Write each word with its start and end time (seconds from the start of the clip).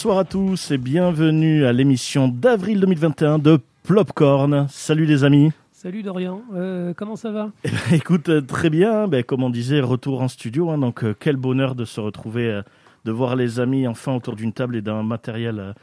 Bonsoir 0.00 0.20
à 0.20 0.24
tous 0.24 0.70
et 0.70 0.78
bienvenue 0.78 1.66
à 1.66 1.74
l'émission 1.74 2.26
d'avril 2.26 2.80
2021 2.80 3.38
de 3.38 3.60
Plopcorn. 3.82 4.66
Salut 4.70 5.04
les 5.04 5.24
amis. 5.24 5.52
Salut 5.72 6.02
Dorian, 6.02 6.40
euh, 6.54 6.94
comment 6.96 7.16
ça 7.16 7.30
va? 7.30 7.50
Eh 7.64 7.68
ben, 7.68 7.96
écoute, 7.96 8.30
euh, 8.30 8.40
très 8.40 8.70
bien. 8.70 9.08
Ben, 9.08 9.22
comme 9.22 9.42
on 9.42 9.50
disait, 9.50 9.82
retour 9.82 10.22
en 10.22 10.28
studio. 10.28 10.70
hein, 10.70 10.78
donc, 10.78 11.04
euh, 11.04 11.14
quel 11.20 11.36
bonheur 11.36 11.74
de 11.74 11.84
se 11.84 12.00
retrouver, 12.00 12.46
euh, 12.46 12.62
de 13.04 13.12
voir 13.12 13.36
les 13.36 13.60
amis 13.60 13.86
enfin 13.86 14.16
autour 14.16 14.36
d'une 14.36 14.54
table 14.54 14.76
et 14.76 14.80
d'un 14.80 15.02
matériel 15.02 15.74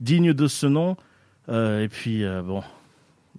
digne 0.00 0.32
de 0.32 0.46
ce 0.46 0.68
nom. 0.68 0.96
Et 1.48 1.88
puis, 1.90 2.22
bon, 2.44 2.62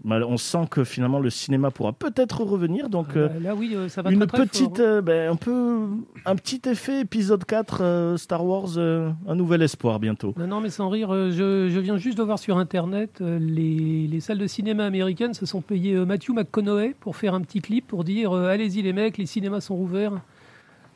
on 0.07 0.37
sent 0.37 0.67
que 0.69 0.83
finalement 0.83 1.19
le 1.19 1.29
cinéma 1.29 1.71
pourra 1.71 1.93
peut-être 1.93 2.43
revenir. 2.43 2.89
Donc, 2.89 3.15
euh, 3.15 3.27
Euh, 3.35 3.39
Là 3.39 3.55
oui, 3.55 3.71
euh, 3.75 3.89
ça 3.89 4.01
va 4.01 4.11
une 4.11 4.19
très 4.19 4.27
très 4.27 4.45
petite, 4.45 4.77
fort, 4.77 4.85
hein. 4.85 4.89
euh, 4.89 5.01
ben, 5.01 5.31
un 5.31 5.35
peu, 5.35 5.87
un 6.25 6.35
petit 6.35 6.61
effet 6.69 7.01
épisode 7.01 7.43
4 7.43 7.77
euh, 7.81 8.17
Star 8.17 8.45
Wars, 8.45 8.77
euh, 8.77 9.09
un 9.27 9.35
nouvel 9.35 9.61
espoir 9.61 9.99
bientôt. 9.99 10.33
Non, 10.37 10.47
non, 10.47 10.61
mais 10.61 10.69
sans 10.69 10.89
rire, 10.89 11.09
je, 11.11 11.69
je 11.69 11.79
viens 11.79 11.97
juste 11.97 12.17
de 12.17 12.23
voir 12.23 12.39
sur 12.39 12.57
Internet, 12.57 13.19
les, 13.19 14.07
les 14.07 14.19
salles 14.19 14.37
de 14.37 14.47
cinéma 14.47 14.85
américaines 14.85 15.33
se 15.33 15.45
sont 15.45 15.61
payées 15.61 15.95
Matthew 15.95 16.29
McConaughey 16.31 16.95
pour 16.99 17.15
faire 17.15 17.33
un 17.33 17.41
petit 17.41 17.61
clip 17.61 17.87
pour 17.87 18.03
dire 18.03 18.33
allez-y 18.33 18.81
les 18.81 18.93
mecs, 18.93 19.17
les 19.17 19.25
cinémas 19.25 19.61
sont 19.61 19.75
rouverts. 19.75 20.13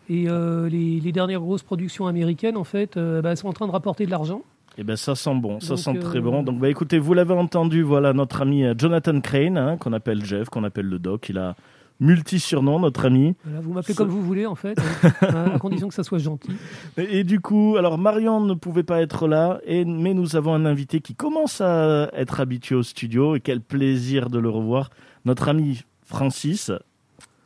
Et 0.10 0.26
les, 0.26 1.00
les 1.00 1.12
dernières 1.12 1.40
grosses 1.40 1.62
productions 1.64 2.08
américaines, 2.08 2.58
en 2.58 2.64
fait, 2.64 2.98
bah, 2.98 3.36
sont 3.36 3.48
en 3.48 3.54
train 3.54 3.68
de 3.68 3.72
rapporter 3.72 4.06
de 4.06 4.12
l'argent. 4.12 4.42
Eh 4.82 4.84
ben 4.86 4.96
ça 4.96 5.14
sent 5.14 5.36
bon, 5.36 5.60
ça 5.60 5.76
Donc, 5.76 5.80
sent 5.80 6.00
très 6.00 6.20
euh, 6.20 6.22
bon. 6.22 6.42
Donc 6.42 6.58
bah 6.58 6.70
écoutez, 6.70 7.00
vous 7.00 7.14
l'avez 7.14 7.34
entendu, 7.34 7.82
voilà 7.82 8.14
notre 8.14 8.42
ami 8.42 8.64
euh, 8.64 8.74
Jonathan 8.78 9.20
Crane, 9.20 9.58
hein, 9.58 9.76
qu'on 9.76 9.92
appelle 9.92 10.24
Jeff, 10.24 10.48
qu'on 10.48 10.64
appelle 10.64 10.86
le 10.86 11.00
Doc. 11.00 11.28
Il 11.28 11.38
a 11.38 11.58
multi 12.00 12.40
surnoms, 12.40 12.80
notre 12.80 13.06
ami. 13.06 13.36
Voilà, 13.44 13.60
vous 13.60 13.74
m'appelez 13.74 13.94
comme 13.94 14.08
vous 14.08 14.22
voulez, 14.22 14.46
en 14.46 14.56
fait, 14.56 14.80
euh, 15.24 15.56
à 15.56 15.60
condition 15.60 15.90
que 15.90 15.94
ça 15.94 16.04
soit 16.04 16.20
gentil. 16.20 16.52
Et, 16.96 17.20
et 17.20 17.24
du 17.26 17.42
coup, 17.42 17.76
alors 17.78 17.98
Marion 17.98 18.40
ne 18.40 18.54
pouvait 18.54 18.84
pas 18.84 19.02
être 19.02 19.28
là, 19.28 19.60
et, 19.66 19.84
mais 19.84 20.14
nous 20.14 20.38
avons 20.38 20.54
un 20.54 20.66
invité 20.66 21.02
qui 21.02 21.14
commence 21.14 21.60
à 21.60 22.10
être 22.14 22.40
habitué 22.40 22.76
au 22.76 22.84
studio, 22.84 23.36
et 23.36 23.42
quel 23.42 23.60
plaisir 23.60 24.30
de 24.30 24.40
le 24.40 24.50
revoir. 24.50 24.92
Notre 25.26 25.50
ami 25.50 25.84
Francis. 26.06 26.72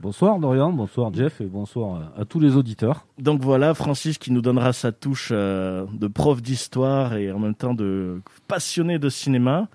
Bonsoir 0.04 0.38
Dorian, 0.38 0.74
bonsoir 0.74 1.14
Jeff 1.14 1.40
et 1.40 1.46
bonsoir 1.46 2.12
à 2.18 2.26
tous 2.26 2.42
les 2.42 2.58
auditeurs. 2.58 3.08
Donc 3.20 3.42
voilà, 3.42 3.74
Francis 3.74 4.18
qui 4.18 4.34
nous 4.34 4.42
donnera 4.42 4.74
sa 4.74 4.92
touche 4.92 5.30
euh, 5.32 5.86
de 5.94 6.08
prof 6.08 6.42
d'histoire 6.42 7.14
et 7.16 7.32
en 7.32 7.40
même 7.40 7.56
temps 7.56 7.74
de 7.74 8.22
passionné 8.50 9.00
de 9.00 9.08
cinéma. 9.08 9.70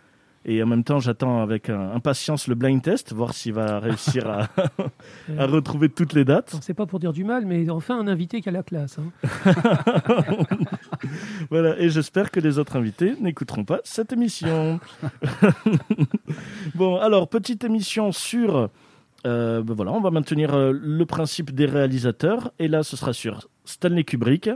Et 0.45 0.63
en 0.63 0.67
même 0.67 0.85
temps, 0.85 0.99
j'attends 0.99 1.41
avec 1.41 1.71
euh, 1.71 1.95
impatience 1.95 2.47
le 2.47 2.55
blind 2.55 2.83
test, 2.83 3.15
voir 3.15 3.33
s'il 3.33 3.55
va 3.55 3.79
réussir 3.81 4.29
à, 4.29 4.49
à 5.39 5.47
retrouver 5.47 5.89
toutes 5.89 6.13
les 6.13 6.27
dates. 6.27 6.57
C'est 6.61 6.75
pas 6.75 6.85
pour 6.85 6.99
dire 7.01 7.15
du 7.15 7.25
mal, 7.25 7.47
mais 7.47 7.71
enfin 7.71 7.99
un 7.99 8.07
invité 8.07 8.43
qui 8.43 8.51
a 8.51 8.53
la 8.53 8.63
classe. 8.63 8.99
hein. 8.99 9.53
Voilà, 11.51 11.79
et 11.81 11.89
j'espère 11.89 12.31
que 12.31 12.41
les 12.41 12.59
autres 12.59 12.77
invités 12.77 13.15
n'écouteront 13.19 13.65
pas 13.65 13.81
cette 13.85 14.13
émission. 14.13 14.79
bon, 16.75 16.97
alors, 16.99 17.29
petite 17.29 17.65
émission 17.65 18.13
sur... 18.13 18.69
euh, 19.27 19.63
ben 19.63 19.75
voilà, 19.75 19.93
on 19.93 20.01
va 20.01 20.11
maintenir 20.11 20.55
euh, 20.55 20.73
le 20.73 21.07
principe 21.07 21.53
des 21.53 21.67
réalisateurs. 21.67 22.53
Et 22.59 22.69
là, 22.69 22.83
ce 22.83 22.97
sera 22.97 23.13
sur 23.13 23.49
Stanley 23.65 24.05
Kubrick. 24.05 24.51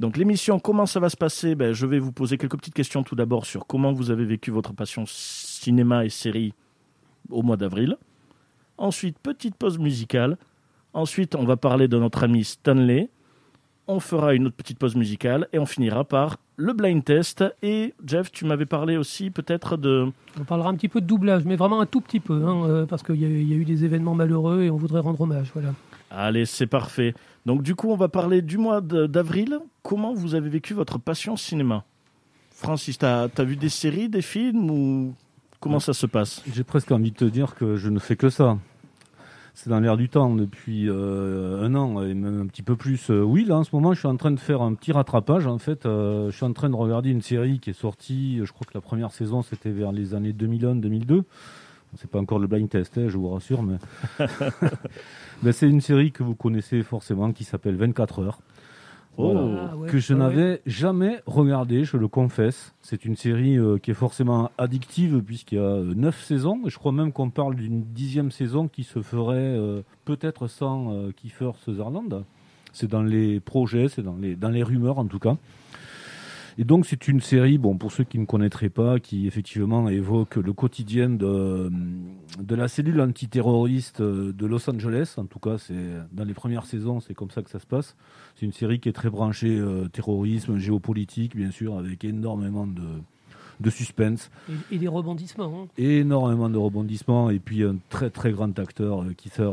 Donc 0.00 0.16
l'émission, 0.16 0.58
comment 0.58 0.86
ça 0.86 1.00
va 1.00 1.08
se 1.08 1.16
passer? 1.16 1.54
Ben, 1.54 1.72
Je 1.72 1.86
vais 1.86 1.98
vous 1.98 2.12
poser 2.12 2.36
quelques 2.36 2.56
petites 2.56 2.74
questions 2.74 3.02
tout 3.02 3.14
d'abord 3.14 3.46
sur 3.46 3.66
comment 3.66 3.92
vous 3.92 4.10
avez 4.10 4.24
vécu 4.24 4.50
votre 4.50 4.72
passion 4.74 5.04
cinéma 5.06 6.04
et 6.04 6.10
série 6.10 6.52
au 7.30 7.42
mois 7.42 7.56
d'avril. 7.56 7.96
Ensuite, 8.78 9.18
petite 9.18 9.56
pause 9.56 9.78
musicale. 9.78 10.36
Ensuite, 10.92 11.34
on 11.34 11.44
va 11.44 11.56
parler 11.56 11.88
de 11.88 11.98
notre 11.98 12.24
ami 12.24 12.44
Stanley. 12.44 13.08
On 13.88 14.00
fera 14.00 14.34
une 14.34 14.46
autre 14.46 14.56
petite 14.56 14.78
pause 14.78 14.96
musicale 14.96 15.46
et 15.52 15.58
on 15.60 15.66
finira 15.66 16.02
par 16.04 16.38
le 16.56 16.72
blind 16.72 17.04
test. 17.04 17.44
Et 17.62 17.94
Jeff, 18.04 18.32
tu 18.32 18.44
m'avais 18.44 18.66
parlé 18.66 18.96
aussi 18.96 19.30
peut-être 19.30 19.76
de... 19.76 20.08
On 20.40 20.44
parlera 20.44 20.70
un 20.70 20.74
petit 20.74 20.88
peu 20.88 21.00
de 21.00 21.06
doublage, 21.06 21.44
mais 21.44 21.54
vraiment 21.54 21.80
un 21.80 21.86
tout 21.86 22.00
petit 22.00 22.18
peu, 22.18 22.44
hein, 22.46 22.64
euh, 22.68 22.86
parce 22.86 23.02
qu'il 23.04 23.16
y, 23.16 23.24
a- 23.24 23.28
il 23.28 23.48
y 23.48 23.52
a 23.52 23.56
eu 23.56 23.64
des 23.64 23.84
événements 23.84 24.14
malheureux 24.14 24.62
et 24.62 24.70
on 24.70 24.76
voudrait 24.76 25.00
rendre 25.00 25.20
hommage. 25.20 25.50
Voilà. 25.54 25.72
Allez, 26.10 26.46
c'est 26.46 26.66
parfait. 26.66 27.14
Donc 27.46 27.62
du 27.62 27.76
coup, 27.76 27.90
on 27.92 27.96
va 27.96 28.08
parler 28.08 28.42
du 28.42 28.58
mois 28.58 28.80
d'avril. 28.80 29.58
Comment 29.84 30.14
vous 30.14 30.34
avez 30.34 30.48
vécu 30.48 30.74
votre 30.74 30.98
passion 30.98 31.36
cinéma? 31.36 31.84
Francis, 32.50 32.98
t'as 32.98 33.28
as 33.36 33.44
vu 33.44 33.54
des 33.56 33.68
séries, 33.68 34.08
des 34.08 34.22
films 34.22 34.68
ou 34.70 35.14
comment 35.60 35.78
ça 35.78 35.92
se 35.92 36.06
passe? 36.06 36.42
J'ai 36.52 36.64
presque 36.64 36.90
envie 36.90 37.12
de 37.12 37.16
te 37.16 37.24
dire 37.24 37.54
que 37.54 37.76
je 37.76 37.88
ne 37.88 37.98
fais 38.00 38.16
que 38.16 38.30
ça. 38.30 38.58
C'est 39.58 39.70
dans 39.70 39.80
l'air 39.80 39.96
du 39.96 40.10
temps 40.10 40.34
depuis 40.36 40.86
euh, 40.86 41.62
un 41.62 41.74
an 41.76 42.02
et 42.04 42.12
même 42.12 42.42
un 42.42 42.46
petit 42.46 42.60
peu 42.60 42.76
plus. 42.76 43.08
Euh, 43.10 43.22
oui, 43.22 43.46
là 43.46 43.56
en 43.56 43.64
ce 43.64 43.74
moment, 43.74 43.94
je 43.94 44.00
suis 44.00 44.06
en 44.06 44.16
train 44.18 44.30
de 44.30 44.38
faire 44.38 44.60
un 44.60 44.74
petit 44.74 44.92
rattrapage. 44.92 45.46
En 45.46 45.56
fait, 45.56 45.86
Euh, 45.86 46.30
je 46.30 46.36
suis 46.36 46.44
en 46.44 46.52
train 46.52 46.68
de 46.68 46.74
regarder 46.76 47.08
une 47.08 47.22
série 47.22 47.58
qui 47.58 47.70
est 47.70 47.72
sortie. 47.80 48.40
Je 48.44 48.52
crois 48.52 48.66
que 48.66 48.74
la 48.74 48.82
première 48.82 49.12
saison 49.12 49.40
c'était 49.40 49.70
vers 49.70 49.92
les 49.92 50.12
années 50.14 50.34
2001-2002. 50.34 51.22
C'est 51.96 52.10
pas 52.10 52.18
encore 52.18 52.38
le 52.38 52.46
blind 52.46 52.68
test, 52.68 52.98
hein, 52.98 53.06
je 53.08 53.16
vous 53.16 53.30
rassure, 53.30 53.62
mais 53.62 53.76
Ben, 55.42 55.52
c'est 55.52 55.68
une 55.68 55.80
série 55.80 56.12
que 56.12 56.22
vous 56.22 56.34
connaissez 56.34 56.82
forcément 56.82 57.32
qui 57.32 57.44
s'appelle 57.44 57.76
24 57.76 58.18
heures. 58.22 58.38
Oh. 59.18 59.34
Ah 59.58 59.76
ouais, 59.76 59.88
que 59.88 59.98
je 59.98 60.12
ah 60.12 60.16
ouais. 60.16 60.22
n'avais 60.22 60.62
jamais 60.66 61.20
regardé, 61.26 61.84
je 61.84 61.96
le 61.96 62.08
confesse. 62.08 62.74
C'est 62.82 63.04
une 63.04 63.16
série 63.16 63.58
euh, 63.58 63.78
qui 63.78 63.90
est 63.90 63.94
forcément 63.94 64.50
addictive 64.58 65.22
puisqu'il 65.22 65.56
y 65.56 65.58
a 65.58 65.64
euh, 65.64 65.94
neuf 65.94 66.22
saisons. 66.22 66.60
Je 66.66 66.76
crois 66.78 66.92
même 66.92 67.12
qu'on 67.12 67.30
parle 67.30 67.56
d'une 67.56 67.82
dixième 67.82 68.30
saison 68.30 68.68
qui 68.68 68.84
se 68.84 69.00
ferait 69.02 69.36
euh, 69.36 69.82
peut-être 70.04 70.48
sans 70.48 70.92
euh, 70.92 71.12
Kiefer 71.12 71.52
Sutherland. 71.64 72.24
C'est 72.72 72.88
dans 72.90 73.02
les 73.02 73.40
projets, 73.40 73.88
c'est 73.88 74.02
dans 74.02 74.16
les, 74.16 74.36
dans 74.36 74.50
les 74.50 74.62
rumeurs 74.62 74.98
en 74.98 75.06
tout 75.06 75.18
cas. 75.18 75.36
Et 76.58 76.64
donc 76.64 76.86
c'est 76.86 77.06
une 77.08 77.20
série, 77.20 77.58
bon 77.58 77.76
pour 77.76 77.92
ceux 77.92 78.04
qui 78.04 78.18
ne 78.18 78.24
connaîtraient 78.24 78.70
pas, 78.70 78.98
qui 78.98 79.26
effectivement 79.26 79.88
évoque 79.90 80.36
le 80.36 80.52
quotidien 80.54 81.10
de, 81.10 81.70
de 82.40 82.54
la 82.54 82.66
cellule 82.68 83.00
antiterroriste 83.02 84.00
euh, 84.00 84.32
de 84.32 84.46
Los 84.46 84.68
Angeles. 84.70 85.14
En 85.18 85.26
tout 85.26 85.38
cas, 85.38 85.58
c'est 85.58 85.74
dans 86.12 86.24
les 86.24 86.32
premières 86.32 86.64
saisons, 86.64 87.00
c'est 87.00 87.12
comme 87.12 87.30
ça 87.30 87.42
que 87.42 87.50
ça 87.50 87.58
se 87.58 87.66
passe. 87.66 87.94
C'est 88.36 88.46
une 88.46 88.52
série 88.54 88.80
qui 88.80 88.88
est 88.88 88.92
très 88.94 89.10
branchée 89.10 89.54
euh, 89.58 89.88
terrorisme, 89.88 90.56
géopolitique, 90.56 91.36
bien 91.36 91.50
sûr, 91.50 91.76
avec 91.78 92.04
énormément 92.04 92.66
de, 92.66 92.82
de 93.60 93.70
suspense, 93.70 94.30
Et, 94.48 94.76
et 94.76 94.78
des 94.78 94.88
rebondissements. 94.88 95.64
hein. 95.64 95.68
énormément 95.76 96.48
de 96.48 96.56
rebondissements, 96.56 97.28
et 97.28 97.38
puis 97.38 97.64
un 97.64 97.76
très 97.90 98.08
très 98.08 98.32
grand 98.32 98.58
acteur, 98.58 99.02
euh, 99.02 99.12
Kiefer 99.14 99.50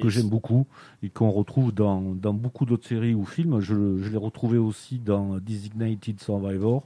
que 0.00 0.08
j'aime 0.08 0.28
beaucoup 0.28 0.66
et 1.02 1.08
qu'on 1.10 1.30
retrouve 1.30 1.72
dans, 1.72 2.00
dans 2.14 2.32
beaucoup 2.34 2.64
d'autres 2.66 2.86
séries 2.86 3.14
ou 3.14 3.24
films. 3.24 3.60
Je, 3.60 3.98
je 4.02 4.08
l'ai 4.10 4.16
retrouvé 4.16 4.58
aussi 4.58 4.98
dans 4.98 5.38
Designated 5.38 6.20
Survivor, 6.20 6.84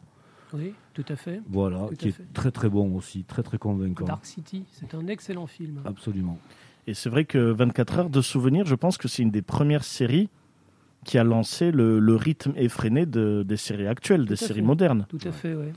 Oui, 0.53 0.73
tout 0.95 1.05
à 1.09 1.17
fait. 1.17 1.41
voilà, 1.49 1.87
Tout 1.89 1.97
qui 1.97 2.09
est 2.09 2.13
fait. 2.13 2.25
très 2.35 2.51
très 2.51 2.69
bon 2.69 2.95
aussi, 2.97 3.25
très 3.25 3.43
très 3.43 3.59
convaincant. 3.59 4.05
Dark 4.05 4.25
City, 4.27 4.65
c'est 4.73 4.95
un 4.95 5.07
excellent 5.07 5.47
film. 5.47 5.81
Absolument. 5.85 6.39
Et 6.87 6.95
c'est 6.95 7.11
vrai 7.11 7.25
que 7.25 7.39
24 7.39 7.99
heures 7.99 8.11
de 8.11 8.21
souvenirs, 8.23 8.67
je 8.67 8.75
pense 8.75 8.97
que 8.99 9.07
c'est 9.07 9.23
une 9.23 9.31
des 9.31 9.43
premières 9.43 9.85
séries 9.85 10.29
qui 11.05 11.17
a 11.17 11.25
lancé 11.25 11.71
le, 11.71 11.99
le 11.99 12.15
rythme 12.15 12.53
effréné 12.57 13.07
de, 13.07 13.43
des 13.43 13.57
séries 13.57 13.87
actuelles, 13.87 14.27
des 14.27 14.37
séries 14.37 14.61
fait. 14.61 14.67
modernes. 14.67 15.07
Tout 15.09 15.19
à 15.25 15.33
fait, 15.33 15.55
ouais. 15.55 15.73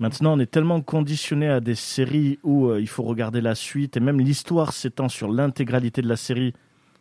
Maintenant, 0.00 0.34
on 0.36 0.38
est 0.40 0.50
tellement 0.50 0.80
conditionné 0.80 1.46
à 1.48 1.60
des 1.60 1.76
séries 1.76 2.40
où 2.42 2.66
euh, 2.66 2.80
il 2.80 2.88
faut 2.88 3.04
regarder 3.04 3.40
la 3.40 3.54
suite 3.54 3.96
et 3.96 4.00
même 4.00 4.18
l'histoire 4.20 4.72
s'étend 4.72 5.08
sur 5.08 5.30
l'intégralité 5.30 6.02
de 6.02 6.08
la 6.08 6.16
série. 6.16 6.54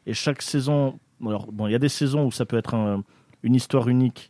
Et 0.05 0.13
chaque 0.13 0.41
saison, 0.41 0.99
alors 1.25 1.51
bon, 1.51 1.67
il 1.67 1.71
y 1.71 1.75
a 1.75 1.79
des 1.79 1.89
saisons 1.89 2.25
où 2.25 2.31
ça 2.31 2.45
peut 2.45 2.57
être 2.57 2.73
un- 2.75 3.03
une 3.43 3.55
histoire 3.55 3.87
unique 3.87 4.29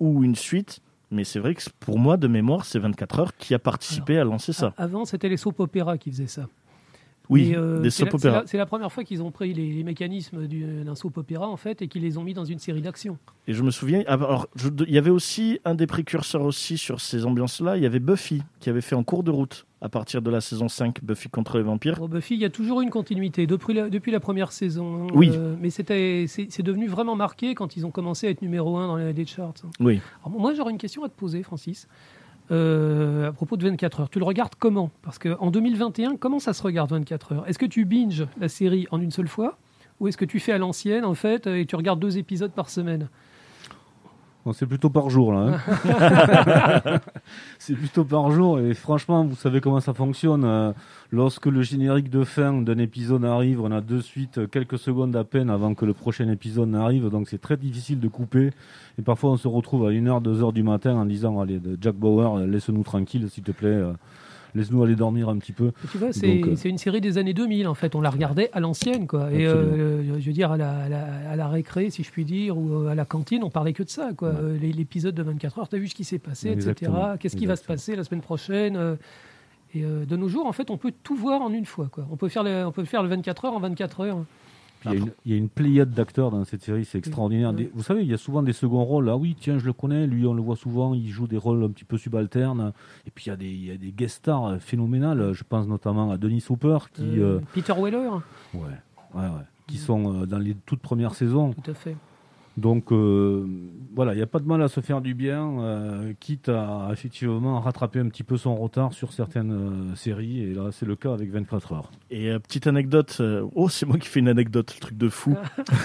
ou 0.00 0.22
une 0.24 0.34
suite, 0.36 0.80
mais 1.10 1.24
c'est 1.24 1.38
vrai 1.38 1.54
que 1.54 1.62
pour 1.80 1.98
moi, 1.98 2.16
de 2.16 2.28
mémoire, 2.28 2.64
c'est 2.64 2.78
24 2.78 3.18
heures 3.20 3.36
qui 3.36 3.54
a 3.54 3.58
participé 3.58 4.18
à 4.18 4.24
lancer 4.24 4.52
ça. 4.52 4.74
A- 4.76 4.82
Avant, 4.84 5.04
c'était 5.04 5.28
les 5.28 5.36
soap 5.38 5.58
opéras 5.60 5.96
qui 5.98 6.10
faisaient 6.10 6.26
ça. 6.26 6.46
Oui, 7.30 7.52
euh, 7.54 7.80
des 7.80 7.90
c'est 7.90 8.04
soap 8.04 8.12
la- 8.12 8.18
c'est 8.18 8.26
opéras. 8.26 8.40
la- 8.40 8.46
C'est 8.46 8.56
la, 8.56 8.66
première 8.66 8.90
fois 8.92 9.04
qu'ils 9.04 9.22
ont 9.22 9.30
pris 9.30 9.52
les, 9.52 9.72
les 9.72 9.84
mécanismes 9.84 10.46
du- 10.46 10.84
d'un 10.84 10.94
soap 10.94 11.16
opéra 11.18 11.46
en 11.48 11.56
fait 11.56 11.82
et 11.82 11.88
qu'ils 11.88 12.02
les 12.02 12.16
ont 12.18 12.24
mis 12.24 12.32
dans 12.34 12.44
une 12.46 12.58
série 12.58 12.80
d'action. 12.82 13.18
Et 13.46 13.52
je 13.52 13.62
me 13.62 13.70
souviens, 13.70 14.02
ah, 14.06 14.14
alors, 14.14 14.48
il 14.86 14.92
y 14.92 14.98
avait 14.98 15.10
aussi 15.10 15.58
un 15.64 15.74
des 15.74 15.86
précurseurs 15.86 16.42
aussi 16.42 16.78
sur 16.78 17.00
ces 17.00 17.26
ambiances-là, 17.26 17.76
il 17.76 17.82
y 17.82 17.86
avait 17.86 17.98
Buffy, 17.98 18.42
qui 18.60 18.70
avait 18.70 18.80
fait 18.80 18.94
en 18.94 19.02
cours 19.04 19.22
de 19.22 19.30
route, 19.30 19.66
à 19.80 19.88
partir 19.88 20.22
de 20.22 20.30
la 20.30 20.40
saison 20.40 20.68
5, 20.68 21.04
Buffy 21.04 21.28
contre 21.28 21.58
les 21.58 21.62
vampires. 21.64 21.94
Pour 21.96 22.08
Buffy, 22.08 22.34
il 22.34 22.40
y 22.40 22.44
a 22.44 22.50
toujours 22.50 22.80
une 22.80 22.90
continuité 22.90 23.46
depuis 23.46 23.74
la, 23.74 23.88
depuis 23.90 24.10
la 24.12 24.20
première 24.20 24.50
saison. 24.52 25.04
hein. 25.04 25.06
Oui. 25.14 25.30
Euh, 25.34 25.54
mais 25.60 25.70
c'était 25.70 26.24
c'est 26.28 26.62
devenu 26.62 26.88
vraiment 26.88 27.14
marqué 27.16 27.54
quand 27.54 27.76
ils 27.76 27.84
ont 27.86 27.90
commencé 27.90 28.26
à 28.26 28.30
être 28.30 28.42
numéro 28.42 28.76
un 28.78 28.86
dans 28.86 28.96
les, 28.96 29.12
les 29.12 29.26
charts. 29.26 29.54
hein. 29.64 29.70
Oui. 29.80 30.00
Alors, 30.24 30.38
moi, 30.40 30.54
j'aurais 30.54 30.72
une 30.72 30.78
question 30.78 31.04
à 31.04 31.08
te 31.08 31.14
poser, 31.16 31.42
Francis. 31.42 31.86
Euh, 32.50 33.28
à 33.28 33.32
propos 33.32 33.56
de 33.56 33.64
24 33.64 34.00
heures, 34.00 34.10
tu 34.10 34.18
le 34.18 34.24
regardes 34.24 34.54
comment? 34.58 34.90
Parce 35.02 35.18
qu'en 35.18 35.50
2021, 35.50 36.16
comment 36.16 36.38
ça 36.38 36.52
se 36.52 36.62
regarde 36.62 36.90
24 36.90 37.32
heures? 37.32 37.48
Est-ce 37.48 37.58
que 37.58 37.66
tu 37.66 37.84
binges 37.84 38.26
la 38.40 38.48
série 38.48 38.86
en 38.90 39.00
une 39.00 39.10
seule 39.10 39.28
fois? 39.28 39.58
Ou 40.00 40.08
est-ce 40.08 40.16
que 40.16 40.24
tu 40.24 40.38
fais 40.40 40.52
à 40.52 40.58
l'ancienne, 40.58 41.04
en 41.04 41.14
fait, 41.14 41.46
et 41.46 41.66
tu 41.66 41.76
regardes 41.76 42.00
deux 42.00 42.18
épisodes 42.18 42.52
par 42.52 42.70
semaine? 42.70 43.08
Bon, 44.48 44.54
c'est 44.54 44.64
plutôt 44.64 44.88
par 44.88 45.10
jour 45.10 45.34
là. 45.34 45.60
hein. 45.84 47.00
c'est 47.58 47.74
plutôt 47.74 48.04
par 48.04 48.30
jour 48.30 48.58
et 48.60 48.72
franchement, 48.72 49.22
vous 49.22 49.34
savez 49.36 49.60
comment 49.60 49.80
ça 49.80 49.92
fonctionne. 49.92 50.42
euh, 50.44 50.72
lorsque 51.12 51.44
le 51.44 51.60
générique 51.60 52.08
de 52.08 52.24
fin 52.24 52.54
d'un 52.62 52.78
épisode 52.78 53.26
arrive, 53.26 53.60
on 53.60 53.70
a 53.70 53.82
de 53.82 54.00
suite 54.00 54.50
quelques 54.50 54.78
secondes 54.78 55.14
à 55.16 55.24
peine 55.24 55.50
avant 55.50 55.74
que 55.74 55.84
le 55.84 55.92
prochain 55.92 56.30
épisode 56.30 56.70
n'arrive, 56.70 57.10
donc 57.10 57.28
c'est 57.28 57.36
très 57.42 57.58
difficile 57.58 58.00
de 58.00 58.08
couper. 58.08 58.50
Et 58.98 59.02
parfois, 59.02 59.32
on 59.32 59.36
se 59.36 59.48
retrouve 59.48 59.86
à 59.86 59.90
1h, 59.90 60.22
2h 60.22 60.54
du 60.54 60.62
matin 60.62 60.94
en 60.96 61.04
disant 61.04 61.38
Allez, 61.40 61.60
Jack 61.78 61.96
Bauer, 61.96 62.38
laisse-nous 62.46 62.84
tranquille, 62.84 63.28
s'il 63.28 63.44
te 63.44 63.52
plaît. 63.52 63.68
euh, 63.68 63.92
Laisse-nous 64.58 64.82
aller 64.82 64.96
dormir 64.96 65.28
un 65.28 65.38
petit 65.38 65.52
peu. 65.52 65.68
Et 65.68 65.88
Tu 65.90 65.98
vois, 65.98 66.12
c'est 66.12 66.26
Donc, 66.40 66.48
euh, 66.48 66.56
c'est 66.56 66.68
une 66.68 66.78
série 66.78 67.00
des 67.00 67.16
années 67.16 67.32
2000, 67.32 67.66
en 67.68 67.74
fait. 67.74 67.94
On 67.94 68.00
la 68.00 68.10
regardait 68.10 68.50
à 68.52 68.60
l'ancienne, 68.60 69.06
quoi. 69.06 69.32
Et 69.32 69.46
Absolument. 69.46 69.74
euh, 69.78 70.20
je 70.20 70.26
veux 70.26 70.32
dire, 70.32 70.52
à 70.52 70.56
la, 70.56 70.70
à, 70.70 70.88
la, 70.88 71.30
à 71.30 71.36
la 71.36 71.48
récré, 71.48 71.90
si 71.90 72.02
je 72.02 72.10
puis 72.10 72.24
dire, 72.24 72.58
ou 72.58 72.74
euh, 72.74 72.88
à 72.88 72.94
la 72.94 73.04
cantine, 73.04 73.42
on 73.44 73.50
parlait 73.50 73.72
que 73.72 73.82
de 73.82 73.88
ça, 73.88 74.10
quoi. 74.16 74.30
Ouais. 74.30 74.36
Euh, 74.40 74.58
L'épisode 74.58 75.14
de 75.14 75.22
24 75.22 75.58
heures, 75.60 75.68
t'as 75.68 75.78
vu 75.78 75.88
ce 75.88 75.94
qui 75.94 76.04
s'est 76.04 76.18
passé, 76.18 76.50
etc. 76.50 76.92
Qu'est-ce 77.20 77.36
qui 77.36 77.46
va 77.46 77.56
se 77.56 77.64
passer 77.64 77.96
la 77.96 78.04
semaine 78.04 78.20
prochaine 78.20 78.76
euh, 78.76 78.96
Et 79.74 79.84
euh, 79.84 80.04
de 80.04 80.16
nos 80.16 80.28
jours, 80.28 80.46
en 80.46 80.52
fait, 80.52 80.70
on 80.70 80.76
peut 80.76 80.92
tout 81.02 81.16
voir 81.16 81.40
en 81.42 81.52
une 81.52 81.66
fois, 81.66 81.88
quoi. 81.90 82.06
On 82.10 82.16
peut 82.16 82.28
faire 82.28 82.42
le, 82.42 82.66
on 82.66 82.72
peut 82.72 82.84
faire 82.84 83.02
le 83.02 83.08
24 83.08 83.44
heures 83.46 83.52
en 83.54 83.60
24 83.60 84.00
heures. 84.00 84.24
Puis 84.80 84.90
Il 84.90 84.92
y, 84.92 84.96
a 84.96 84.98
une- 85.04 85.12
il 85.26 85.32
y 85.32 85.34
a 85.34 85.38
une 85.38 85.48
pléiade 85.48 85.90
d'acteurs 85.90 86.30
dans 86.30 86.44
cette 86.44 86.62
série, 86.62 86.84
c'est 86.84 86.98
extraordinaire. 86.98 87.52
Des- 87.52 87.70
vous 87.74 87.82
savez, 87.82 88.02
il 88.02 88.08
y 88.08 88.14
a 88.14 88.18
souvent 88.18 88.42
des 88.42 88.52
seconds 88.52 88.84
rôles. 88.84 89.08
Ah 89.08 89.16
oui, 89.16 89.36
tiens, 89.38 89.58
je 89.58 89.66
le 89.66 89.72
connais, 89.72 90.06
lui, 90.06 90.24
on 90.26 90.34
le 90.34 90.42
voit 90.42 90.54
souvent, 90.56 90.94
il 90.94 91.08
joue 91.08 91.26
des 91.26 91.36
rôles 91.36 91.64
un 91.64 91.68
petit 91.70 91.84
peu 91.84 91.98
subalternes. 91.98 92.72
Et 93.06 93.10
puis 93.10 93.24
il 93.26 93.28
y 93.28 93.32
a 93.32 93.36
des, 93.36 93.48
il 93.50 93.64
y 93.64 93.70
a 93.72 93.76
des 93.76 93.90
guest 93.90 94.16
stars 94.18 94.58
phénoménales. 94.60 95.32
Je 95.32 95.42
pense 95.48 95.66
notamment 95.66 96.10
à 96.12 96.16
Denis 96.16 96.44
Hooper, 96.48 96.78
qui, 96.94 97.02
Euh, 97.18 97.38
euh, 97.38 97.40
Peter 97.54 97.72
Weller, 97.76 98.08
ouais, 98.54 98.60
ouais, 99.14 99.20
ouais, 99.22 99.26
qui 99.66 99.78
sont 99.78 100.22
euh, 100.22 100.26
dans 100.26 100.38
les 100.38 100.54
toutes 100.64 100.80
premières 100.80 101.14
saisons. 101.14 101.52
tout 101.54 101.70
à 101.70 101.74
fait. 101.74 101.96
Donc 102.58 102.90
euh, 102.90 103.46
voilà, 103.94 104.14
il 104.14 104.16
n'y 104.16 104.22
a 104.22 104.26
pas 104.26 104.40
de 104.40 104.46
mal 104.46 104.60
à 104.62 104.68
se 104.68 104.80
faire 104.80 105.00
du 105.00 105.14
bien, 105.14 105.60
euh, 105.60 106.12
quitte 106.18 106.48
à 106.48 106.88
effectivement 106.92 107.60
rattraper 107.60 108.00
un 108.00 108.08
petit 108.08 108.24
peu 108.24 108.36
son 108.36 108.56
retard 108.56 108.92
sur 108.92 109.12
certaines 109.12 109.52
euh, 109.52 109.94
séries. 109.94 110.40
Et 110.40 110.54
là, 110.54 110.70
c'est 110.72 110.84
le 110.84 110.96
cas 110.96 111.12
avec 111.12 111.30
24 111.30 111.72
heures. 111.72 111.90
Et 112.10 112.30
euh, 112.30 112.40
petite 112.40 112.66
anecdote, 112.66 113.16
euh, 113.20 113.46
oh 113.54 113.68
c'est 113.68 113.86
moi 113.86 113.96
qui 113.96 114.08
fais 114.08 114.18
une 114.18 114.28
anecdote, 114.28 114.74
le 114.74 114.80
truc 114.80 114.98
de 114.98 115.08
fou. 115.08 115.36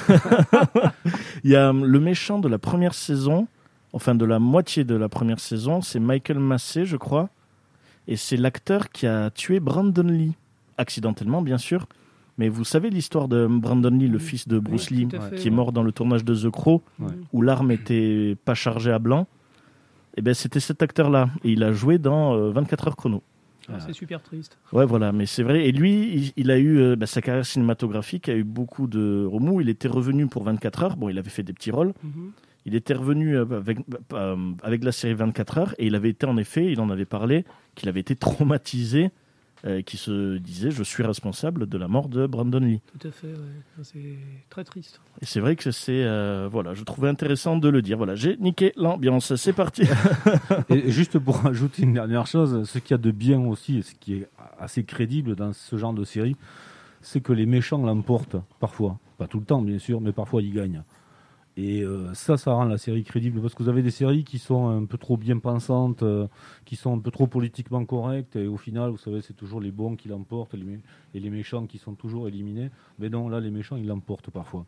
Il 1.43 1.51
y 1.51 1.55
a 1.55 1.69
euh, 1.69 1.73
le 1.73 1.99
méchant 1.99 2.39
de 2.39 2.47
la 2.47 2.57
première 2.57 2.95
saison, 2.95 3.47
enfin 3.93 4.15
de 4.15 4.25
la 4.25 4.39
moitié 4.39 4.83
de 4.83 4.95
la 4.95 5.09
première 5.09 5.39
saison, 5.39 5.81
c'est 5.81 5.99
Michael 5.99 6.39
Massey, 6.39 6.85
je 6.85 6.97
crois. 6.97 7.29
Et 8.07 8.15
c'est 8.15 8.35
l'acteur 8.37 8.89
qui 8.89 9.05
a 9.05 9.29
tué 9.29 9.59
Brandon 9.59 10.07
Lee, 10.07 10.33
accidentellement 10.79 11.43
bien 11.43 11.59
sûr. 11.59 11.85
Mais 12.37 12.49
vous 12.49 12.63
savez 12.63 12.89
l'histoire 12.89 13.27
de 13.27 13.45
Brandon 13.47 13.91
Lee, 13.91 14.07
le 14.07 14.17
Oui. 14.17 14.23
fils 14.23 14.47
de 14.47 14.57
Bruce 14.59 14.89
Oui, 14.89 14.97
Lee, 15.05 15.07
fait, 15.29 15.35
qui 15.35 15.47
est 15.47 15.51
mort 15.51 15.71
dans 15.71 15.83
le 15.83 15.91
tournage 15.91 16.25
de 16.25 16.35
The 16.35 16.49
Crow, 16.49 16.81
Ouais. 16.99 17.07
où 17.31 17.41
l'arme 17.41 17.71
était 17.71 18.35
pas 18.43 18.55
chargée 18.55 18.91
à 18.91 18.99
blanc. 18.99 19.27
Et 20.17 20.21
ben 20.21 20.33
c'était 20.33 20.59
cet 20.59 20.81
acteur-là, 20.83 21.29
et 21.43 21.51
il 21.51 21.63
a 21.63 21.71
joué 21.73 21.97
dans 21.97 22.33
euh, 22.35 22.51
24 22.51 22.87
heures 22.87 22.95
chrono. 22.95 23.23
Ah, 23.69 23.79
C'est 23.79 23.93
super 23.93 24.21
triste. 24.21 24.57
Ouais, 24.73 24.85
voilà, 24.85 25.11
mais 25.11 25.25
c'est 25.25 25.41
vrai. 25.43 25.67
Et 25.67 25.71
lui, 25.71 26.13
il, 26.15 26.33
il 26.35 26.51
a 26.51 26.57
eu 26.57 26.79
euh, 26.79 26.95
bah, 26.95 27.05
sa 27.05 27.21
carrière 27.21 27.45
cinématographique 27.45 28.27
a 28.29 28.35
eu 28.35 28.43
beaucoup 28.43 28.87
de 28.87 29.25
remous. 29.25 29.61
Il 29.61 29.69
était 29.69 29.87
revenu 29.87 30.27
pour 30.27 30.43
24 30.43 30.83
heures. 30.83 30.97
Bon, 30.97 31.07
il 31.09 31.17
avait 31.17 31.29
fait 31.29 31.43
des 31.43 31.53
petits 31.53 31.71
rôles. 31.71 31.93
Mhm. 32.03 32.31
Il 32.65 32.75
était 32.75 32.93
revenu 32.93 33.37
euh, 33.37 33.45
avec, 33.57 33.79
euh, 34.13 34.35
avec 34.63 34.83
la 34.83 34.91
série 34.91 35.13
24 35.13 35.57
heures 35.59 35.75
et 35.77 35.87
il 35.87 35.95
avait 35.95 36.09
été 36.09 36.25
en 36.25 36.35
effet, 36.37 36.71
il 36.71 36.79
en 36.81 36.89
avait 36.89 37.05
parlé, 37.05 37.45
qu'il 37.75 37.87
avait 37.89 37.99
été 38.01 38.15
traumatisé, 38.15 39.11
euh, 39.65 39.81
qui 39.81 39.95
se 39.95 40.37
disait 40.37 40.71
je 40.71 40.83
suis 40.83 41.03
responsable 41.03 41.67
de 41.67 41.77
la 41.77 41.87
mort 41.87 42.09
de 42.09 42.27
Brandon 42.27 42.59
Lee. 42.59 42.81
Tout 42.99 43.07
à 43.07 43.11
fait, 43.11 43.27
ouais. 43.27 43.83
C'est 43.83 44.17
très 44.49 44.65
triste. 44.65 44.99
Et 45.21 45.25
c'est 45.25 45.39
vrai 45.39 45.55
que 45.55 45.71
c'est 45.71 46.03
euh, 46.03 46.49
voilà, 46.51 46.73
je 46.73 46.83
trouvais 46.83 47.07
intéressant 47.07 47.55
de 47.57 47.69
le 47.69 47.81
dire. 47.81 47.97
Voilà, 47.97 48.15
j'ai 48.15 48.35
niqué 48.37 48.73
l'ambiance. 48.75 49.35
C'est 49.35 49.53
parti. 49.53 49.83
Et 50.69 50.91
juste 50.91 51.17
pour 51.17 51.45
ajouter 51.45 51.83
une 51.83 51.93
dernière 51.93 52.27
chose, 52.27 52.69
ce 52.69 52.77
qu'il 52.79 52.91
y 52.91 52.93
a 52.95 52.97
de 52.97 53.11
bien 53.11 53.39
aussi, 53.39 53.77
et 53.77 53.81
ce 53.83 53.95
qui 53.95 54.15
est 54.15 54.27
assez 54.59 54.83
crédible 54.83 55.35
dans 55.35 55.53
ce 55.53 55.77
genre 55.77 55.93
de 55.93 56.03
série, 56.03 56.35
c'est 57.01 57.21
que 57.21 57.31
les 57.31 57.45
méchants 57.45 57.81
l'emportent 57.81 58.37
parfois. 58.59 58.99
Pas 59.17 59.27
tout 59.27 59.39
le 59.39 59.45
temps, 59.45 59.61
bien 59.61 59.79
sûr, 59.79 60.01
mais 60.01 60.11
parfois 60.11 60.41
ils 60.41 60.53
gagnent. 60.53 60.83
Et 61.55 61.81
euh, 61.81 62.11
ça, 62.15 62.37
ça 62.37 62.53
rend 62.53 62.63
la 62.63 62.79
série 62.79 63.03
crédible 63.03 63.39
parce 63.39 63.53
que 63.53 63.61
vous 63.61 63.69
avez 63.69 63.83
des 63.83 63.91
séries 63.91 64.23
qui 64.23 64.39
sont 64.39 64.69
un 64.69 64.85
peu 64.85 64.97
trop 64.97 65.17
bien 65.17 65.37
pensantes, 65.37 66.01
euh, 66.01 66.27
qui 66.65 66.75
sont 66.75 66.95
un 66.95 66.99
peu 66.99 67.11
trop 67.11 67.27
politiquement 67.27 67.85
correctes, 67.85 68.35
et 68.35 68.47
au 68.47 68.57
final, 68.57 68.89
vous 68.89 68.97
savez, 68.97 69.21
c'est 69.21 69.35
toujours 69.35 69.61
les 69.61 69.71
bons 69.71 69.95
qui 69.95 70.07
l'emportent 70.07 70.55
les 70.55 70.79
et 71.13 71.19
les 71.19 71.29
méchants 71.29 71.67
qui 71.67 71.77
sont 71.77 71.93
toujours 71.93 72.27
éliminés. 72.27 72.71
Mais 72.97 73.09
non, 73.09 73.29
là, 73.29 73.39
les 73.39 73.51
méchants, 73.51 73.75
ils 73.75 73.85
l'emportent 73.85 74.31
parfois. 74.31 74.65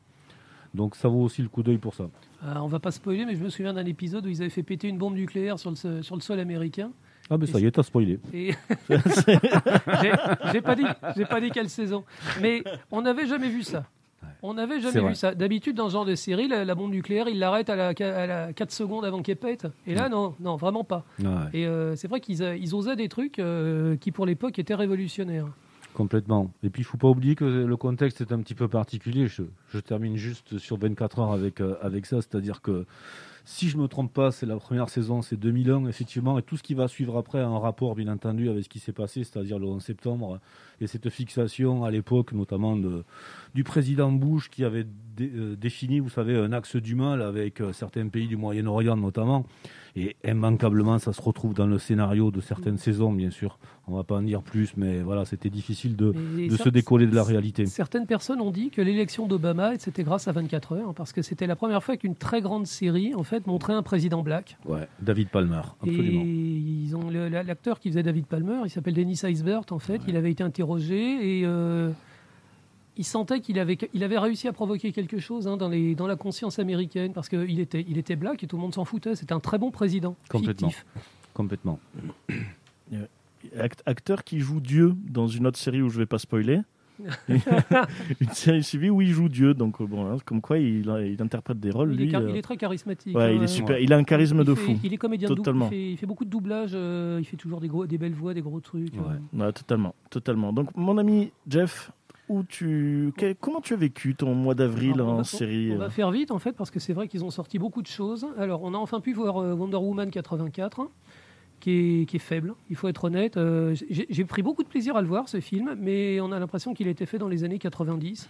Donc 0.75 0.95
ça 0.95 1.07
vaut 1.07 1.21
aussi 1.21 1.41
le 1.41 1.47
coup 1.47 1.63
d'œil 1.63 1.77
pour 1.77 1.95
ça. 1.95 2.03
Euh, 2.43 2.53
on 2.57 2.67
va 2.67 2.79
pas 2.79 2.91
spoiler, 2.91 3.25
mais 3.25 3.35
je 3.35 3.43
me 3.43 3.49
souviens 3.49 3.73
d'un 3.73 3.85
épisode 3.85 4.25
où 4.25 4.29
ils 4.29 4.41
avaient 4.41 4.49
fait 4.49 4.61
péter 4.61 4.87
une 4.89 4.97
bombe 4.97 5.15
nucléaire 5.15 5.57
sur 5.57 5.71
le, 5.71 6.03
sur 6.03 6.15
le 6.15 6.21
sol 6.21 6.39
américain. 6.39 6.91
Ah 7.29 7.37
ben 7.37 7.47
ça 7.47 7.59
y 7.59 7.65
est, 7.65 7.71
t'as 7.71 7.81
spoilé. 7.81 8.19
Et 8.33 8.53
j'ai 8.89 10.11
j'ai 10.51 10.61
pas 10.61 10.75
dit, 10.75 10.85
j'ai 11.15 11.25
pas 11.25 11.41
dit 11.41 11.49
quelle 11.49 11.69
saison. 11.69 12.03
Mais 12.41 12.63
on 12.91 13.01
n'avait 13.01 13.25
jamais 13.25 13.49
vu 13.49 13.63
ça. 13.63 13.85
On 14.45 14.53
n'avait 14.53 14.79
jamais 14.79 15.09
vu 15.09 15.15
ça. 15.15 15.33
D'habitude, 15.33 15.75
dans 15.75 15.87
ce 15.89 15.93
genre 15.93 16.05
de 16.05 16.15
série, 16.15 16.47
la, 16.47 16.65
la 16.65 16.75
bombe 16.75 16.91
nucléaire, 16.91 17.27
il 17.27 17.39
l'arrête 17.39 17.69
à 17.69 17.75
la, 17.75 17.87
à 17.89 18.27
la 18.27 18.53
4 18.53 18.71
secondes 18.71 19.03
avant 19.05 19.21
qu'elle 19.21 19.37
pète. 19.37 19.67
Et 19.87 19.95
là, 19.95 20.09
non, 20.09 20.35
non, 20.39 20.55
vraiment 20.55 20.83
pas. 20.83 21.03
Ouais. 21.19 21.27
Et 21.53 21.65
euh, 21.65 21.95
c'est 21.95 22.07
vrai 22.07 22.19
qu'ils 22.19 22.41
ils 22.41 22.75
osaient 22.75 22.95
des 22.95 23.09
trucs 23.09 23.39
euh, 23.39 23.97
qui, 23.97 24.11
pour 24.11 24.25
l'époque, 24.25 24.59
étaient 24.59 24.75
révolutionnaires. 24.75 25.47
Complètement. 25.93 26.51
Et 26.61 26.69
puis, 26.69 26.81
il 26.81 26.85
faut 26.85 26.97
pas 26.97 27.07
oublier 27.07 27.35
que 27.35 27.45
le 27.45 27.77
contexte 27.77 28.21
est 28.21 28.31
un 28.33 28.39
petit 28.39 28.53
peu 28.53 28.67
particulier. 28.67 29.27
Je, 29.27 29.43
je 29.69 29.79
termine 29.79 30.17
juste 30.17 30.57
sur 30.57 30.77
24 30.77 31.19
heures 31.19 31.31
avec, 31.31 31.61
euh, 31.61 31.75
avec 31.81 32.05
ça. 32.05 32.17
C'est-à-dire 32.17 32.61
que, 32.61 32.85
si 33.45 33.69
je 33.69 33.77
me 33.77 33.87
trompe 33.87 34.11
pas, 34.11 34.31
c'est 34.31 34.47
la 34.47 34.57
première 34.57 34.89
saison, 34.89 35.21
c'est 35.21 35.37
2001, 35.37 35.85
effectivement. 35.85 36.39
Et 36.39 36.41
tout 36.41 36.57
ce 36.57 36.63
qui 36.63 36.73
va 36.73 36.87
suivre 36.87 37.15
après 37.15 37.39
a 37.39 37.47
un 37.47 37.59
rapport, 37.59 37.93
bien 37.95 38.07
entendu, 38.07 38.49
avec 38.49 38.63
ce 38.63 38.69
qui 38.69 38.79
s'est 38.79 38.91
passé, 38.91 39.23
c'est-à-dire 39.23 39.59
le 39.59 39.67
11 39.67 39.83
septembre. 39.83 40.39
Et 40.81 40.87
cette 40.87 41.09
fixation, 41.11 41.83
à 41.83 41.91
l'époque, 41.91 42.33
notamment 42.33 42.75
du 43.53 43.63
président 43.63 44.11
Bush, 44.11 44.49
qui 44.49 44.63
avait 44.63 44.87
euh, 45.21 45.55
défini, 45.55 45.99
vous 45.99 46.09
savez, 46.09 46.35
un 46.35 46.51
axe 46.51 46.75
du 46.75 46.95
mal 46.95 47.21
avec 47.21 47.61
euh, 47.61 47.71
certains 47.71 48.07
pays 48.07 48.27
du 48.27 48.35
Moyen-Orient, 48.35 48.97
notamment. 48.97 49.45
Et 49.97 50.17
immanquablement, 50.27 50.99
ça 50.99 51.13
se 51.13 51.21
retrouve 51.21 51.53
dans 51.53 51.67
le 51.67 51.77
scénario 51.77 52.29
de 52.29 52.41
certaines 52.41 52.77
saisons, 52.77 53.13
bien 53.13 53.31
sûr. 53.31 53.57
On 53.87 53.95
va 53.95 54.03
pas 54.03 54.15
en 54.15 54.21
dire 54.21 54.41
plus, 54.41 54.75
mais 54.75 55.01
voilà, 55.01 55.23
c'était 55.23 55.49
difficile 55.49 55.95
de, 55.95 56.13
se 56.57 56.69
décoller 56.69 57.07
de 57.07 57.15
la 57.15 57.23
réalité. 57.23 57.65
Certaines 57.65 58.05
personnes 58.05 58.41
ont 58.41 58.51
dit 58.51 58.71
que 58.71 58.81
l'élection 58.81 59.25
d'Obama, 59.27 59.71
c'était 59.79 60.03
grâce 60.03 60.27
à 60.27 60.33
24 60.33 60.73
heures, 60.73 60.93
parce 60.93 61.13
que 61.13 61.21
c'était 61.21 61.47
la 61.47 61.55
première 61.55 61.83
fois 61.83 61.95
qu'une 61.95 62.15
très 62.15 62.41
grande 62.41 62.67
série, 62.67 63.15
en 63.15 63.23
fait, 63.23 63.47
montrait 63.47 63.73
un 63.73 63.83
président 63.83 64.21
black. 64.21 64.57
Ouais, 64.65 64.87
David 65.01 65.29
Palmer, 65.29 65.61
absolument. 65.81 66.23
Et 66.25 66.25
ils 66.25 66.95
ont 66.95 67.09
l'acteur 67.09 67.79
qui 67.79 67.89
faisait 67.89 68.03
David 68.03 68.25
Palmer, 68.25 68.61
il 68.65 68.69
s'appelle 68.69 68.95
Dennis 68.95 69.21
Eisbert 69.23 69.65
en 69.71 69.79
fait. 69.79 70.01
Il 70.07 70.17
avait 70.17 70.31
été 70.31 70.43
interrogé 70.43 71.39
et 71.39 71.45
euh, 71.45 71.91
il 72.97 73.03
sentait 73.03 73.39
qu'il 73.41 73.59
avait, 73.59 73.77
il 73.93 74.03
avait 74.03 74.17
réussi 74.17 74.47
à 74.47 74.53
provoquer 74.53 74.91
quelque 74.91 75.19
chose 75.19 75.47
hein, 75.47 75.57
dans, 75.57 75.69
les, 75.69 75.95
dans 75.95 76.07
la 76.07 76.15
conscience 76.15 76.59
américaine 76.59 77.13
parce 77.13 77.29
qu'il 77.29 77.59
était, 77.59 77.85
il 77.87 77.97
était 77.97 78.15
black 78.15 78.43
et 78.43 78.47
tout 78.47 78.55
le 78.55 78.61
monde 78.61 78.73
s'en 78.73 78.85
foutait. 78.85 79.15
C'était 79.15 79.33
un 79.33 79.39
très 79.39 79.57
bon 79.57 79.71
président. 79.71 80.15
Complètement. 80.29 80.69
Fictif. 80.69 80.85
Complètement. 81.33 81.79
Act- 83.59 83.83
acteur 83.85 84.23
qui 84.23 84.39
joue 84.39 84.59
Dieu 84.59 84.95
dans 85.09 85.27
une 85.27 85.45
autre 85.47 85.57
série 85.59 85.81
où 85.81 85.89
je 85.89 85.97
vais 85.99 86.05
pas 86.05 86.17
spoiler. 86.19 86.61
une 87.27 88.29
série 88.31 88.63
suivie 88.63 88.89
où 88.89 89.01
il 89.01 89.09
joue 89.09 89.27
Dieu, 89.27 89.53
donc 89.53 89.81
euh, 89.81 89.85
bon, 89.85 90.09
hein, 90.09 90.17
comme 90.23 90.39
quoi 90.39 90.57
il, 90.57 90.89
interprète 91.19 91.59
des 91.59 91.69
rôles. 91.69 91.93
Il, 91.93 92.01
est, 92.01 92.05
lui, 92.05 92.15
euh, 92.15 92.29
il 92.29 92.37
est 92.37 92.41
très 92.41 92.55
charismatique. 92.55 93.15
ouais, 93.15 93.23
hein, 93.23 93.31
il 93.31 93.41
est 93.41 93.43
euh, 93.43 93.47
super. 93.47 93.77
Il 93.79 93.91
a 93.91 93.97
un 93.97 94.05
charisme 94.05 94.39
il 94.39 94.45
de 94.45 94.55
fait- 94.55 94.61
fou. 94.73 94.79
Il 94.81 94.93
est 94.93 94.97
comédien 94.97 95.27
de 95.27 95.33
double, 95.33 95.43
Totalement. 95.43 95.65
il 95.67 95.69
fait, 95.71 95.91
il 95.91 95.97
fait 95.97 96.05
beaucoup 96.05 96.23
de 96.23 96.29
doublage. 96.29 96.71
euh, 96.73 97.17
il 97.21 97.25
fait 97.25 97.35
toujours 97.35 97.59
des, 97.59 97.67
gros, 97.67 97.85
des 97.85 97.97
belles 97.97 98.13
voix, 98.13 98.33
des 98.33 98.41
gros 98.41 98.61
trucs. 98.61 98.93
Ouais. 98.93 98.99
euh. 99.37 99.45
Ouais, 99.45 99.51
totalement, 99.51 99.93
totalement. 100.09 100.53
Donc, 100.53 100.75
mon 100.77 100.97
ami 100.97 101.31
Jeff, 101.49 101.91
où 102.29 102.43
tu, 102.43 103.11
que- 103.17 103.33
comment 103.33 103.61
tu 103.61 103.73
as 103.73 103.77
vécu 103.77 104.15
ton 104.15 104.33
mois 104.33 104.55
d'avril 104.55 105.01
en 105.01 105.23
série 105.23 105.69
On 105.71 105.75
euh, 105.75 105.77
va 105.77 105.89
faire 105.89 106.09
vite 106.11 106.31
en 106.31 106.39
fait 106.39 106.53
parce 106.53 106.71
que 106.71 106.79
c'est 106.79 106.93
vrai 106.93 107.07
qu'ils 107.07 107.23
ont 107.23 107.29
sorti 107.31 107.59
beaucoup 107.59 107.81
de 107.81 107.87
choses. 107.87 108.25
Alors 108.37 108.63
on 108.63 108.73
a 108.73 108.77
enfin 108.77 108.99
pu 108.99 109.13
voir 109.13 109.37
euh, 109.37 109.53
Wonder 109.53 109.77
Woman 109.77 110.09
84 110.09 110.79
hein, 110.79 110.89
qui 111.59 111.71
est, 112.01 112.05
qui 112.05 112.15
est 112.15 112.19
faible, 112.19 112.53
il 112.69 112.75
faut 112.75 112.87
être 112.87 113.03
honnête. 113.05 113.37
Euh, 113.37 113.75
j'ai 113.89 114.25
pris 114.25 114.41
beaucoup 114.41 114.63
de 114.63 114.67
plaisir 114.67 114.95
à 114.95 115.01
le 115.01 115.07
voir, 115.07 115.29
ce 115.29 115.39
film, 115.39 115.75
mais 115.79 116.19
on 116.19 116.31
a 116.31 116.39
l'impression 116.39 116.73
qu'il 116.73 116.87
a 116.87 116.91
été 116.91 117.05
fait 117.05 117.17
dans 117.17 117.29
les 117.29 117.43
années 117.43 117.59
90. 117.59 118.27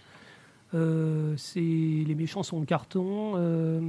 Euh, 0.74 1.34
c'est- 1.36 1.60
les 1.60 2.14
méchants 2.14 2.42
sont 2.42 2.60
de 2.60 2.64
carton, 2.66 3.32
euh, 3.36 3.80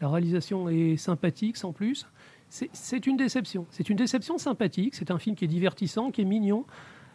la 0.00 0.08
réalisation 0.08 0.68
est 0.68 0.96
sympathique 0.96 1.56
sans 1.56 1.72
plus. 1.72 2.06
C'est 2.50 3.06
une 3.06 3.16
déception. 3.18 3.66
C'est 3.70 3.90
une 3.90 3.96
déception 3.96 4.38
sympathique. 4.38 4.94
C'est 4.94 5.10
un 5.10 5.18
film 5.18 5.36
qui 5.36 5.44
est 5.44 5.48
divertissant, 5.48 6.10
qui 6.10 6.22
est 6.22 6.24
mignon. 6.24 6.64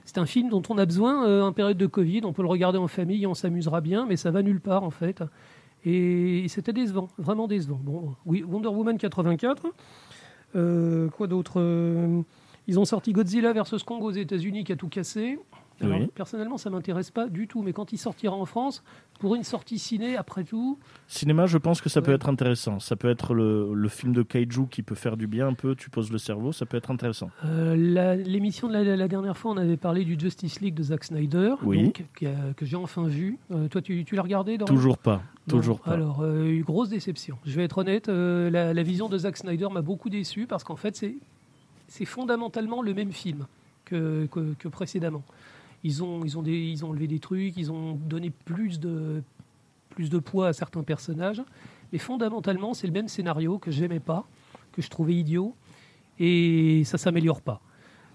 C'est 0.06 0.18
un 0.18 0.26
film 0.26 0.50
dont 0.50 0.62
on 0.70 0.78
a 0.78 0.86
besoin 0.86 1.26
euh, 1.26 1.42
en 1.44 1.54
période 1.54 1.78
de 1.78 1.86
Covid. 1.88 2.22
On 2.26 2.34
peut 2.34 2.42
le 2.42 2.48
regarder 2.48 2.78
en 2.78 2.88
famille, 2.88 3.26
on 3.26 3.34
s'amusera 3.34 3.82
bien, 3.82 4.06
mais 4.06 4.18
ça 4.18 4.32
va 4.32 4.42
nulle 4.42 4.60
part 4.62 4.84
en 4.84 4.92
fait. 4.92 5.24
Et 5.86 6.46
c'était 6.48 6.74
décevant, 6.74 7.10
vraiment 7.18 7.48
décevant. 7.48 7.80
Bon, 7.84 8.16
oui, 8.26 8.44
Wonder 8.44 8.70
Woman 8.70 8.98
84. 8.98 9.68
Euh, 10.56 11.10
quoi 11.10 11.28
d'autre 11.28 11.54
Euh, 11.58 12.22
Ils 12.68 12.80
ont 12.80 12.86
sorti 12.86 13.12
Godzilla 13.12 13.54
vs 13.54 13.84
Kong 13.86 14.02
aux 14.04 14.12
États-Unis 14.12 14.64
qui 14.64 14.72
a 14.72 14.76
tout 14.76 14.88
cassé. 14.88 15.40
Alors, 15.82 16.00
Oui. 16.00 16.08
Personnellement, 16.16 16.58
ça 16.58 16.70
m'intéresse 16.70 17.12
pas 17.12 17.28
du 17.28 17.48
tout. 17.48 17.62
Mais 17.64 17.74
quand 17.74 17.92
il 17.92 17.98
sortira 17.98 18.36
en 18.36 18.46
France, 18.46 18.84
pour 19.20 19.36
une 19.36 19.44
sortie 19.44 19.80
ciné, 19.80 20.16
après 20.18 20.44
tout, 20.44 20.78
Cinéma, 21.08 21.46
je 21.46 21.58
pense 21.58 21.82
que 21.82 21.90
ça 21.90 22.02
peut 22.02 22.14
être 22.14 22.30
intéressant. 22.30 22.80
Ça 22.80 22.96
peut 22.96 23.10
être 23.10 23.34
le, 23.34 23.74
le 23.74 23.90
film 23.90 24.14
de 24.14 24.22
kaiju 24.24 24.68
qui 24.70 24.82
peut 24.84 24.96
faire 24.96 25.18
du 25.18 25.28
bien 25.28 25.48
un 25.48 25.54
peu. 25.54 25.76
Tu 25.76 25.90
poses 25.90 26.12
le 26.12 26.18
cerveau, 26.18 26.52
ça 26.52 26.66
peut 26.66 26.78
être 26.78 26.92
intéressant. 26.92 27.30
Euh, 27.46 27.76
la- 27.76 28.16
L'émission 28.16 28.68
de 28.68 28.74
la, 28.74 28.96
la 28.96 29.08
dernière 29.08 29.38
fois, 29.38 29.52
on 29.52 29.58
avait 29.58 29.78
parlé 29.78 30.06
du 30.06 30.18
Justice 30.20 30.62
League 30.62 30.76
de 30.76 30.84
Zack 30.84 31.04
Snyder, 31.06 31.56
Oui. 31.64 31.84
donc, 31.86 32.04
qui 32.16 32.28
a- 32.28 32.54
que 32.56 32.66
j'ai 32.66 32.76
enfin 32.78 33.08
vu. 33.08 33.38
Euh, 33.52 33.68
toi, 33.68 33.82
tu, 33.82 34.06
tu 34.06 34.16
l'as 34.16 34.22
regardé 34.24 34.58
Dorian 34.58 34.74
Toujours 34.76 34.98
pas. 34.98 35.22
Non. 35.48 35.58
Toujours 35.58 35.80
pas. 35.82 35.92
Alors, 35.92 36.22
euh, 36.22 36.46
une 36.50 36.64
grosse 36.64 36.90
déception. 36.90 37.38
Je 37.46 37.56
vais 37.56 37.64
être 37.66 37.80
honnête, 37.80 38.08
la, 38.08 38.74
la 38.74 38.84
vision 38.84 39.10
de 39.10 39.18
Zack 39.18 39.38
Snyder 39.38 39.68
m'a 39.72 39.82
beaucoup 39.82 40.10
déçu 40.10 40.46
parce 40.48 40.64
qu'en 40.64 40.76
fait, 40.78 40.96
c'est 40.96 41.16
c'est 41.90 42.06
fondamentalement 42.06 42.82
le 42.82 42.94
même 42.94 43.12
film 43.12 43.46
que, 43.86 44.26
que, 44.32 44.54
que 44.58 44.68
précédemment. 44.68 45.22
Ils 45.84 46.04
ont, 46.04 46.24
ils, 46.24 46.38
ont 46.38 46.44
ils 46.44 46.86
ont 46.86 46.90
enlevé 46.90 47.08
des 47.08 47.20
trucs, 47.20 47.58
ils 47.58 47.72
ont 47.72 47.94
donné 47.94 48.30
plus 48.30 48.80
de, 48.80 49.22
plus 49.90 50.10
de 50.10 50.20
poids 50.20 50.48
à 50.48 50.54
certains 50.54 50.84
personnages, 50.84 51.42
mais 51.92 52.00
fondamentalement, 52.00 52.74
c'est 52.74 52.88
le 52.88 52.94
même 52.94 53.08
scénario 53.08 53.58
que 53.58 53.72
j'aimais 53.72 54.00
pas, 54.00 54.26
que 54.72 54.82
je 54.82 54.90
trouvais 54.90 55.14
idiot, 55.14 55.56
et 56.20 56.84
ça 56.86 56.98
s'améliore 56.98 57.42
pas. 57.42 57.62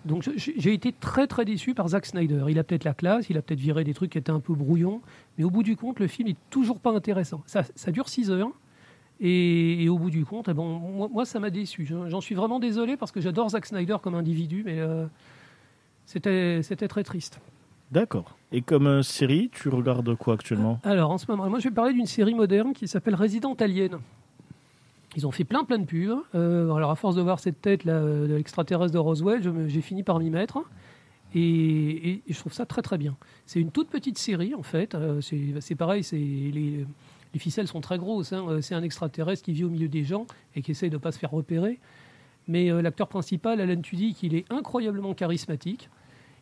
Donc 0.04 0.28
j'ai 0.36 0.72
été 0.72 0.92
très 0.92 1.26
très 1.26 1.44
déçu 1.44 1.74
par 1.74 1.88
Zack 1.88 2.06
Snyder. 2.06 2.44
Il 2.48 2.58
a 2.58 2.64
peut-être 2.64 2.84
la 2.84 2.94
classe, 2.94 3.28
il 3.30 3.36
a 3.36 3.42
peut-être 3.42 3.60
viré 3.60 3.84
des 3.84 3.94
trucs 3.94 4.12
qui 4.12 4.18
étaient 4.18 4.30
un 4.30 4.40
peu 4.40 4.54
brouillons, 4.54 5.02
mais 5.36 5.44
au 5.44 5.50
bout 5.50 5.62
du 5.62 5.76
compte, 5.76 5.98
le 6.00 6.06
film 6.06 6.28
est 6.28 6.36
toujours 6.50 6.78
pas 6.78 6.92
intéressant. 6.92 7.42
Ça, 7.46 7.62
dure 7.90 8.08
6 8.08 8.30
heures, 8.30 8.52
et, 9.20 9.88
au 9.88 9.98
bout 9.98 10.10
du 10.10 10.24
compte, 10.24 10.48
eh 10.48 10.54
bon, 10.54 11.08
moi, 11.08 11.24
ça 11.24 11.40
m'a 11.40 11.50
déçu. 11.50 11.84
J'en 11.86 12.20
suis 12.20 12.36
vraiment 12.36 12.60
désolé 12.60 12.96
parce 12.96 13.10
que 13.10 13.20
j'adore 13.20 13.50
Zack 13.50 13.66
Snyder 13.66 13.96
comme 14.00 14.14
individu, 14.14 14.62
mais 14.64 14.78
euh, 14.78 15.06
c'était 16.06 16.88
très 16.88 17.02
triste. 17.02 17.40
D'accord. 17.90 18.36
Et 18.52 18.62
comme 18.62 18.86
euh, 18.86 19.02
série, 19.02 19.50
tu 19.52 19.68
regardes 19.68 20.14
quoi 20.14 20.34
actuellement? 20.34 20.80
Alors, 20.84 21.10
en 21.10 21.18
ce 21.18 21.26
moment, 21.28 21.48
moi, 21.48 21.58
je 21.58 21.68
vais 21.68 21.74
parler 21.74 21.92
d'une 21.92 22.06
série 22.06 22.34
moderne 22.34 22.72
qui 22.72 22.88
s'appelle 22.88 23.14
Resident 23.14 23.54
Alien. 23.54 23.98
Ils 25.16 25.26
ont 25.26 25.30
fait 25.30 25.44
plein, 25.44 25.64
plein 25.64 25.78
de 25.78 25.84
pubs. 25.86 26.18
Euh, 26.34 26.72
alors, 26.72 26.90
à 26.90 26.96
force 26.96 27.16
de 27.16 27.22
voir 27.22 27.40
cette 27.40 27.60
tête 27.60 27.84
là, 27.84 27.94
euh, 27.94 28.28
de 28.28 28.34
l'extraterrestre 28.34 28.92
de 28.92 28.98
Roswell, 28.98 29.68
j'ai 29.68 29.80
fini 29.80 30.02
par 30.02 30.18
m'y 30.18 30.30
mettre. 30.30 30.58
Et, 31.34 32.22
je 32.28 32.38
trouve 32.38 32.52
ça 32.52 32.66
très, 32.66 32.82
très 32.82 32.98
bien. 32.98 33.16
C'est 33.44 33.60
une 33.60 33.70
toute 33.70 33.88
petite 33.88 34.18
série, 34.18 34.54
en 34.54 34.62
fait. 34.62 34.96
C'est 35.20 35.74
pareil, 35.74 36.02
les, 36.12 36.86
les 37.34 37.38
ficelles 37.38 37.68
sont 37.68 37.82
très 37.82 37.98
grosses. 37.98 38.32
hein. 38.32 38.60
C'est 38.62 38.74
un 38.74 38.82
extraterrestre 38.82 39.44
qui 39.44 39.52
vit 39.52 39.64
au 39.64 39.68
milieu 39.68 39.88
des 39.88 40.04
gens 40.04 40.26
et 40.56 40.62
qui 40.62 40.70
essaye 40.70 40.88
de 40.88 40.96
ne 40.96 41.00
pas 41.00 41.12
se 41.12 41.18
faire 41.18 41.30
repérer. 41.30 41.80
Mais 42.46 42.70
l'acteur 42.80 43.08
principal, 43.08 43.60
Alan 43.60 43.80
Tudyk, 43.80 44.22
il 44.22 44.34
est 44.34 44.50
incroyablement 44.50 45.12
charismatique. 45.12 45.90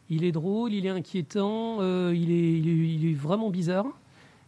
Il 0.08 0.24
est 0.24 0.32
drôle, 0.32 0.72
il 0.72 0.86
est 0.86 0.90
inquiétant, 0.90 1.78
euh, 1.80 2.14
il, 2.14 2.30
est, 3.06 3.14
vraiment 3.14 3.50
bizarre. 3.50 3.86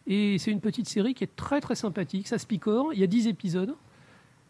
Et 0.07 0.39
c'est 0.39 0.51
une 0.51 0.61
petite 0.61 0.89
série 0.89 1.15
qui 1.15 1.25
est 1.25 1.37
très 1.37 1.61
très 1.61 1.75
sympathique. 1.75 2.29
Ça 2.29 2.39
se 2.39 2.47
picore. 2.47 2.93
Il 2.95 3.01
y 3.01 3.05
a 3.05 3.07
10 3.07 3.27
épisodes. 3.27 3.75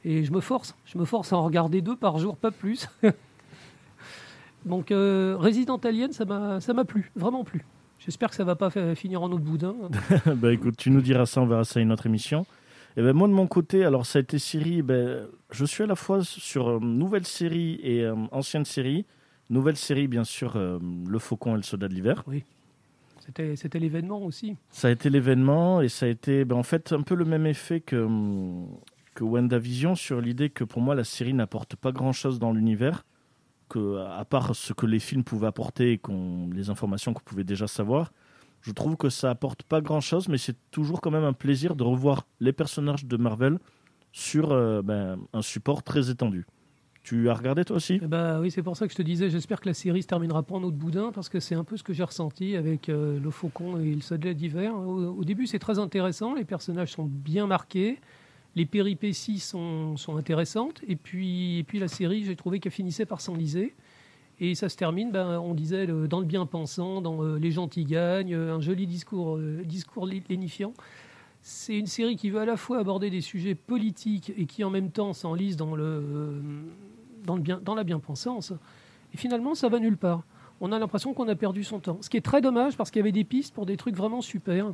Et 0.05 0.25
je 0.25 0.33
me 0.33 0.41
force. 0.41 0.77
Je 0.85 0.99
me 0.99 1.05
force 1.05 1.33
à 1.33 1.37
en 1.37 1.43
regarder 1.43 1.81
deux 1.81 1.97
par 1.97 2.19
jour, 2.19 2.37
pas 2.37 2.51
plus. 2.51 2.89
Donc 4.65 4.91
euh, 4.91 5.37
Resident 5.39 5.79
Alien, 5.79 6.13
ça 6.13 6.25
m'a 6.25 6.85
plu. 6.85 7.11
Vraiment 7.17 7.45
plu. 7.45 7.65
J'espère 7.99 8.31
que 8.31 8.37
ça 8.37 8.45
va 8.45 8.55
pas 8.55 8.71
finir 8.95 9.23
en 9.23 9.33
autre 9.33 9.43
boudin. 9.43 9.75
bah 10.37 10.53
écoute, 10.53 10.77
tu 10.77 10.91
nous 10.91 11.01
diras 11.01 11.27
ça, 11.27 11.41
on 11.41 11.47
verra 11.47 11.65
ça 11.65 11.81
à 11.81 11.83
une 11.83 11.91
autre 11.91 12.07
émission. 12.07 12.47
Et 12.99 13.03
ben 13.03 13.13
moi 13.13 13.29
de 13.29 13.33
mon 13.33 13.47
côté, 13.47 13.85
alors 13.85 14.07
ça 14.07 14.19
a 14.19 14.23
été 14.23 14.41
série, 14.41 14.83
ben, 14.83 15.29
je 15.53 15.65
suis 15.65 15.85
à 15.85 15.87
la 15.87 15.95
fois 15.95 16.25
sur 16.25 16.69
euh, 16.69 16.79
nouvelle 16.81 17.27
série 17.27 17.79
et 17.83 18.03
euh, 18.03 18.15
ancienne 18.33 18.65
série. 18.65 19.05
Nouvelle 19.51 19.77
série, 19.77 20.09
bien 20.09 20.25
sûr, 20.25 20.57
euh, 20.57 20.79
Le 21.09 21.19
Faucon 21.19 21.55
et 21.55 21.57
le 21.57 21.63
Soldat 21.63 21.89
de 21.89 21.95
l'hiver. 21.95 22.25
C'était 23.21 23.57
c'était 23.57 23.79
l'événement 23.79 24.23
aussi. 24.23 24.57
Ça 24.71 24.89
a 24.89 24.91
été 24.91 25.11
l'événement 25.11 25.83
et 25.83 25.89
ça 25.89 26.07
a 26.07 26.09
été 26.09 26.45
ben, 26.45 26.57
en 26.57 26.63
fait 26.63 26.93
un 26.93 27.03
peu 27.03 27.15
le 27.15 27.27
même 27.27 27.47
effet 27.47 27.81
que, 27.81 28.09
que 29.15 29.25
WandaVision 29.25 29.95
sur 29.95 30.21
l'idée 30.21 30.49
que 30.49 30.65
pour 30.65 30.81
moi 30.81 30.95
la 30.95 31.05
série 31.05 31.35
n'apporte 31.35 31.77
pas 31.77 31.93
grand-chose 31.93 32.39
dans 32.39 32.53
l'univers, 32.53 33.05
que 33.69 33.99
à 33.99 34.25
part 34.25 34.57
ce 34.57 34.73
que 34.73 34.87
les 34.87 34.99
films 34.99 35.25
pouvaient 35.25 35.47
apporter 35.47 35.93
et 35.93 35.99
qu'on, 35.99 36.49
les 36.53 36.71
informations 36.71 37.13
qu'on 37.13 37.23
pouvait 37.23 37.45
déjà 37.45 37.67
savoir. 37.67 38.13
Je 38.63 38.73
trouve 38.73 38.97
que 38.97 39.09
ça 39.09 39.31
apporte 39.31 39.63
pas 39.63 39.81
grand-chose, 39.81 40.29
mais 40.29 40.39
c'est 40.39 40.57
toujours 40.71 41.01
quand 41.01 41.11
même 41.11 41.25
un 41.25 41.33
plaisir 41.33 41.77
de 41.77 41.85
revoir 41.85 42.27
les 42.41 42.53
personnages 42.53 43.05
de 43.05 43.17
Marvel 43.17 43.59
sur 44.13 44.53
euh, 44.53 44.83
ben, 44.83 45.19
un 45.33 45.43
support 45.43 45.83
très 45.83 46.11
étendu. 46.11 46.47
Tu 47.09 47.31
as 47.31 47.35
regardé 47.35 47.65
toi 47.65 47.77
aussi 47.77 47.99
Eh 48.03 48.07
ben, 48.07 48.39
oui, 48.39 48.51
c'est 48.51 48.63
pour 48.63 48.77
ça 48.77 48.87
que 48.87 48.93
je 48.93 48.99
te 48.99 49.01
disais, 49.01 49.31
j'espère 49.31 49.63
que 49.63 49.67
la 49.67 49.73
série 49.73 50.03
se 50.03 50.07
terminera 50.07 50.43
pas 50.43 50.57
en 50.57 50.63
autre 50.63 50.77
boudin, 50.77 51.11
parce 51.11 51.31
que 51.31 51.41
c'est 51.41 51.55
un 51.55 51.65
peu 51.65 51.79
ce 51.79 51.83
que 51.83 51.95
j'ai 51.95 52.03
ressenti 52.03 52.55
avec 52.55 52.91
euh, 52.91 53.19
le 53.19 53.31
Faucon 53.31 53.81
et 53.81 53.95
le 53.95 54.03
Soldat 54.03 54.35
d'hiver. 54.35 54.75
Au, 54.77 55.25
début, 55.25 55.47
c'est 55.47 55.59
très 55.59 55.79
intéressant, 55.79 56.35
les 56.35 56.45
personnages 56.45 56.93
sont 56.93 57.07
bien 57.07 57.47
marqués, 57.47 57.99
les 58.57 58.67
péripéties 58.67 59.39
sont, 59.39 59.97
sont 59.97 60.19
intéressantes, 60.19 60.83
et 60.87 60.97
puis, 60.97 61.61
et 61.61 61.65
puis 61.65 61.79
la 61.79 61.89
série, 61.89 62.25
j'ai 62.25 62.37
trouvé 62.37 62.61
qu'elle 62.61 62.73
finissait 62.73 63.07
par 63.07 63.23
s'enliser. 63.23 63.75
Et 64.39 64.55
ça 64.55 64.69
se 64.69 64.77
termine, 64.77 65.11
ben, 65.11 65.41
on 65.41 65.55
disait, 65.55 65.87
dans 65.87 66.21
le 66.21 66.27
bien-pensant, 66.27 67.01
dans 67.01 67.25
euh, 67.25 67.39
Les 67.39 67.53
gentils 67.53 67.85
gagnent, 67.85 68.35
euh, 68.35 68.57
un 68.57 68.61
joli 68.61 68.87
discours, 68.87 69.39
euh, 69.39 69.63
discours 69.65 70.07
lé- 70.07 70.23
lénifiant. 70.29 70.75
C'est 71.41 71.79
une 71.79 71.87
série 71.87 72.17
qui 72.17 72.29
veut 72.29 72.41
à 72.41 72.45
la 72.45 72.59
fois 72.59 72.81
aborder 72.81 73.09
des 73.09 73.23
sujets 73.23 73.55
politiques 73.55 74.31
et 74.37 74.45
qui 74.45 74.63
en 74.63 74.69
même 74.71 74.91
temps 74.91 75.15
s'enlise 75.15 75.57
dans 75.57 75.75
le, 75.75 76.35
dans, 77.37 77.75
la 77.75 77.85
bien-pensance. 77.85 78.53
Et 79.13 79.17
finalement, 79.17 79.55
ça 79.55 79.69
va 79.69 79.79
nulle 79.79 79.97
part. 79.97 80.23
On 80.61 80.73
a 80.73 80.79
l'impression 80.79 81.15
qu'on 81.15 81.29
a 81.29 81.35
perdu 81.35 81.65
son 81.65 81.79
temps. 81.79 81.99
Ce 82.01 82.11
qui 82.11 82.17
est 82.17 82.25
très 82.25 82.41
dommage 82.41 82.77
parce 82.77 82.91
qu'il 82.91 83.01
y 83.01 83.03
avait 83.03 83.13
des 83.13 83.25
pistes 83.25 83.55
pour 83.55 83.67
des 83.67 83.77
trucs 83.77 83.97
vraiment 83.97 84.21
super. 84.21 84.73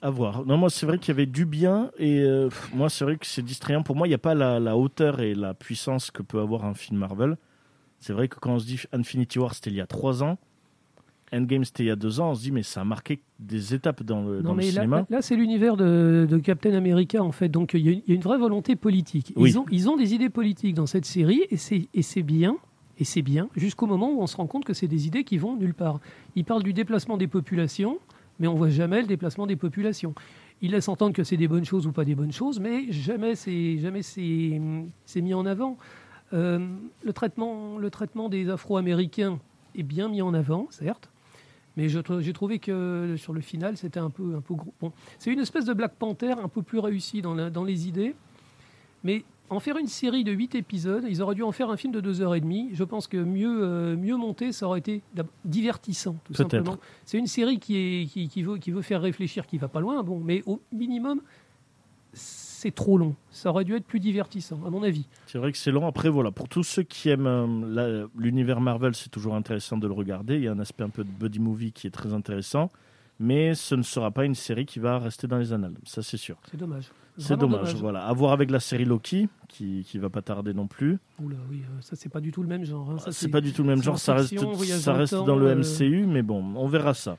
À 0.00 0.10
voir. 0.10 0.44
Non, 0.44 0.56
moi, 0.56 0.70
c'est 0.70 0.86
vrai 0.86 0.98
qu'il 0.98 1.08
y 1.08 1.16
avait 1.16 1.26
du 1.26 1.44
bien 1.44 1.90
et 1.98 2.20
euh, 2.20 2.48
moi, 2.74 2.88
c'est 2.88 3.04
vrai 3.04 3.16
que 3.16 3.26
c'est 3.26 3.42
distrayant. 3.42 3.82
Pour 3.82 3.96
moi, 3.96 4.06
il 4.06 4.10
n'y 4.10 4.14
a 4.14 4.18
pas 4.18 4.34
la 4.34 4.76
hauteur 4.76 5.20
et 5.20 5.34
la 5.34 5.54
puissance 5.54 6.10
que 6.10 6.22
peut 6.22 6.40
avoir 6.40 6.64
un 6.64 6.74
film 6.74 6.98
Marvel. 6.98 7.36
C'est 8.00 8.12
vrai 8.12 8.28
que 8.28 8.38
quand 8.38 8.52
on 8.52 8.58
se 8.58 8.66
dit 8.66 8.80
Infinity 8.92 9.38
War, 9.38 9.54
c'était 9.54 9.70
il 9.70 9.76
y 9.76 9.80
a 9.80 9.86
trois 9.86 10.22
ans. 10.22 10.38
Endgame, 11.32 11.64
c'était 11.64 11.82
il 11.84 11.86
y 11.86 11.90
a 11.90 11.96
deux 11.96 12.20
ans. 12.20 12.30
On 12.30 12.34
se 12.34 12.42
dit, 12.42 12.52
mais 12.52 12.62
ça 12.62 12.80
a 12.80 12.84
marqué 12.84 13.20
des 13.38 13.74
étapes 13.74 14.02
dans 14.02 14.22
le, 14.22 14.38
dans 14.42 14.50
Non, 14.50 14.50
le 14.52 14.56
mais 14.56 14.64
là, 14.66 14.70
cinéma. 14.72 14.96
là, 14.98 15.06
là, 15.10 15.22
c'est 15.22 15.36
l'univers 15.36 15.76
de, 15.76 16.26
de 16.28 16.38
Captain 16.38 16.72
America, 16.74 17.22
en 17.22 17.32
fait. 17.32 17.48
Donc, 17.48 17.74
il 17.74 17.80
y, 17.80 17.88
a 17.88 17.92
une- 17.92 18.02
il 18.06 18.10
y 18.10 18.12
a 18.12 18.14
une 18.16 18.22
vraie 18.22 18.38
volonté 18.38 18.76
politique. 18.76 19.32
Oui. 19.36 19.50
Ils, 19.50 19.58
ont, 19.58 19.66
ils 19.70 19.88
ont 19.88 19.96
des 19.96 20.14
idées 20.14 20.30
politiques 20.30 20.74
dans 20.74 20.86
cette 20.86 21.04
série, 21.04 21.42
et 21.50 21.56
c'est 21.56 22.22
bien. 22.22 22.56
Et 23.00 23.04
c'est 23.04 23.22
bien, 23.22 23.48
jusqu'au 23.54 23.86
moment 23.86 24.10
où 24.12 24.20
on 24.20 24.26
se 24.26 24.36
rend 24.36 24.48
compte 24.48 24.64
que 24.64 24.72
c'est 24.74 24.88
des 24.88 25.06
idées 25.06 25.22
qui 25.22 25.38
vont 25.38 25.54
nulle 25.56 25.72
part. 25.74 26.00
Ils 26.34 26.44
parlent 26.44 26.64
du 26.64 26.72
déplacement 26.72 27.16
des 27.16 27.28
populations, 27.28 27.98
mais 28.40 28.48
on 28.48 28.54
voit 28.56 28.70
jamais 28.70 29.02
le 29.02 29.06
déplacement 29.06 29.46
des 29.46 29.54
populations. 29.54 30.14
Ils 30.62 30.72
laissent 30.72 30.88
entendre 30.88 31.12
que 31.12 31.22
c'est 31.22 31.36
des 31.36 31.46
bonnes 31.46 31.64
choses 31.64 31.86
ou 31.86 31.92
pas 31.92 32.04
des 32.04 32.16
bonnes 32.16 32.32
choses, 32.32 32.58
mais 32.58 32.90
jamais 32.90 33.36
c'est 33.36 33.78
jamais 33.78 34.02
c'est 34.02 35.20
mis 35.20 35.32
en 35.32 35.46
avant. 35.46 35.76
Euh, 36.32 36.58
le 37.04 37.12
traitement 37.12 37.78
le 37.78 37.88
traitement 37.88 38.28
des 38.28 38.50
Afro-Américains 38.50 39.38
est 39.76 39.84
bien 39.84 40.08
mis 40.08 40.20
en 40.20 40.34
avant, 40.34 40.66
certes, 40.70 41.08
mais 41.78 41.88
j'ai 41.88 42.32
trouvé 42.34 42.58
que 42.58 43.14
sur 43.16 43.32
le 43.32 43.40
final 43.40 43.76
c'était 43.78 44.00
un 44.00 44.10
peu 44.10 44.34
un 44.36 44.42
peu 44.42 44.54
gros. 44.54 44.74
Bon, 44.80 44.92
c'est 45.18 45.32
une 45.32 45.40
espèce 45.40 45.64
de 45.64 45.72
Black 45.72 45.94
Panther 45.94 46.32
un 46.32 46.48
peu 46.48 46.60
plus 46.60 46.78
réussi 46.80 47.22
dans 47.22 47.34
la- 47.34 47.48
dans 47.48 47.64
les 47.64 47.88
idées, 47.88 48.14
mais 49.04 49.24
en 49.50 49.60
faire 49.60 49.78
une 49.78 49.86
série 49.86 50.24
de 50.24 50.32
8 50.32 50.54
épisodes, 50.56 51.04
ils 51.08 51.22
auraient 51.22 51.34
dû 51.34 51.42
en 51.42 51.52
faire 51.52 51.70
un 51.70 51.78
film 51.78 51.90
de 51.90 52.00
2 52.02 52.20
heures 52.20 52.34
et 52.34 52.40
demie. 52.42 52.68
Je 52.74 52.84
pense 52.84 53.06
que 53.06 53.16
mieux, 53.16 53.60
euh, 53.62 53.96
mieux 53.96 54.16
monté, 54.16 54.52
ça 54.52 54.66
aurait 54.66 54.80
été 54.80 55.00
divertissant, 55.46 56.16
tout 56.24 56.34
simplement. 56.34 56.76
C'est 57.06 57.16
une 57.16 57.26
série 57.28 57.58
qui, 57.58 57.76
est, 57.76 58.06
qui, 58.06 58.28
qui 58.28 58.42
veut, 58.42 58.58
qui 58.58 58.72
veut 58.72 58.82
faire 58.82 59.00
réfléchir, 59.00 59.46
qui 59.46 59.56
va 59.56 59.68
pas 59.68 59.80
loin, 59.80 60.02
bon, 60.02 60.20
mais 60.22 60.42
au 60.44 60.60
minimum, 60.70 61.22
c'est 62.58 62.74
trop 62.74 62.98
long. 62.98 63.14
Ça 63.30 63.50
aurait 63.50 63.64
dû 63.64 63.74
être 63.76 63.84
plus 63.86 64.00
divertissant, 64.00 64.58
à 64.66 64.70
mon 64.70 64.82
avis. 64.82 65.06
C'est 65.26 65.38
vrai 65.38 65.52
que 65.52 65.58
c'est 65.58 65.70
long. 65.70 65.86
Après, 65.86 66.08
voilà, 66.08 66.30
pour 66.32 66.48
tous 66.48 66.64
ceux 66.64 66.82
qui 66.82 67.08
aiment 67.08 67.26
euh, 67.28 68.06
l'univers 68.18 68.60
Marvel, 68.60 68.94
c'est 68.94 69.10
toujours 69.10 69.34
intéressant 69.36 69.76
de 69.76 69.86
le 69.86 69.92
regarder. 69.92 70.36
Il 70.36 70.42
y 70.42 70.48
a 70.48 70.52
un 70.52 70.58
aspect 70.58 70.82
un 70.84 70.88
peu 70.90 71.04
de 71.04 71.10
buddy 71.10 71.38
movie 71.38 71.72
qui 71.72 71.86
est 71.86 71.90
très 71.90 72.12
intéressant. 72.12 72.70
mais 73.20 73.54
ce 73.54 73.74
ne 73.74 73.82
sera 73.82 74.10
pas 74.10 74.24
une 74.24 74.34
série 74.34 74.66
qui 74.66 74.78
va 74.80 74.98
rester 74.98 75.26
dans 75.26 75.38
les 75.38 75.52
annales, 75.52 75.74
ça 75.84 76.02
c'est 76.02 76.16
sûr. 76.16 76.36
C'est 76.50 76.56
dommage. 76.56 76.90
C'est 77.16 77.36
dommage, 77.36 77.74
voilà. 77.74 78.06
À 78.06 78.12
voir 78.12 78.30
avec 78.32 78.48
la 78.48 78.60
série 78.60 78.84
Loki, 78.84 79.28
qui, 79.48 79.84
qui 79.84 79.98
va 79.98 80.08
pas 80.08 80.22
tarder 80.22 80.54
non 80.54 80.68
plus. 80.68 80.98
Oula, 81.20 81.34
oui, 81.50 81.62
euh, 81.64 81.80
ça 81.80 81.96
c'est 81.96 82.08
pas 82.08 82.20
du 82.20 82.30
tout 82.30 82.42
le 82.42 82.48
même 82.48 82.64
genre. 82.64 82.88
hein. 82.92 82.98
Ça, 82.98 83.10
C'est 83.10 83.26
pas 83.28 83.40
du 83.40 83.52
tout 83.52 83.62
le 83.64 83.68
même 83.70 83.82
genre, 83.82 83.98
ça 83.98 84.14
reste, 84.14 84.38
ça 84.38 85.22
dans 85.24 85.34
le 85.34 85.48
euh, 85.48 85.56
MCU, 85.56 86.06
mais 86.06 86.22
bon, 86.22 86.44
on 86.56 86.68
verra 86.68 86.94
ça. 86.94 87.16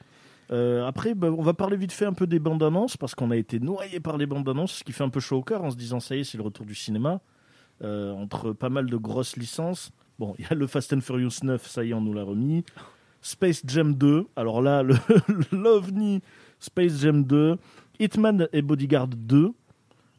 Euh, 0.52 0.88
après, 0.88 1.14
bah, 1.14 1.30
on 1.32 1.42
va 1.44 1.54
parler 1.54 1.78
vite 1.78 1.92
fait 1.92 2.06
un 2.06 2.14
peu 2.14 2.26
des 2.28 2.40
bandes 2.40 2.64
annonces, 2.64 2.98
parce 2.98 3.14
qu'on 3.16 3.32
a 3.32 3.38
été 3.38 3.60
noyé 3.60 4.00
par 4.00 4.18
les 4.18 4.26
bandes 4.26 4.48
annonces, 4.50 4.74
ce 4.74 4.84
qui 4.84 4.92
fait 4.92 5.04
un 5.04 5.10
peu 5.10 5.20
chaud 5.20 5.38
au 5.38 5.44
cœur 5.44 5.64
en 5.64 5.70
se 5.72 5.76
disant 5.76 6.00
ça 6.00 6.16
y 6.16 6.20
est, 6.22 6.24
c'est 6.24 6.38
le 6.38 6.44
retour 6.44 6.66
du 6.66 6.76
cinéma, 6.76 7.22
euh, 7.84 8.12
entre 8.14 8.54
pas 8.54 8.70
mal 8.70 8.88
de 8.88 8.98
grosses 8.98 9.38
licences. 9.38 9.92
Bon, 10.18 10.36
il 10.40 10.46
y 10.46 10.48
a 10.52 10.56
le 10.56 10.68
Fast 10.68 10.92
and 10.94 11.02
Furious 11.02 11.44
9, 11.44 11.66
ça 11.68 11.84
y 11.84 11.92
est, 11.92 11.94
on 11.94 12.02
nous 12.02 12.14
l'a 12.14 12.24
remis. 12.24 12.64
Space 13.22 13.62
Jam 13.68 13.94
2, 13.96 14.28
alors 14.36 14.62
là, 14.62 14.82
le 14.82 14.96
l'OVNI 15.52 16.22
Space 16.60 17.00
Jam 17.02 17.24
2, 17.24 17.58
Hitman 18.00 18.48
et 18.52 18.62
Bodyguard 18.62 19.08
2. 19.08 19.52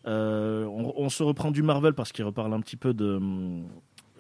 Euh, 0.07 0.65
on, 0.67 0.95
on 0.97 1.09
se 1.09 1.23
reprend 1.23 1.51
du 1.51 1.63
Marvel 1.63 1.93
parce 1.95 2.13
qu'il 2.13 2.25
reparle 2.25 2.55
un 2.55 2.61
petit 2.61 2.77
peu 2.77 2.95
de, 2.95 3.21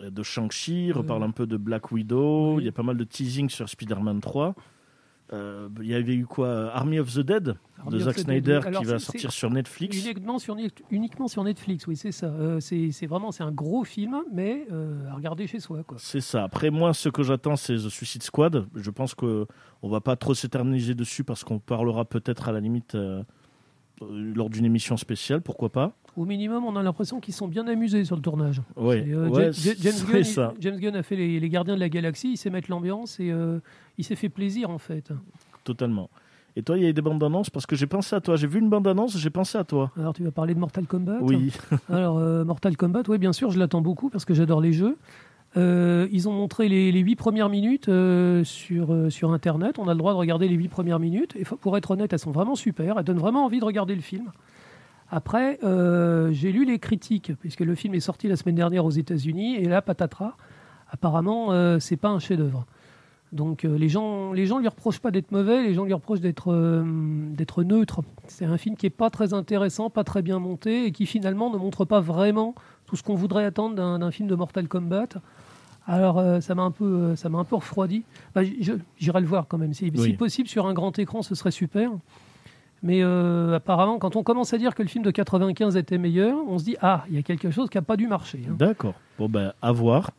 de 0.03 0.23
Shang-Chi, 0.23 0.93
reparle 0.93 1.23
Euh, 1.23 1.27
un 1.27 1.31
peu 1.31 1.47
de 1.47 1.57
Black 1.57 1.93
Widow, 1.93 2.57
oui. 2.57 2.63
il 2.63 2.67
y 2.67 2.69
a 2.69 2.73
pas 2.73 2.83
mal 2.83 2.97
de 2.97 3.05
teasing 3.05 3.49
sur 3.49 3.69
Spider-Man 3.69 4.21
3. 4.21 4.55
Euh, 5.33 5.69
il 5.81 5.87
y 5.87 5.95
avait 5.95 6.15
eu 6.15 6.27
quoi 6.27 6.73
Army 6.75 6.99
of 6.99 7.15
the 7.15 7.21
Dead 7.21 7.55
Army 7.79 7.93
de 7.93 7.99
Zack 8.01 8.19
Snyder 8.19 8.59
oui. 8.63 8.67
Alors, 8.67 8.83
qui 8.83 8.87
va 8.89 8.99
sortir 8.99 9.31
sur 9.31 9.49
Netflix. 9.49 10.05
Uniquement 10.05 10.41
sur, 10.41 10.57
uniquement 10.91 11.29
sur 11.29 11.45
Netflix, 11.45 11.87
oui, 11.87 11.95
c'est 11.97 12.11
ça. 12.11 12.27
Euh, 12.27 12.59
c'est 12.59 13.07
vraiment 13.07 13.31
c'est 13.31 13.45
un 13.45 13.53
gros 13.53 13.85
film, 13.85 14.17
mais 14.33 14.67
euh, 14.73 15.09
à 15.09 15.15
regarder 15.15 15.47
chez 15.47 15.61
soi. 15.61 15.83
C'est 15.99 16.21
ça. 16.21 16.43
Après, 16.43 16.71
moi, 16.71 16.93
ce 16.95 17.09
que 17.09 17.23
j'attends, 17.23 17.55
c'est 17.55 17.77
The 17.77 17.89
Suicide 17.89 18.25
Squad. 18.25 18.67
Je 18.75 18.91
pense 18.91 19.15
qu'on 19.15 19.47
va 19.83 20.01
pas 20.01 20.17
trop 20.17 20.35
s'éterniser 20.35 20.95
dessus 20.95 21.23
parce 21.23 21.45
qu'on 21.45 21.61
parlera 21.61 22.05
peut-être 22.05 22.49
à 22.49 22.53
la 22.53 22.59
limite 22.61 22.97
euh, 22.97 23.23
euh, 24.03 24.33
lors 24.35 24.51
d'une 24.51 24.65
émission 24.65 24.97
spéciale, 24.97 25.43
pourquoi 25.43 25.71
pas. 25.71 25.93
Au 26.17 26.25
minimum, 26.25 26.65
on 26.65 26.75
a 26.75 26.83
l'impression 26.83 27.21
qu'ils 27.21 27.35
sont 27.35 27.47
bien 27.47 27.69
amusés 27.69 28.05
sur 28.05 28.17
le 28.17 28.21
tournage. 28.23 28.61
Et, 28.77 28.81
euh, 28.81 29.29
ouais, 29.29 29.53
Ja- 29.53 29.73
Ja- 29.73 29.75
James, 29.79 29.93
c'est 29.93 30.13
Gunn, 30.13 30.25
ça. 30.25 30.55
James 30.59 30.77
Gunn 30.81 30.97
a 30.97 31.03
fait 31.05 31.15
les, 31.15 31.39
les 31.39 31.49
Gardiens 31.49 31.77
de 31.77 31.81
la 31.81 31.89
Galaxie, 31.89 32.33
il 32.33 32.37
sait 32.37 32.51
mettre 32.51 32.69
l'ambiance 32.69 33.21
et 33.21 33.31
euh, 33.31 33.61
il 34.01 34.05
s'est 34.05 34.17
fait 34.17 34.31
plaisir 34.31 34.71
en 34.71 34.79
fait. 34.79 35.13
Totalement. 35.65 36.09
Et 36.57 36.63
toi, 36.63 36.77
il 36.77 36.83
y 36.83 36.87
a 36.87 36.89
eu 36.89 36.93
des 36.93 37.03
bandes 37.03 37.23
annonces 37.23 37.51
parce 37.51 37.67
que 37.67 37.77
j'ai 37.77 37.87
pensé 37.87 38.17
à 38.17 38.21
toi. 38.21 38.37
J'ai 38.37 38.47
vu 38.47 38.59
une 38.59 38.69
bande 38.69 38.87
annonce, 38.87 39.17
j'ai 39.17 39.31
pensé 39.31 39.57
à 39.57 39.65
toi. 39.65 39.93
Alors 39.97 40.15
tu 40.15 40.25
vas 40.25 40.31
parler 40.31 40.55
de 40.55 40.59
Mortal 40.59 40.87
Kombat 40.87 41.19
Oui, 41.21 41.53
Alors, 41.89 42.19
euh, 42.19 42.45
Mortal 42.45 42.77
Kombat, 42.77 43.03
oui, 43.09 43.19
bien 43.19 43.33
sûr, 43.33 43.51
je 43.51 43.59
l'attends 43.59 43.81
beaucoup 43.81 44.11
parce 44.11 44.25
que 44.25 44.35
j'adore 44.35 44.61
les 44.61 44.73
jeux. 44.73 44.97
Euh, 45.57 46.09
ils 46.13 46.29
ont 46.29 46.33
montré 46.33 46.69
les, 46.69 46.93
8 46.93 47.17
premières 47.17 47.49
minutes 47.49 47.89
euh, 47.89 48.45
sur, 48.45 48.95
sur 49.11 49.33
Internet. 49.33 49.79
On 49.79 49.89
a 49.89 49.93
le 49.93 49.99
droit 49.99 50.13
de 50.13 50.19
regarder 50.19 50.49
les 50.49 50.55
8 50.55 50.69
premières 50.69 50.99
minutes. 50.99 51.35
Et 51.37 51.45
pour 51.45 51.77
être 51.77 51.91
honnête, 51.93 52.13
elles 52.13 52.19
sont 52.19 52.31
vraiment 52.31 52.55
super. 52.55 52.99
Elles 52.99 53.05
donnent 53.05 53.19
vraiment 53.19 53.45
envie 53.45 53.61
de 53.61 53.65
regarder 53.65 53.95
le 53.95 54.01
film. 54.01 54.31
Après, 55.13 55.59
j'ai 56.33 56.53
lu 56.53 56.65
les 56.65 56.79
critiques, 56.79 57.33
puisque 57.41 57.61
le 57.61 57.75
film 57.75 57.95
est 57.95 58.01
sorti 58.01 58.29
la 58.29 58.37
semaine 58.37 58.55
dernière 58.55 58.85
aux 58.85 58.91
États-Unis. 58.91 59.57
Et 59.57 59.65
là, 59.65 59.83
patatras, 59.83 60.37
apparemment, 60.89 61.79
c'est 61.81 61.97
pas 61.97 62.11
un 62.11 62.21
chef-d'œuvre. 62.21 62.65
Donc 63.33 63.65
euh, 63.65 63.79
les 63.79 63.89
gens, 63.89 64.33
les 64.33 64.47
gens 64.47 64.59
lui 64.59 64.67
reprochent 64.67 64.99
pas 64.99 65.13
d'être 65.13 65.31
mauvais, 65.31 65.63
les 65.63 65.75
gens 65.75 65.85
lui 65.85 65.93
reprochent 65.93 66.21
d'être 66.21 66.53
euh, 66.53 66.83
d'être 67.31 67.63
neutre. 67.63 68.01
C'est 68.27 68.45
un 68.45 68.59
film 68.59 68.77
qui 68.77 68.87
est 68.87 68.91
pas 68.91 69.09
très 69.09 69.35
intéressant, 69.35 69.89
pas 69.89 70.03
très 70.03 70.21
bien 70.23 70.39
monté 70.41 70.87
et 70.87 70.93
qui 70.93 71.07
finalement 71.07 71.51
ne 71.51 71.57
montre 71.57 71.85
pas 71.85 72.01
vraiment 72.01 72.55
tout 72.87 72.97
ce 72.97 73.03
qu'on 73.05 73.15
voudrait 73.15 73.45
attendre 73.45 73.77
d'un 73.77 74.11
film 74.11 74.29
de 74.29 74.35
Mortal 74.35 74.67
Kombat. 74.67 75.07
Alors 75.87 76.19
euh, 76.19 76.41
ça 76.41 76.57
m'a 76.57 76.63
un 76.63 76.73
peu, 76.73 77.15
ça 77.15 77.29
m'a 77.29 77.39
un 77.39 77.45
peu 77.45 77.55
refroidi. 77.55 78.03
Bah, 78.35 78.43
J'irai 78.99 79.21
le 79.21 79.27
voir 79.27 79.47
quand 79.49 79.59
même. 79.59 79.75
Si, 79.75 79.93
si 79.97 80.13
possible 80.15 80.49
sur 80.49 80.67
un 80.67 80.75
grand 80.75 80.99
écran, 80.99 81.23
ce 81.23 81.37
serait 81.37 81.53
super. 81.53 81.91
Mais 82.83 83.03
apparemment, 83.03 83.99
quand 83.99 84.17
on 84.17 84.23
commence 84.25 84.55
à 84.55 84.59
dire 84.59 84.75
que 84.75 84.83
le 84.83 84.89
film 84.89 85.05
de 85.05 85.11
95 85.11 85.77
était 85.77 85.99
meilleur, 85.99 86.37
on 86.49 86.59
se 86.59 86.65
dit 86.65 86.77
ah, 86.81 87.05
il 87.11 87.15
y 87.15 87.19
a 87.19 87.23
quelque 87.23 87.51
chose 87.51 87.69
qui 87.71 87.77
n'a 87.77 87.83
pas 87.83 87.97
dû 87.97 88.09
marcher. 88.09 88.41
hein. 88.49 88.55
d'accord. 88.59 88.95
Bon, 89.19 89.29
ben, 89.29 89.53
à 89.63 89.71
voir. 89.71 90.11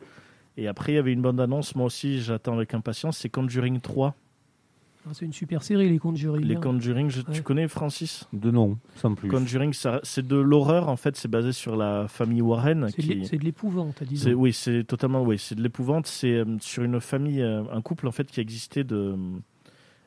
Et 0.56 0.68
après, 0.68 0.92
il 0.92 0.94
y 0.96 0.98
avait 0.98 1.12
une 1.12 1.22
bande 1.22 1.40
annonce, 1.40 1.74
moi 1.74 1.86
aussi, 1.86 2.20
j'attends 2.20 2.54
avec 2.54 2.74
impatience. 2.74 3.18
C'est 3.18 3.28
Conjuring 3.30 3.80
3. 3.80 4.14
Ah, 5.04 5.10
C'est 5.14 5.24
une 5.24 5.32
super 5.32 5.62
série, 5.64 5.88
les 5.88 5.98
Conjuring. 5.98 6.44
Les 6.44 6.54
hein. 6.56 6.60
Conjuring, 6.60 7.10
je- 7.10 7.20
Ouais. 7.22 7.32
tu 7.32 7.42
connais 7.42 7.66
Francis? 7.66 8.28
De 8.32 8.50
nom, 8.52 8.78
sans 8.96 9.14
plus. 9.14 9.28
Conjuring, 9.28 9.72
c'est 9.72 10.24
de 10.26 10.36
l'horreur, 10.36 10.88
en 10.88 10.96
fait. 10.96 11.16
C'est 11.16 11.26
basé 11.28 11.50
sur 11.52 11.74
la 11.74 12.06
famille 12.06 12.40
Warren. 12.42 12.88
C'est 12.90 13.02
de 13.02 13.24
qui- 13.24 13.38
l'épouvante, 13.38 13.96
C'est- 13.98 14.04
disons. 14.04 14.30
oui, 14.34 14.52
c'est 14.52 14.84
totalement, 14.84 15.22
oui, 15.22 15.38
c'est 15.38 15.54
de 15.56 15.62
l'épouvante. 15.62 16.06
C'est 16.06 16.34
euh, 16.34 16.44
sur 16.60 16.84
une 16.84 17.00
famille, 17.00 17.40
euh, 17.42 17.64
un 17.72 17.80
couple 17.80 18.06
en 18.06 18.12
fait 18.12 18.30
qui 18.30 18.40
existait 18.40 18.84
de. 18.84 19.16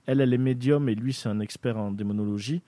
Elle, 0.06 0.22
elle 0.22 0.34
est 0.34 0.38
médium 0.38 0.88
et 0.88 0.96
lui, 0.96 1.12
c'est 1.12 1.28
un 1.28 1.40
expert 1.42 1.76
en 1.78 1.92
démonologie. 1.92 2.62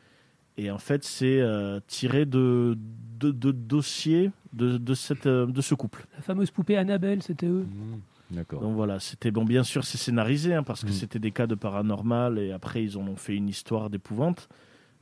Et 0.57 0.71
en 0.71 0.79
fait, 0.79 1.03
c'est 1.05 1.39
euh, 1.39 1.79
tiré 1.87 2.25
de, 2.25 2.75
de, 3.19 3.29
de 3.31 3.51
dossiers 3.51 4.31
de, 4.57 4.77
de, 4.77 4.93
cette, 4.93 5.25
euh, 5.27 5.45
de 5.45 5.61
ce 5.61 5.75
couple. 5.75 6.05
La 6.15 6.21
fameuse 6.21 6.51
poupée 6.51 6.75
Annabelle, 6.77 7.21
c'était 7.23 7.45
eux. 7.47 7.65
Mmh, 7.65 8.35
D'accord. 8.35 8.59
Donc 8.61 8.75
voilà, 8.75 8.99
c'était 8.99 9.31
bon, 9.31 9.45
bien 9.45 9.63
sûr, 9.63 9.85
c'est 9.85 9.97
scénarisé 9.97 10.53
hein, 10.53 10.63
parce 10.63 10.83
que 10.83 10.89
Mm. 10.89 10.93
c'était 10.93 11.19
des 11.19 11.31
cas 11.31 11.47
de 11.47 11.55
paranormal 11.55 12.39
et 12.39 12.51
après 12.51 12.83
ils 12.83 12.97
en 12.97 13.07
ont 13.07 13.15
fait 13.15 13.35
une 13.35 13.47
histoire 13.47 13.89
d'épouvante. 13.89 14.49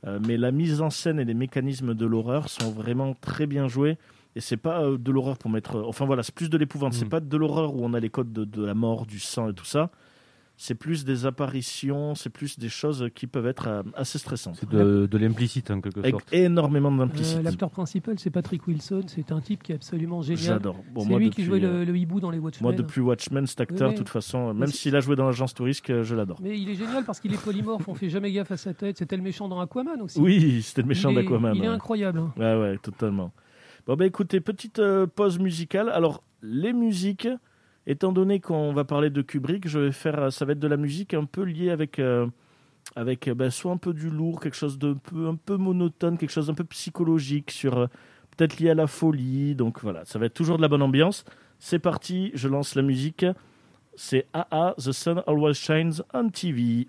Euh, 0.06 0.20
mais 0.26 0.36
la 0.36 0.52
mise 0.52 0.80
en 0.82 0.90
scène 0.90 1.18
et 1.18 1.24
les 1.24 1.34
mécanismes 1.34 1.94
de 1.94 2.06
l'horreur 2.06 2.48
sont 2.48 2.70
vraiment 2.70 3.14
très 3.20 3.46
bien 3.46 3.66
joués. 3.66 3.96
Et 4.36 4.40
c'est 4.40 4.58
pas 4.58 4.82
euh, 4.82 4.98
de 4.98 5.10
l'horreur 5.10 5.38
pour 5.38 5.50
mettre. 5.50 5.82
Enfin 5.88 6.04
voilà, 6.04 6.22
c'est 6.22 6.34
plus 6.34 6.50
de 6.50 6.58
l'épouvante. 6.58 6.92
C'est 6.92 7.06
Mm. 7.06 7.08
pas 7.08 7.20
de 7.20 7.36
l'horreur 7.36 7.74
où 7.74 7.84
on 7.84 7.94
a 7.94 7.98
les 8.00 8.10
codes 8.10 8.32
de, 8.32 8.44
de 8.44 8.62
la 8.64 8.74
mort, 8.74 9.06
du 9.06 9.18
sang 9.18 9.48
et 9.48 9.54
tout 9.54 9.64
ça. 9.64 9.90
C'est 10.58 10.74
plus 10.74 11.04
des 11.04 11.26
apparitions, 11.26 12.14
c'est 12.14 12.30
plus 12.30 12.58
des 12.58 12.70
choses 12.70 13.08
qui 13.14 13.26
peuvent 13.26 13.46
être 13.46 13.68
euh, 13.68 13.82
assez 13.94 14.18
stressantes. 14.18 14.56
C'est 14.58 14.68
de, 14.70 15.06
de 15.06 15.18
l'implicite 15.18 15.70
en 15.70 15.82
quelque 15.82 15.98
Avec 16.00 16.12
sorte. 16.12 16.32
énormément 16.32 16.90
Euh, 16.92 16.96
d'implicité. 16.96 17.42
L'acteur 17.42 17.70
principal, 17.70 18.18
c'est 18.18 18.30
Patrick 18.30 18.66
Wilson. 18.66 19.02
C'est 19.06 19.32
un 19.32 19.40
type 19.42 19.62
qui 19.62 19.72
est 19.72 19.74
absolument 19.74 20.22
génial. 20.22 20.42
J'adore. 20.44 20.82
Bon, 20.94 21.02
c'est 21.02 21.08
lui 21.16 21.26
depuis, 21.26 21.42
qui 21.42 21.44
jouait 21.44 21.62
euh, 21.62 21.80
le, 21.84 21.92
le 21.92 21.98
hibou 21.98 22.20
dans 22.20 22.30
les 22.30 22.38
Watchmen. 22.38 22.62
Moi, 22.62 22.72
depuis 22.72 23.02
Watchmen, 23.02 23.46
cet 23.46 23.60
acteur, 23.60 23.88
de 23.88 23.92
oui. 23.94 23.98
toute 23.98 24.08
façon, 24.08 24.54
même 24.54 24.68
s'il 24.68 24.96
a 24.96 25.00
joué 25.00 25.14
dans 25.14 25.26
l'agence 25.26 25.52
touriste, 25.52 26.02
je 26.02 26.14
l'adore. 26.14 26.38
Mais 26.42 26.58
il 26.58 26.70
est 26.70 26.74
génial 26.74 27.04
parce 27.04 27.20
qu'il 27.20 27.34
est 27.34 27.42
polymorphe. 27.44 27.86
On 27.88 27.94
fait 27.94 28.08
jamais 28.08 28.32
gaffe 28.32 28.50
à 28.52 28.56
sa 28.56 28.72
tête. 28.72 28.96
C'était 28.96 29.16
le 29.18 29.22
méchant 29.22 29.48
dans 29.48 29.60
Aquaman 29.60 30.00
aussi. 30.00 30.18
Oui, 30.18 30.62
c'était 30.62 30.80
le 30.82 30.88
méchant 30.88 31.12
d'Aquaman. 31.12 31.54
Il 31.54 31.64
est 31.64 31.68
ouais. 31.68 31.74
incroyable. 31.74 32.18
hein. 32.20 32.32
Ouais, 32.38 32.58
ouais, 32.58 32.78
totalement. 32.78 33.30
Bon, 33.86 33.94
bah 33.94 34.06
écoutez, 34.06 34.40
petite 34.40 34.78
euh, 34.78 35.06
pause 35.06 35.38
musicale. 35.38 35.90
Alors, 35.90 36.22
les 36.42 36.72
musiques, 36.72 37.28
étant 37.86 38.12
donné 38.12 38.40
qu'on 38.40 38.72
va 38.72 38.84
parler 38.84 39.10
de 39.10 39.22
Kubrick, 39.22 39.68
je 39.68 39.78
vais 39.78 39.92
faire, 39.92 40.32
ça 40.32 40.44
va 40.44 40.52
être 40.52 40.58
de 40.58 40.68
la 40.68 40.76
musique 40.76 41.14
un 41.14 41.24
peu 41.24 41.42
liée 41.42 41.70
avec, 41.70 41.98
euh, 41.98 42.26
avec 42.94 43.28
euh, 43.28 43.34
bah, 43.34 43.50
soit 43.50 43.72
un 43.72 43.76
peu 43.76 43.92
du 43.92 44.10
lourd, 44.10 44.40
quelque 44.40 44.56
chose 44.56 44.78
de 44.78 44.94
peu, 44.94 45.28
un 45.28 45.36
peu 45.36 45.56
monotone, 45.56 46.18
quelque 46.18 46.30
chose 46.30 46.48
d'un 46.48 46.54
peu 46.54 46.64
psychologique, 46.64 47.50
sur 47.50 47.78
euh, 47.78 47.86
peut-être 48.36 48.58
lié 48.58 48.70
à 48.70 48.74
la 48.74 48.86
folie. 48.86 49.54
Donc 49.54 49.80
voilà, 49.82 50.04
ça 50.04 50.18
va 50.18 50.26
être 50.26 50.34
toujours 50.34 50.56
de 50.56 50.62
la 50.62 50.68
bonne 50.68 50.82
ambiance. 50.82 51.24
C'est 51.58 51.78
parti, 51.78 52.32
je 52.34 52.48
lance 52.48 52.74
la 52.74 52.82
musique. 52.82 53.24
C'est 53.94 54.26
AA, 54.34 54.74
The 54.76 54.92
Sun 54.92 55.22
Always 55.26 55.54
Shines 55.54 56.02
on 56.12 56.28
TV. 56.28 56.86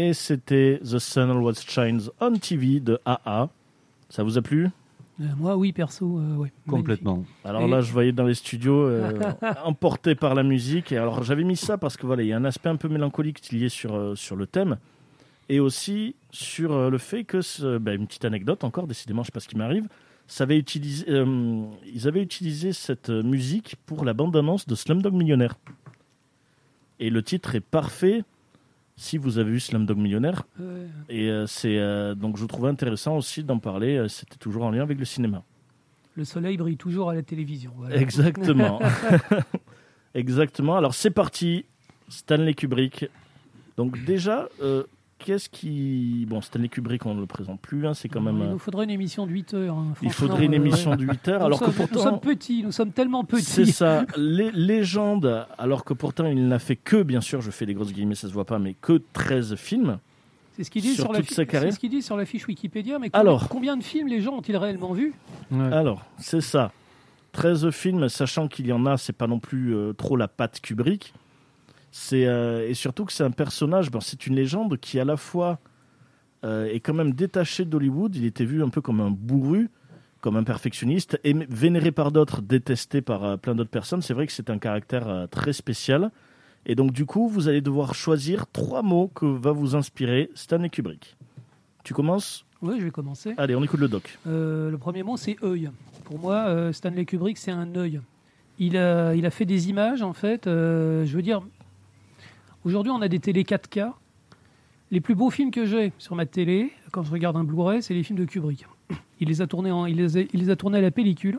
Et 0.00 0.14
c'était 0.14 0.80
The 0.82 0.98
Sun 0.98 1.30
Always 1.30 1.56
Shines 1.66 2.08
on 2.20 2.32
TV 2.38 2.80
de 2.80 2.98
AA. 3.04 3.50
Ça 4.08 4.22
vous 4.22 4.38
a 4.38 4.42
plu? 4.42 4.68
Euh, 5.20 5.24
moi, 5.36 5.56
oui, 5.58 5.72
perso, 5.72 6.18
euh, 6.18 6.36
ouais. 6.36 6.50
Complètement. 6.66 7.24
Alors 7.44 7.62
Et- 7.62 7.68
là, 7.68 7.82
je 7.82 7.92
voyais 7.92 8.12
dans 8.12 8.24
les 8.24 8.32
studios, 8.34 8.82
euh, 8.84 9.12
emporté 9.64 10.14
par 10.14 10.34
la 10.34 10.42
musique. 10.42 10.90
Et 10.92 10.96
alors, 10.96 11.22
j'avais 11.22 11.44
mis 11.44 11.56
ça 11.56 11.76
parce 11.76 11.98
que 11.98 12.06
voilà, 12.06 12.22
il 12.22 12.28
y 12.28 12.32
a 12.32 12.36
un 12.38 12.46
aspect 12.46 12.70
un 12.70 12.76
peu 12.76 12.88
mélancolique 12.88 13.50
lié 13.50 13.68
sur, 13.68 13.94
euh, 13.94 14.14
sur 14.14 14.36
le 14.36 14.46
thème. 14.46 14.78
Et 15.50 15.60
aussi 15.60 16.14
sur 16.30 16.72
euh, 16.72 16.88
le 16.88 16.96
fait 16.98 17.24
que, 17.24 17.42
ce- 17.42 17.76
bah, 17.76 17.92
une 17.92 18.06
petite 18.06 18.24
anecdote 18.24 18.64
encore, 18.64 18.86
décidément, 18.86 19.22
je 19.22 19.26
sais 19.26 19.32
pas 19.32 19.40
ce 19.40 19.48
qui 19.48 19.56
m'arrive. 19.58 19.86
Ça 20.28 20.44
avait 20.44 20.56
utilisé, 20.58 21.04
euh, 21.10 21.64
ils 21.92 22.08
avaient 22.08 22.22
utilisé 22.22 22.72
cette 22.72 23.10
musique 23.10 23.76
pour 23.84 24.04
la 24.06 24.14
bande-annonce 24.14 24.66
de 24.66 24.74
Slumdog 24.76 25.12
Millionnaire. 25.12 25.56
Et 27.00 27.10
le 27.10 27.22
titre 27.22 27.54
est 27.54 27.60
parfait 27.60 28.22
si 29.00 29.16
vous 29.16 29.38
avez 29.38 29.50
vu 29.50 29.60
Slumdog 29.60 29.96
Millionnaire. 29.96 30.42
Et 31.08 31.30
euh, 31.30 31.46
c'est 31.46 31.78
euh, 31.78 32.14
donc 32.14 32.36
je 32.36 32.44
trouvais 32.44 32.68
intéressant 32.68 33.16
aussi 33.16 33.42
d'en 33.42 33.58
parler. 33.58 33.96
euh, 33.96 34.08
C'était 34.08 34.36
toujours 34.36 34.64
en 34.64 34.70
lien 34.70 34.82
avec 34.82 34.98
le 34.98 35.06
cinéma. 35.06 35.42
le 36.16 36.24
soleil 36.26 36.58
brille 36.58 36.76
toujours 36.76 37.08
à 37.08 37.14
la 37.14 37.22
télévision. 37.22 37.72
voilà. 37.76 37.96
Exactement. 37.96 38.78
Exactement. 40.14 40.76
Alors 40.76 40.94
c'est 40.94 41.10
parti. 41.10 41.64
Stanley 42.08 42.52
Kubrick. 42.54 43.06
Donc 43.78 44.04
déjà, 44.04 44.48
qu'est-ce 45.24 45.48
qui... 45.48 46.26
Bon, 46.28 46.40
Stanley 46.40 46.68
Kubrick, 46.68 47.06
on 47.06 47.14
ne 47.14 47.20
le 47.20 47.26
présente 47.26 47.60
plus. 47.60 47.86
hein, 47.86 47.94
c'est 47.94 48.08
quand 48.08 48.20
même... 48.20 48.38
Il 48.42 48.50
nous 48.50 48.58
faudrait 48.58 48.84
une 48.84 48.90
émission 48.90 49.26
de 49.26 49.30
8 49.32 49.54
heures. 49.54 49.76
hein, 49.76 49.92
il 50.02 50.10
faudrait 50.12 50.46
une 50.46 50.52
euh, 50.54 50.56
émission 50.56 50.96
de 50.96 51.04
8 51.04 51.28
heures. 51.28 51.40
Nous 51.40 51.46
Alors 51.46 51.58
que 51.60 51.66
sommes- 51.66 51.74
pourtant... 51.74 51.94
Nous 51.98 52.02
sommes 52.02 52.20
petits, 52.20 52.62
nous 52.64 52.72
sommes 52.72 52.92
tellement 52.92 53.24
C'est 53.38 53.62
petits. 53.62 53.72
ça, 53.72 54.04
les 54.16 54.50
légendes, 54.50 55.46
alors 55.58 55.84
que 55.84 55.92
pourtant 55.94 56.26
il 56.26 56.48
n'a 56.48 56.58
fait 56.58 56.76
que, 56.76 57.02
bien 57.02 57.20
sûr, 57.20 57.40
je 57.40 57.50
fais 57.50 57.66
des 57.66 57.74
grosses 57.74 57.92
guillemets, 57.92 58.14
ça 58.14 58.28
se 58.28 58.32
voit 58.32 58.44
pas, 58.46 58.58
mais 58.58 58.74
que 58.80 59.00
13 59.12 59.54
films. 59.56 59.98
C'est 60.56 60.64
ce 60.64 60.70
qu'il 60.70 60.82
dit 60.82 60.94
Sur 60.94 61.04
sur, 61.04 61.12
la 61.12 61.20
toute 61.20 61.28
fi- 61.28 61.34
sa 61.34 61.44
carrière. 61.46 61.70
c'est 61.70 61.76
ce 61.76 61.80
qu'il 61.80 61.90
dit 61.90 62.02
sur 62.02 62.16
la 62.16 62.24
fiche 62.26 62.46
Wikipédia. 62.46 62.98
Mais 62.98 63.08
Alors. 63.12 63.48
combien, 63.48 63.72
combien 63.72 63.76
de 63.76 63.82
films 63.84 64.08
les 64.08 64.20
gens 64.20 64.34
ont-ils 64.34 64.56
réellement 64.56 64.92
vu 64.92 65.14
Ouais. 65.50 65.72
Alors, 65.72 66.02
c'est 66.18 66.40
ça. 66.40 66.72
13 67.32 67.70
films, 67.70 68.08
sachant 68.08 68.48
qu'il 68.48 68.66
y 68.66 68.72
en 68.72 68.84
a, 68.86 68.96
c'est 68.96 69.12
pas 69.12 69.28
non 69.28 69.38
plus 69.38 69.74
euh, 69.74 69.92
trop 69.92 70.16
la 70.16 70.26
patte 70.28 70.60
Kubrick. 70.60 71.14
C'est 71.92 72.26
euh, 72.26 72.68
et 72.68 72.74
surtout 72.74 73.04
que 73.04 73.12
c'est 73.12 73.24
un 73.24 73.30
personnage, 73.30 73.90
ben, 73.90 74.00
c'est 74.00 74.26
une 74.26 74.36
légende 74.36 74.78
qui 74.78 75.00
à 75.00 75.04
la 75.04 75.16
fois 75.16 75.58
euh, 76.44 76.66
est 76.66 76.80
quand 76.80 76.94
même 76.94 77.12
détaché 77.12 77.64
d'Hollywood. 77.64 78.14
Il 78.14 78.24
était 78.24 78.44
vu 78.44 78.62
un 78.62 78.68
peu 78.68 78.80
comme 78.80 79.00
un 79.00 79.10
bourru, 79.10 79.70
comme 80.20 80.36
un 80.36 80.44
perfectionniste, 80.44 81.18
et 81.24 81.32
vénéré 81.32 81.90
par 81.90 82.12
d'autres, 82.12 82.42
détesté 82.42 83.00
par 83.00 83.24
euh, 83.24 83.36
plein 83.36 83.54
d'autres 83.54 83.70
personnes. 83.70 84.02
C'est 84.02 84.14
vrai 84.14 84.26
que 84.26 84.32
c'est 84.32 84.50
un 84.50 84.58
caractère 84.58 85.26
très 85.30 85.52
spécial. 85.52 86.10
Et 86.66 86.74
donc 86.74 86.92
du 86.92 87.06
coup, 87.06 87.28
vous 87.28 87.48
allez 87.48 87.60
devoir 87.60 87.94
choisir 87.94 88.46
trois 88.46 88.82
mots 88.82 89.10
que 89.14 89.26
va 89.26 89.50
vous 89.50 89.74
inspirer 89.74 90.30
Stanley 90.34 90.68
Kubrick. 90.68 91.16
Tu 91.82 91.94
commences? 91.94 92.44
Oui, 92.62 92.76
je 92.78 92.84
vais 92.84 92.90
commencer. 92.90 93.34
Allez, 93.38 93.56
on 93.56 93.64
écoute 93.64 93.80
le 93.80 93.88
doc. 93.88 94.18
Le 94.26 94.76
premier 94.76 95.02
mot, 95.02 95.16
c'est 95.16 95.42
œil. 95.42 95.70
Pour 96.04 96.18
moi, 96.18 96.70
Stanley 96.74 97.06
Kubrick, 97.06 97.38
c'est 97.38 97.50
un 97.50 97.74
œil. 97.74 98.02
Il 98.58 98.76
a, 98.76 99.14
il 99.14 99.24
a 99.24 99.30
fait 99.30 99.46
des 99.46 99.70
images, 99.70 100.02
en 100.02 100.12
fait. 100.12 100.42
je 100.44 101.10
veux 101.10 101.22
dire, 101.22 101.40
aujourd'hui, 102.64 102.92
on 102.92 103.00
a 103.02 103.08
des 103.08 103.18
télé 103.18 103.42
4K. 103.44 103.92
Les 104.90 105.00
plus 105.00 105.14
beaux 105.14 105.30
films 105.30 105.50
que 105.52 105.66
j'ai 105.66 105.92
sur 105.98 106.16
ma 106.16 106.26
télé, 106.26 106.72
quand 106.90 107.02
je 107.04 107.12
regarde 107.12 107.36
un 107.36 107.44
Blu-ray, 107.44 107.82
c'est 107.82 107.94
les 107.94 108.02
films 108.02 108.18
de 108.18 108.24
Kubrick. 108.24 108.66
Il 109.20 109.28
les 109.28 109.40
a 109.40 109.46
tournés, 109.46 109.70
en, 109.70 109.86
il 109.86 109.96
les 109.96 110.16
a, 110.16 110.20
il 110.20 110.40
les 110.40 110.50
a 110.50 110.56
tournés 110.56 110.78
à 110.78 110.80
la 110.80 110.90
pellicule. 110.90 111.38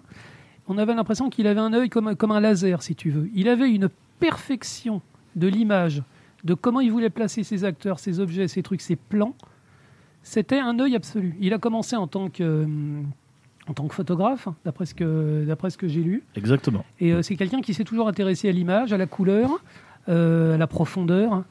On 0.67 0.77
avait 0.77 0.95
l'impression 0.95 1.29
qu'il 1.29 1.47
avait 1.47 1.59
un 1.59 1.73
œil 1.73 1.89
comme, 1.89 2.07
un- 2.07 2.15
comme 2.15 2.31
un 2.31 2.39
laser, 2.39 2.81
si 2.81 2.95
tu 2.95 3.09
veux. 3.09 3.29
Il 3.35 3.49
avait 3.49 3.69
une 3.69 3.89
perfection 4.19 5.01
de 5.35 5.47
l'image, 5.47 6.01
de 6.45 6.53
comment 6.53 6.79
il 6.79 6.91
voulait 6.91 7.09
placer 7.09 7.43
ses 7.43 7.65
acteurs, 7.65 7.99
ses 7.99 8.19
objets, 8.21 8.47
ses 8.47 8.63
trucs, 8.63 8.79
ses 8.81 8.95
plans. 8.95 9.35
C'était 10.23 10.59
un 10.59 10.79
œil 10.79 10.95
absolu. 10.95 11.35
Il 11.41 11.53
a 11.53 11.57
commencé 11.57 11.95
en 11.97 12.07
tant 12.07 12.29
que, 12.29 12.63
hum, 12.63 13.05
en 13.67 13.73
tant 13.73 13.87
que 13.87 13.95
photographe, 13.95 14.47
d'après 14.63 14.85
ce 14.85 14.93
que, 14.95 15.43
d'après 15.45 15.71
ce 15.71 15.77
que 15.77 15.87
j'ai 15.89 16.01
lu. 16.03 16.23
Exactement. 16.35 16.85
Et 17.01 17.11
euh, 17.11 17.21
c'est 17.21 17.35
quelqu'un 17.35 17.61
qui 17.61 17.73
s'est 17.73 17.83
toujours 17.83 18.07
intéressé 18.07 18.47
à 18.47 18.51
l'image, 18.53 18.93
à 18.93 18.97
la 18.97 19.07
couleur, 19.07 19.49
euh, 20.09 20.57
la 20.57 20.67
profondeur. 20.67 21.43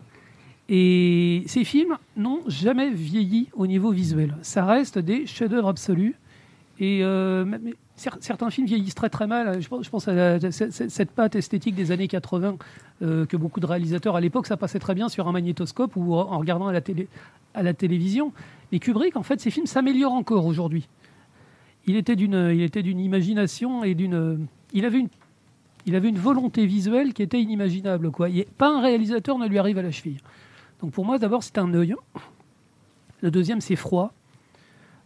Et 0.69 1.43
ces 1.47 1.65
films 1.65 1.97
n'ont 2.17 2.41
jamais 2.47 2.91
vieilli 2.91 3.49
au 3.55 3.67
niveau 3.67 3.91
visuel. 3.91 4.37
Ça 4.43 4.65
reste 4.65 4.99
des 4.99 5.27
chefs-d'œuvre 5.27 5.69
absolus. 5.69 6.15
Et 6.79 7.01
euh, 7.03 7.45
certains 7.97 8.51
films 8.51 8.67
vieillissent 8.67 8.95
très 8.95 9.11
très 9.11 9.27
mal. 9.27 9.61
Je 9.61 9.69
pense, 9.69 10.09
à 10.09 10.39
cette 10.51 11.11
patte 11.11 11.35
esthétique 11.35 11.75
des 11.75 11.93
années 11.93 12.09
80 12.09 12.57
euh, 13.03 13.27
que 13.27 13.37
beaucoup 13.37 13.61
de 13.61 13.67
réalisateurs 13.67 14.17
à 14.17 14.21
l'époque 14.21 14.47
ça 14.47 14.57
passait 14.57 14.79
très 14.79 14.95
bien 14.95 15.09
sur 15.09 15.29
un 15.29 15.33
magnétoscope 15.33 15.97
ou 15.97 16.15
en 16.15 16.39
regardant 16.39 16.69
à 16.69 16.73
la, 16.73 16.81
télé, 16.81 17.09
à 17.55 17.63
la 17.63 17.75
télévision. 17.75 18.33
Mais 18.73 18.79
Kubrick, 18.79 19.17
en 19.17 19.23
fait, 19.23 19.41
ses 19.41 19.51
films 19.51 19.67
s'améliorent 19.67 20.15
encore 20.15 20.47
aujourd'hui. 20.47 20.89
Il 21.87 21.97
était 21.97 22.17
d'une, 22.17 22.51
il 22.55 22.63
était 22.63 22.83
d'une 22.83 23.01
imagination 23.01 23.83
et 23.85 23.95
d'une, 23.95 24.47
il 24.73 24.85
avait 24.85 25.01
une, 25.01 25.09
il 25.87 25.95
avait 25.95 26.09
une 26.09 26.19
volonté 26.19 26.67
visuelle 26.67 27.15
qui 27.15 27.23
était 27.23 27.41
inimaginable. 27.41 28.11
Quoi. 28.11 28.29
Pas 28.59 28.69
un 28.69 28.81
réalisateur 28.81 29.39
ne 29.39 29.47
lui 29.47 29.59
arrive 29.59 29.79
à 29.79 29.83
la 29.83 29.91
cheville. 29.91 30.19
Donc 30.81 30.93
pour 30.93 31.05
moi, 31.05 31.19
d'abord, 31.19 31.43
c'est 31.43 31.59
un 31.59 31.73
œil. 31.75 31.95
Le 33.21 33.31
deuxième, 33.31 33.61
c'est 33.61 33.77
froid. 33.77 34.13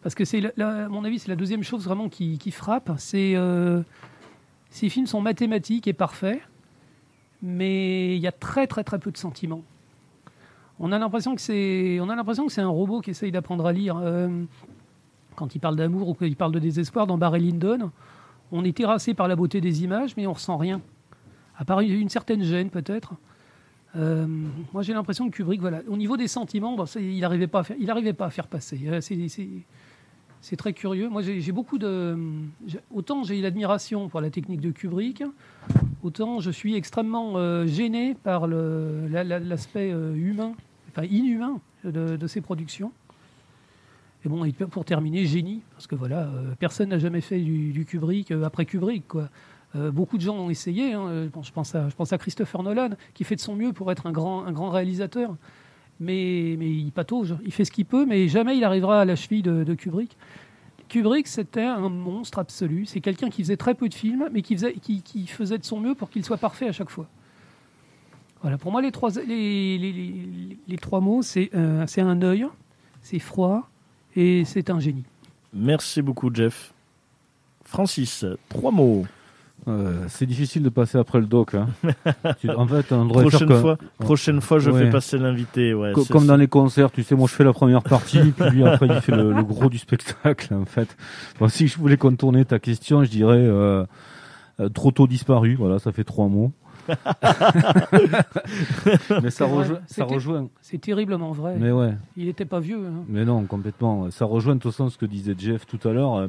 Parce 0.03 0.15
que 0.15 0.25
c'est, 0.25 0.61
à 0.61 0.89
mon 0.89 1.05
avis, 1.05 1.19
c'est 1.19 1.29
la 1.29 1.37
deuxième 1.37 1.63
chose 1.63 1.85
vraiment 1.85 2.09
qui, 2.09 2.39
frappe. 2.51 2.91
Euh, 3.15 3.83
ces 4.71 4.89
films 4.89 5.07
sont 5.07 5.23
mathématiques 5.23 5.89
et 5.89 5.95
parfaits, 5.95 6.41
mais 7.43 8.15
il 8.15 8.21
y 8.21 8.27
a 8.27 8.33
très 8.33 8.67
très 8.67 8.85
très 8.85 8.99
peu 8.99 9.11
de 9.11 9.17
sentiments. 9.17 9.63
On 10.79 10.93
a 10.93 10.99
l'impression 10.99 11.35
que 11.35 11.41
c'est, 11.41 11.99
on 12.01 12.11
a 12.11 12.17
l'impression 12.17 12.47
que 12.47 12.53
c'est 12.53 12.61
un 12.61 12.69
robot 12.69 13.01
qui 13.01 13.11
essaye 13.11 13.33
d'apprendre 13.33 13.65
à 13.65 13.73
lire. 13.73 13.97
Euh, 13.97 14.45
quand 15.37 15.55
il 15.55 15.59
parle 15.59 15.77
d'amour 15.77 16.11
ou 16.11 16.15
qu'il 16.15 16.37
parle 16.37 16.53
de 16.53 16.59
désespoir 16.59 17.07
dans 17.07 17.19
Barry 17.19 17.41
Lyndon, 17.41 17.91
on 18.53 18.65
est 18.65 18.77
terrassé 18.77 19.15
par 19.15 19.29
la 19.29 19.37
beauté 19.37 19.61
des 19.61 19.85
images, 19.85 20.17
mais 20.17 20.27
on 20.27 20.33
ressent 20.33 20.57
rien. 20.57 20.81
À 21.57 21.65
part 21.65 21.81
une, 21.81 22.09
certaine 22.09 22.43
gêne 22.43 22.71
peut-être. 22.71 23.15
Euh, 23.97 24.27
moi, 24.73 24.83
j'ai 24.83 24.93
l'impression 24.93 25.31
que 25.31 25.37
Kubrick, 25.37 25.61
voilà, 25.61 25.83
au 25.89 25.97
niveau 25.97 26.17
des 26.17 26.27
sentiments, 26.27 26.77
il 26.97 27.21
n'arrivait 27.21 27.47
pas, 27.47 27.61
à 27.61 28.31
faire- 28.31 28.49
passer. 28.49 28.81
Euh, 28.87 29.01
c'est- 29.01 30.57
très 30.57 30.73
curieux. 30.73 31.09
Moi, 31.09 31.23
j'ai 31.23 31.53
beaucoup 31.53 31.79
de. 31.79 32.19
Autant 32.93 33.23
j'ai 33.23 33.41
l'admiration 33.41 34.09
pour 34.09 34.21
la 34.21 34.31
technique 34.31 34.61
de 34.61 34.71
Kubrick, 34.73 35.23
autant 36.03 36.41
je 36.41 36.51
suis 36.51 36.75
extrêmement 36.75 37.35
euh, 37.37 37.67
gêné 37.67 38.15
par 38.15 38.47
l'aspect 38.47 39.91
humain, 39.91 40.53
enfin 40.91 41.07
inhumain 41.07 41.61
de, 41.85 42.17
de 42.17 42.27
ses 42.27 42.41
productions. 42.41 42.93
Et 44.25 44.29
bon, 44.29 44.43
pour 44.71 44.85
terminer, 44.87 45.27
génie, 45.27 45.61
parce 45.73 45.87
que 45.87 45.95
voilà, 45.95 46.23
euh, 46.23 46.55
personne 46.59 46.89
n'a 46.89 46.99
jamais 46.99 47.21
fait 47.21 47.41
du, 47.41 47.85
Kubrick 47.87 48.31
euh, 48.31 48.45
après 48.45 48.65
Kubrick, 48.65 49.07
quoi. 49.07 49.29
Euh, 49.77 49.91
beaucoup 49.91 50.17
de 50.17 50.23
gens 50.23 50.37
ont 50.37 50.51
essayé. 50.51 50.93
hein. 50.93 51.29
Je, 51.43 51.51
pense 51.51 51.75
à, 51.75 52.19
Christopher 52.19 52.63
Nolan, 52.63 52.91
qui 53.13 53.25
fait 53.25 53.35
de 53.35 53.41
son 53.41 53.57
mieux 53.57 53.73
pour 53.73 53.91
être 53.93 54.07
un 54.07 54.13
grand, 54.13 54.71
réalisateur. 54.71 55.37
Mais, 56.01 56.57
mais 56.59 56.71
il 56.71 56.91
patauge, 56.91 57.35
il 57.45 57.53
fait 57.53 57.65
ce 57.65 57.71
qu'il 57.71 57.85
peut, 57.85 58.07
mais 58.07 58.29
jamais 58.29 58.57
il 58.57 58.65
arrivera 58.65 59.01
à 59.03 59.05
la 59.05 59.17
cheville 59.17 59.43
de, 59.43 59.75
Kubrick. 59.75 60.17
Kubrick, 60.89 61.27
c'était 61.27 61.63
un 61.63 61.89
monstre 61.89 62.39
absolu. 62.39 62.87
C'est 62.87 63.01
quelqu'un 63.01 63.31
qui 63.31 63.43
faisait 63.43 63.57
très 63.57 63.75
peu 63.75 63.89
de 63.89 63.95
films, 63.95 64.29
mais 64.33 64.43
qui 64.43 64.57
faisait, 64.57 65.59
de 65.59 65.65
son 65.65 65.81
mieux 65.81 65.95
pour 65.95 66.09
qu'il 66.09 66.25
soit 66.25 66.39
parfait 66.39 66.69
à 66.69 66.73
chaque 66.73 66.91
fois. 66.91 67.09
Voilà, 68.43 68.59
pour 68.59 68.71
moi, 68.71 68.81
les 68.81 68.93
trois, 68.93 69.11
mots, 71.01 71.23
c'est 71.23 71.51
c'est 71.87 72.01
un 72.01 72.23
œil, 72.23 72.47
c'est 73.03 73.19
froid 73.19 73.69
et 74.16 74.44
c'est 74.44 74.70
un 74.70 74.81
génie. 74.81 75.05
Merci 75.53 76.03
beaucoup, 76.03 76.31
Jeff. 76.35 76.72
Francis, 77.64 78.24
trois 78.48 78.70
mots. 78.70 79.05
Euh, 79.66 80.05
c'est 80.09 80.27
difficile 80.27 80.62
de 80.62 80.68
passer 80.68 80.98
après 80.98 81.18
le 81.20 81.27
doc. 81.27 81.55
hein. 81.55 81.68
Tu- 82.40 82.50
en 82.50 82.66
fait, 82.66 82.92
on 82.92 83.07
devrait 83.07 83.22
faire 83.31 83.31
Prochaine 83.31 83.48
que- 83.48 83.61
fois, 83.61 83.79
prochaine 83.98 84.40
fois, 84.42 84.59
je 84.59 84.70
Ouais. 84.70 84.85
fais 84.85 84.90
passer 84.90 85.16
l'invité. 85.16 85.72
Ouais, 85.72 85.92
Co- 85.92 86.03
c'est- 86.05 86.12
comme 86.12 86.27
dans 86.27 86.37
les 86.37 86.48
concerts, 86.48 86.90
tu 86.90 87.03
sais, 87.03 87.14
moi 87.14 87.27
je 87.31 87.35
fais 87.35 87.44
la 87.44 87.55
première 87.55 87.83
partie, 87.83 88.18
puis 88.37 88.50
lui 88.50 88.64
après 88.66 88.87
il 88.88 89.00
fait 89.00 89.16
le, 89.16 89.33
le 89.33 89.42
gros 89.42 89.70
du 89.70 89.79
spectacle 89.79 90.53
en 90.53 90.66
fait. 90.66 90.94
Bon, 91.38 91.48
si 91.48 91.66
je 91.66 91.79
voulais 91.79 91.96
contourner 91.96 92.44
ta 92.44 92.59
question, 92.59 93.05
je 93.05 93.11
dirais 93.11 93.38
euh, 93.38 93.87
euh, 94.61 94.68
trop 94.68 94.90
tôt 94.90 95.07
disparu, 95.07 95.55
voilà, 95.55 95.79
ça 95.79 95.92
fait 95.92 96.05
trois 96.05 96.29
mots. 96.29 96.53
mais 99.23 99.31
ça, 99.31 99.47
rejoint, 99.47 99.81
ça 99.87 100.03
c'était- 100.03 100.14
rejoint. 100.14 100.49
C'est 100.61 100.81
terriblement 100.81 101.33
vrai. 101.33 101.57
Mais 101.59 101.70
ouais, 101.73 101.94
Il 102.16 102.27
n'était 102.27 102.44
pas 102.44 102.61
vieux. 102.61 102.87
hein. 102.87 103.05
mais 103.09 103.25
non, 103.25 103.44
complètement. 103.44 104.11
Ça 104.11 104.25
rejoint 104.25 104.55
toute 104.57 104.73
façon 104.73 104.88
ce 104.90 104.99
que 104.99 105.07
disait 105.07 105.35
Jeff 105.38 105.66
tout 105.66 105.81
à 105.88 105.92
l'heure. 105.92 106.29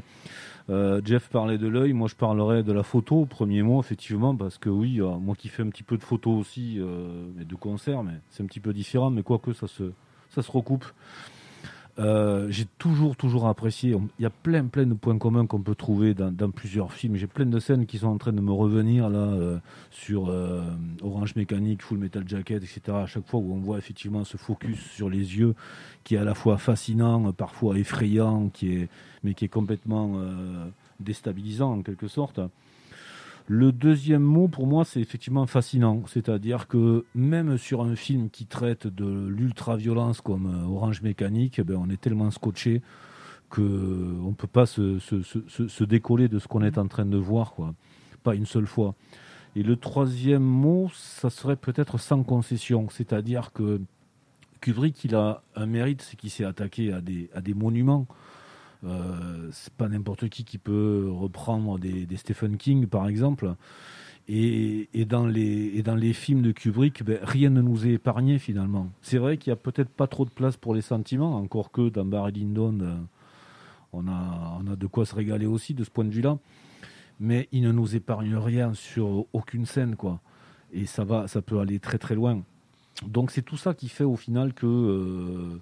Euh, 0.72 1.00
Jeff 1.06 1.30
parlait 1.30 1.60
de 1.60 1.68
l'œil, 1.68 1.94
moi 1.94 2.08
je 2.08 2.16
parlerais 2.16 2.64
de 2.64 2.72
la 2.72 2.82
photo, 2.82 3.18
au 3.18 3.26
premier 3.26 3.62
mot, 3.62 3.80
effectivement, 3.80 4.36
parce 4.36 4.58
que 4.58 4.70
oui, 4.70 5.00
euh, 5.00 5.10
moi 5.20 5.36
qui 5.36 5.48
fais 5.48 5.62
un 5.62 5.70
petit 5.70 5.84
peu 5.84 5.96
de 5.96 6.02
photos 6.04 6.40
aussi, 6.40 6.78
euh, 6.80 7.28
et 7.40 7.46
de 7.46 7.54
concerts, 7.56 8.02
mais 8.02 8.14
c'est 8.32 8.42
un 8.42 8.48
petit 8.48 8.60
peu 8.60 8.74
différent, 8.74 9.12
mais 9.12 9.22
quoique 9.22 9.54
ça 9.54 9.68
se, 9.68 9.92
ça 10.30 10.42
se 10.42 10.52
recoupe. 10.52 10.86
Euh, 11.98 12.48
j'ai 12.50 12.66
toujours, 12.78 13.16
toujours 13.16 13.48
apprécié. 13.48 13.96
Il 14.20 14.24
y 14.24 14.26
a 14.26 14.30
plein, 14.30 14.66
plein 14.66 14.86
de 14.86 14.94
points 14.94 15.18
communs 15.18 15.46
qu'on 15.46 15.62
peut 15.62 15.76
trouver 15.76 16.14
dans, 16.14 16.52
plusieurs 16.52 16.92
films. 16.92 17.16
J'ai 17.16 17.28
plein 17.28 17.46
de 17.46 17.60
scènes 17.60 17.86
qui 17.86 18.00
sont 18.00 18.08
en 18.08 18.18
train 18.18 18.34
de 18.34 18.42
me 18.42 18.52
revenir 18.52 19.10
là 19.10 19.20
euh, 19.20 19.58
sur 19.92 20.30
euh, 20.30 20.62
Orange 21.02 21.36
Mécanique, 21.36 21.82
Full 21.82 21.98
Metal 21.98 22.28
Jacket, 22.28 22.64
etc. 22.64 22.82
À 22.90 23.06
chaque 23.06 23.28
fois 23.28 23.40
où 23.40 23.54
on 23.54 23.60
voit 23.60 23.78
effectivement 23.78 24.26
ce 24.26 24.36
focus 24.36 24.80
sur 24.92 25.10
les 25.10 25.38
yeux, 25.38 25.56
qui 26.04 26.16
est 26.16 26.20
à 26.20 26.26
la 26.26 26.34
fois 26.34 26.58
fascinant, 26.58 27.32
parfois 27.32 27.78
effrayant, 27.80 28.50
qui 28.50 28.74
est, 28.74 28.90
mais 29.24 29.34
qui 29.34 29.46
est 29.46 29.50
complètement 29.50 30.20
déstabilisant 31.00 31.80
en 31.80 31.82
quelque 31.82 32.08
sorte. 32.08 32.40
Le 33.48 33.72
deuxième 33.72 34.24
mot 34.24 34.48
pour 34.48 34.66
moi, 34.66 34.86
c'est 34.86 35.00
effectivement 35.00 35.46
fascinant. 35.46 36.02
C'est-à-dire 36.08 36.68
que 36.68 37.06
même 37.14 37.60
sur 37.60 37.84
un 37.84 37.96
film 37.96 38.32
qui 38.32 38.48
traite 38.48 38.88
de 38.88 39.28
l'ultra-violence 39.28 40.22
comme 40.22 40.48
euh, 40.48 40.68
Orange 40.68 41.04
Mécanique, 41.04 41.60
eh 41.60 41.64
ben, 41.64 41.76
on 41.76 41.90
est 41.90 42.02
tellement 42.02 42.32
scotché 42.32 42.82
qu'on 43.50 43.62
ne 43.62 44.34
peut 44.34 44.48
pas 44.48 44.66
se, 44.66 45.84
décoller 45.84 46.28
de 46.28 46.40
ce 46.40 46.48
qu'on 46.48 46.64
est 46.64 46.80
en 46.80 46.88
train 46.88 47.06
de 47.06 47.18
voir, 47.18 47.54
pas 48.24 48.34
une 48.34 48.48
seule 48.48 48.66
fois. 48.66 48.96
Et 49.56 49.62
le 49.62 49.76
troisième 49.76 50.44
mot, 50.44 50.90
ça 50.94 51.30
serait 51.30 51.56
peut-être 51.56 52.00
sans 52.00 52.24
concession. 52.24 52.88
C'est-à-dire 52.90 53.54
que 53.54 53.80
Kubrick, 54.60 55.04
il 55.06 55.14
a 55.14 55.44
un 55.56 55.68
mérite, 55.68 56.02
c'est 56.02 56.18
qu'il 56.18 56.32
s'est 56.32 56.44
attaqué 56.44 56.92
à 56.92 57.02
des 57.02 57.54
monuments. 57.54 58.08
Euh, 58.86 59.50
c'est 59.52 59.74
pas 59.74 59.88
n'importe 59.88 60.30
qui 60.30 60.44
qui 60.44 60.58
peut 60.58 61.10
reprendre 61.12 61.80
des, 61.80 62.08
Stephen 62.16 62.58
King, 62.58 62.88
par 62.88 63.08
exemple. 63.08 63.56
Et, 64.28 65.06
dans 65.08 65.28
les, 65.28 66.14
films 66.14 66.42
de 66.42 66.52
Kubrick, 66.52 67.04
ben, 67.04 67.20
rien 67.22 67.50
ne 67.50 67.62
nous 67.62 67.86
est 67.86 67.94
épargné 67.94 68.40
finalement. 68.40 68.90
C'est 69.02 69.18
vrai 69.18 69.38
qu'il 69.38 69.52
n'y 69.52 69.54
a 69.54 69.58
peut-être 69.58 69.90
pas 69.90 70.08
trop 70.08 70.26
de 70.26 70.32
place 70.32 70.58
pour 70.58 70.74
les 70.74 70.82
sentiments, 70.82 71.36
encore 71.36 71.72
que 71.72 71.90
dans 71.90 72.06
Barry 72.06 72.32
Lyndon, 72.32 72.80
euh, 72.82 72.96
on 73.94 74.08
a, 74.08 74.76
de 74.76 74.88
quoi 74.88 75.06
se 75.06 75.16
régaler 75.16 75.46
aussi 75.46 75.74
de 75.74 75.84
ce 75.84 75.90
point 75.90 76.06
de 76.06 76.12
vue-là. 76.12 76.38
Mais 77.20 77.48
il 77.52 77.62
ne 77.62 77.72
nous 77.72 77.96
épargne 77.96 78.36
rien 78.36 78.74
sur 78.74 79.26
aucune 79.32 79.66
scène, 79.66 79.96
quoi. 79.96 80.20
Et 80.74 80.86
ça 80.86 81.06
va, 81.06 81.28
ça 81.28 81.42
peut 81.42 81.60
aller 81.60 81.80
très 81.80 81.98
très 81.98 82.16
loin. 82.16 82.42
Donc 83.08 83.32
c'est 83.32 83.42
tout 83.42 83.58
ça 83.58 83.74
qui 83.74 83.90
fait 83.90 84.04
au 84.04 84.16
final 84.16 84.54
que, 84.54 84.66
euh, 84.66 85.62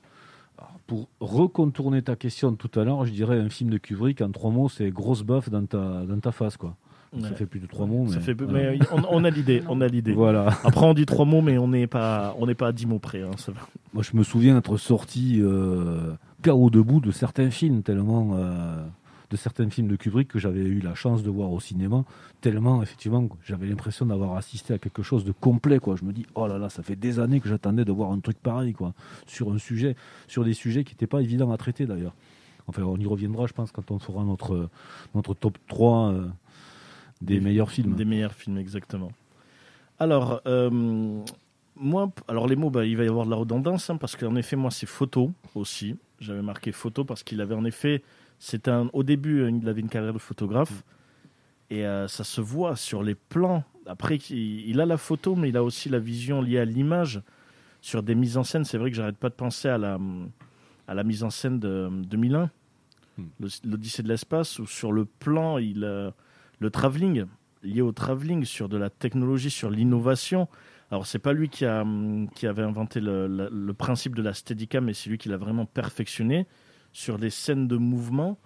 pour 0.87 1.07
recontourner 1.19 2.01
ta 2.01 2.15
question 2.15 2.53
tout 2.55 2.77
à 2.79 2.83
l'heure, 2.83 3.05
je 3.05 3.11
dirais 3.11 3.39
un 3.39 3.49
film 3.49 3.69
de 3.69 3.77
Kubrick 3.77 4.21
en 4.21 4.31
trois 4.31 4.51
mots, 4.51 4.69
c'est 4.69 4.89
grosse 4.91 5.23
baffe 5.23 5.49
dans 5.49 5.65
ta, 5.65 6.03
dans 6.05 6.19
ta 6.19 6.31
face, 6.31 6.57
quoi. 6.57 6.75
Ça 7.21 7.29
fait 7.35 7.45
plus 7.45 7.59
de 7.59 7.67
trois 7.67 7.85
mots, 7.85 8.05
mais, 8.05 8.13
Ça 8.13 8.19
fait, 8.19 8.33
voilà. 8.33 8.71
mais 8.71 8.79
on, 8.91 9.03
on 9.11 9.23
a 9.23 9.29
l'idée, 9.29 9.61
on 9.69 9.81
a 9.81 9.87
l'idée. 9.87 10.13
Voilà. 10.13 10.47
Après, 10.63 10.83
on 10.83 10.95
dit 10.95 11.05
trois 11.05 11.25
mots, 11.25 11.41
mais 11.41 11.59
on 11.59 11.67
n'est 11.67 11.85
pas, 11.85 12.35
on 12.39 12.47
n'est 12.47 12.55
pas 12.55 12.69
à 12.69 12.71
dix 12.71 12.87
mots 12.87 12.97
près. 12.97 13.21
hein, 13.21 13.29
ça. 13.37 13.51
Moi, 13.93 14.01
je 14.01 14.17
me 14.17 14.23
souviens 14.23 14.57
être 14.57 14.77
sorti 14.77 15.39
euh, 15.39 16.13
debout 16.41 17.01
de 17.01 17.11
certains 17.11 17.51
films, 17.51 17.83
tellement 17.83 18.31
euh, 18.33 18.83
de 19.29 19.35
certains 19.35 19.69
films 19.69 19.87
de 19.87 19.95
Kubrick 19.95 20.27
que 20.27 20.39
j'avais 20.39 20.61
eu 20.61 20.79
la 20.79 20.95
chance 20.95 21.23
de 21.23 21.29
voir 21.29 21.51
au 21.51 21.59
cinéma, 21.59 22.03
tellement 22.41 22.81
effectivement 22.81 23.27
j'avais 23.43 23.67
l'impression 23.67 24.05
d'avoir 24.05 24.35
assisté 24.35 24.73
à 24.73 24.77
quelque 24.77 25.03
chose 25.03 25.23
de 25.23 25.31
complet. 25.31 25.79
Quoi. 25.79 25.95
Je 25.95 26.05
me 26.05 26.13
dis, 26.13 26.25
oh 26.35 26.47
là 26.47 26.57
là, 26.57 26.69
ça 26.69 26.83
fait 26.83 26.95
des 26.95 27.19
années 27.19 27.39
que 27.39 27.49
j'attendais 27.49 27.85
de 27.85 27.91
voir 27.91 28.11
un 28.11 28.19
truc 28.19 28.37
pareil, 28.37 28.73
quoi, 28.73 28.93
sur 29.27 29.51
un 29.51 29.57
sujet, 29.57 29.95
sur 30.27 30.43
des 30.43 30.53
sujets 30.53 30.83
qui 30.83 30.93
n'étaient 30.93 31.07
pas 31.07 31.21
évidents 31.21 31.51
à 31.51 31.57
traiter 31.57 31.85
d'ailleurs. 31.85 32.13
Enfin, 32.67 32.83
on 32.83 32.97
y 32.97 33.05
reviendra, 33.05 33.47
je 33.47 33.53
pense, 33.53 33.71
quand 33.71 33.91
on 33.91 33.99
fera 33.99 34.23
notre, 34.23 34.69
notre 35.15 35.33
top 35.33 35.57
3 35.67 36.11
euh, 36.11 36.27
des 37.21 37.39
meilleurs 37.39 37.71
films. 37.71 37.95
Des 37.95 38.05
meilleurs 38.05 38.33
films, 38.33 38.57
exactement. 38.57 39.11
Alors, 39.99 40.41
euh, 40.47 40.69
moi, 41.75 42.11
alors 42.27 42.47
les 42.47 42.55
mots, 42.55 42.69
bah, 42.69 42.85
il 42.85 42.97
va 42.97 43.03
y 43.03 43.07
avoir 43.07 43.25
de 43.25 43.31
la 43.31 43.35
redondance, 43.35 43.89
hein, 43.89 43.97
parce 43.97 44.15
qu'en 44.15 44.35
effet, 44.35 44.55
moi, 44.55 44.71
c'est 44.71 44.85
photo 44.85 45.31
aussi. 45.55 45.95
J'avais 46.19 46.41
marqué 46.41 46.71
photo 46.71 47.03
parce 47.03 47.23
qu'il 47.23 47.41
avait 47.41 47.55
en 47.55 47.65
effet, 47.65 48.01
c'était 48.45 48.71
un, 48.71 48.89
au 48.93 49.03
début, 49.03 49.39
euh, 49.41 49.49
il 49.51 49.67
avait 49.69 49.81
une 49.81 49.89
carrière 49.89 50.13
de 50.13 50.19
photographe, 50.19 50.83
et 51.69 51.85
euh, 51.85 52.07
ça 52.07 52.23
se 52.23 52.41
voit 52.41 52.75
sur 52.75 53.01
les 53.03 53.15
plans. 53.15 53.63
Après, 53.85 54.17
il, 54.17 54.69
il 54.69 54.81
a 54.81 54.85
la 54.85 54.97
photo, 54.97 55.35
mais 55.35 55.49
il 55.49 55.57
a 55.57 55.63
aussi 55.63 55.89
la 55.89 55.99
vision 55.99 56.41
liée 56.41 56.59
à 56.59 56.65
l'image. 56.65 57.21
Sur 57.81 58.03
des 58.03 58.15
mises 58.15 58.37
en 58.37 58.43
scène, 58.43 58.63
c'est 58.65 58.77
vrai 58.77 58.89
que 58.91 58.95
j'arrête 58.95 59.17
pas 59.17 59.29
de 59.29 59.33
penser 59.35 59.67
à 59.69 59.77
la, 59.77 59.97
à 60.87 60.93
la 60.93 61.03
mise 61.03 61.23
en 61.23 61.29
scène 61.29 61.59
de 61.59 61.89
2001, 62.05 62.49
Hmm. 63.15 63.25
l'Odyssée 63.63 64.01
de 64.01 64.07
l'espace, 64.07 64.57
où 64.57 64.65
sur 64.65 64.91
le 64.91 65.05
plan, 65.05 65.59
il, 65.59 65.83
euh, 65.83 66.09
le 66.57 66.71
travelling, 66.71 67.25
lié 67.61 67.81
au 67.81 67.91
travelling, 67.91 68.43
sur 68.43 68.69
de 68.69 68.75
la 68.77 68.89
technologie, 68.89 69.51
sur 69.51 69.69
l'innovation. 69.69 70.47
Alors, 70.89 71.05
c'est 71.05 71.19
pas 71.19 71.31
lui 71.31 71.47
qui, 71.47 71.63
a, 71.65 71.85
qui 72.33 72.47
avait 72.47 72.63
inventé 72.63 72.99
le, 72.99 73.27
le- 73.27 73.49
le 73.51 73.73
principe 73.75 74.15
de 74.15 74.23
la 74.23 74.33
Steadicam, 74.33 74.85
mais 74.85 74.93
c'est 74.95 75.11
lui 75.11 75.19
qui 75.19 75.29
l'a 75.29 75.37
vraiment 75.37 75.67
perfectionné 75.67 76.47
sur 76.93 77.17
des 77.19 77.29
scènes 77.29 77.67
de 77.67 77.75
mouvement. 77.77 78.37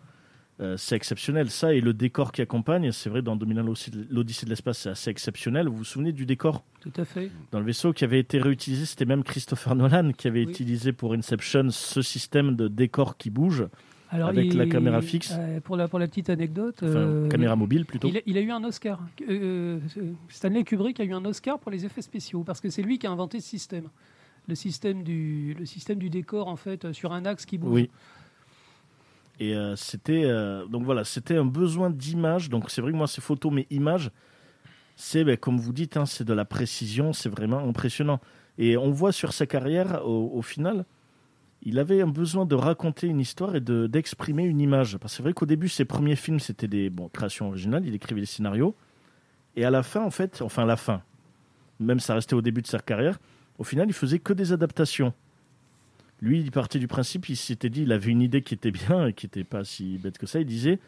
euh, 0.60 0.76
c'est 0.76 0.96
exceptionnel, 0.96 1.52
ça, 1.52 1.72
et 1.76 1.82
le 1.82 1.94
décor 1.94 2.32
qui 2.32 2.42
accompagne, 2.42 2.92
c'est 2.92 3.12
vrai, 3.12 3.22
dans 3.22 3.36
2001, 3.36 3.62
l'Odyssée- 4.10 4.46
de 4.46 4.50
l'espace, 4.50 4.80
c'est 4.80 4.90
assez 4.90 5.12
exceptionnel. 5.12 5.68
Vous 5.68 5.76
vous 5.76 5.84
souvenez 5.84 6.12
du 6.14 6.26
décor 6.26 6.64
Tout 6.82 6.92
à 6.98 7.06
fait. 7.06 7.30
dans 7.52 7.60
le 7.60 7.66
vaisseau 7.66 7.94
qui 7.94 8.04
avait 8.04 8.18
été 8.20 8.40
réutilisé? 8.40 8.88
C'était 8.88 9.06
même 9.06 9.24
Christopher 9.24 9.76
Nolan 9.76 10.14
qui 10.14 10.28
avait 10.28 10.46
Oui. 10.46 10.52
utilisé 10.52 10.94
pour 10.94 11.14
Inception 11.14 11.70
ce 11.70 12.02
système 12.02 12.56
de 12.56 12.68
décor 12.68 13.18
qui 13.18 13.30
bouge, 13.30 13.68
Alors, 14.10 14.30
Avec 14.30 14.46
il- 14.48 14.58
la 14.58 14.66
caméra 14.66 15.02
fixe. 15.04 15.36
euh, 15.38 15.60
pour, 15.60 15.76
la, 15.78 15.88
pour 15.90 16.00
la 16.00 16.08
petite 16.08 16.30
anecdote, 16.32 16.78
enfin, 16.82 16.96
euh, 16.96 17.28
caméra 17.30 17.56
mobile 17.58 17.86
plutôt. 17.86 18.08
il, 18.08 18.18
a, 18.18 18.22
il 18.26 18.38
a 18.38 18.42
eu 18.42 18.50
un 18.52 18.64
Oscar. 18.64 19.00
Euh, 19.30 19.80
Stanley 20.30 20.64
Kubrick 20.64 21.00
a 21.00 21.04
eu 21.04 21.14
un 21.14 21.24
Oscar 21.26 21.60
pour 21.60 21.72
les 21.72 21.86
effets 21.86 22.02
spéciaux 22.02 22.44
parce 22.44 22.62
que 22.62 22.70
c'est 22.72 22.82
lui 22.82 22.98
qui 23.00 23.06
a 23.06 23.12
inventé 23.12 23.42
ce 23.42 23.48
système. 23.50 23.90
Le 24.48 24.56
système 24.56 25.04
du, 25.04 25.56
le 25.60 25.66
système 25.66 26.00
du 26.00 26.10
décor, 26.10 26.48
en 26.48 26.56
fait, 26.56 26.94
sur 26.94 27.12
un 27.12 27.26
axe 27.26 27.46
qui 27.46 27.58
bouge. 27.58 27.74
Oui. 27.74 27.90
Et 29.40 29.56
euh, 29.56 29.76
c'était 29.76 30.24
euh, 30.26 30.66
donc 30.66 30.84
voilà, 30.84 31.04
c'était 31.04 31.38
un 31.38 31.46
besoin 31.46 31.90
d'image. 31.90 32.50
Donc 32.50 32.70
c'est 32.70 32.82
vrai 32.82 32.92
que 32.92 32.98
moi 32.98 33.08
c'est 33.08 33.22
photo 33.22 33.52
mais 33.52 33.68
image, 33.70 34.12
c'est 34.96 35.38
comme 35.38 35.60
vous 35.60 35.74
dites, 35.74 35.98
hein, 35.98 36.06
c'est 36.06 36.24
de 36.24 36.34
la 36.34 36.46
précision, 36.46 37.14
c'est 37.14 37.30
vraiment 37.30 37.60
impressionnant. 37.60 38.20
Et 38.58 38.78
on 38.78 38.92
voit 38.92 39.12
sur 39.12 39.34
sa 39.34 39.46
carrière 39.46 40.04
au, 40.08 40.42
final, 40.42 40.86
il 41.62 41.78
avait 41.78 42.02
un 42.02 42.08
besoin 42.08 42.46
de 42.46 42.56
raconter 42.56 43.06
une 43.06 43.20
histoire 43.20 43.56
et 43.56 43.62
de 43.62 43.86
d'exprimer 43.86 44.44
une 44.44 44.60
image. 44.60 44.98
Parce 44.98 45.14
que 45.14 45.18
c'est 45.18 45.24
vrai 45.24 45.34
qu'au 45.34 45.46
début 45.46 45.70
ses 45.70 45.86
premiers 45.86 46.16
films 46.16 46.40
c'était 46.40 46.68
des 46.68 46.90
bon 46.90 47.10
créations 47.10 47.50
originales, 47.50 47.86
il 47.86 47.94
écrivait 47.94 48.22
les 48.22 48.26
scénarios. 48.26 48.76
Et 49.56 49.66
à 49.66 49.70
la 49.70 49.84
fin 49.84 50.02
en 50.04 50.12
fait, 50.12 50.42
enfin 50.42 50.66
la 50.66 50.78
fin, 50.78 51.04
même 51.80 52.00
ça 52.00 52.16
restait 52.16 52.34
au 52.34 52.42
début 52.42 52.64
de 52.64 52.68
sa 52.68 52.80
carrière, 52.80 53.20
au 53.60 53.64
final 53.64 53.88
il 53.88 53.94
faisait 53.94 54.20
que 54.20 54.34
des 54.34 54.52
adaptations. 54.52 55.14
Lui, 56.22 56.40
il 56.40 56.52
partait 56.52 56.80
du 56.80 56.88
principe, 56.88 57.30
il 57.30 57.36
s'était 57.36 57.70
dit, 57.70 57.84
il 57.84 57.92
avait 57.92 58.12
une 58.12 58.22
idée 58.22 58.42
qui 58.42 58.54
était 58.56 58.72
bien, 58.72 59.08
et 59.08 59.14
qui 59.14 59.26
n'était 59.28 59.44
pas 59.44 59.64
si 59.64 59.98
bête 59.98 60.18
que 60.18 60.26
ça. 60.26 60.40
Il 60.40 60.46
disait, 60.48 60.80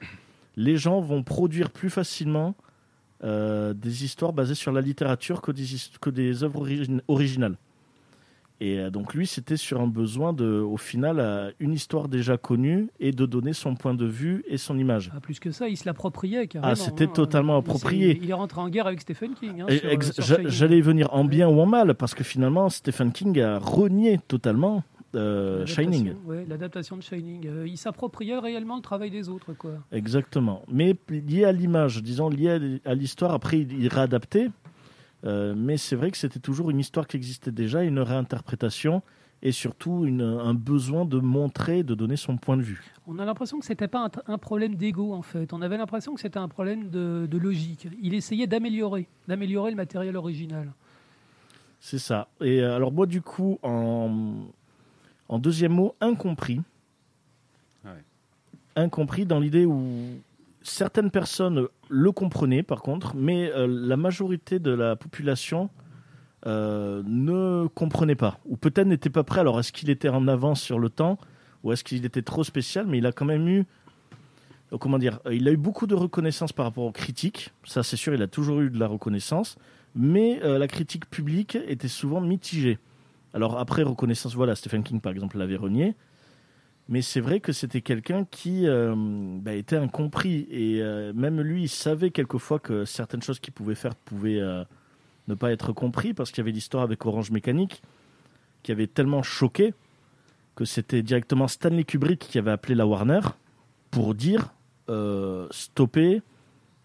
les 0.58 0.76
gens 0.78 1.00
vont 1.02 1.22
produire 1.24 1.70
plus 1.70 1.90
facilement 1.90 2.56
euh, 3.24 3.74
des 3.74 4.04
histoires 4.06 4.34
basées 4.34 4.56
sur 4.56 4.72
la 4.72 4.82
littérature 4.82 5.42
que 5.42 5.52
des, 5.52 5.74
his- 5.76 5.92
que 6.02 6.10
des 6.10 6.44
œuvres 6.44 6.62
origin- 6.66 7.02
originales. 7.08 7.58
Et 8.62 8.78
euh, 8.80 8.90
donc 8.90 9.14
lui, 9.14 9.26
c'était 9.28 9.56
sur 9.56 9.80
un 9.80 9.88
besoin 9.88 10.34
de, 10.34 10.46
au 10.60 10.76
final, 10.78 11.18
euh, 11.20 11.52
une 11.60 11.74
histoire 11.74 12.08
déjà 12.10 12.38
connue 12.38 12.90
et 13.00 13.12
de 13.14 13.26
donner 13.26 13.54
son 13.54 13.76
point 13.76 13.94
de 13.94 14.06
vue 14.06 14.44
et 14.50 14.58
son 14.58 14.78
image. 14.78 15.12
Ah, 15.16 15.20
plus 15.22 15.40
que 15.40 15.52
ça, 15.52 15.70
il 15.70 15.78
se 15.78 15.86
l'appropriait 15.86 16.48
carrément. 16.48 16.72
Ah, 16.72 16.76
c'était 16.76 17.06
hein. 17.06 17.12
totalement 17.14 17.58
approprié. 17.58 18.20
Il 18.22 18.30
est 18.30 18.34
rentré 18.34 18.60
en 18.60 18.68
guerre 18.70 18.88
avec 18.88 19.00
Stephen 19.02 19.34
King. 19.34 19.62
hein, 19.62 19.68
Shining. 19.70 20.48
J'allais 20.50 20.80
y 20.80 20.82
venir 20.82 21.14
en 21.14 21.24
bien 21.24 21.48
ou 21.48 21.60
en 21.62 21.66
mal, 21.66 21.94
parce 21.96 22.14
que 22.16 22.24
finalement, 22.26 22.70
Stephen 22.70 23.12
King 23.14 23.40
a 23.40 23.60
renié 23.60 24.20
totalement 24.28 24.84
euh, 25.16 25.66
Shining. 25.66 26.14
ouais, 26.26 26.46
L'adaptation 26.48 26.98
de 26.98 27.02
Shining. 27.02 27.48
Euh, 27.48 27.68
il 27.68 27.78
s'appropriait 27.78 28.38
réellement 28.40 28.76
le 28.76 28.82
travail 28.82 29.10
des 29.12 29.30
autres. 29.30 29.54
Quoi. 29.54 29.72
Exactement. 29.92 30.64
Mais 30.72 30.96
lié 31.10 31.46
à 31.46 31.52
l'image, 31.52 32.02
disons, 32.04 32.30
lié 32.30 32.80
à 32.86 32.94
l'histoire, 32.96 33.34
après 33.34 33.60
il 33.60 33.74
il 33.74 33.88
réadaptait. 33.88 34.50
Euh, 35.26 35.54
mais 35.58 35.76
c'est 35.78 35.96
vrai 35.98 36.12
que 36.12 36.18
c'était 36.18 36.40
toujours 36.40 36.70
une 36.70 36.80
histoire 36.80 37.06
qui 37.08 37.18
existait 37.18 37.52
déjà, 37.52 37.84
une 37.84 38.00
réinterprétation 38.00 39.02
et 39.42 39.52
surtout 39.52 40.06
une- 40.06 40.22
un 40.22 40.54
besoin 40.54 41.04
de 41.06 41.18
montrer, 41.20 41.84
de 41.84 41.94
donner 41.96 42.16
son 42.16 42.38
point 42.38 42.56
de 42.58 42.62
vue. 42.62 42.84
On 43.08 43.20
a 43.20 43.26
l'impression 43.26 43.60
que 43.60 43.66
c'était 43.66 43.88
pas 43.88 44.06
un, 44.06 44.34
un 44.34 44.38
problème 44.38 44.76
d'ego 44.76 45.14
en 45.14 45.22
fait. 45.22 45.52
On 45.54 45.62
avait 45.62 45.78
l'impression 45.78 46.14
que 46.14 46.22
c'était 46.22 46.40
un 46.40 46.48
problème 46.48 46.90
de, 46.90 47.28
de 47.30 47.38
logique. 47.38 47.88
Il 48.02 48.14
essayait 48.14 48.48
d'améliorer, 48.48 49.08
d'améliorer 49.28 49.72
le 49.72 49.78
matériel 49.78 50.16
original. 50.16 50.72
C'est 51.82 52.00
ça. 52.00 52.28
Et 52.42 52.62
alors 52.62 52.92
moi, 52.92 53.06
du 53.06 53.22
coup, 53.22 53.58
en, 53.64 54.46
en 55.30 55.38
deuxième 55.40 55.74
mot, 55.74 55.96
incompris. 56.02 56.62
Ouais. 57.86 58.04
Incompris 58.76 59.26
dans 59.26 59.40
l'idée 59.40 59.66
où 59.66 60.20
certaines 60.64 61.12
personnes 61.12 61.68
le 61.88 62.12
comprenaient, 62.12 62.64
par 62.64 62.82
contre, 62.82 63.16
mais 63.16 63.52
euh, 63.52 63.68
la 63.68 63.96
majorité 63.96 64.60
de 64.60 64.72
la 64.72 64.96
population 64.96 65.70
euh, 66.46 67.04
ne 67.06 67.68
comprenait 67.68 68.16
pas. 68.16 68.40
Ou 68.46 68.58
peut-être 68.58 68.88
n'était 68.88 69.10
pas 69.10 69.24
prêt. 69.24 69.40
Alors, 69.40 69.60
est-ce 69.60 69.72
qu'il 69.72 69.90
était 69.90 70.10
en 70.10 70.28
avance 70.28 70.62
sur 70.62 70.80
le 70.80 70.90
temps 70.90 71.18
Ou 71.64 71.72
est-ce 71.72 71.84
qu'il 71.84 72.04
était 72.06 72.22
trop 72.22 72.44
spécial? 72.44 72.88
Mais 72.88 72.98
il 72.98 73.06
a 73.06 73.12
quand 73.12 73.26
même 73.26 73.48
eu... 73.48 73.66
euh, 74.74 74.78
Comment 74.78 74.98
dire 74.98 75.20
Il 75.30 75.48
a 75.48 75.52
eu 75.52 75.58
beaucoup 75.58 75.86
de 75.86 75.96
reconnaissance 75.96 76.54
par 76.54 76.66
rapport 76.66 76.86
aux 76.86 76.92
critiques. 76.92 77.52
Ça, 77.66 77.84
c'est 77.84 77.98
sûr, 77.98 78.14
il 78.14 78.22
a 78.22 78.28
toujours 78.28 78.62
eu 78.62 78.70
de 78.70 78.80
la 78.80 78.88
reconnaissance 78.88 79.58
mais 79.96 80.40
la 80.44 80.68
critique 80.68 81.10
publique 81.10 81.58
était 81.68 81.88
souvent 81.88 82.22
mitigée. 82.22 82.78
Alors 83.34 83.58
après 83.58 83.84
reconnaissance, 83.84 84.36
voilà, 84.36 84.56
Stephen 84.56 84.84
King 84.84 85.02
par 85.02 85.12
exemple 85.12 85.38
l'avait 85.38 85.56
renié, 85.56 85.96
mais 86.90 87.04
c'est 87.04 87.20
vrai 87.20 87.40
que 87.40 87.52
c'était 87.52 87.82
quelqu'un 87.82 88.26
qui 88.26 88.68
euh, 88.68 88.96
bah, 88.96 89.54
était 89.54 89.76
incompris. 89.76 90.48
Et 90.50 90.82
euh, 90.82 91.14
même 91.14 91.40
lui, 91.40 91.64
il 91.64 91.70
savait 91.70 92.10
quelquefois 92.10 92.58
que 92.60 92.84
certaines 92.84 93.22
choses 93.22 93.40
qu'il 93.40 93.54
pouvait 93.54 93.76
faire 93.76 93.96
pouvaient 93.96 94.40
euh, 94.40 94.64
ne 95.28 95.36
pas 95.36 95.52
être 95.52 95.72
compris 95.72 96.16
parce 96.16 96.32
qu'il 96.32 96.40
y 96.40 96.46
avait 96.46 96.52
l'histoire 96.52 96.84
avec 96.84 97.06
Orange 97.06 97.30
Mécanique 97.30 97.84
qui 98.64 98.72
avait 98.72 98.88
tellement 98.88 99.22
choqué 99.22 99.76
que 100.56 100.66
c'était 100.66 101.04
directement 101.04 101.48
Stanley 101.48 101.84
Kubrick 101.84 102.20
qui 102.20 102.40
avait 102.40 102.52
appelé 102.52 102.74
la 102.74 102.86
Warner 102.86 103.22
pour 103.92 104.16
dire 104.16 104.54
stopper 105.52 106.24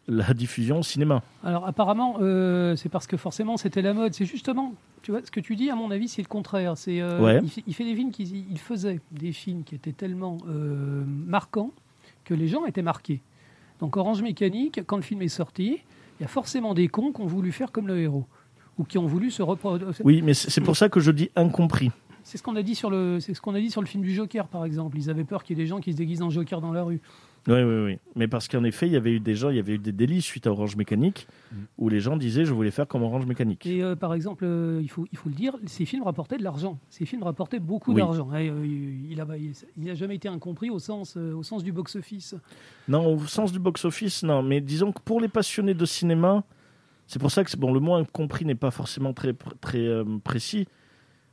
la 0.08 0.34
diffusion 0.34 0.80
au 0.80 0.82
cinéma. 0.82 1.22
Alors 1.42 1.66
apparemment, 1.66 2.16
euh, 2.20 2.76
c'est 2.76 2.88
parce 2.88 3.06
que 3.06 3.16
forcément 3.16 3.56
c'était 3.56 3.82
la 3.82 3.94
mode. 3.94 4.12
C'est 4.14 4.26
justement, 4.26 4.74
tu 5.02 5.10
vois, 5.10 5.20
ce 5.24 5.30
que 5.30 5.40
tu 5.40 5.56
dis, 5.56 5.70
à 5.70 5.74
mon 5.76 5.90
avis, 5.90 6.08
c'est 6.08 6.22
le 6.22 6.28
contraire. 6.28 6.76
C'est, 6.76 7.00
euh, 7.00 7.20
Ouais. 7.20 7.40
il, 7.42 7.50
fait, 7.50 7.62
il 7.66 7.74
fait 7.74 7.84
des 7.84 7.94
films 7.94 8.10
qui, 8.10 8.44
il 8.50 8.58
faisait 8.58 9.00
des 9.12 9.32
films 9.32 9.64
qui 9.64 9.74
étaient 9.74 9.92
tellement 9.92 10.38
euh, 10.48 11.02
marquants 11.06 11.70
que 12.24 12.34
les 12.34 12.48
gens 12.48 12.66
étaient 12.66 12.82
marqués. 12.82 13.20
Donc 13.80 13.96
Orange 13.96 14.22
Mécanique, 14.22 14.80
quand 14.86 14.96
le 14.96 15.02
film 15.02 15.22
est 15.22 15.28
sorti, 15.28 15.78
il 16.18 16.22
y 16.22 16.24
a 16.24 16.28
forcément 16.28 16.74
des 16.74 16.88
cons 16.88 17.12
qui 17.12 17.20
ont 17.20 17.26
voulu 17.26 17.50
faire 17.52 17.72
comme 17.72 17.86
le 17.88 17.98
héros 18.00 18.24
ou 18.78 18.84
qui 18.84 18.98
ont 18.98 19.06
voulu 19.06 19.30
se 19.30 19.42
reproduire. 19.42 19.90
Oui, 20.04 20.20
mais 20.22 20.34
c'est 20.34 20.50
c'est 20.50 20.60
pour 20.60 20.76
ça 20.76 20.88
que 20.88 21.00
je 21.00 21.10
dis 21.10 21.30
incompris. 21.36 21.90
C'est 22.22 22.38
ce 22.38 22.42
qu'on 22.42 22.56
a 22.56 22.62
dit 22.62 22.74
sur 22.74 22.88
le, 22.88 23.20
c'est 23.20 23.34
ce 23.34 23.40
qu'on 23.40 23.54
a 23.54 23.60
dit 23.60 23.70
sur 23.70 23.82
le 23.82 23.86
film 23.86 24.02
du 24.02 24.14
Joker, 24.14 24.48
par 24.48 24.64
exemple. 24.64 24.96
Ils 24.96 25.10
avaient 25.10 25.24
peur 25.24 25.44
qu'il 25.44 25.56
y 25.58 25.60
ait 25.60 25.64
des 25.64 25.68
gens 25.68 25.80
qui 25.80 25.92
se 25.92 25.96
déguisent 25.98 26.22
en 26.22 26.30
Joker 26.30 26.60
dans 26.62 26.72
la 26.72 26.82
rue. 26.82 27.00
Oui, 27.46 27.62
oui, 27.62 27.84
oui. 27.84 27.98
Mais 28.16 28.26
parce 28.26 28.48
qu'en 28.48 28.64
effet, 28.64 28.86
il 28.86 28.92
y 28.92 28.96
avait 28.96 29.12
eu 29.12 29.20
des 29.20 29.34
gens, 29.34 29.50
il 29.50 29.56
y 29.56 29.58
avait 29.58 29.74
eu 29.74 29.78
des 29.78 29.92
délits 29.92 30.22
suite 30.22 30.46
à 30.46 30.50
Orange 30.50 30.76
Mécanique, 30.76 31.26
où 31.76 31.90
les 31.90 32.00
gens 32.00 32.16
disaient 32.16 32.46
je 32.46 32.54
voulais 32.54 32.70
faire 32.70 32.86
comme 32.88 33.02
Orange 33.02 33.26
Mécanique. 33.26 33.66
Et 33.66 33.82
euh, 33.82 33.96
par 33.96 34.14
exemple, 34.14 34.44
euh, 34.46 34.80
il, 34.82 34.88
faut, 34.88 35.06
il 35.12 35.18
faut 35.18 35.28
le 35.28 35.34
dire, 35.34 35.54
ces 35.66 35.84
films 35.84 36.04
rapportaient 36.04 36.38
de 36.38 36.42
l'argent. 36.42 36.78
Ces 36.88 37.04
films 37.04 37.22
rapportaient 37.22 37.60
beaucoup 37.60 37.92
Oui. 37.92 38.00
d'argent. 38.00 38.32
Et, 38.34 38.48
euh, 38.48 38.64
il 38.64 39.16
n'a 39.16 39.26
il, 39.36 39.52
il 39.76 39.84
n'a 39.84 39.94
jamais 39.94 40.14
été 40.14 40.28
incompris 40.28 40.70
au 40.70 40.78
sens, 40.78 41.16
euh, 41.18 41.34
au 41.34 41.42
sens 41.42 41.62
du 41.62 41.70
box-office. 41.70 42.34
Non, 42.88 43.14
au 43.14 43.26
sens 43.26 43.52
du 43.52 43.58
box-office, 43.58 44.22
non. 44.22 44.42
Mais 44.42 44.62
disons 44.62 44.90
que 44.92 45.00
pour 45.04 45.20
les 45.20 45.28
passionnés 45.28 45.74
de 45.74 45.84
cinéma, 45.84 46.44
c'est 47.06 47.18
pour 47.18 47.30
ça 47.30 47.44
que 47.44 47.54
bon, 47.58 47.74
le 47.74 47.80
mot 47.80 47.94
incompris 47.94 48.46
n'est 48.46 48.54
pas 48.54 48.70
forcément 48.70 49.12
très, 49.12 49.34
très 49.60 49.86
euh, 49.86 50.04
précis. 50.24 50.66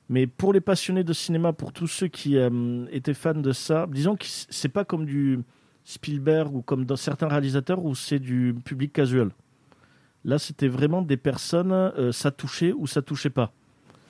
Mais 0.09 0.27
pour 0.27 0.51
les 0.51 0.59
passionnés 0.59 1.05
de 1.05 1.13
cinéma, 1.13 1.53
pour 1.53 1.71
tous 1.71 1.87
ceux 1.87 2.09
qui 2.09 2.35
euh, 2.35 2.85
étaient 2.91 3.13
fans 3.13 3.33
de 3.33 3.53
ça, 3.53 3.87
disons 3.89 4.17
que 4.17 4.25
c'est 4.27 4.67
pas 4.67 4.83
comme 4.83 5.05
du 5.05 5.39
Spielberg 5.83 6.53
ou 6.55 6.61
comme 6.61 6.85
dans 6.85 6.95
certains 6.95 7.27
réalisateurs 7.27 7.83
où 7.83 7.95
c'est 7.95 8.19
du 8.19 8.55
public 8.65 8.93
casual? 8.93 9.31
Là, 10.23 10.37
c'était 10.37 10.67
vraiment 10.67 11.01
des 11.01 11.17
personnes, 11.17 11.71
euh, 11.71 12.11
ça 12.11 12.29
touchait 12.31 12.73
ou 12.73 12.85
ça 12.87 13.01
touchait 13.01 13.29
pas. 13.31 13.51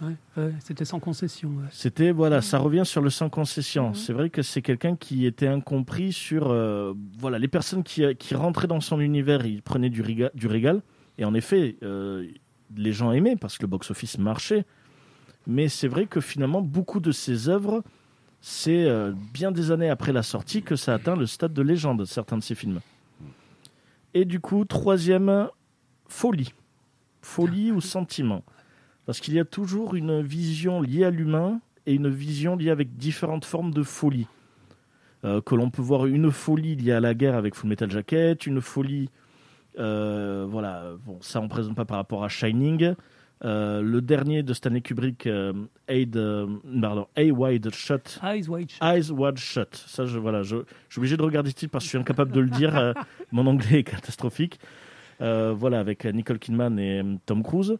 Ouais, 0.01 0.15
ouais, 0.35 0.51
C'était 0.59 0.83
sans 0.83 0.99
concession. 0.99 1.49
ouais. 1.49 1.67
C'était 1.71 2.11
voilà, 2.11 2.41
ça 2.41 2.57
revient 2.57 2.81
sur 2.85 3.01
le 3.01 3.09
sans 3.09 3.29
concession. 3.29 3.89
Mhm. 3.89 3.95
C'est 3.95 4.13
vrai 4.13 4.29
que 4.29 4.41
c'est 4.41 4.61
quelqu'un 4.61 4.95
qui 4.95 5.25
était 5.25 5.47
incompris 5.47 6.11
sur 6.11 6.49
euh, 6.49 6.93
voilà 7.19 7.37
les 7.39 7.47
personnes 7.47 7.83
qui, 7.83 8.03
qui 8.15 8.35
rentraient 8.35 8.67
dans 8.67 8.81
son 8.81 8.99
univers, 8.99 9.45
il 9.45 9.61
prenait 9.61 9.89
du, 9.91 10.01
riga- 10.01 10.31
du 10.33 10.47
régal. 10.47 10.81
Et 11.17 11.23
en 11.25 11.33
effet, 11.35 11.77
euh, 11.83 12.27
les 12.75 12.93
gens 12.93 13.11
aimaient 13.11 13.35
parce 13.35 13.57
que 13.57 13.63
le 13.63 13.67
box-office 13.67 14.17
marchait. 14.17 14.65
Mais 15.47 15.69
c'est 15.69 15.87
vrai 15.87 16.07
que 16.07 16.19
finalement, 16.19 16.61
beaucoup 16.61 16.99
de 16.99 17.11
ses 17.11 17.47
œuvres, 17.47 17.83
c'est 18.41 18.85
euh, 18.85 19.13
bien 19.33 19.51
des 19.51 19.71
années 19.71 19.89
après 19.89 20.11
la 20.11 20.23
sortie 20.23 20.63
que 20.63 20.75
ça 20.75 20.95
atteint 20.95 21.15
le 21.15 21.27
stade 21.27 21.53
de 21.53 21.61
légende, 21.61 22.05
certains 22.05 22.37
de 22.37 22.43
ses 22.43 22.55
films. 22.55 22.81
Et 24.15 24.25
du 24.25 24.39
coup, 24.39 24.65
troisième, 24.65 25.47
folie. 26.07 26.53
Folie 27.21 27.71
ou 27.71 27.81
sentiment. 27.81 28.43
Parce 29.05 29.19
qu'il 29.19 29.35
y 29.35 29.39
a 29.39 29.45
toujours 29.45 29.95
une 29.95 30.21
vision 30.21 30.81
liée 30.81 31.05
à 31.05 31.11
l'humain 31.11 31.61
et 31.85 31.93
une 31.93 32.09
vision 32.09 32.55
liée 32.55 32.71
avec 32.71 32.97
différentes 32.97 33.45
formes 33.45 33.71
de 33.71 33.83
folie. 33.83 34.27
Euh, 35.23 35.39
que 35.39 35.53
l'on 35.53 35.69
peut 35.69 35.83
voir 35.83 36.07
une 36.07 36.31
folie 36.31 36.75
liée 36.75 36.93
à 36.93 36.99
la 36.99 37.13
guerre 37.13 37.35
avec 37.35 37.53
Full 37.53 37.69
Metal 37.69 37.91
Jacket, 37.91 38.47
une 38.47 38.59
folie, 38.59 39.09
euh, 39.77 40.47
voilà, 40.49 40.93
bon, 41.05 41.19
ça 41.21 41.39
on 41.41 41.47
présente 41.47 41.75
pas 41.75 41.85
par 41.85 41.97
rapport 41.97 42.23
à 42.23 42.29
Shining. 42.29 42.95
Euh, 43.43 43.81
le 43.81 44.01
dernier 44.01 44.43
de 44.43 44.53
Stanley 44.53 44.81
Kubrick, 44.81 45.25
euh, 45.25 45.51
Aid, 45.87 46.15
euh, 46.15 46.45
pardon, 46.79 47.07
A 47.15 47.23
Wide 47.23 47.73
Shut, 47.73 48.19
Eyes 48.23 48.47
Wide 48.47 48.69
Shut. 48.69 48.83
Eyes 48.83 49.11
Wide 49.11 49.37
Shut. 49.37 49.83
Ça, 49.87 50.05
je, 50.05 50.19
voilà, 50.19 50.43
je, 50.43 50.57
je 50.57 50.93
suis 50.93 50.99
obligé 50.99 51.17
de 51.17 51.23
regarder 51.23 51.49
ce 51.49 51.55
titre 51.55 51.71
parce 51.71 51.83
que 51.83 51.87
je 51.87 51.89
suis 51.89 51.97
incapable 51.97 52.31
de 52.31 52.39
le 52.39 52.49
dire. 52.49 52.77
euh, 52.77 52.93
mon 53.31 53.47
anglais 53.47 53.79
est 53.79 53.83
catastrophique. 53.83 54.59
Euh, 55.21 55.53
voilà, 55.57 55.79
avec 55.79 56.05
euh, 56.05 56.11
Nicole 56.11 56.39
Kidman 56.39 56.77
et 56.79 56.99
euh, 57.01 57.15
Tom 57.25 57.41
Cruise. 57.43 57.77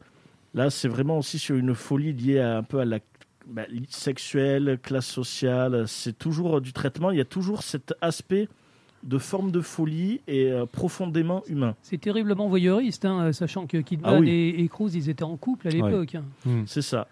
Là, 0.54 0.70
c'est 0.70 0.88
vraiment 0.88 1.18
aussi 1.20 1.40
sur 1.40 1.56
une 1.56 1.74
folie 1.76 2.14
liée 2.14 2.40
à, 2.40 2.58
un 2.58 2.64
peu 2.64 2.80
à 2.80 2.86
la 2.86 3.00
bah, 3.48 3.64
sexuelle, 3.90 4.80
classe 4.82 5.08
sociale. 5.08 5.88
C'est 5.88 6.18
toujours 6.18 6.58
euh, 6.58 6.62
du 6.62 6.74
traitement. 6.74 7.12
Il 7.12 7.18
y 7.18 7.22
a 7.22 7.26
toujours 7.26 7.64
cet 7.64 7.94
aspect 8.02 8.48
de 9.04 9.18
forme 9.18 9.52
de 9.52 9.62
folie 9.62 10.22
et 10.28 10.52
euh, 10.52 10.66
profondément 10.66 11.44
humain. 11.48 11.76
C'est 11.82 12.00
terriblement 12.00 12.48
voyeuriste, 12.48 13.06
hein, 13.06 13.32
sachant 13.34 13.66
que 13.68 13.78
Kidman 13.78 14.14
Ah 14.16 14.20
oui. 14.20 14.30
et, 14.30 14.64
et 14.64 14.68
Cruise, 14.68 14.96
ils 14.96 15.10
étaient 15.10 15.24
en 15.24 15.38
couple 15.38 15.68
à 15.68 15.72
l'époque. 15.72 16.16
hein. 16.16 16.24
Hmm. 16.46 16.64
C'est 16.68 16.82
ça. 16.84 17.08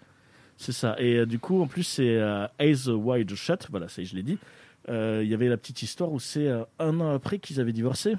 C'est 0.56 0.72
ça. 0.72 0.94
Et 0.98 1.16
euh, 1.16 1.26
du 1.26 1.38
coup, 1.38 1.60
en 1.62 1.66
plus, 1.66 1.82
c'est 1.84 2.16
euh, 2.16 2.46
Eyes 2.58 2.88
Wide 2.88 3.34
Shut. 3.34 3.66
Voilà, 3.70 3.88
ça 3.88 4.02
y 4.02 4.04
est, 4.04 4.08
je 4.08 4.14
l'ai 4.14 4.22
dit. 4.22 4.38
Euh, 4.88 5.20
Il 5.24 5.28
y 5.30 5.34
avait 5.34 5.48
la 5.48 5.56
petite 5.56 5.82
histoire 5.82 6.12
où 6.12 6.20
c'est 6.20 6.46
euh, 6.46 6.62
un 6.78 7.00
an 7.00 7.10
après 7.14 7.38
qu'ils 7.38 7.60
avaient 7.60 7.72
divorcé. 7.72 8.14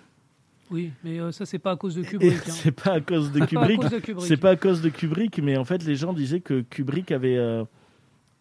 Oui, 0.71 0.91
mais 1.03 1.19
euh, 1.19 1.31
ça, 1.31 1.45
c'est 1.45 1.59
pas 1.59 1.71
à 1.71 1.75
cause 1.75 1.95
de 1.95 2.01
Kubrick. 2.03 2.31
hein. 2.47 2.51
c'est 2.51 2.71
pas 2.71 2.93
à 2.93 2.99
cause 3.01 3.31
de 3.31 3.39
Kubrick. 3.45 3.81
cause 3.81 3.91
de 3.91 3.99
Kubrick. 3.99 4.25
C'est 4.27 4.37
pas 4.37 4.51
à 4.51 4.55
cause 4.55 4.81
de 4.81 4.89
Kubrick, 4.89 5.39
mais 5.39 5.55
en 5.57 5.65
fait, 5.65 5.83
les 5.83 5.95
gens 5.95 6.13
disaient 6.13 6.39
que 6.39 6.61
Kubrick 6.61 7.11
avait, 7.11 7.37
euh, 7.37 7.63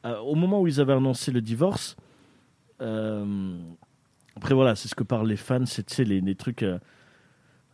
euh, 0.06 0.18
au 0.20 0.34
moment 0.34 0.60
où 0.62 0.66
ils 0.66 0.80
avaient 0.80 0.92
annoncé 0.94 1.30
le 1.32 1.40
divorce, 1.40 1.96
euh, 2.80 3.54
après 4.36 4.54
voilà, 4.54 4.76
c'est 4.76 4.88
ce 4.88 4.94
que 4.94 5.02
parlent 5.02 5.28
les 5.28 5.36
fans, 5.36 5.66
c'est 5.66 5.98
les, 6.00 6.34
trucs. 6.34 6.62
euh, 6.62 6.78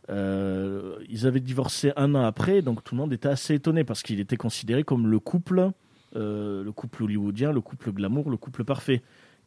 euh, 0.09 0.95
ils 1.09 1.27
avaient 1.27 1.39
divorcé 1.39 1.91
un 1.95 2.15
an 2.15 2.23
après, 2.23 2.61
donc 2.61 2.83
tout 2.83 2.95
le 2.95 3.01
monde 3.01 3.13
était 3.13 3.29
assez 3.29 3.55
étonné 3.55 3.83
parce 3.83 4.03
qu'il 4.03 4.19
était 4.19 4.37
considéré 4.37 4.83
comme 4.83 5.07
le 5.07 5.19
couple, 5.19 5.71
euh, 6.15 6.63
le 6.63 6.71
couple 6.71 7.03
hollywoodien, 7.03 7.51
le 7.51 7.61
couple 7.61 7.91
glamour, 7.91 8.29
le 8.29 8.37
couple 8.37 8.63
parfait. 8.63 9.01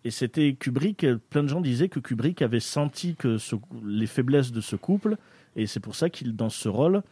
Et 0.05 0.11
c'était 0.11 0.55
Kubrick. 0.55 1.07
Plein 1.29 1.43
de 1.43 1.49
gens 1.49 1.61
disaient 1.61 1.89
que 1.89 2.01
Kubrick 2.01 2.41
avait 2.41 2.61
senti 2.61 3.17
que 3.17 3.37
les 3.85 4.07
faiblesses 4.07 4.53
de 4.53 4.61
ce 4.61 4.77
couple, 4.77 5.17
et 5.57 5.67
c'est 5.67 5.81
pour 5.81 5.95
ça 5.95 6.09
qu'il, 6.09 6.37
dans 6.37 6.49
ce 6.49 6.69
rôle, 6.69 7.03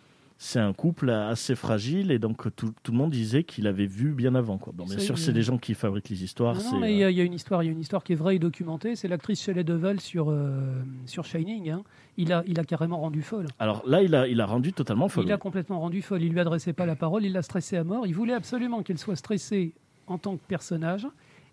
c'est 0.40 0.60
un 0.60 0.72
couple 0.72 1.10
assez 1.10 1.56
fragile 1.56 2.12
et 2.12 2.20
donc 2.20 2.54
tout, 2.54 2.72
tout 2.84 2.92
le 2.92 2.96
monde 2.98 3.10
disait 3.10 3.42
qu'il 3.42 3.66
avait 3.66 3.86
vu 3.86 4.12
bien 4.12 4.36
avant. 4.36 4.56
Quoi. 4.56 4.72
Bon, 4.76 4.84
bien 4.84 4.98
sûr, 5.00 5.18
c'est 5.18 5.32
des 5.32 5.42
gens 5.42 5.58
qui 5.58 5.74
fabriquent 5.74 6.08
les 6.10 6.22
histoires. 6.22 6.54
Non, 6.54 6.78
mais 6.78 6.92
il 6.94 6.98
y, 6.98 7.02
euh, 7.02 7.08
a- 7.08 7.10
il 7.10 7.16
y 7.16 7.20
a 7.20 7.24
une 7.24 7.34
histoire, 7.34 7.62
il 7.64 7.66
y 7.66 7.68
a 7.68 7.72
une 7.72 7.80
histoire 7.80 8.04
qui 8.04 8.12
est 8.12 8.16
vraie 8.16 8.36
et 8.36 8.38
documentée. 8.38 8.94
C'est 8.94 9.08
l'actrice 9.08 9.42
Shelley 9.42 9.64
Duvall 9.64 9.98
sur 9.98 10.30
euh, 10.30 10.80
sur 11.06 11.24
Shining. 11.24 11.70
hein. 11.70 11.82
Il 12.16 12.32
a, 12.32 12.44
il 12.46 12.58
a 12.60 12.64
carrément 12.64 13.00
rendu 13.00 13.20
folle. 13.22 13.46
Alors 13.58 13.82
là, 13.86 14.00
il 14.02 14.14
a, 14.14 14.28
il 14.28 14.40
a 14.40 14.46
rendu 14.46 14.72
totalement 14.72 15.08
folle. 15.08 15.24
Il 15.24 15.32
a 15.32 15.38
complètement 15.38 15.80
rendu 15.80 16.02
folle. 16.02 16.22
Il 16.22 16.32
lui 16.32 16.40
adressait 16.40 16.72
pas 16.72 16.86
la 16.86 16.94
parole. 16.96 17.24
Il 17.24 17.32
l'a 17.32 17.42
stressée 17.42 17.76
à 17.76 17.82
mort. 17.84 18.06
Il 18.06 18.14
voulait 18.14 18.32
absolument 18.34 18.82
qu'elle 18.84 18.98
soit 18.98 19.16
stressée 19.16 19.72
en 20.06 20.18
tant 20.18 20.36
que 20.36 20.42
personnage. 20.46 21.06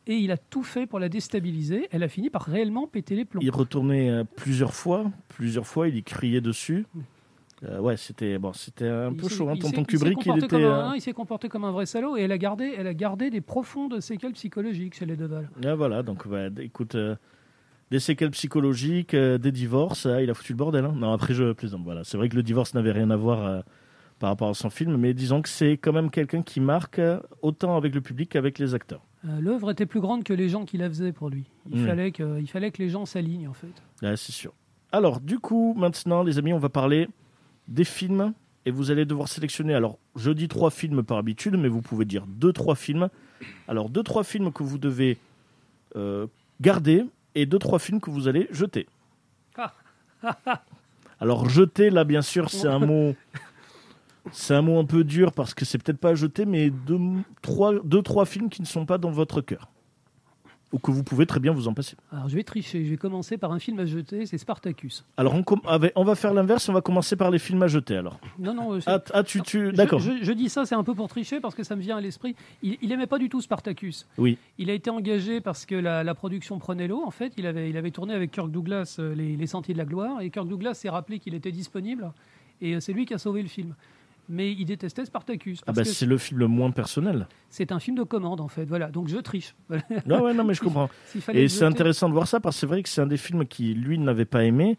Et 0.07 0.17
il 0.17 0.31
a 0.31 0.37
tout 0.37 0.61
fait 0.61 0.85
pour 0.85 0.99
la 0.99 1.09
déstabiliser. 1.09 1.87
Elle 1.89 2.03
a 2.03 2.07
fini 2.07 2.29
par 2.29 2.43
réellement 2.43 2.85
péter 2.85 3.15
les 3.15 3.25
plombs. 3.25 3.41
Il 3.43 3.49
retournait 3.49 4.11
euh, 4.11 4.23
plusieurs 4.35 4.75
fois, 4.75 5.11
plusieurs 5.29 5.65
fois, 5.65 5.87
il 5.87 5.95
y 5.97 6.03
criait 6.03 6.41
dessus. 6.41 6.85
Euh, 7.65 7.79
ouais, 7.79 7.97
c'était 7.97 8.37
bon, 8.37 8.53
c'était 8.53 8.87
un 8.87 9.09
Il 9.11 9.17
peu 9.17 9.27
chaud. 9.27 9.49
Hein. 9.49 9.55
Tonton 9.59 9.83
Kubrick, 9.83 10.25
il 10.25 10.43
était. 10.43 10.55
euh, 10.55 10.83
un- 10.89 10.95
il 10.95 11.01
s'est 11.01 11.13
comporté 11.13 11.49
comme 11.49 11.63
un 11.63 11.71
vrai 11.71 11.85
salaud 11.85 12.15
et 12.17 12.21
elle 12.21 12.31
a 12.31 12.37
gardé, 12.37 12.73
elle 12.77 12.87
a 12.87 12.93
gardé 12.93 13.29
des 13.29 13.41
profondes 13.41 13.99
séquelles 14.01 14.33
psychologiques 14.33 14.95
chez 14.95 15.05
les 15.05 15.15
Deval. 15.15 15.49
Ah, 15.65 15.73
voilà, 15.75 16.03
donc 16.03 16.27
d- 16.27 16.63
écoute, 16.63 16.95
euh, 16.95 17.15
des 17.91 17.99
séquelles 17.99 18.31
psychologiques, 18.31 19.13
euh, 19.13 19.37
des 19.37 19.51
divorces, 19.51 20.05
ah, 20.05 20.21
il 20.21 20.29
a 20.29 20.33
foutu 20.33 20.53
le 20.53 20.57
bordel. 20.57 20.85
hein. 20.85 20.93
Non, 20.95 21.11
après 21.13 21.33
je 21.33 21.53
plaisante. 21.53 21.81
Voilà, 21.83 22.03
c'est 22.03 22.17
vrai 22.17 22.29
que 22.29 22.35
le 22.35 22.43
divorce 22.43 22.73
n'avait 22.73 22.91
rien 22.91 23.09
à 23.09 23.15
voir 23.15 23.63
par 24.19 24.29
rapport 24.29 24.49
à 24.49 24.53
son 24.53 24.69
film, 24.69 24.95
mais 24.97 25.13
disons 25.13 25.41
que 25.41 25.49
c'est 25.49 25.73
quand 25.77 25.91
même 25.91 26.09
quelqu'un 26.09 26.41
qui 26.41 26.59
marque 26.61 27.01
autant 27.41 27.75
avec 27.77 27.93
le 27.95 28.01
public 28.01 28.29
qu'avec 28.29 28.59
les 28.59 28.73
acteurs. 28.75 29.01
L'œuvre 29.39 29.71
était 29.71 29.87
plus 29.87 29.99
grande 30.01 30.23
que 30.23 30.33
les 30.33 30.49
gens 30.49 30.65
qui 30.65 30.77
la 30.77 30.87
faisaient 30.87 31.11
pour 31.11 31.29
lui. 31.31 31.45
Il, 31.71 31.81
Mm. 31.81 31.85
fallait 31.87 32.11
que, 32.11 32.39
il 32.39 32.47
fallait 32.47 32.69
que 32.69 32.81
les 32.81 32.89
gens 32.89 33.05
s'alignent 33.05 33.47
en 33.47 33.53
fait. 33.53 33.73
Ouais, 34.03 34.15
c'est 34.15 34.31
sûr. 34.31 34.53
Alors, 34.91 35.19
du 35.19 35.39
coup, 35.39 35.73
maintenant, 35.75 36.21
les 36.23 36.37
amis, 36.37 36.53
on 36.53 36.59
va 36.59 36.69
parler 36.69 37.09
des 37.67 37.83
films 37.83 38.33
et 38.65 38.71
vous 38.71 38.91
allez 38.91 39.05
devoir 39.05 39.27
sélectionner. 39.27 39.73
Alors, 39.73 39.97
je 40.15 40.31
dis 40.31 40.47
trois 40.47 40.71
films 40.71 41.03
par 41.03 41.17
habitude, 41.17 41.55
mais 41.55 41.67
vous 41.67 41.81
pouvez 41.81 42.05
dire 42.05 42.25
deux, 42.27 42.51
trois 42.51 42.75
films. 42.75 43.09
Alors, 43.67 43.89
deux, 43.89 44.03
trois 44.03 44.23
films 44.23 44.51
que 44.51 44.63
vous 44.63 44.77
devez 44.77 45.17
euh, 45.95 46.27
garder 46.61 47.05
et 47.35 47.45
deux, 47.45 47.59
trois 47.59 47.79
films 47.79 47.99
que 47.99 48.09
vous 48.09 48.27
allez 48.27 48.47
jeter. 48.51 48.87
Alors, 51.19 51.47
jeter, 51.47 51.89
là, 51.89 52.03
bien 52.03 52.21
sûr, 52.21 52.49
c'est 52.49 52.67
un 52.67 52.79
mot. 52.79 53.15
C'est 54.31 54.55
un 54.55 54.63
mot 54.63 54.79
un 54.79 54.85
peu 54.85 55.03
dur 55.03 55.31
parce 55.31 55.53
que 55.53 55.65
c'est 55.65 55.77
peut-être 55.77 55.99
pas 55.99 56.09
à 56.09 56.15
jeter, 56.15 56.45
mais 56.45 56.71
deux, 56.71 56.99
trois, 57.43 57.73
deux, 57.83 58.01
trois 58.01 58.25
films 58.25 58.49
qui 58.49 58.61
ne 58.61 58.67
sont 58.67 58.85
pas 58.87 58.97
dans 58.97 59.11
votre 59.11 59.39
cœur. 59.39 59.69
Ou 60.73 60.79
que 60.79 60.91
vous 60.91 61.03
pouvez 61.03 61.25
très 61.25 61.39
bien 61.39 61.53
vous 61.53 61.67
en 61.67 61.73
passer. 61.73 61.95
Alors 62.11 62.27
je 62.27 62.35
vais 62.35 62.43
tricher. 62.43 62.83
Je 62.83 62.89
vais 62.89 62.97
commencer 62.97 63.37
par 63.37 63.51
un 63.51 63.59
film 63.59 63.79
à 63.79 63.85
jeter. 63.85 64.25
C'est 64.25 64.37
Spartacus. 64.37 65.05
Alors, 65.15 65.33
on, 65.95 66.03
va 66.03 66.15
faire 66.15 66.33
l'inverse, 66.33 66.67
on 66.67 66.73
va 66.73 66.81
commencer 66.81 67.15
par 67.15 67.31
les 67.31 67.39
films 67.39 67.63
à 67.63 67.67
jeter 67.67 67.95
alors. 67.95 68.19
Non 68.39 68.53
non. 68.53 68.81
c'est- 68.81 68.89
Ah, 68.89 69.01
ah, 69.13 69.23
tu, 69.23 69.71
D'accord. 69.71 69.99
Je, 69.99 70.11
je 70.21 70.31
dis 70.33 70.49
ça, 70.49 70.65
c'est 70.65 70.75
un 70.75 70.83
peu 70.83 70.93
pour 70.95 71.07
tricher 71.07 71.39
parce 71.39 71.55
que 71.55 71.63
ça 71.63 71.75
me 71.75 71.81
vient 71.81 71.97
à 71.97 72.01
l'esprit. 72.01 72.35
Il, 72.63 72.77
il 72.81 72.91
aimait 72.91 73.07
pas 73.07 73.19
du 73.19 73.29
tout 73.29 73.41
Spartacus. 73.41 74.07
Oui. 74.17 74.37
Il 74.57 74.69
a 74.69 74.73
été 74.73 74.89
engagé 74.89 75.39
parce 75.39 75.65
que 75.65 75.75
la, 75.75 76.03
la 76.03 76.15
production 76.15 76.59
prenait 76.59 76.87
l'eau. 76.87 77.03
En 77.05 77.11
fait, 77.11 77.33
il 77.37 77.45
avait, 77.45 77.69
il 77.69 77.77
avait 77.77 77.91
tourné 77.91 78.13
avec 78.13 78.31
Kirk 78.31 78.49
Douglas 78.51 78.97
euh, 78.99 79.13
les, 79.15 79.37
les 79.37 79.47
Sentiers 79.47 79.73
de 79.75 79.79
la 79.79 79.85
Gloire 79.85 80.21
et 80.21 80.29
Kirk 80.29 80.47
Douglas 80.47 80.73
s'est 80.73 80.89
rappelé 80.89 81.19
qu'il 81.19 81.35
était 81.35 81.51
disponible 81.51 82.11
et 82.59 82.75
euh, 82.75 82.79
c'est 82.79 82.91
lui 82.93 83.05
qui 83.05 83.13
a 83.13 83.17
sauvé 83.17 83.41
le 83.41 83.47
film. 83.49 83.75
Mais 84.27 84.51
il 84.51 84.65
détestait 84.65 85.05
Spartacus 85.05 85.61
Ah 85.67 85.71
bah, 85.73 85.83
que 85.83 85.87
c'est 85.87 86.05
le 86.05 86.17
film 86.17 86.39
le 86.39 86.47
moins 86.47 86.71
personnel. 86.71 87.27
c'est 87.49 87.71
un 87.71 87.79
film 87.79 87.95
de 87.97 88.03
commande 88.03 88.41
en 88.41 88.47
fait. 88.47 88.65
Voilà, 88.65 88.89
donc 88.89 89.07
je 89.07 89.17
triche. 89.17 89.55
Voilà. 89.69 89.83
Non, 90.05 90.21
ouais, 90.23 90.33
non, 90.33 90.43
mais 90.43 90.53
je 90.53 90.61
comprends. 90.63 90.89
Et 91.33 91.47
c'est 91.47 91.59
jeter- 91.59 91.63
intéressant 91.65 92.07
de 92.09 92.13
voir 92.13 92.27
ça 92.27 92.39
parce 92.39 92.55
que 92.55 92.59
c'est 92.61 92.65
vrai 92.67 92.81
que 92.83 92.89
c'est 92.89 93.01
un 93.01 93.07
des 93.07 93.17
films 93.17 93.45
qui, 93.45 93.73
lui, 93.73 93.99
n'avait 93.99 94.25
pas 94.25 94.43
aimé. 94.43 94.77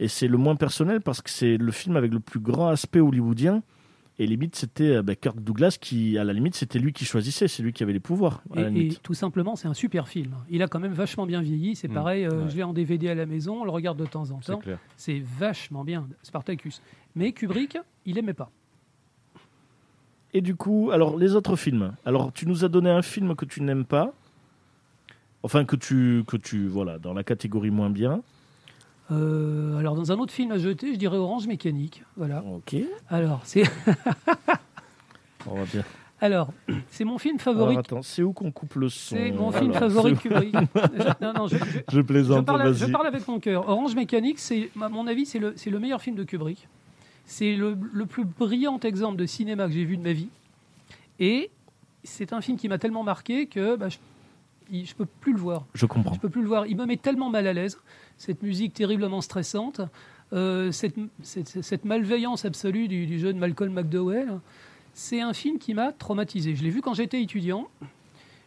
Et 0.00 0.08
c'est 0.08 0.28
le 0.28 0.38
moins 0.38 0.56
personnel 0.56 1.00
parce 1.02 1.20
que 1.22 1.30
c'est 1.30 1.56
le 1.56 1.72
film 1.72 1.94
avec 1.96 2.12
le 2.12 2.20
plus 2.20 2.40
grand 2.40 2.68
aspect 2.68 3.00
hollywoodien. 3.00 3.62
Et 4.18 4.26
limite, 4.26 4.54
c'était 4.54 4.96
euh, 4.96 5.02
bah, 5.02 5.14
Kirk 5.14 5.40
Douglas 5.40 5.78
qui, 5.80 6.18
à 6.18 6.24
la 6.24 6.34
limite, 6.34 6.54
c'était 6.54 6.78
lui 6.78 6.92
qui 6.92 7.06
choisissait. 7.06 7.48
C'est 7.48 7.62
lui 7.62 7.72
qui 7.72 7.82
avait 7.82 7.94
les 7.94 8.00
pouvoirs. 8.00 8.42
à 8.54 8.60
Et, 8.60 8.62
la 8.64 8.68
et 8.68 8.72
limite. 8.72 9.02
tout 9.02 9.14
simplement, 9.14 9.56
c'est 9.56 9.68
un 9.68 9.72
super 9.72 10.08
film. 10.08 10.34
Il 10.50 10.62
a 10.62 10.68
quand 10.68 10.78
même 10.80 10.92
vachement 10.92 11.24
bien 11.26 11.40
vieilli. 11.40 11.74
C'est 11.74 11.88
Mm. 11.88 11.94
pareil, 11.94 12.24
euh, 12.26 12.30
Ouais. 12.44 12.50
je 12.50 12.56
l'ai 12.56 12.62
en 12.62 12.72
DVD 12.74 13.08
à 13.08 13.14
la 13.14 13.24
maison, 13.24 13.62
on 13.62 13.64
le 13.64 13.70
regarde 13.70 13.98
de 13.98 14.04
temps 14.04 14.30
en 14.30 14.40
C'est 14.42 14.52
temps. 14.52 14.58
clair. 14.58 14.78
C'est 14.96 15.22
vachement 15.38 15.84
bien, 15.84 16.06
Spartacus. 16.22 16.82
Mais 17.14 17.32
Kubrick, 17.32 17.78
il 18.04 18.18
aimait 18.18 18.34
pas. 18.34 18.50
Et 20.32 20.40
du 20.40 20.54
coup, 20.54 20.90
alors, 20.92 21.16
les 21.16 21.34
autres 21.34 21.56
films. 21.56 21.92
Alors, 22.06 22.32
tu 22.32 22.46
nous 22.46 22.64
as 22.64 22.68
donné 22.68 22.88
un 22.90 23.02
film 23.02 23.34
que 23.34 23.44
tu 23.44 23.62
n'aimes 23.62 23.84
pas. 23.84 24.12
Enfin, 25.42 25.64
que 25.64 25.74
tu, 25.76 26.22
que 26.26 26.36
tu, 26.36 26.66
voilà, 26.68 26.98
dans 26.98 27.14
la 27.14 27.24
catégorie 27.24 27.70
moins 27.70 27.90
bien. 27.90 28.22
Euh, 29.10 29.76
alors, 29.78 29.96
dans 29.96 30.12
un 30.12 30.18
autre 30.18 30.32
film 30.32 30.52
à 30.52 30.58
jeter, 30.58 30.92
je 30.92 30.98
dirais 30.98 31.16
Orange 31.16 31.46
Mécanique. 31.48 32.04
Voilà. 32.16 32.44
Ok. 32.44 32.76
Alors, 33.08 33.40
c'est 33.44 33.64
On 35.46 35.54
va 35.56 35.64
bien. 35.64 35.82
alors, 36.20 36.52
c'est 36.90 37.04
mon 37.04 37.18
film 37.18 37.38
favori. 37.38 37.70
Alors, 37.70 37.78
attends, 37.80 38.02
c'est 38.02 38.22
où 38.22 38.32
qu'on 38.32 38.52
coupe 38.52 38.74
le 38.74 38.88
son 38.88 39.16
C'est 39.16 39.32
mon 39.32 39.50
film 39.50 39.70
Alors, 39.72 39.78
favori 39.90 40.14
Kubrick. 40.14 40.54
Je- 40.74 41.24
non, 41.24 41.32
non, 41.32 41.46
je, 41.48 41.56
je- 41.56 41.64
Je 41.64 41.96
je 41.96 42.00
plaisante, 42.02 42.46
parle, 42.46 42.74
je 42.74 42.86
parle 42.86 43.06
avec 43.06 43.26
mon 43.26 43.40
cœur. 43.40 43.68
Orange 43.68 43.94
Mécanique, 43.96 44.38
c'est, 44.38 44.70
à 44.80 44.88
mon 44.90 45.06
avis, 45.06 45.24
c'est 45.26 45.38
le, 45.38 45.54
c'est 45.56 45.70
le 45.70 45.78
meilleur 45.80 46.00
film 46.02 46.14
de 46.16 46.22
Kubrick. 46.24 46.68
C'est 47.32 47.54
le, 47.54 47.78
le 47.92 48.06
plus 48.06 48.24
brillant 48.24 48.80
exemple 48.80 49.16
de 49.16 49.24
cinéma 49.24 49.66
que 49.68 49.72
j'ai 49.72 49.84
vu 49.84 49.96
de 49.96 50.02
ma 50.02 50.12
vie. 50.12 50.26
Et 51.20 51.48
c'est 52.02 52.32
un 52.32 52.40
film 52.40 52.56
qui 52.58 52.68
m'a 52.68 52.76
tellement 52.76 53.04
marqué 53.04 53.46
que 53.46 53.76
bah, 53.76 53.86
je 53.88 53.98
ne 54.72 54.84
peux 54.98 55.06
plus 55.06 55.32
le 55.32 55.38
voir. 55.38 55.64
Je 55.74 55.86
comprends. 55.86 56.12
Je 56.14 56.18
peux 56.18 56.28
plus 56.28 56.42
le 56.42 56.48
voir. 56.48 56.66
Il 56.66 56.76
me 56.76 56.86
met 56.86 56.96
tellement 56.96 57.30
mal 57.30 57.46
à 57.46 57.52
l'aise. 57.52 57.78
Cette 58.18 58.42
musique 58.42 58.74
terriblement 58.74 59.20
stressante, 59.20 59.80
euh, 60.32 60.72
cette, 60.72 60.96
cette- 61.22 61.62
cette 61.62 61.84
malveillance 61.84 62.44
absolue 62.44 62.88
du, 62.88 63.06
du 63.06 63.20
jeu 63.20 63.32
de 63.32 63.38
Malcolm 63.38 63.72
McDowell. 63.74 64.40
C'est 64.92 65.20
un 65.20 65.32
film 65.32 65.58
qui 65.58 65.72
m'a 65.72 65.92
traumatisé. 65.92 66.56
Je 66.56 66.64
l'ai 66.64 66.70
vu 66.70 66.80
quand 66.82 66.94
j'étais 66.94 67.22
étudiant. 67.22 67.68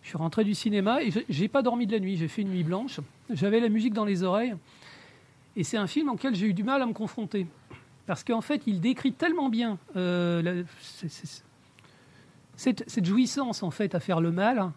Je 0.01 0.09
suis 0.09 0.17
rentré 0.17 0.43
du 0.43 0.55
cinéma 0.55 1.01
et 1.01 1.09
je- 1.09 1.19
j'ai 1.29 1.47
pas 1.47 1.61
dormi 1.61 1.88
de 1.88 1.93
la 1.93 1.99
nuit. 2.01 2.17
J'ai 2.17 2.27
fait 2.27 2.41
une 2.41 2.49
nuit 2.49 2.63
blanche. 2.65 2.99
J'avais 3.29 3.61
la 3.61 3.69
musique 3.69 3.93
dans 3.93 4.03
les 4.03 4.23
oreilles. 4.23 4.55
Et 5.55 5.63
c'est 5.63 5.77
un 5.77 5.88
film 5.88 6.09
auquel 6.09 6.36
j'ai 6.36 6.47
eu 6.47 6.53
du 6.53 6.63
mal 6.63 6.81
à 6.81 6.86
me 6.86 6.93
confronter. 6.93 7.45
Parce 8.05 8.23
qu'en 8.23 8.41
fait, 8.41 8.61
il 8.67 8.81
décrit 8.81 9.13
tellement 9.13 9.49
bien 9.49 9.77
euh, 9.95 10.41
la- 10.41 10.63
cette, 12.55 12.83
cette 12.87 13.05
jouissance 13.05 13.63
en 13.63 13.71
fait 13.71 13.95
à 13.95 13.99
faire 13.99 14.19
le 14.21 14.31
mal. 14.31 14.71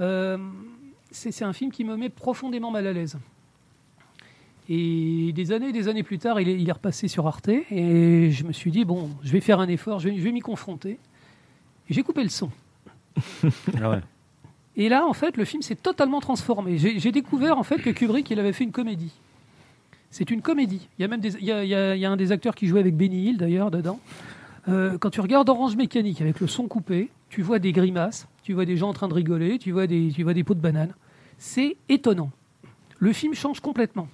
Euh, 0.00 0.38
c'est 1.10 1.42
un 1.42 1.52
film 1.52 1.70
qui 1.72 1.84
me 1.84 1.96
met 1.96 2.08
profondément 2.08 2.70
mal 2.70 2.86
à 2.86 2.92
l'aise. 2.92 3.18
Et 4.68 5.32
des 5.32 5.50
années 5.50 5.70
et 5.70 5.72
des 5.72 5.88
années 5.88 6.04
plus 6.04 6.18
tard, 6.18 6.40
il 6.40 6.48
est, 6.48 6.60
il 6.60 6.68
est 6.68 6.72
repassé 6.72 7.08
sur 7.08 7.26
Arte 7.26 7.48
et 7.48 8.30
je 8.30 8.44
me 8.44 8.52
suis 8.52 8.70
dit, 8.70 8.84
bon, 8.84 9.10
je 9.24 9.32
vais 9.32 9.40
faire 9.40 9.58
un 9.58 9.66
effort, 9.68 9.98
je 9.98 10.08
vais, 10.08 10.32
m'y 10.32 10.40
confronter. 10.40 10.98
J'ai 11.88 12.04
coupé 12.04 12.22
le 12.22 12.28
son. 12.28 12.50
Ah 13.80 13.90
ouais. 13.90 14.00
Et 14.76 14.88
là, 14.88 15.04
en 15.06 15.12
fait, 15.12 15.36
le 15.36 15.44
film 15.44 15.62
s'est 15.62 15.74
totalement 15.74 16.20
transformé. 16.20 16.78
J'ai 16.78 17.00
j'ai 17.00 17.10
découvert 17.10 17.58
en 17.58 17.64
fait 17.64 17.78
que 17.78 17.90
Kubrick, 17.90 18.30
il 18.30 18.38
avait 18.38 18.52
fait 18.52 18.62
une 18.62 18.70
comédie. 18.70 19.12
C'est 20.10 20.30
une 20.30 20.42
comédie. 20.42 20.88
Il 20.98 21.02
y 21.02 21.04
a 21.04 21.08
même 21.08 21.20
des, 21.20 21.36
il 21.36 21.44
y 21.44 21.52
a, 21.52 21.62
il 21.64 21.68
y 21.70 21.74
a- 21.74 21.94
il 21.94 22.00
y 22.00 22.04
a 22.04 22.10
un 22.10 22.16
des 22.16 22.32
acteurs 22.32 22.54
qui 22.54 22.66
jouait 22.66 22.80
avec 22.80 22.96
Benny 22.96 23.28
Hill 23.28 23.38
d'ailleurs 23.38 23.70
dedans. 23.70 24.00
Euh, 24.68 24.98
quand 24.98 25.10
tu 25.10 25.20
regardes 25.20 25.48
Orange 25.48 25.76
Mécanique 25.76 26.20
avec 26.20 26.40
le 26.40 26.46
son 26.46 26.66
coupé, 26.68 27.10
tu 27.28 27.42
vois 27.42 27.58
des 27.58 27.72
grimaces, 27.72 28.26
tu 28.42 28.52
vois 28.52 28.64
des 28.64 28.76
gens 28.76 28.88
en 28.88 28.92
train 28.92 29.08
de 29.08 29.14
rigoler, 29.14 29.58
tu 29.58 29.70
vois 29.72 29.86
des, 29.86 30.10
tu 30.14 30.22
vois 30.22 30.34
des 30.34 30.44
pots 30.44 30.54
de 30.54 30.60
banane. 30.60 30.92
C'est 31.38 31.76
étonnant. 31.88 32.30
Le 32.98 33.12
film 33.12 33.34
change 33.34 33.60
complètement. 33.60 34.08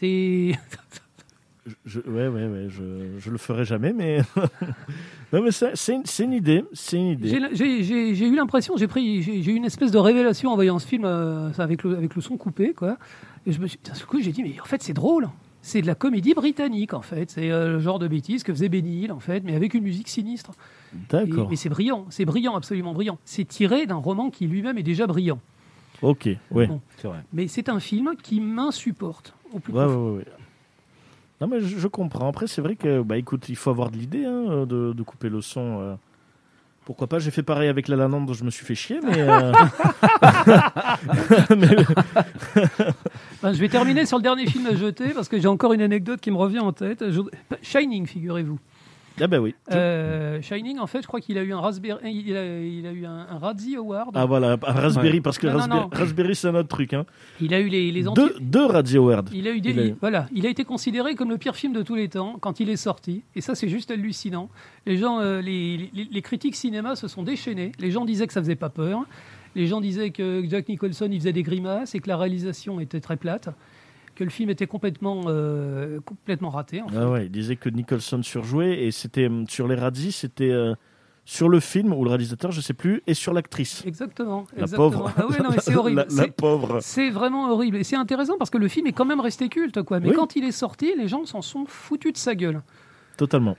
C'est 0.00 0.52
Je, 1.84 2.00
ouais, 2.00 2.28
ouais, 2.28 2.46
ouais, 2.46 2.66
je, 2.68 3.18
je 3.18 3.30
le 3.30 3.36
ferai 3.36 3.64
jamais, 3.66 3.92
mais. 3.92 4.20
non, 5.34 5.42
mais 5.42 5.50
c'est 5.50 5.76
c'est 5.76 5.92
une, 5.94 6.04
une 6.24 6.32
idée. 6.32 6.64
C'est 6.72 6.96
une 6.96 7.08
idée. 7.08 7.28
J'ai- 7.28 7.54
J'ai 7.54 7.82
j'ai- 7.82 8.14
j'ai 8.14 8.26
eu 8.28 8.34
l'impression, 8.36 8.76
j'ai 8.78 8.86
pris, 8.88 9.22
j'ai 9.22 9.34
eu 9.52 9.54
une 9.54 9.66
espèce 9.66 9.90
de 9.90 9.98
révélation 9.98 10.50
en 10.50 10.54
voyant 10.54 10.78
ce 10.78 10.86
film 10.86 11.04
euh, 11.04 11.50
avec, 11.58 11.82
le, 11.82 11.96
avec 11.96 12.14
le 12.14 12.22
son 12.22 12.38
coupé, 12.38 12.72
quoi. 12.72 12.96
Et 13.48 13.52
je 13.52 13.58
me 13.60 13.66
suis, 13.66 13.78
d'un 13.84 13.94
coup, 14.06 14.20
j'ai 14.20 14.30
dit, 14.30 14.42
mais 14.44 14.60
en 14.60 14.64
fait, 14.64 14.82
c'est 14.82 14.92
drôle. 14.92 15.28
C'est 15.62 15.82
de 15.82 15.86
la 15.88 15.94
comédie 15.96 16.34
britannique, 16.34 16.94
en 16.94 17.02
fait. 17.02 17.30
C'est 17.30 17.50
euh, 17.50 17.72
le 17.72 17.78
genre 17.80 17.98
de 17.98 18.06
bêtises 18.06 18.42
que 18.44 18.52
faisait 18.52 18.68
Benny 18.68 19.02
Hill, 19.02 19.12
en 19.12 19.18
fait, 19.18 19.42
mais 19.42 19.54
avec 19.56 19.74
une 19.74 19.82
musique 19.82 20.08
sinistre. 20.08 20.52
Et- 20.94 20.96
D'accord. 21.10 21.48
Mais 21.50 21.56
c'est 21.56 21.68
brillant, 21.68 22.06
c'est 22.10 22.24
brillant, 22.24 22.54
absolument 22.56 22.92
brillant. 22.92 23.18
C'est 23.24 23.44
tiré 23.44 23.86
d'un 23.86 23.96
roman 23.96 24.30
qui 24.30 24.46
lui-même 24.46 24.78
est 24.78 24.82
déjà 24.84 25.06
brillant. 25.08 25.40
Ok, 26.00 26.28
ouais. 26.52 26.66
Bon. 26.68 26.80
C'est 26.98 27.08
vrai. 27.08 27.18
Mais 27.32 27.48
c'est 27.48 27.68
un 27.68 27.80
film 27.80 28.14
qui 28.22 28.40
m'insupporte 28.40 29.34
au 29.52 29.58
plus 29.58 29.72
Ouais, 29.72 29.80
ouais, 29.80 29.86
profond. 29.86 30.10
ouais, 30.12 30.18
ouais. 30.18 30.24
Non, 31.40 31.48
mais 31.48 31.60
je, 31.60 31.78
je 31.78 31.88
comprends. 31.88 32.28
Après, 32.28 32.46
c'est 32.46 32.60
vrai 32.60 32.76
que, 32.76 33.02
bah 33.02 33.16
écoute, 33.16 33.48
il 33.48 33.56
faut 33.56 33.70
avoir 33.70 33.90
de 33.90 33.96
l'idée 33.96 34.24
hein, 34.26 34.64
de, 34.66 34.92
de 34.92 35.02
couper 35.02 35.28
le 35.28 35.40
son. 35.40 35.80
euh. 35.80 35.94
Pourquoi 36.84 37.06
pas 37.06 37.18
J'ai 37.18 37.30
fait 37.30 37.42
pareil 37.42 37.68
avec 37.68 37.88
La 37.88 37.96
La 37.96 38.08
Land, 38.08 38.32
je 38.32 38.44
me 38.44 38.50
suis 38.50 38.64
fait 38.64 38.74
chier, 38.74 39.00
mais. 39.04 39.18
euh, 39.20 39.52
mais- 41.56 41.76
Ben, 43.42 43.52
je 43.52 43.58
vais 43.60 43.68
terminer 43.68 44.04
sur 44.06 44.16
le 44.18 44.22
dernier 44.22 44.46
film 44.46 44.66
à 44.66 44.74
jeter 44.74 45.10
parce 45.14 45.28
que 45.28 45.38
j'ai 45.38 45.48
encore 45.48 45.72
une 45.72 45.82
anecdote 45.82 46.20
qui 46.20 46.30
me 46.30 46.36
revient 46.36 46.58
en 46.58 46.72
tête. 46.72 47.04
Je- 47.10 47.20
Shining, 47.62 48.06
figurez-vous. 48.06 48.58
Ah 49.20 49.26
bah 49.26 49.40
oui. 49.40 49.52
Euh, 49.72 50.40
Shining, 50.40 50.78
en 50.78 50.86
fait, 50.86 51.02
je 51.02 51.08
crois 51.08 51.20
qu'il 51.20 51.38
a 51.38 51.42
eu 51.42 51.52
un 51.52 51.58
Raspberry, 51.60 51.98
il 52.04 52.36
a, 52.36 52.60
il 52.60 52.86
a 52.86 52.92
eu 52.92 53.04
un, 53.04 53.26
un 53.28 53.38
Razzie 53.38 53.74
Award. 53.74 54.10
Ah 54.14 54.26
voilà, 54.26 54.52
un 54.64 54.72
Raspberry, 54.72 55.20
parce 55.20 55.38
que 55.38 55.48
Non, 55.48 55.54
Raspberry, 55.58 55.80
non. 55.80 55.88
Raspberry, 55.92 56.34
c'est 56.36 56.46
un 56.46 56.54
autre 56.54 56.68
truc. 56.68 56.94
Hein. 56.94 57.04
Il 57.40 57.52
a 57.52 57.58
eu 57.58 57.66
les, 57.66 57.90
les 57.90 58.06
anti- 58.06 58.20
Deux, 58.20 58.34
deux 58.40 58.64
Radio 58.66 59.02
Award. 59.10 59.30
Il 59.34 59.48
a 59.48 59.50
eu 59.50 59.60
des, 59.60 59.70
Il 59.70 59.78
a 59.80 59.82
eu- 59.82 59.86
il- 59.88 59.96
voilà, 60.00 60.26
il 60.32 60.46
a 60.46 60.50
été 60.50 60.62
considéré 60.64 61.16
comme 61.16 61.30
le 61.30 61.38
pire 61.38 61.56
film 61.56 61.72
de 61.72 61.82
tous 61.82 61.96
les 61.96 62.08
temps 62.08 62.36
quand 62.40 62.60
il 62.60 62.70
est 62.70 62.76
sorti, 62.76 63.24
et 63.34 63.40
ça 63.40 63.56
c'est 63.56 63.68
juste 63.68 63.90
hallucinant. 63.90 64.50
Les 64.86 64.96
gens, 64.98 65.18
euh, 65.18 65.40
les, 65.40 65.90
les- 65.92 66.08
les 66.08 66.22
critiques 66.22 66.54
cinéma 66.54 66.94
se 66.94 67.08
sont 67.08 67.24
déchaînés. 67.24 67.72
Les 67.80 67.90
gens 67.90 68.04
disaient 68.04 68.28
que 68.28 68.32
ça 68.32 68.40
faisait 68.40 68.54
pas 68.54 68.68
peur. 68.70 69.00
Les 69.58 69.66
gens 69.66 69.80
disaient 69.80 70.10
que 70.10 70.44
Jack 70.48 70.68
Nicholson 70.68 71.08
il 71.10 71.18
faisait 71.18 71.32
des 71.32 71.42
grimaces 71.42 71.96
et 71.96 71.98
que 71.98 72.08
la 72.08 72.16
réalisation 72.16 72.78
était 72.78 73.00
très 73.00 73.16
plate, 73.16 73.48
que 74.14 74.22
le 74.22 74.30
film 74.30 74.50
était 74.50 74.68
complètement, 74.68 75.22
euh, 75.26 75.98
complètement 76.04 76.50
raté. 76.50 76.80
En 76.80 76.88
fait. 76.88 76.96
Ah 76.96 77.10
ouais, 77.10 77.26
il 77.26 77.32
disait 77.32 77.56
que 77.56 77.68
Nicholson 77.68 78.22
surjouait 78.22 78.84
et 78.84 78.92
c'était 78.92 79.26
hum, 79.26 79.48
sur 79.48 79.66
les 79.66 79.74
Razzies, 79.74 80.12
c'était 80.12 80.50
euh, 80.50 80.74
sur 81.24 81.48
le 81.48 81.58
film 81.58 81.92
ou 81.92 82.04
le 82.04 82.10
réalisateur, 82.10 82.52
je 82.52 82.60
sais 82.60 82.72
plus, 82.72 83.02
et 83.08 83.14
sur 83.14 83.34
l'actrice. 83.34 83.84
Exactement. 83.84 84.46
La 84.56 84.62
exactement. 84.62 84.90
pauvre. 84.90 85.12
Ah 85.16 85.26
ouais, 85.26 85.38
non, 85.42 85.50
mais 85.50 85.58
c'est 85.60 85.74
horrible. 85.76 86.06
La, 86.16 86.28
pauvre. 86.28 86.78
C'est 86.80 87.10
vraiment 87.10 87.50
horrible. 87.50 87.78
Et 87.78 87.84
c'est 87.84 87.96
intéressant 87.96 88.38
parce 88.38 88.50
que 88.50 88.58
le 88.58 88.68
film 88.68 88.86
est 88.86 88.92
quand 88.92 89.06
même 89.06 89.20
resté 89.20 89.48
culte, 89.48 89.82
quoi. 89.82 89.98
Mais 89.98 90.10
Oui. 90.10 90.14
quand 90.14 90.36
il 90.36 90.44
est 90.44 90.52
sorti, 90.52 90.94
les 90.96 91.08
gens 91.08 91.26
s'en 91.26 91.42
sont 91.42 91.64
foutus 91.66 92.12
de 92.12 92.16
sa 92.18 92.36
gueule. 92.36 92.62
Totalement. 93.16 93.56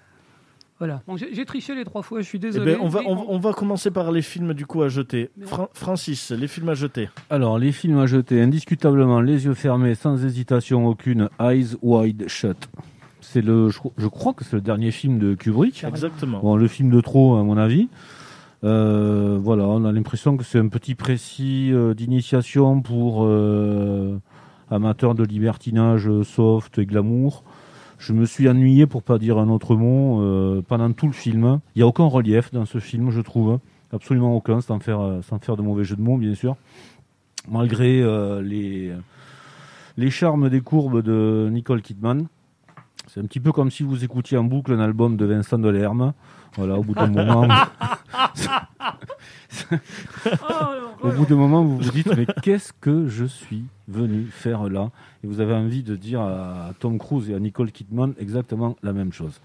Voilà. 0.80 1.02
J'ai 1.34 1.44
triché 1.46 1.76
les 1.76 1.84
trois 1.84 2.02
fois, 2.02 2.22
je 2.22 2.26
suis 2.26 2.38
Eh 2.38 2.42
désolé. 2.42 2.74
ben, 2.74 2.80
on, 2.82 2.88
va, 2.88 3.02
on, 3.06 3.26
on 3.28 3.38
va 3.38 3.52
commencer 3.52 3.92
par 3.92 4.12
les 4.14 4.22
films 4.22 4.54
du 4.54 4.66
coup 4.66 4.82
à 4.82 4.88
jeter. 4.88 5.30
Francis, 5.74 6.32
les 6.32 6.48
films 6.48 6.70
à 6.70 6.74
jeter. 6.74 7.10
Alors, 7.30 7.60
les 7.60 7.72
films 7.74 7.98
à 8.00 8.06
jeter, 8.06 8.42
indiscutablement, 8.42 9.20
les 9.20 9.46
yeux 9.46 9.54
fermés, 9.54 9.94
sans 9.96 10.24
hésitation 10.26 10.88
aucune, 10.88 11.28
Eyes 11.42 11.76
Wide 11.82 12.30
Shut. 12.30 12.70
C'est 13.20 13.42
le, 13.42 13.70
je, 13.70 13.78
cro- 13.80 13.92
je 13.98 14.08
crois 14.08 14.34
que 14.34 14.46
c'est 14.46 14.56
le 14.56 14.62
dernier 14.62 14.92
film 14.92 15.20
de 15.20 15.36
Kubrick. 15.36 15.84
Exactement. 15.84 16.40
Bon, 16.40 16.56
le 16.56 16.68
film 16.70 16.90
de 16.92 17.02
trop, 17.02 17.36
à 17.36 17.44
mon 17.44 17.58
avis. 17.58 17.90
Euh, 18.64 19.38
voilà, 19.42 19.64
on 19.68 19.86
a 19.86 19.92
l'impression 19.92 20.36
que 20.38 20.44
c'est 20.44 20.60
un 20.60 20.68
petit 20.68 20.96
précis 20.96 21.72
euh, 21.72 21.94
d'initiation 21.94 22.82
pour 22.82 23.24
euh, 23.26 24.18
amateurs 24.72 25.16
de 25.16 25.24
libertinage 25.24 26.10
soft 26.24 26.78
et 26.78 26.86
glamour. 26.86 27.44
Je 28.00 28.14
me 28.14 28.26
suis 28.26 28.48
ennuyé, 28.48 28.88
pour 28.88 29.04
pas 29.04 29.20
dire 29.20 29.38
un 29.38 29.50
autre 29.50 29.76
mot, 29.76 30.22
euh, 30.22 30.62
pendant 30.66 30.92
tout 30.94 31.06
le 31.06 31.14
film. 31.14 31.60
Il 31.76 31.80
n'y 31.80 31.84
a 31.84 31.88
aucun 31.88 32.06
relief 32.06 32.52
dans 32.52 32.66
ce 32.66 32.80
film, 32.80 33.12
je 33.12 33.20
trouve. 33.20 33.60
Absolument 33.92 34.36
aucun, 34.36 34.62
sans 34.62 34.80
faire, 34.80 35.02
euh, 35.02 35.22
sans 35.22 35.38
faire 35.40 35.58
de 35.58 35.62
mauvais 35.62 35.84
jeu 35.84 35.98
de 35.98 36.02
mots, 36.02 36.18
bien 36.18 36.34
sûr. 36.34 36.56
Malgré 37.50 38.02
euh, 38.02 38.42
les, 38.42 38.94
les 39.98 40.10
charmes 40.10 40.50
des 40.50 40.62
courbes 40.62 41.02
de 41.02 41.50
Nicole 41.52 41.82
Kidman. 41.82 42.28
C'est 43.08 43.20
un 43.20 43.26
petit 43.26 43.42
peu 43.42 43.52
comme 43.52 43.70
si 43.70 43.84
vous 43.84 44.04
écoutiez 44.04 44.38
en 44.38 44.46
boucle 44.46 44.72
un 44.72 44.80
album 44.80 45.18
de 45.18 45.26
Vincent 45.26 45.60
Delerme. 45.60 46.14
Voilà, 46.56 46.78
au 46.78 46.84
bout 46.84 46.94
d'un 46.94 47.08
moment, 47.08 47.48
au 51.02 51.10
bout 51.12 51.26
d'un 51.26 51.36
moment, 51.36 51.64
vous 51.64 51.78
vous 51.80 51.92
dites 51.92 52.08
mais 52.16 52.26
qu'est-ce 52.44 52.74
que 52.74 53.08
je 53.08 53.26
suis 53.26 53.64
venu 53.88 54.26
faire 54.30 54.70
là 54.70 54.90
Et 55.24 55.28
vous 55.28 55.40
avez 55.42 55.54
envie 55.54 55.82
de 55.84 55.96
dire 55.96 56.22
à 56.22 56.72
Tom 56.80 56.98
Cruise 57.00 57.30
et 57.30 57.34
à 57.36 57.40
Nicole 57.40 57.72
Kidman 57.72 58.14
exactement 58.20 58.76
la 58.84 58.94
même 58.94 59.12
chose. 59.14 59.40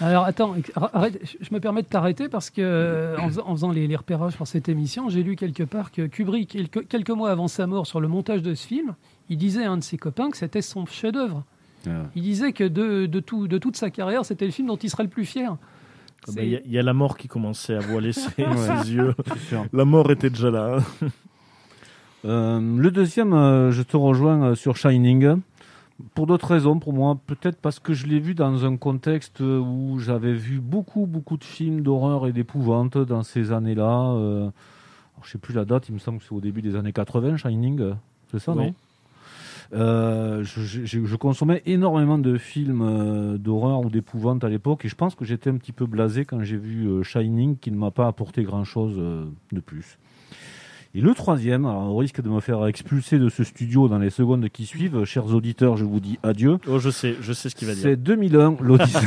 Alors 0.00 0.24
attends, 0.24 0.54
arrête, 0.92 1.20
je- 1.40 1.52
me 1.54 1.60
permets 1.60 1.82
de 1.82 1.88
t'arrêter 1.88 2.28
parce 2.28 2.50
que 2.50 2.60
euh, 2.62 3.16
en, 3.18 3.28
faisant- 3.28 3.42
en 3.46 3.52
faisant 3.54 3.70
les, 3.70 3.86
les 3.86 3.96
repérages 3.96 4.36
pour 4.36 4.46
cette 4.46 4.68
émission, 4.68 5.08
j'ai 5.08 5.22
lu 5.22 5.36
quelque 5.36 5.62
part 5.62 5.92
que 5.92 6.06
Kubrick, 6.06 6.70
quelques, 6.88 7.10
mois 7.10 7.30
avant 7.30 7.48
sa 7.48 7.66
mort 7.66 7.86
sur 7.86 8.00
le 8.00 8.08
montage 8.08 8.42
de 8.42 8.54
ce 8.54 8.66
film, 8.66 8.94
il 9.28 9.38
disait 9.38 9.64
à 9.64 9.70
un 9.70 9.76
de 9.76 9.82
ses 9.84 9.98
copains 9.98 10.30
que 10.30 10.36
c'était 10.36 10.62
son 10.62 10.86
chef-d'œuvre. 10.86 11.44
Euh, 11.86 12.02
Il 12.16 12.22
disait 12.22 12.52
que 12.52 12.64
de, 12.64 13.06
de, 13.06 13.20
tout, 13.20 13.46
de 13.46 13.58
toute 13.58 13.76
sa 13.76 13.90
carrière, 13.90 14.24
c'était 14.24 14.46
le 14.46 14.50
film 14.50 14.66
dont 14.68 14.76
il 14.76 14.90
serait 14.90 15.04
le 15.04 15.08
plus 15.08 15.24
fier. 15.24 15.56
Bah, 16.26 16.42
Il 16.42 16.48
y, 16.50 16.56
a- 16.56 16.60
il 16.64 16.70
y 16.72 16.78
a 16.78 16.82
la 16.82 16.92
mort 16.92 17.16
qui 17.16 17.28
commençait 17.28 17.74
à 17.74 17.80
voiler 17.80 18.12
ses, 18.12 18.30
yeux. 18.92 19.14
La 19.72 19.84
mort 19.84 20.10
était 20.10 20.30
déjà 20.30 20.50
là. 20.50 20.78
hein. 20.78 21.08
Euh, 22.24 22.60
le 22.60 22.90
deuxième, 22.90 23.32
euh, 23.32 23.70
je 23.70 23.82
te 23.82 23.96
rejoins 23.96 24.42
euh, 24.48 24.54
sur 24.54 24.76
Shining. 24.76 25.36
Pour 26.14 26.26
d'autres 26.26 26.48
raisons, 26.52 26.78
pour 26.78 26.92
moi, 26.92 27.18
peut-être 27.26 27.58
parce 27.60 27.78
que 27.80 27.92
je 27.94 28.06
l'ai 28.06 28.20
vu 28.20 28.34
dans 28.34 28.64
un 28.64 28.76
contexte 28.76 29.40
où 29.40 29.98
j'avais 29.98 30.32
vu 30.34 30.60
beaucoup, 30.60 31.06
beaucoup 31.06 31.36
de 31.36 31.44
films 31.44 31.80
d'horreur 31.80 32.26
et 32.26 32.32
d'épouvante 32.32 32.98
dans 32.98 33.22
ces 33.24 33.50
années-là. 33.52 34.50
Je 35.24 35.30
sais 35.30 35.38
plus 35.38 35.54
la 35.54 35.64
date, 35.64 35.88
il 35.88 35.94
me 35.94 35.98
semble 35.98 36.18
que 36.18 36.24
c'est 36.24 36.34
au 36.34 36.40
début 36.40 36.62
des 36.62 36.76
années 36.76 36.92
80, 36.92 37.36
Shining, 37.38 37.94
c'est 38.30 38.38
ça, 38.38 38.52
Oui. 38.52 38.66
non 38.66 38.74
Euh, 39.74 40.42
je, 40.44 40.62
je- 40.86 41.04
je 41.04 41.16
consommais 41.16 41.62
énormément 41.66 42.16
de 42.16 42.38
films 42.38 42.80
euh, 42.82 43.36
d'horreur 43.36 43.80
ou 43.84 43.90
d'épouvante 43.90 44.42
à 44.42 44.48
l'époque 44.48 44.86
et 44.86 44.88
je 44.88 44.94
pense 44.94 45.14
que 45.14 45.26
j'étais 45.26 45.50
un 45.50 45.58
petit 45.58 45.72
peu 45.72 45.84
blasé 45.84 46.24
quand 46.24 46.42
j'ai 46.42 46.56
vu 46.56 46.86
euh, 46.86 47.02
Shining 47.02 47.58
qui 47.58 47.70
ne 47.70 47.76
m'a 47.76 47.90
pas 47.90 48.06
apporté 48.06 48.44
grand-chose 48.44 48.96
de 48.96 49.60
plus. 49.60 49.98
Et 50.94 51.02
le 51.02 51.12
troisième, 51.12 51.66
alors, 51.66 51.92
au 51.94 51.98
risque 51.98 52.22
de 52.22 52.30
me 52.30 52.40
faire 52.40 52.66
expulser 52.66 53.18
de 53.18 53.28
ce 53.28 53.44
studio 53.44 53.88
dans 53.88 53.98
les 53.98 54.08
secondes 54.08 54.48
qui 54.48 54.64
suivent, 54.64 55.04
chers 55.04 55.26
auditeurs, 55.26 55.76
je 55.76 55.84
vous 55.84 56.00
dis 56.00 56.18
adieu. 56.22 56.56
Oh, 56.66 56.78
je 56.78 56.88
sais, 56.88 57.14
je 57.20 57.34
sais 57.34 57.50
ce 57.50 57.54
qu'il 57.54 57.68
va 57.68 57.74
dire. 57.74 57.82
C'est 57.82 57.96
2001, 57.96 58.56
l'Odyssée. 58.62 58.98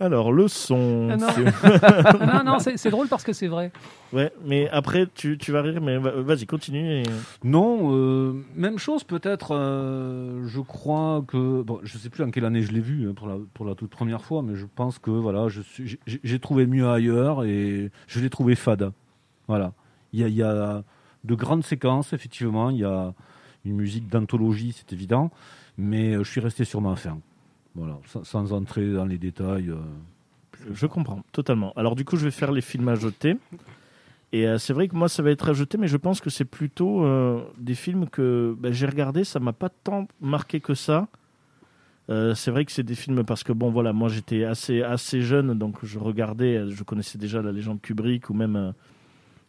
Alors, 0.00 0.32
le 0.32 0.48
son. 0.48 1.08
Ah 1.12 1.16
non. 1.16 1.26
c'est- 1.34 1.52
Ah 1.62 2.42
non, 2.44 2.52
non, 2.52 2.58
c'est 2.58 2.90
drôle 2.90 3.06
parce 3.08 3.22
que 3.22 3.32
c'est 3.32 3.46
vrai. 3.46 3.70
Ouais, 4.12 4.32
mais 4.44 4.68
après, 4.70 5.06
tu, 5.14 5.38
tu 5.38 5.52
vas 5.52 5.62
rire, 5.62 5.80
mais 5.80 5.98
va- 5.98 6.20
vas-y, 6.20 6.46
continue. 6.46 7.00
et- 7.00 7.04
non, 7.44 7.92
euh, 7.94 8.32
même 8.56 8.78
chose 8.78 9.04
peut-être. 9.04 9.54
euh, 9.54 10.46
je 10.46 10.60
crois 10.60 11.22
que 11.28 11.62
bon, 11.62 11.78
je 11.84 11.96
sais 11.96 12.10
plus 12.10 12.24
en 12.24 12.30
quelle 12.30 12.44
année 12.44 12.62
je 12.62 12.72
l'ai 12.72 12.80
vu 12.80 13.08
hein, 13.08 13.14
pour 13.14 13.28
la 13.28 13.36
pour 13.54 13.64
la 13.66 13.74
toute 13.76 13.90
première 13.90 14.22
fois, 14.24 14.42
mais 14.42 14.56
je 14.56 14.66
pense 14.66 14.98
que 14.98 15.10
voilà, 15.10 15.46
j'ai- 15.48 16.38
trouvé 16.40 16.66
mieux 16.66 16.88
ailleurs 16.88 17.44
et 17.44 17.90
je 18.08 18.20
l'ai 18.20 18.30
trouvé 18.30 18.56
fade. 18.56 18.90
Voilà, 19.46 19.72
il 20.12 20.20
y 20.20 20.24
a, 20.24 20.28
il 20.28 20.34
y 20.34 20.42
a 20.42 20.82
de 21.22 21.34
grandes 21.34 21.64
séquences 21.64 22.12
effectivement, 22.12 22.70
il 22.70 22.78
y 22.78 22.84
a 22.84 23.14
une 23.64 23.76
musique 23.76 24.08
d'anthologie, 24.08 24.72
c'est 24.76 24.92
évident, 24.92 25.30
mais 25.78 26.14
euh, 26.14 26.24
je 26.24 26.30
suis 26.30 26.40
resté 26.40 26.64
sur 26.64 26.80
ma 26.80 26.96
fin. 26.96 27.18
Voilà, 27.74 27.98
sans, 28.06 28.24
sans 28.24 28.52
entrer 28.52 28.92
dans 28.92 29.04
les 29.04 29.18
détails. 29.18 29.70
euh. 29.70 29.76
Je 30.72 30.86
comprends, 30.86 31.22
totalement. 31.32 31.72
Alors, 31.76 31.96
du 31.96 32.04
coup, 32.04 32.16
je 32.16 32.24
vais 32.24 32.30
faire 32.30 32.52
les 32.52 32.60
films 32.60 32.88
à 32.88 32.94
jeter. 32.94 33.36
Et 34.32 34.46
euh, 34.46 34.58
c'est 34.58 34.72
vrai 34.72 34.88
que 34.88 34.96
moi, 34.96 35.08
ça 35.08 35.22
va 35.22 35.30
être 35.30 35.48
à 35.48 35.52
jeter, 35.52 35.78
mais 35.78 35.88
je 35.88 35.96
pense 35.96 36.20
que 36.20 36.30
c'est 36.30 36.44
plutôt 36.44 37.04
euh, 37.04 37.42
des 37.58 37.74
films 37.74 38.08
que 38.08 38.56
ben, 38.58 38.72
j'ai 38.72 38.86
regardé, 38.86 39.24
ça 39.24 39.40
m'a 39.40 39.52
pas 39.52 39.68
tant 39.68 40.06
marqué 40.20 40.60
que 40.60 40.74
ça. 40.74 41.08
Euh, 42.10 42.34
c'est 42.34 42.50
vrai 42.50 42.64
que 42.64 42.72
c'est 42.72 42.82
des 42.82 42.94
films 42.94 43.24
parce 43.24 43.42
que 43.42 43.52
bon 43.54 43.70
voilà 43.70 43.94
moi 43.94 44.10
j'étais 44.10 44.44
assez 44.44 44.82
assez 44.82 45.22
jeune 45.22 45.54
donc 45.54 45.76
je 45.82 45.98
regardais 45.98 46.68
je 46.68 46.82
connaissais 46.84 47.16
déjà 47.16 47.40
la 47.40 47.50
légende 47.50 47.80
Kubrick 47.80 48.28
ou 48.28 48.34
même 48.34 48.56
euh, 48.56 48.72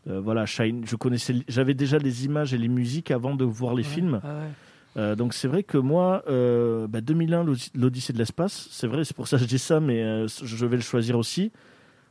euh, 0.08 0.22
voilà 0.22 0.46
Shine 0.46 0.84
je 0.86 0.96
connaissais 0.96 1.36
j'avais 1.50 1.74
déjà 1.74 1.98
les 1.98 2.24
images 2.24 2.54
et 2.54 2.58
les 2.58 2.70
musiques 2.70 3.12
avant 3.12 3.36
de 3.36 3.44
voir 3.44 3.74
les 3.74 3.84
Ouais. 3.84 3.90
films 3.90 4.22
Ah 4.24 4.28
ouais. 4.36 4.50
Euh, 4.98 5.16
donc 5.16 5.34
c'est 5.34 5.48
vrai 5.48 5.64
que 5.64 5.78
moi, 5.78 6.24
euh, 6.30 6.88
bah, 6.88 7.02
2001, 7.02 7.44
l'Odyssée- 7.76 8.14
de 8.14 8.18
l'espace, 8.18 8.68
c'est 8.72 8.88
vrai, 8.88 9.04
c'est 9.04 9.16
pour 9.16 9.28
ça 9.28 9.38
que 9.38 9.44
je 9.44 9.48
dis 9.48 9.60
ça, 9.60 9.80
mais 9.80 10.02
euh, 10.04 10.28
je 10.28 10.66
vais 10.66 10.78
le 10.78 10.82
choisir 10.82 11.18
aussi, 11.18 11.52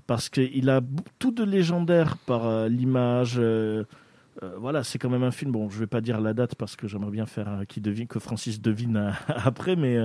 parce 0.07 0.29
qu'il 0.29 0.69
a 0.71 0.81
tout 1.19 1.31
de 1.33 1.45
légendaire 1.45 2.19
par 2.19 2.69
l'image. 2.69 3.41
voilà, 4.59 4.85
c'est 4.85 4.99
quand 4.99 5.09
même 5.09 5.23
un 5.23 5.31
film. 5.31 5.53
Bon, 5.53 5.71
je 5.71 5.79
vais 5.79 5.87
pas 5.87 6.01
dire 6.01 6.21
la 6.21 6.35
date 6.35 6.55
parce 6.57 6.77
que 6.77 6.87
j'aimerais 6.89 7.11
bien 7.11 7.27
faire 7.27 7.63
qui 7.69 7.81
devine, 7.81 8.07
que 8.07 8.19
Francis 8.19 8.61
devine 8.61 9.15
après, 9.29 9.77
mais, 9.77 9.97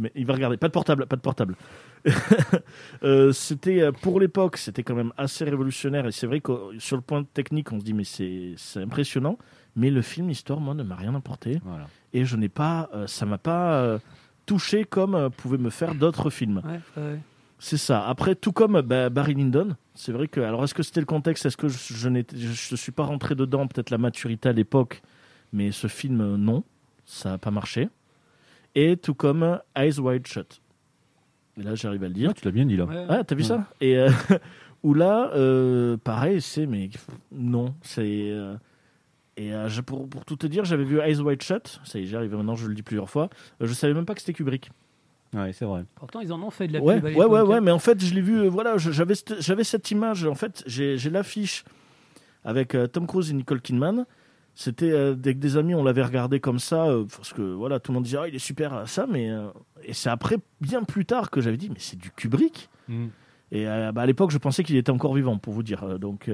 mais 0.00 0.10
il 0.14 0.24
va 0.26 0.34
regarder. 0.34 0.56
Pas 0.56 0.68
de 0.68 0.72
portable, 0.72 1.06
pas 1.06 1.16
de 1.16 1.20
portable. 1.20 1.56
C'était 3.32 3.90
pour 4.02 4.20
l'époque, 4.20 4.56
c'était 4.56 4.82
quand 4.82 4.94
même 4.94 5.12
assez 5.16 5.44
révolutionnaire 5.44 6.06
et 6.06 6.12
c'est 6.12 6.26
vrai 6.26 6.40
que 6.40 6.52
sur 6.78 6.96
le 6.96 7.02
point 7.02 7.24
technique, 7.24 7.72
on 7.72 7.80
se 7.80 7.84
dit 7.84 7.94
mais 7.94 8.04
c'est 8.04 8.54
impressionnant. 8.80 9.38
Mais 9.76 9.90
le 9.90 10.02
film, 10.02 10.28
l'histoire, 10.28 10.58
moi, 10.60 10.74
ne 10.74 10.82
m'a 10.82 10.96
rien 10.96 11.14
apporté 11.14 11.60
Voilà. 11.64 11.86
et 12.12 12.24
je 12.24 12.36
n'ai 12.36 12.48
pas, 12.48 12.88
euh, 12.94 13.06
ça 13.06 13.26
m'a 13.26 13.38
pas 13.38 13.74
euh, 13.74 13.98
touché 14.46 14.84
comme 14.84 15.14
euh, 15.14 15.28
pouvaient 15.28 15.58
me 15.58 15.70
faire 15.70 15.94
d'autres 15.94 16.30
films. 16.30 16.62
Ouais, 16.64 16.80
ouais. 17.02 17.18
C'est 17.58 17.76
ça. 17.76 18.06
Après, 18.06 18.34
tout 18.34 18.52
comme 18.52 18.80
bah, 18.82 19.08
Barry 19.10 19.34
Lyndon, 19.34 19.76
c'est 19.94 20.12
vrai 20.12 20.28
que. 20.28 20.40
Alors, 20.40 20.62
est-ce 20.64 20.74
que 20.74 20.82
c'était 20.82 21.00
le 21.00 21.06
contexte? 21.06 21.46
Est-ce 21.46 21.56
que 21.56 21.68
je, 21.68 21.94
je 21.94 22.10
je, 22.34 22.76
suis 22.76 22.92
pas 22.92 23.04
rentré 23.04 23.34
dedans 23.34 23.66
Peut-être 23.66 23.90
la 23.90 23.96
maturité 23.98 24.48
à 24.50 24.52
l'époque, 24.52 25.02
mais 25.52 25.72
ce 25.72 25.86
film, 25.86 26.20
euh, 26.20 26.36
non, 26.36 26.64
ça 27.06 27.30
n'a 27.30 27.38
pas 27.38 27.50
marché. 27.50 27.88
Et 28.74 28.96
tout 28.98 29.14
comme 29.14 29.42
euh, 29.42 29.56
Eyes 29.74 29.98
Wide 29.98 30.26
Shut. 30.26 30.60
Et 31.58 31.62
là, 31.62 31.74
j'arrive 31.74 32.04
à 32.04 32.08
le 32.08 32.14
dire. 32.14 32.28
Ah, 32.30 32.34
tu 32.34 32.44
l'as 32.44 32.50
bien 32.50 32.66
dit 32.66 32.76
là. 32.76 32.84
Ouais. 32.84 33.06
Ah, 33.08 33.24
t'as 33.24 33.34
vu 33.34 33.42
Ouais. 33.42 33.48
ça? 33.48 33.66
Et 33.80 33.96
euh, 33.98 34.10
où 34.82 34.92
là, 34.92 35.30
euh, 35.34 35.96
pareil, 35.96 36.42
c'est 36.42 36.66
mais 36.66 36.90
non, 37.32 37.74
c'est 37.80 38.28
euh, 38.30 38.54
et 39.36 39.52
euh, 39.54 39.68
je- 39.68 39.80
pour, 39.80 40.08
pour 40.08 40.24
tout 40.24 40.36
te 40.36 40.46
dire, 40.46 40.64
j'avais 40.64 40.84
vu 40.84 40.98
Eyes 41.00 41.20
Wide 41.20 41.42
Shut. 41.42 41.80
Ça 41.84 41.98
y 41.98 42.02
est, 42.02 42.06
j'arrive 42.06 42.34
maintenant, 42.34 42.54
je 42.56 42.66
le 42.66 42.74
dis 42.74 42.82
plusieurs 42.82 43.10
fois. 43.10 43.28
Euh, 43.62 43.66
je 43.66 43.72
savais 43.74 43.94
même 43.94 44.06
pas 44.06 44.14
que 44.14 44.20
c'était 44.20 44.32
Kubrick. 44.32 44.70
Ouais, 45.34 45.52
c'est 45.52 45.64
vrai. 45.64 45.84
Pourtant, 45.96 46.20
ils 46.20 46.32
en 46.32 46.40
ont 46.42 46.50
fait 46.50 46.68
de 46.68 46.74
la 46.74 46.80
Ouais, 46.80 47.00
pub 47.00 47.16
ouais, 47.16 47.24
ouais, 47.26 47.40
ouais, 47.42 47.60
mais 47.60 47.70
en 47.72 47.78
fait, 47.78 48.02
je 48.02 48.14
l'ai 48.14 48.20
vu. 48.22 48.38
euh, 48.42 48.48
voilà, 48.48 48.78
j'avais 48.78 49.14
cette- 49.14 49.40
j'avais 49.40 49.64
cette 49.64 49.90
image. 49.90 50.24
En 50.24 50.34
fait, 50.36 50.62
j'ai 50.66 50.96
j'ai 50.96 51.10
l'affiche 51.10 51.64
avec 52.44 52.74
euh, 52.74 52.86
Tom 52.86 53.06
Cruise 53.06 53.30
et 53.30 53.34
Nicole 53.34 53.60
Kidman. 53.60 54.06
C'était 54.54 54.94
avec 54.96 55.38
des 55.38 55.58
amis, 55.58 55.74
on 55.74 55.84
l'avait 55.84 56.02
regardé 56.02 56.40
comme 56.40 56.58
ça, 56.58 56.86
parce 57.14 57.34
que 57.34 57.42
voilà, 57.42 57.78
tout 57.78 57.92
le 57.92 57.96
monde 57.96 58.04
disait 58.04 58.16
ah, 58.18 58.26
il 58.28 58.34
est 58.34 58.38
super 58.38 58.72
à 58.72 58.86
ça, 58.86 59.06
mais 59.06 59.28
et 59.84 59.92
c'est 59.92 60.08
après, 60.08 60.38
bien 60.62 60.82
plus 60.82 61.04
tard, 61.04 61.28
que 61.30 61.42
j'avais 61.42 61.58
dit 61.58 61.68
mais 61.68 61.76
c'est 61.78 61.98
du 61.98 62.10
Kubrick. 62.10 62.70
Mm. 62.88 63.06
Et 63.52 63.64
bah, 63.66 64.00
à 64.00 64.06
l'époque, 64.06 64.30
je 64.30 64.38
pensais 64.38 64.64
qu'il 64.64 64.76
était 64.76 64.90
encore 64.90 65.12
vivant, 65.14 65.36
pour 65.36 65.52
vous 65.52 65.62
dire. 65.62 65.98
Donc 65.98 66.30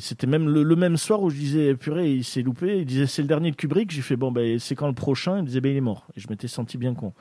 c'était 0.00 0.26
même 0.26 0.48
le, 0.48 0.76
même 0.76 0.96
soir 0.96 1.22
où 1.22 1.30
je 1.30 1.36
disais 1.36 1.74
purée, 1.74 2.12
il 2.12 2.24
s'est 2.24 2.42
loupé. 2.42 2.78
Il 2.78 2.86
disait 2.86 3.06
c'est 3.06 3.22
le 3.22 3.28
dernier 3.28 3.50
de 3.50 3.56
Kubrick. 3.56 3.90
J'ai 3.90 4.02
fait 4.02 4.16
bon 4.16 4.30
ben 4.30 4.58
c'est 4.58 4.74
quand 4.74 4.86
le 4.86 4.94
prochain? 4.94 5.38
Il 5.38 5.42
me 5.42 5.46
disait 5.46 5.60
ben 5.60 5.72
il 5.72 5.76
est 5.76 5.82
mort. 5.82 6.06
Et 6.16 6.20
je 6.20 6.28
m'étais 6.28 6.48
senti 6.48 6.78
bien 6.78 6.94
con. 6.94 7.12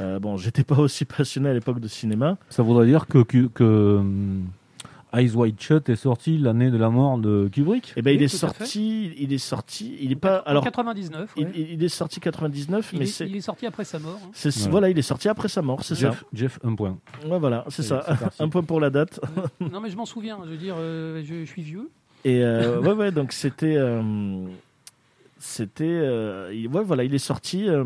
Euh, 0.00 0.18
bon, 0.18 0.36
j'étais 0.36 0.64
pas 0.64 0.78
aussi 0.78 1.04
passionné 1.04 1.50
à 1.50 1.54
l'époque 1.54 1.80
de 1.80 1.88
cinéma. 1.88 2.38
Ça 2.50 2.62
voudrait 2.62 2.86
dire 2.86 3.06
que, 3.06 3.18
hum, 3.62 4.46
Eyes 5.16 5.34
Wide 5.34 5.60
Shut 5.60 5.88
est 5.88 5.96
sorti 5.96 6.36
l'année 6.38 6.70
de 6.70 6.76
la 6.76 6.90
mort 6.90 7.18
de 7.18 7.48
Kubrick 7.52 7.94
Et 7.96 8.02
ben 8.02 8.10
Oui, 8.10 8.16
il 8.16 8.22
est 8.22 8.28
sorti, 8.28 9.12
il 9.18 9.32
est 9.32 9.38
sorti, 9.38 9.96
il 10.00 10.12
est 10.12 10.16
pas 10.16 10.36
alors 10.38 10.62
99, 10.64 11.34
ouais. 11.36 11.46
il, 11.54 11.70
il 11.72 11.82
est 11.84 11.88
sorti 11.88 12.20
99, 12.20 12.90
il, 12.92 12.98
mais 12.98 13.04
est, 13.04 13.08
c'est 13.08 13.26
il 13.28 13.36
est 13.36 13.40
sorti 13.40 13.66
après 13.66 13.84
sa 13.84 13.98
mort. 13.98 14.20
hein. 14.22 14.50
voilà, 14.70 14.90
il 14.90 14.98
est 14.98 15.02
sorti 15.02 15.28
après 15.28 15.48
sa 15.48 15.62
mort, 15.62 15.82
c'est 15.82 15.94
ça. 15.94 16.14
Jeff, 16.32 16.58
un 16.64 16.74
point. 16.74 16.98
Ouais, 17.26 17.38
voilà, 17.38 17.64
c'est 17.68 17.82
Ça. 17.82 18.04
Un 18.38 18.48
point 18.48 18.62
pour 18.62 18.80
la 18.80 18.90
date. 18.90 19.18
non, 19.60 19.80
mais 19.80 19.90
je 19.90 19.96
m'en 19.96 20.06
souviens. 20.06 20.38
Je 20.44 20.50
veux 20.50 20.56
dire, 20.56 20.74
euh, 20.78 21.22
je, 21.24 21.40
je 21.40 21.44
suis 21.44 21.62
vieux. 21.62 21.88
Et 22.24 22.42
euh, 22.42 22.80
ouais, 22.80 22.92
ouais, 22.92 23.12
donc 23.12 23.32
c'était. 23.32 23.76
euh, 23.76 24.02
c'était. 25.38 25.84
euh, 25.86 26.50
ouais, 26.68 26.82
voilà, 26.84 27.04
il 27.04 27.14
est 27.14 27.18
sorti 27.18 27.68
euh, 27.68 27.84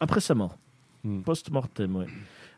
après 0.00 0.20
sa 0.20 0.34
mort. 0.34 0.56
Hmm. 1.04 1.20
Post-mortem, 1.22 1.96
ouais. 1.96 2.06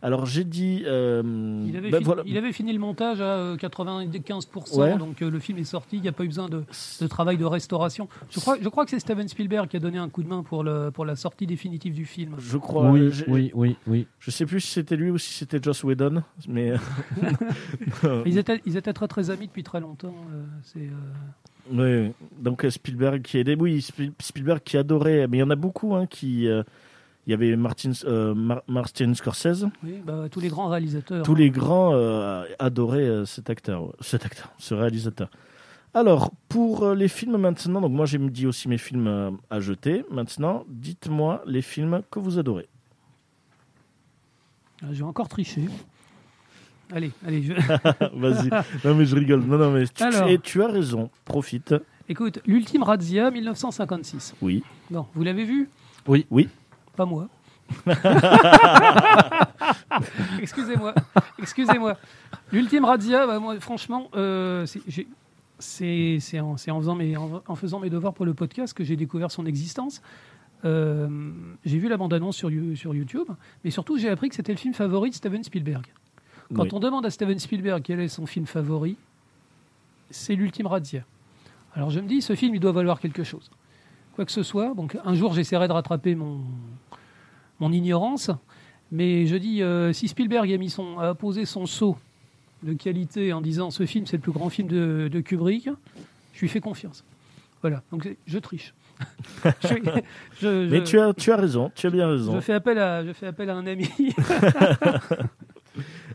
Alors 0.04 0.26
j'ai 0.26 0.42
dit. 0.42 0.82
euh, 0.84 1.22
Il 1.68 1.76
avait, 1.76 1.90
ben, 1.90 1.98
fini, 1.98 2.04
voilà, 2.04 2.22
il 2.26 2.36
avait 2.36 2.52
fini 2.52 2.72
le 2.72 2.80
montage 2.80 3.20
à 3.20 3.36
euh, 3.36 3.56
95%, 3.56 4.76
Ouais. 4.80 4.98
donc 4.98 5.22
euh, 5.22 5.30
le 5.30 5.38
film 5.38 5.58
est 5.58 5.64
sorti. 5.64 5.96
Il 5.96 6.02
n'y 6.02 6.08
a 6.08 6.12
pas 6.12 6.24
eu 6.24 6.26
besoin 6.26 6.48
de, 6.48 6.64
de 7.00 7.06
travail 7.06 7.36
de 7.36 7.44
restauration. 7.44 8.08
Je 8.30 8.40
crois, 8.40 8.56
je 8.60 8.68
crois 8.68 8.84
que 8.84 8.90
c'est 8.90 8.98
Steven 8.98 9.28
Spielberg 9.28 9.68
qui 9.68 9.76
a 9.76 9.80
donné 9.80 9.98
un 9.98 10.08
coup 10.08 10.22
de 10.24 10.28
main 10.28 10.42
pour, 10.42 10.64
le, 10.64 10.90
pour 10.90 11.04
la 11.04 11.14
sortie 11.14 11.46
définitive 11.46 11.94
du 11.94 12.04
film. 12.04 12.34
Je 12.38 12.58
crois. 12.58 12.90
oui, 12.90 13.10
oui, 13.28 13.50
oui, 13.54 13.76
oui. 13.86 14.06
Je 14.18 14.30
sais 14.32 14.44
plus 14.44 14.60
si 14.60 14.72
c'était 14.72 14.96
lui 14.96 15.10
ou 15.10 15.18
si 15.18 15.32
c'était 15.34 15.60
Joss 15.62 15.84
Whedon, 15.84 16.22
mais. 16.48 16.72
euh, 16.72 16.76
Ils 18.26 18.38
étaient, 18.38 18.60
ils 18.66 18.76
étaient 18.76 18.92
très 18.92 19.08
très 19.08 19.30
amis 19.30 19.46
depuis 19.46 19.62
très 19.62 19.80
longtemps. 19.80 20.14
euh, 20.32 20.42
c'est, 20.64 20.80
euh, 21.72 22.08
Oui, 22.08 22.12
donc 22.40 22.64
euh, 22.64 22.70
Spielberg 22.70 23.22
qui 23.22 23.38
aidait, 23.38 23.56
oui, 23.56 23.80
Spiel- 23.80 24.12
Spielberg 24.20 24.60
qui 24.64 24.76
adorait, 24.76 25.26
mais 25.28 25.36
il 25.38 25.40
y 25.40 25.44
en 25.44 25.50
a 25.50 25.56
beaucoup 25.56 25.94
hein, 25.94 26.06
qui. 26.06 26.48
euh, 26.48 26.62
il 27.26 27.30
y 27.30 27.34
avait 27.34 27.54
Martin, 27.56 27.92
euh, 28.04 28.34
Mar- 28.34 28.62
Martin 28.68 29.14
Scorsese, 29.14 29.66
oui, 29.84 30.02
bah, 30.04 30.26
tous 30.30 30.40
les 30.40 30.48
grands 30.48 30.68
réalisateurs. 30.68 31.24
tous 31.24 31.34
les 31.34 31.50
grands 31.50 31.94
euh, 31.94 32.44
adoraient 32.58 32.98
euh, 33.00 33.24
cet 33.24 33.48
acteur, 33.50 33.92
cet 34.00 34.24
acteur, 34.26 34.50
ce 34.58 34.74
réalisateur. 34.74 35.28
Alors, 35.94 36.32
pour 36.48 36.90
les 36.94 37.08
films 37.08 37.36
maintenant, 37.36 37.80
donc 37.82 37.92
moi 37.92 38.06
j'ai 38.06 38.18
dit 38.18 38.46
aussi 38.46 38.66
mes 38.68 38.78
films 38.78 39.36
à 39.50 39.60
jeter. 39.60 40.04
Maintenant, 40.10 40.64
dites-moi 40.68 41.42
les 41.46 41.60
films 41.62 42.02
que 42.10 42.18
vous 42.18 42.38
adorez. 42.38 42.66
Ah, 44.82 44.86
Je 44.90 44.98
vais 44.98 45.02
encore 45.04 45.28
tricher. 45.28 45.68
Allez, 46.90 47.12
allez. 47.26 47.42
je- 47.42 47.52
Vas-y. 48.18 48.48
Non 48.86 48.94
mais 48.94 49.04
je 49.04 49.14
rigole. 49.16 49.40
Non 49.44 49.58
non 49.58 49.70
mais 49.70 49.86
tu, 49.86 50.02
Alors. 50.02 50.28
et 50.28 50.38
tu 50.38 50.62
as 50.62 50.66
raison. 50.68 51.10
Profite. 51.24 51.74
Écoute, 52.08 52.40
l'ultime 52.46 52.82
razzia 52.82 53.30
1956. 53.30 54.34
Oui. 54.42 54.62
Bon, 54.90 55.06
vous 55.14 55.22
l'avez 55.22 55.44
vu? 55.44 55.68
Oui. 56.06 56.26
Oui. 56.30 56.48
Pas 56.96 57.04
moi. 57.06 57.28
excusez-moi, 60.40 60.94
excusez-moi. 61.38 61.96
L'ultime 62.52 62.84
razzia, 62.84 63.26
bah, 63.26 63.38
moi, 63.38 63.58
franchement, 63.60 64.08
euh, 64.14 64.66
c'est- 64.66 66.40
en, 66.40 66.56
faisant 66.56 66.94
mes, 66.94 67.16
en, 67.16 67.42
en 67.46 67.54
faisant 67.54 67.80
mes 67.80 67.88
devoirs 67.90 68.12
pour 68.14 68.26
le 68.26 68.34
podcast 68.34 68.74
que 68.74 68.84
j'ai 68.84 68.96
découvert 68.96 69.30
son 69.30 69.46
existence. 69.46 70.02
Euh, 70.64 71.08
j'ai 71.64 71.78
vu 71.78 71.88
la 71.88 71.96
bande-annonce 71.96 72.36
sur, 72.36 72.50
You- 72.50 72.76
sur 72.76 72.94
YouTube, 72.94 73.28
mais 73.64 73.70
surtout 73.70 73.96
j'ai 73.98 74.08
appris 74.08 74.28
que 74.28 74.34
c'était 74.34 74.52
le 74.52 74.58
film 74.58 74.74
favori 74.74 75.10
de 75.10 75.14
Steven 75.14 75.42
Spielberg. 75.42 75.86
Quand 76.54 76.64
Oui. 76.64 76.68
on 76.72 76.80
demande 76.80 77.06
à 77.06 77.10
Steven 77.10 77.38
Spielberg 77.38 77.82
quel 77.82 78.00
est 78.00 78.08
son 78.08 78.26
film 78.26 78.46
favori, 78.46 78.96
c'est 80.10 80.34
l'ultime 80.34 80.66
razzia. 80.66 81.02
Alors 81.74 81.90
je 81.90 82.00
me 82.00 82.06
dis, 82.06 82.20
ce 82.22 82.34
film, 82.34 82.54
il 82.54 82.60
doit 82.60 82.72
valoir 82.72 83.00
quelque 83.00 83.24
chose. 83.24 83.50
Quoi 84.14 84.24
que 84.26 84.32
ce 84.32 84.42
soit, 84.42 84.74
donc 84.74 84.96
un 85.04 85.14
jour 85.14 85.32
j'essaierai 85.32 85.66
de 85.68 85.72
rattraper 85.72 86.14
mon, 86.14 86.42
mon 87.62 87.72
ignorance, 87.72 88.30
mais 88.90 89.26
je 89.26 89.36
dis, 89.36 89.62
euh, 89.62 89.92
si 89.92 90.08
Spielberg 90.08 90.52
a, 90.52 90.58
mis 90.58 90.68
son, 90.68 90.98
a 90.98 91.14
posé 91.14 91.44
son 91.46 91.64
saut 91.66 91.96
de 92.64 92.72
qualité 92.74 93.32
en 93.32 93.40
disant 93.40 93.70
ce 93.70 93.86
film 93.86 94.04
c'est 94.06 94.16
le 94.16 94.22
plus 94.22 94.32
grand 94.32 94.50
film 94.50 94.66
de, 94.68 95.08
de 95.10 95.20
Kubrick, 95.20 95.68
je 96.34 96.40
lui 96.40 96.48
fais 96.48 96.60
confiance. 96.60 97.04
Voilà, 97.60 97.82
donc 97.92 98.08
je 98.26 98.38
triche. 98.40 98.74
je, 99.44 100.00
je- 100.40 100.68
Mais 100.70 100.82
tu 100.82 100.98
as 100.98 101.12
tu 101.14 101.30
as 101.32 101.36
raison. 101.36 101.70
Tu 101.74 101.86
as 101.86 101.90
bien 101.90 102.08
raison. 102.08 102.34
je 102.34 102.40
fais, 102.40 102.52
appel 102.52 102.78
à, 102.78 103.04
je 103.04 103.12
fais 103.12 103.26
appel 103.28 103.48
à 103.50 103.54
un 103.56 103.66
ami. 103.66 103.88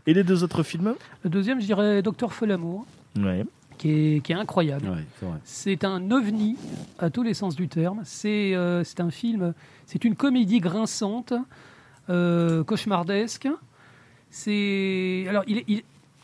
Et 0.06 0.14
les 0.14 0.24
deux 0.24 0.42
autres 0.44 0.62
films? 0.62 0.94
Le 1.22 1.30
deuxième, 1.30 1.60
je 1.60 1.66
dirais 1.66 2.02
Docteur 2.02 2.32
Folamour, 2.32 2.86
Ouais. 3.18 3.44
Qui 3.78 3.90
est, 4.16 4.20
qui 4.24 4.32
est 4.32 4.36
incroyable. 4.36 4.88
Ouais, 5.22 5.28
c'est 5.44 5.84
un 5.84 6.10
ovni 6.10 6.56
à 6.98 7.08
tous 7.10 7.22
les 7.22 7.34
sens 7.34 7.56
du 7.56 7.68
terme. 7.68 8.00
C'est 8.04 8.54
euh, 8.54 8.82
un 8.98 9.10
film, 9.10 9.54
c'est 9.86 10.04
une 10.04 10.14
comédie 10.16 10.60
grinçante, 10.60 11.32
euh, 12.10 12.62
cauchemardesque. 12.64 13.48
C'est 14.30 15.26
alors 15.28 15.44
il, 15.46 15.62
il, 15.68 15.82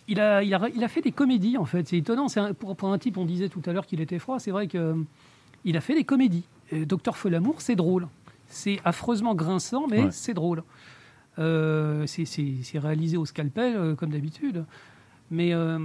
il 0.09 0.21
a, 0.21 0.43
il, 0.43 0.55
a, 0.55 0.69
il 0.75 0.85
a 0.85 0.89
fait 0.89 1.01
des 1.01 1.13
comédies 1.13 1.57
en 1.57 1.65
fait. 1.65 1.89
C'est 1.89 1.97
étonnant. 1.99 2.29
C'est 2.29 2.41
un- 2.41 2.53
pour, 2.53 2.77
pour 2.77 2.93
un 2.93 2.99
type, 2.99 3.17
on 3.17 3.25
disait 3.25 3.49
tout 3.49 3.63
à 3.67 3.73
l'heure 3.73 3.87
qu'il 3.87 4.01
était 4.01 4.19
froid. 4.19 4.39
C'est 4.39 4.51
vrai 4.51 4.67
que 4.67 4.79
euh, 4.79 4.95
il 5.65 5.77
a 5.77 5.81
fait 5.81 5.95
des 5.95 6.05
comédies. 6.05 6.45
Docteur 6.73 7.17
Folamour, 7.17 7.61
c'est 7.61 7.77
drôle. 7.77 8.09
C'est 8.49 8.81
affreusement 8.85 9.35
grinçant, 9.35 9.87
mais 9.89 10.05
Ouais. 10.05 10.09
c'est 10.11 10.35
drôle. 10.35 10.63
Euh, 11.39 12.07
c'est- 12.07 12.79
réalisé 12.79 13.17
au 13.17 13.25
scalpel 13.25 13.75
euh, 13.77 13.95
comme 13.95 14.11
d'habitude. 14.11 14.65
Mais 15.31 15.53
euh, 15.55 15.79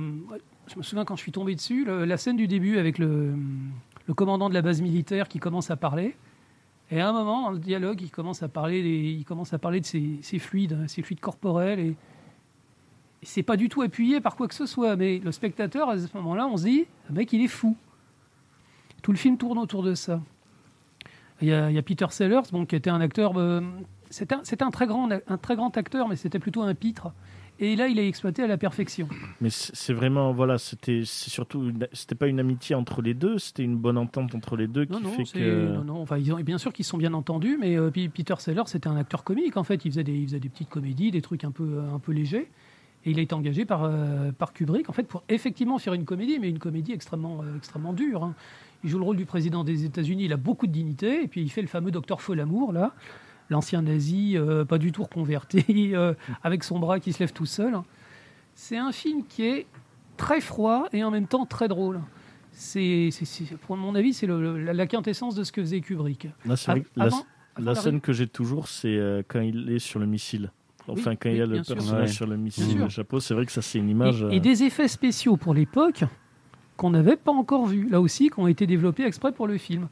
je 0.70 0.78
me 0.78 0.84
souviens 0.84 1.06
quand 1.06 1.16
je 1.16 1.22
suis 1.22 1.32
tombé 1.32 1.56
dessus, 1.56 1.86
la 1.86 2.18
scène 2.18 2.38
du 2.38 2.48
début 2.48 2.78
avec 2.78 2.98
le, 2.98 3.34
commandant 4.16 4.50
de 4.50 4.54
la 4.54 4.62
base 4.62 4.82
militaire 4.82 5.28
qui 5.28 5.40
commence 5.40 5.72
à 5.72 5.76
parler. 5.76 6.16
Et 6.92 7.02
à 7.02 7.10
un 7.10 7.14
moment, 7.14 7.44
dans 7.44 7.52
le 7.52 7.60
dialogue, 7.60 8.02
il 8.02 8.10
commence 8.10 8.42
à 8.42 8.48
parler, 8.48 8.80
il 8.80 9.24
commence 9.24 9.54
à 9.54 9.60
parler 9.60 9.80
de 9.80 9.86
ses, 9.86 10.40
fluides, 10.40 10.74
hein, 10.74 10.88
ses 10.88 11.02
fluides 11.02 11.20
corporels. 11.20 11.80
Et, 11.80 11.90
et 11.90 11.96
c'est 13.26 13.44
pas 13.44 13.58
du 13.58 13.70
tout 13.70 13.82
appuyé 13.82 14.22
par 14.22 14.36
quoi 14.36 14.48
que 14.48 14.56
ce 14.56 14.66
soit. 14.66 14.96
Mais 14.96 15.20
le 15.20 15.32
spectateur, 15.32 15.90
à 15.90 15.98
ce 15.98 16.08
moment-là, 16.18 16.48
on 16.48 16.58
se 16.58 16.64
dit, 16.64 16.86
le 17.10 17.16
mec, 17.16 17.32
il 17.34 17.44
est 17.44 17.48
fou. 17.48 17.76
Tout 19.02 19.12
le 19.12 19.18
film 19.18 19.38
tourne 19.38 19.60
autour 19.60 19.84
de 19.84 19.94
ça. 19.94 20.22
Il 21.42 21.48
y 21.48 21.54
a, 21.54 21.82
Peter 21.82 22.08
Sellers, 22.10 22.42
bon, 22.52 22.66
qui 22.66 22.76
était 22.76 22.90
un 22.90 23.02
acteur. 23.02 23.38
euh, 23.38 23.62
c'était 24.10 24.36
un, 24.36 24.68
un 24.68 24.72
très 25.38 25.56
grand 25.56 25.78
acteur, 25.78 26.08
mais 26.08 26.16
c'était 26.16 26.40
plutôt 26.40 26.64
un 26.64 26.74
pitre. 26.74 27.14
Et 27.62 27.76
là, 27.76 27.88
il 27.88 28.00
est 28.00 28.08
exploité 28.08 28.42
à 28.42 28.48
la 28.48 28.58
perfection. 28.58 29.08
Mais 29.42 29.50
c'est 29.50 29.92
vraiment 29.94 30.32
voilà, 30.32 30.58
c'était 30.58 31.02
c'est 31.06 31.30
surtout 31.30 31.72
c'était 31.92 32.16
pas 32.16 32.28
une 32.28 32.40
amitié 32.40 32.74
entre 32.76 33.02
les 33.02 33.14
deux, 33.14 33.38
c'était 33.38 33.64
une 33.64 33.76
bonne 33.76 33.98
entente 33.98 34.34
entre 34.34 34.56
les 34.56 34.68
deux 34.68 34.86
qui 34.86 34.94
Non, 35.04 35.10
fait 35.12 35.24
que 35.26 35.68
non, 35.74 35.84
non, 35.84 36.02
Enfin, 36.02 36.18
ils 36.18 36.32
ont- 36.34 36.40
bien 36.40 36.58
sûr 36.58 36.72
qu'ils 36.72 36.86
se 36.86 36.92
sont 36.92 36.98
bien 36.98 37.14
entendus, 37.14 37.58
mais 37.60 37.76
euh, 37.78 37.92
Peter 37.92 38.36
Sellers, 38.40 38.64
c'était 38.68 38.88
un 38.88 38.96
acteur 38.96 39.24
comique, 39.26 39.58
en 39.58 39.64
fait. 39.66 39.84
Il 39.84 39.92
faisait 39.92 40.04
des, 40.06 40.14
il 40.16 40.26
faisait 40.28 40.40
des 40.40 40.48
petites 40.50 40.70
comédies, 40.70 41.12
des 41.12 41.22
trucs 41.22 41.44
un 41.44 41.52
peu, 41.52 41.64
euh, 41.66 41.94
un 41.94 42.00
peu 42.00 42.14
légers. 42.14 42.50
Et 43.06 43.12
il 43.12 43.20
a 43.20 43.22
été 43.22 43.34
engagé 43.34 43.64
par, 43.66 43.84
euh, 43.84 44.32
par 44.34 44.52
Kubrick, 44.54 44.90
en 44.90 44.94
fait, 44.94 45.04
pour 45.04 45.24
effectivement 45.30 45.78
faire 45.80 45.94
une 45.94 46.04
comédie, 46.06 46.38
mais 46.40 46.50
une 46.50 46.60
comédie 46.60 46.92
extrêmement, 46.94 47.42
euh, 47.44 47.56
extrêmement 47.58 47.94
dure. 47.94 48.24
hein. 48.24 48.36
Il 48.84 48.90
joue 48.90 48.98
le 49.00 49.04
rôle 49.06 49.18
du 49.18 49.26
président 49.26 49.64
des 49.66 49.84
États-Unis, 49.86 50.26
il 50.26 50.34
a 50.34 50.38
beaucoup 50.38 50.68
de 50.68 50.72
dignité, 50.72 51.24
et 51.24 51.28
puis 51.28 51.42
il 51.42 51.50
fait 51.50 51.62
le 51.62 51.68
fameux 51.68 51.92
docteur 51.92 52.22
Folamour, 52.22 52.72
là, 52.74 52.94
l'ancien 53.50 53.82
nazi, 53.82 54.34
euh, 54.38 54.66
pas 54.66 54.78
du 54.78 54.92
tout 54.92 55.04
reconverti, 55.04 55.64
euh, 55.96 56.14
avec 56.44 56.64
son 56.64 56.80
bras 56.80 57.00
qui 57.00 57.14
se 57.14 57.20
lève 57.20 57.34
tout 57.34 57.46
seul. 57.46 57.74
C'est 58.56 58.78
un 58.78 58.92
film 58.92 59.24
qui 59.28 59.44
est 59.44 59.66
très 60.18 60.42
froid 60.42 60.86
et 60.94 61.04
en 61.04 61.12
même 61.12 61.28
temps 61.28 61.46
très 61.46 61.68
drôle. 61.68 62.02
C'est, 62.52 63.10
c'est- 63.12 63.26
c'est- 63.26 63.56
pour 63.58 63.78
mon 63.78 63.96
avis, 63.96 64.14
c'est 64.14 64.28
le- 64.28 64.42
le- 64.42 64.64
la, 64.64 64.74
la 64.74 64.88
quintessence 64.88 65.36
de 65.36 65.44
ce 65.44 65.52
que 65.52 65.62
faisait 65.62 65.80
Kubrick. 65.82 66.28
là 66.46 66.56
c'est 66.58 66.72
vrai 66.72 66.82
que 66.82 66.88
la, 66.96 67.06
Avant- 67.06 67.26
la 67.58 67.72
avant 67.72 67.82
scène 67.82 68.02
que 68.02 68.12
j'ai 68.12 68.28
toujours 68.28 68.68
c'est 68.68 68.98
euh, 68.98 69.22
quand 69.28 69.40
il 69.42 69.70
est 69.72 69.80
sur 69.80 70.00
le 70.00 70.06
missile. 70.06 70.52
Enfin 70.88 71.12
Oui, 71.12 71.18
quand 71.22 71.30
il 71.30 71.38
y 71.38 71.42
a 71.42 71.46
le 71.46 71.62
personnage 71.62 72.08
Ouais. 72.10 72.14
sur 72.14 72.26
le 72.28 72.36
missile, 72.36 72.80
le 72.80 72.90
chapeau, 72.90 73.20
c'est 73.20 73.34
vrai 73.36 73.46
que 73.46 73.52
ça 73.52 73.62
c'est 73.62 73.78
une 73.78 73.90
image 73.90 74.26
Et, 74.32 74.38
et 74.38 74.40
des 74.40 74.64
effets 74.64 74.88
spéciaux 74.88 75.38
pour 75.38 75.54
l'époque 75.54 76.04
qu'on 76.78 76.90
n'avait 76.90 77.16
pas 77.18 77.32
encore 77.32 77.68
vus, 77.68 77.88
là 77.90 78.02
aussi, 78.02 78.30
qui 78.30 78.40
ont 78.40 78.48
été 78.48 78.66
développés 78.66 79.04
exprès 79.06 79.32
pour 79.32 79.48
le 79.48 79.58
film. 79.58 79.88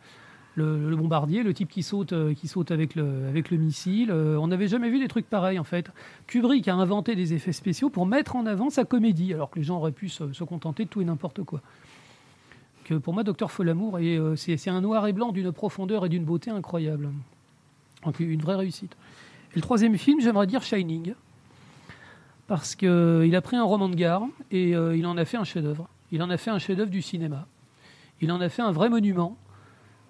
Le, 0.57 0.95
bombardier, 0.95 1.43
le 1.43 1.53
type 1.53 1.69
qui 1.69 1.83
saute, 1.83 2.13
euh, 2.13 2.33
qui 2.33 2.47
saute 2.47 2.71
avec 2.71 2.95
le, 2.95 3.31
missile. 3.51 4.09
euh, 4.09 4.37
on 4.39 4.47
n'avait 4.47 4.67
jamais 4.67 4.89
vu 4.89 4.99
des 4.99 5.07
trucs 5.07 5.29
pareils 5.29 5.59
en 5.59 5.63
fait. 5.63 5.91
Kubrick 6.25 6.67
a 6.67 6.73
inventé 6.73 7.15
des 7.15 7.35
effets 7.35 7.51
spéciaux 7.51 7.91
pour 7.91 8.07
mettre 8.07 8.35
en 8.35 8.47
avant 8.47 8.71
sa 8.71 8.83
comédie, 8.83 9.35
alors 9.35 9.51
que 9.51 9.59
les 9.59 9.63
gens 9.63 9.77
auraient 9.77 9.91
pu 9.91 10.09
se, 10.09 10.43
contenter 10.43 10.85
de 10.85 10.89
tout 10.89 10.99
et 10.99 11.05
n'importe 11.05 11.43
quoi. 11.43 11.61
Que 12.85 12.95
pour 12.95 13.13
moi, 13.13 13.23
Docteur 13.23 13.51
Folamour, 13.51 13.99
euh, 14.01 14.35
c'est 14.35 14.69
un 14.69 14.81
noir 14.81 15.05
et 15.05 15.13
blanc 15.13 15.31
d'une 15.31 15.51
profondeur 15.51 16.07
et 16.07 16.09
d'une 16.09 16.25
beauté 16.25 16.49
incroyable. 16.49 17.11
Donc 18.03 18.19
une 18.19 18.41
vraie 18.41 18.55
réussite. 18.55 18.97
Et 19.51 19.57
le 19.57 19.61
troisième 19.61 19.95
film, 19.95 20.21
j'aimerais 20.21 20.47
dire 20.47 20.63
Shining 20.63 21.13
parce 22.47 22.75
qu'il 22.75 23.35
a 23.35 23.41
pris 23.41 23.57
un 23.57 23.63
roman 23.63 23.89
de 23.89 23.95
gare 23.95 24.23
et 24.49 24.71
il 24.71 25.05
en 25.05 25.17
a 25.17 25.25
fait 25.25 25.37
un 25.37 25.43
chef-d'œuvre. 25.43 25.87
Il 26.11 26.23
en 26.23 26.31
a 26.31 26.37
fait 26.37 26.49
un 26.49 26.57
chef-d'œuvre 26.57 26.89
du 26.89 27.03
cinéma. 27.03 27.45
Il 28.21 28.31
en 28.31 28.41
a 28.41 28.49
fait 28.49 28.63
un 28.63 28.71
vrai 28.71 28.89
monument. 28.89 29.37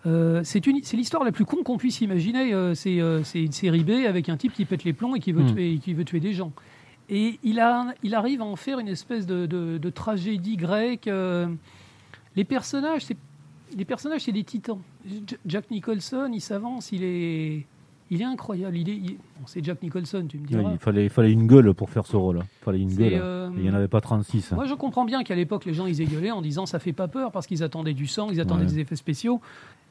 Euh, 0.07 0.41
c'est 0.43 0.65
l'histoire 0.65 1.23
la 1.23 1.31
plus 1.31 1.45
con 1.45 1.57
qu'on 1.63 1.77
puisse 1.77 2.01
imaginer. 2.01 2.53
Euh, 2.53 2.73
c'est 2.73 2.99
euh, 3.01 3.23
c'est 3.23 3.43
une 3.43 3.51
série 3.51 3.83
B 3.83 4.05
avec 4.07 4.29
un 4.29 4.37
type 4.37 4.53
qui 4.53 4.65
pète 4.65 4.83
les 4.85 4.93
plombs 4.93 5.13
et 5.15 5.19
qui 5.19 5.33
veut, 5.33 5.43
Mm. 5.43 5.53
tuer, 5.53 5.77
qui 5.79 5.93
veut 5.93 6.05
tuer 6.05 6.19
des 6.21 6.33
gens. 6.33 6.53
Et 7.09 7.39
il, 7.43 7.59
a, 7.59 7.93
il 8.03 8.15
arrive 8.15 8.41
à 8.41 8.45
en 8.45 8.55
faire 8.55 8.79
une 8.79 8.87
espèce 8.89 9.25
de, 9.25 9.45
de- 9.45 9.77
de 9.77 9.89
tragédie 9.89 10.57
grecque. 10.57 11.09
les 12.35 12.43
personnages, 12.43 13.05
c'est 13.05 13.17
les 13.77 13.85
personnages, 13.85 14.21
c'est 14.21 14.31
des 14.31 14.43
titans. 14.45 14.79
J- 15.05 15.23
Jack 15.45 15.69
Nicholson, 15.71 16.29
il 16.33 16.39
s'avance, 16.41 16.91
il 16.93 17.03
est, 17.03 17.65
il 18.09 18.21
est 18.21 18.25
incroyable. 18.25 18.77
Il 18.77 18.89
est, 18.89 18.95
il- 18.95 19.15
bon, 19.17 19.45
c'est 19.45 19.63
Jack 19.63 19.81
Nicholson, 19.83 20.25
tu 20.29 20.37
me 20.37 20.45
diras. 20.47 20.71
il, 20.71 20.77
fallait, 20.77 21.03
il 21.05 21.09
fallait 21.09 21.31
une 21.31 21.45
gueule 21.47 21.73
pour 21.73 21.89
faire 21.89 22.05
ce 22.05 22.15
rôle. 22.15 22.39
Il 22.61 22.63
fallait 22.63 22.79
une 22.79 22.93
gueule. 22.95 23.13
euh, 23.21 23.49
Il 23.55 23.63
n'y 23.63 23.69
en 23.69 23.73
avait 23.73 23.87
pas 23.87 24.01
36. 24.01 24.51
Moi, 24.53 24.65
je 24.65 24.73
comprends 24.75 25.05
bien 25.05 25.23
qu'à 25.23 25.35
l'époque, 25.35 25.65
les 25.65 25.73
gens, 25.73 25.85
ils 25.87 26.01
aient 26.01 26.05
gueulé 26.05 26.31
en 26.31 26.41
disant 26.41 26.65
ça 26.65 26.79
fait 26.79 26.93
pas 26.93 27.07
peur 27.07 27.31
parce 27.31 27.47
qu'ils 27.47 27.63
attendaient 27.63 27.93
du 27.93 28.07
sang, 28.07 28.29
ils 28.31 28.39
attendaient 28.39 28.63
Ouais. 28.65 28.69
des 28.71 28.79
effets 28.79 28.95
spéciaux. 28.95 29.41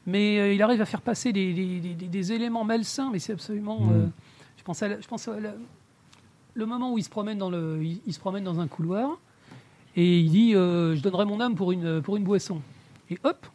Mais 0.05 0.39
euh, 0.39 0.53
il 0.53 0.61
arrive 0.61 0.81
à 0.81 0.85
faire 0.85 1.01
passer 1.01 1.33
des, 1.33 1.53
des- 1.53 1.79
des- 1.79 1.93
des- 1.93 2.07
des 2.07 2.33
éléments 2.33 2.63
malsains, 2.63 3.09
mais 3.11 3.19
c'est 3.19 3.33
absolument. 3.33 3.81
Mm. 3.81 3.91
euh, 3.91 4.05
je 4.57 4.63
pense 4.63 4.81
à, 4.81 4.87
la- 4.87 5.01
je 5.01 5.07
pense 5.07 5.27
à 5.27 5.39
la- 5.39 5.53
le 6.53 6.65
moment 6.65 6.93
où 6.93 6.97
il 6.97 7.03
se 7.03 7.09
promène 7.09 7.37
dans 7.37 7.49
le, 7.49 7.79
il, 7.83 7.99
il 8.07 8.13
se 8.13 8.19
promène 8.19 8.43
dans 8.43 8.59
un 8.59 8.67
couloir 8.67 9.19
et 9.95 10.19
il 10.21 10.29
dit 10.31 10.53
je 10.53 11.01
donnerai 11.01 11.25
mon 11.25 11.39
âme 11.41 11.55
pour 11.55 11.71
une 11.71 12.01
pour 12.01 12.15
une 12.17 12.23
boisson. 12.23 12.61
Et 13.11 13.17
hop, 13.23 13.45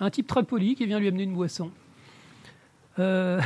un 0.00 0.10
type 0.10 0.26
très 0.26 0.42
poli 0.42 0.74
qui 0.74 0.86
vient 0.86 0.98
lui 0.98 1.08
amener 1.08 1.22
une 1.24 1.34
boisson. 1.34 1.70
Euh, 2.98 3.40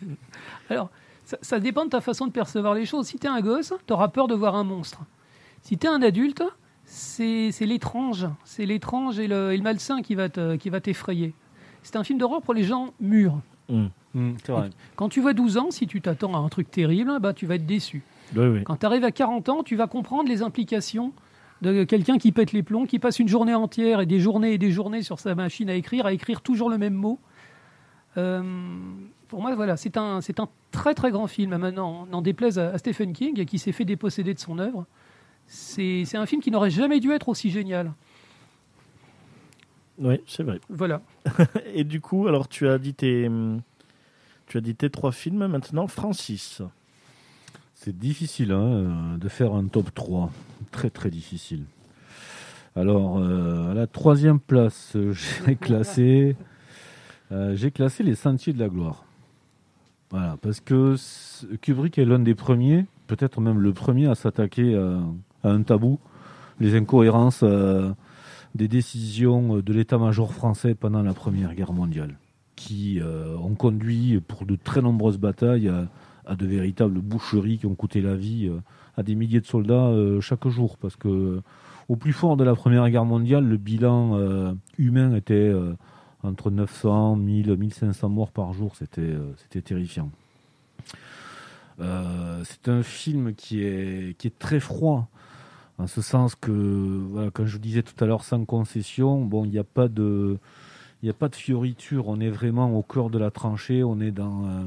Alors, 0.70 0.90
ça, 1.24 1.38
ça 1.40 1.60
dépend 1.60 1.84
de 1.84 1.90
ta 1.90 2.00
façon 2.00 2.26
de 2.26 2.32
percevoir 2.32 2.74
les 2.74 2.86
choses. 2.86 3.06
Si 3.06 3.18
tu 3.18 3.26
es 3.26 3.30
un 3.30 3.40
gosse, 3.40 3.72
tu 3.86 3.92
auras 3.92 4.08
peur 4.08 4.28
de 4.28 4.34
voir 4.34 4.54
un 4.56 4.64
monstre. 4.64 5.00
Si 5.62 5.78
tu 5.78 5.86
es 5.86 5.90
un 5.90 6.02
adulte, 6.02 6.42
c'est 6.84 7.50
l'étrange. 7.60 8.26
C'est 8.44 8.66
l'étrange 8.66 9.18
et 9.18 9.26
le, 9.28 9.52
et 9.52 9.56
le 9.56 9.62
malsain 9.62 10.02
qui 10.02 10.14
va 10.14 10.28
te- 10.28 10.56
t'effrayer. 10.78 11.34
C'est 11.82 11.96
un 11.96 12.04
film 12.04 12.18
d'horreur 12.18 12.42
pour 12.42 12.54
les 12.54 12.64
gens 12.64 12.92
mûrs. 13.00 13.38
Mm. 13.68 13.86
Mm, 14.14 14.32
c'est 14.44 14.52
vrai. 14.52 14.70
Quand 14.96 15.08
tu 15.08 15.20
vois 15.20 15.32
12 15.32 15.58
ans, 15.58 15.70
si 15.70 15.86
tu 15.86 16.00
t'attends 16.00 16.34
à 16.34 16.38
un 16.38 16.48
truc 16.48 16.70
terrible, 16.70 17.18
bah, 17.20 17.32
tu 17.32 17.46
vas 17.46 17.56
être 17.56 17.66
déçu. 17.66 18.02
Oui, 18.36 18.46
oui. 18.46 18.64
Quand 18.64 18.76
tu 18.76 18.86
arrives 18.86 19.04
à 19.04 19.10
40 19.10 19.48
ans, 19.48 19.62
tu 19.62 19.76
vas 19.76 19.86
comprendre 19.86 20.28
les 20.28 20.42
implications 20.42 21.12
de 21.62 21.84
quelqu'un 21.84 22.18
qui 22.18 22.32
pète 22.32 22.52
les 22.52 22.62
plombs, 22.62 22.84
qui 22.86 22.98
passe 22.98 23.18
une 23.18 23.28
journée 23.28 23.54
entière 23.54 24.00
et 24.00 24.06
des 24.06 24.20
journées 24.20 24.52
et 24.52 24.58
des 24.58 24.70
journées 24.70 25.02
sur 25.02 25.18
sa 25.18 25.34
machine 25.34 25.70
à 25.70 25.74
écrire, 25.74 26.04
à 26.06 26.12
écrire 26.12 26.42
toujours 26.42 26.68
le 26.68 26.78
même 26.78 26.94
mot. 26.94 27.18
Euh, 28.16 28.42
pour 29.28 29.40
moi, 29.40 29.54
voilà, 29.54 29.76
c'est 29.76 29.96
un, 29.96 30.20
c'est 30.20 30.40
un 30.40 30.48
très 30.70 30.94
très 30.94 31.10
grand 31.10 31.26
film. 31.26 31.56
Maintenant, 31.56 32.06
n'en 32.06 32.22
déplaise 32.22 32.58
à, 32.58 32.70
à 32.70 32.78
Stephen 32.78 33.12
King, 33.12 33.44
qui 33.44 33.58
s'est 33.58 33.72
fait 33.72 33.84
déposséder 33.84 34.34
de 34.34 34.38
son 34.38 34.58
œuvre. 34.58 34.86
C'est 35.46 36.04
c'est 36.04 36.16
un 36.16 36.26
film 36.26 36.40
qui 36.40 36.50
n'aurait 36.50 36.70
jamais 36.70 37.00
dû 37.00 37.12
être 37.12 37.28
aussi 37.28 37.50
génial. 37.50 37.92
Oui, 39.98 40.20
c'est 40.26 40.42
vrai. 40.42 40.60
Voilà. 40.68 41.02
Et 41.74 41.84
du 41.84 42.00
coup, 42.00 42.26
alors 42.26 42.48
tu 42.48 42.68
as 42.68 42.78
dit 42.78 42.94
tes, 42.94 43.30
tu 44.46 44.58
as 44.58 44.60
dit 44.60 44.74
tes 44.74 44.90
trois 44.90 45.12
films 45.12 45.46
maintenant, 45.46 45.86
Francis. 45.86 46.62
C'est 47.74 47.96
difficile 47.96 48.52
hein, 48.52 48.62
euh, 48.62 49.16
de 49.18 49.28
faire 49.28 49.52
un 49.52 49.66
top 49.66 49.92
3. 49.94 50.30
Très 50.70 50.90
très 50.90 51.10
difficile. 51.10 51.64
Alors, 52.76 53.18
euh, 53.18 53.72
à 53.72 53.74
la 53.74 53.86
troisième 53.86 54.40
place, 54.40 54.96
j'ai 55.46 55.56
classé, 55.56 56.36
euh, 57.32 57.54
j'ai 57.56 57.70
classé 57.70 58.02
Les 58.02 58.14
Sentiers 58.14 58.52
de 58.52 58.58
la 58.58 58.68
Gloire. 58.68 59.04
Voilà, 60.10 60.36
parce 60.42 60.60
que 60.60 60.96
Kubrick 61.60 61.98
est 61.98 62.04
l'un 62.04 62.18
des 62.18 62.34
premiers, 62.34 62.86
peut-être 63.06 63.40
même 63.40 63.58
le 63.58 63.72
premier 63.72 64.06
à 64.06 64.14
s'attaquer 64.14 64.76
à, 64.76 65.00
à 65.42 65.50
un 65.50 65.62
tabou, 65.62 65.98
les 66.60 66.76
incohérences 66.76 67.40
euh, 67.42 67.92
des 68.54 68.68
décisions 68.68 69.58
de 69.58 69.72
l'état-major 69.72 70.32
français 70.32 70.74
pendant 70.74 71.02
la 71.02 71.14
Première 71.14 71.54
Guerre 71.54 71.72
mondiale, 71.72 72.16
qui 72.54 73.00
euh, 73.00 73.36
ont 73.38 73.56
conduit 73.56 74.20
pour 74.20 74.46
de 74.46 74.54
très 74.54 74.80
nombreuses 74.80 75.18
batailles 75.18 75.68
à, 75.68 75.88
à 76.26 76.36
de 76.36 76.46
véritables 76.46 77.00
boucheries 77.00 77.58
qui 77.58 77.66
ont 77.66 77.74
coûté 77.74 78.00
la 78.00 78.14
vie 78.14 78.46
euh, 78.46 78.60
à 78.96 79.02
des 79.02 79.16
milliers 79.16 79.40
de 79.40 79.46
soldats 79.46 79.88
euh, 79.88 80.20
chaque 80.20 80.46
jour. 80.46 80.76
Parce 80.76 80.94
que 80.94 81.08
euh, 81.08 81.42
au 81.88 81.96
plus 81.96 82.12
fort 82.12 82.36
de 82.36 82.44
la 82.44 82.54
Première 82.54 82.88
Guerre 82.88 83.04
mondiale, 83.04 83.44
le 83.44 83.56
bilan 83.56 84.16
euh, 84.16 84.52
humain 84.78 85.16
était 85.16 85.34
euh, 85.34 85.74
entre 86.24 86.50
900, 86.50 87.16
1000, 87.16 87.56
1500 87.56 88.08
morts 88.08 88.30
par 88.30 88.52
jour. 88.52 88.74
C'était 88.76 89.02
euh, 89.02 89.32
c'était 89.36 89.62
terrifiant. 89.62 90.10
Euh, 91.80 92.42
c'est 92.44 92.68
un 92.68 92.82
film 92.82 93.34
qui 93.34 93.62
est, 93.62 94.16
qui 94.16 94.28
est 94.28 94.38
très 94.38 94.60
froid, 94.60 95.08
en 95.78 95.86
ce 95.86 96.02
sens 96.02 96.34
que, 96.34 97.28
comme 97.30 97.46
je 97.46 97.52
vous 97.54 97.58
disais 97.62 97.82
tout 97.82 98.02
à 98.02 98.06
l'heure, 98.06 98.24
sans 98.24 98.44
concession, 98.44 99.24
bon, 99.24 99.44
il 99.44 99.50
n'y 99.50 99.58
a 99.58 99.64
pas 99.64 99.88
de... 99.88 100.38
Il 101.02 101.06
n'y 101.08 101.10
a 101.10 101.14
pas 101.14 101.28
de 101.28 101.36
fioriture, 101.36 102.08
on 102.08 102.18
est 102.18 102.30
vraiment 102.30 102.74
au 102.74 102.80
cœur 102.80 103.10
de 103.10 103.18
la 103.18 103.30
tranchée, 103.30 103.84
on 103.84 104.00
est 104.00 104.10
dans, 104.10 104.46
euh, 104.46 104.64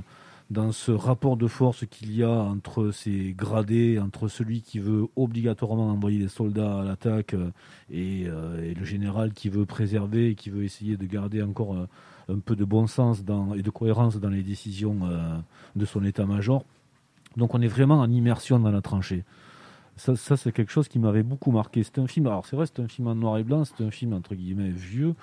dans 0.50 0.72
ce 0.72 0.92
rapport 0.92 1.36
de 1.36 1.48
force 1.48 1.86
qu'il 1.88 2.16
y 2.16 2.24
a 2.24 2.30
entre 2.30 2.92
ces 2.92 3.34
gradés, 3.38 4.00
entre 4.00 4.28
celui 4.28 4.62
qui 4.62 4.80
veut 4.80 5.08
obligatoirement 5.16 5.90
envoyer 5.90 6.20
des 6.20 6.30
soldats 6.30 6.80
à 6.80 6.84
l'attaque 6.84 7.34
euh, 7.34 7.52
et, 7.92 8.26
euh, 8.28 8.64
et 8.64 8.74
le 8.74 8.86
général 8.86 9.34
qui 9.34 9.50
veut 9.50 9.66
préserver 9.66 10.36
qui 10.36 10.50
veut 10.50 10.64
essayer 10.64 10.96
de 10.96 11.06
garder 11.06 11.42
encore 11.42 11.76
euh, 11.76 11.88
un 12.30 12.40
peu 12.40 12.56
de 12.56 12.64
bon 12.64 12.88
sens 12.88 13.24
et 13.56 13.62
de 13.62 13.70
cohérence 13.70 14.18
dans 14.20 14.30
les 14.30 14.44
décisions 14.44 15.00
de 15.78 15.86
son 15.86 16.04
état-major. 16.04 16.66
Donc 17.38 17.56
on 17.56 17.62
est 17.62 17.70
vraiment 17.70 18.02
en 18.02 18.12
immersion 18.12 18.60
dans 18.60 18.70
la 18.70 18.82
tranchée. 18.82 19.24
Ça, 19.96 20.18
ça 20.18 20.36
c'est 20.36 20.52
quelque 20.52 20.72
chose 20.72 20.90
qui 20.90 21.00
m'avait 21.00 21.24
beaucoup 21.24 21.52
marqué. 21.52 21.84
C'est 21.84 22.00
un 22.00 22.08
film, 22.08 22.28
alors 22.28 22.46
c'est 22.46 22.58
vrai, 22.58 22.66
c'est 22.66 22.82
un 22.82 22.88
film 22.90 23.08
en 23.08 23.16
noir 23.16 23.38
et 23.38 23.44
blanc, 23.44 23.64
c'est 23.64 23.82
un 23.82 23.92
film 23.92 24.12
entre 24.12 24.36
guillemets 24.36 24.72
vieux, 24.72 25.16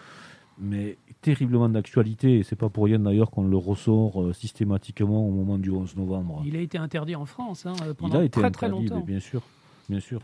mais 0.59 0.99
terriblement 1.21 1.69
d'actualité. 1.69 2.39
Et 2.39 2.43
c'est 2.43 2.57
pas 2.57 2.69
pour 2.69 2.85
rien 2.85 2.99
d'ailleurs 2.99 3.31
qu'on 3.31 3.47
le 3.47 3.57
ressort 3.57 4.23
euh, 4.23 4.33
systématiquement 4.33 5.27
au 5.27 5.31
moment 5.31 5.59
du 5.59 5.71
11 5.71 5.97
novembre. 5.97 6.43
Il 6.47 6.57
a 6.57 6.61
été 6.61 6.79
interdit 6.79 7.17
en 7.17 7.27
France 7.27 7.67
hein, 7.67 7.75
Il 7.87 7.95
pendant 7.95 8.19
a 8.21 8.25
été 8.25 8.41
très 8.41 8.51
très 8.51 8.67
interdit, 8.67 8.89
longtemps. 8.89 9.01
mais 9.07 9.13
bien 9.13 9.21
sûr, 9.21 9.43
bien 9.89 10.01
sûr. 10.01 10.21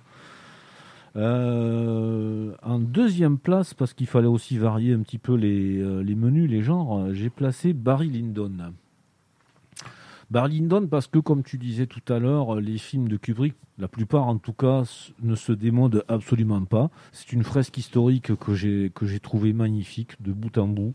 Euh, 1.16 2.54
en 2.62 2.78
deuxième 2.78 3.38
place, 3.38 3.74
parce 3.74 3.94
qu'il 3.94 4.06
fallait 4.06 4.28
aussi 4.28 4.58
varier 4.58 4.94
un 4.94 5.00
petit 5.00 5.18
peu 5.18 5.34
les, 5.34 5.78
euh, 5.78 6.02
les 6.02 6.14
menus, 6.14 6.48
les 6.48 6.62
genres, 6.62 6.98
euh, 6.98 7.12
j'ai 7.12 7.30
placé 7.30 7.72
Barry 7.72 8.08
Lyndon. 8.08 8.72
Barry 10.30 10.60
Lyndon, 10.60 10.86
parce 10.86 11.08
que 11.08 11.18
comme 11.18 11.42
tu 11.42 11.58
disais 11.58 11.86
tout 11.86 12.12
à 12.12 12.18
l'heure, 12.18 12.60
les 12.60 12.78
films 12.78 13.08
de 13.08 13.16
Kubrick, 13.16 13.54
la 13.78 13.88
plupart 13.88 14.28
en 14.28 14.38
tout 14.38 14.52
cas, 14.52 14.84
ne 15.22 15.34
se 15.34 15.52
démodent 15.52 16.04
absolument 16.08 16.64
pas. 16.64 16.90
C'est 17.12 17.32
une 17.32 17.42
fresque 17.42 17.76
historique 17.78 18.36
que 18.36 18.54
j'ai 18.54 18.92
que 18.94 19.06
j'ai 19.06 19.20
trouvé 19.20 19.52
magnifique 19.52 20.22
de 20.22 20.32
bout 20.32 20.56
en 20.58 20.68
bout 20.68 20.94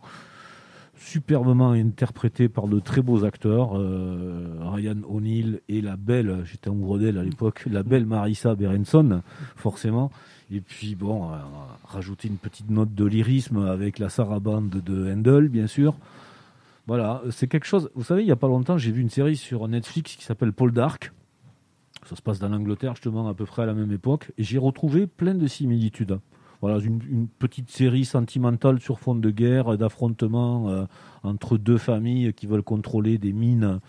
superbement 0.97 1.71
interprété 1.71 2.49
par 2.49 2.67
de 2.67 2.79
très 2.79 3.01
beaux 3.01 3.25
acteurs, 3.25 3.77
euh, 3.77 4.57
Ryan 4.61 4.97
O'Neill 5.07 5.61
et 5.69 5.81
la 5.81 5.97
belle, 5.97 6.43
j'étais 6.45 6.69
amoureux 6.69 6.99
d'elle 6.99 7.17
à 7.17 7.23
l'époque, 7.23 7.65
la 7.69 7.83
belle 7.83 8.05
Marissa 8.05 8.55
Berenson, 8.55 9.21
forcément. 9.55 10.11
Et 10.51 10.61
puis 10.61 10.95
bon, 10.95 11.31
euh, 11.31 11.37
rajouter 11.85 12.27
une 12.27 12.37
petite 12.37 12.69
note 12.69 12.93
de 12.93 13.05
lyrisme 13.05 13.65
avec 13.65 13.99
la 13.99 14.09
sarabande 14.09 14.69
de 14.69 15.11
Handel, 15.11 15.49
bien 15.49 15.67
sûr. 15.67 15.95
Voilà, 16.87 17.23
c'est 17.31 17.47
quelque 17.47 17.65
chose. 17.65 17.89
Vous 17.95 18.03
savez, 18.03 18.21
il 18.21 18.25
n'y 18.25 18.31
a 18.31 18.35
pas 18.35 18.47
longtemps, 18.47 18.77
j'ai 18.77 18.91
vu 18.91 19.01
une 19.01 19.09
série 19.09 19.35
sur 19.35 19.67
Netflix 19.67 20.15
qui 20.15 20.23
s'appelle 20.23 20.53
Paul 20.53 20.71
Dark. 20.71 21.11
Ça 22.05 22.15
se 22.15 22.21
passe 22.21 22.37
dans 22.37 22.49
l'Angleterre, 22.49 22.93
justement, 22.93 23.27
à 23.27 23.33
peu 23.33 23.45
près 23.45 23.63
à 23.63 23.65
la 23.65 23.73
même 23.73 23.91
époque. 23.91 24.31
Et 24.37 24.43
j'ai 24.43 24.59
retrouvé 24.59 25.07
plein 25.07 25.33
de 25.33 25.47
similitudes. 25.47 26.19
Voilà, 26.61 26.79
une, 26.79 27.27
petite 27.27 27.69
série 27.69 28.05
sentimentale 28.05 28.79
sur 28.79 28.99
fond 28.99 29.15
de 29.15 29.29
guerre, 29.31 29.73
et 29.73 29.77
d'affrontement 29.77 30.69
euh, 30.69 30.85
entre 31.23 31.57
deux 31.57 31.77
familles 31.77 32.33
qui 32.33 32.45
veulent 32.45 32.63
contrôler 32.63 33.17
des 33.17 33.33
mines 33.33 33.79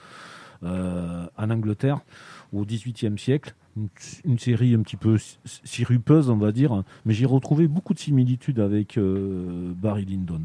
euh, 0.62 1.26
en 1.36 1.50
Angleterre 1.50 2.00
au 2.52 2.64
XVIIIe 2.64 3.18
siècle. 3.18 3.54
Une, 4.24 4.38
série 4.38 4.74
un 4.74 4.80
petit 4.80 4.96
peu 4.96 5.18
si- 5.18 5.38
sirupeuse, 5.64 6.30
on 6.30 6.38
va 6.38 6.50
dire, 6.50 6.82
mais 7.04 7.12
j'ai 7.12 7.26
retrouvé 7.26 7.68
beaucoup 7.68 7.92
de 7.92 7.98
similitudes 7.98 8.58
avec 8.58 8.96
euh, 8.96 9.72
Barry 9.74 10.06
Lyndon. 10.06 10.40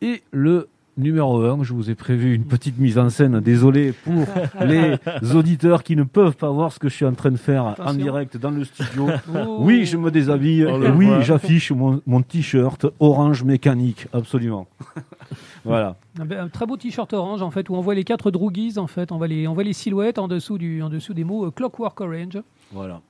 Et 0.00 0.24
le 0.32 0.68
numéro 0.96 1.42
1, 1.44 1.62
je 1.62 1.72
vous 1.72 1.90
ai 1.90 1.94
prévu 1.94 2.34
une 2.34 2.44
petite 2.44 2.78
mise 2.78 2.98
en 2.98 3.08
scène, 3.10 3.40
désolé 3.40 3.92
pour 3.92 4.24
les 4.64 4.98
auditeurs 5.34 5.82
qui 5.82 5.96
ne 5.96 6.04
peuvent 6.04 6.36
pas 6.36 6.50
voir 6.50 6.72
ce 6.72 6.78
que 6.78 6.88
je 6.88 6.94
suis 6.94 7.04
en 7.04 7.14
train 7.14 7.30
de 7.30 7.36
faire 7.36 7.74
en 7.78 7.94
direct 7.94 8.36
dans 8.36 8.50
le 8.50 8.64
studio. 8.64 9.08
Oh. 9.34 9.56
Oui, 9.60 9.86
je 9.86 9.96
me 9.96 10.10
déshabille. 10.10 10.60
Le 10.60 10.90
oui, 10.90 11.08
j'affiche 11.22 11.72
mon, 11.72 12.00
mon 12.06 12.22
t-shirt 12.22 12.86
orange 13.00 13.42
mécanique, 13.44 14.06
absolument. 14.12 14.66
voilà. 15.64 15.96
Un, 16.20 16.24
be- 16.26 16.38
un 16.38 16.48
très 16.48 16.66
beau 16.66 16.76
t-shirt 16.76 17.12
orange 17.12 17.42
en 17.42 17.50
fait 17.50 17.68
où 17.70 17.74
on 17.74 17.80
voit 17.80 17.94
les 17.94 18.04
quatre 18.04 18.30
droogies 18.30 18.78
en 18.78 18.86
fait, 18.86 19.12
on 19.12 19.16
voit 19.18 19.28
les, 19.28 19.48
on 19.48 19.54
voit 19.54 19.64
les 19.64 19.72
silhouettes 19.72 20.18
en 20.18 20.28
dessous 20.28 20.58
du, 20.58 20.82
en 20.82 20.88
dessous 20.90 21.14
des 21.14 21.24
mots 21.24 21.46
euh, 21.46 21.50
Clockwork 21.50 22.00
Orange. 22.00 22.38
Voilà. 22.72 23.00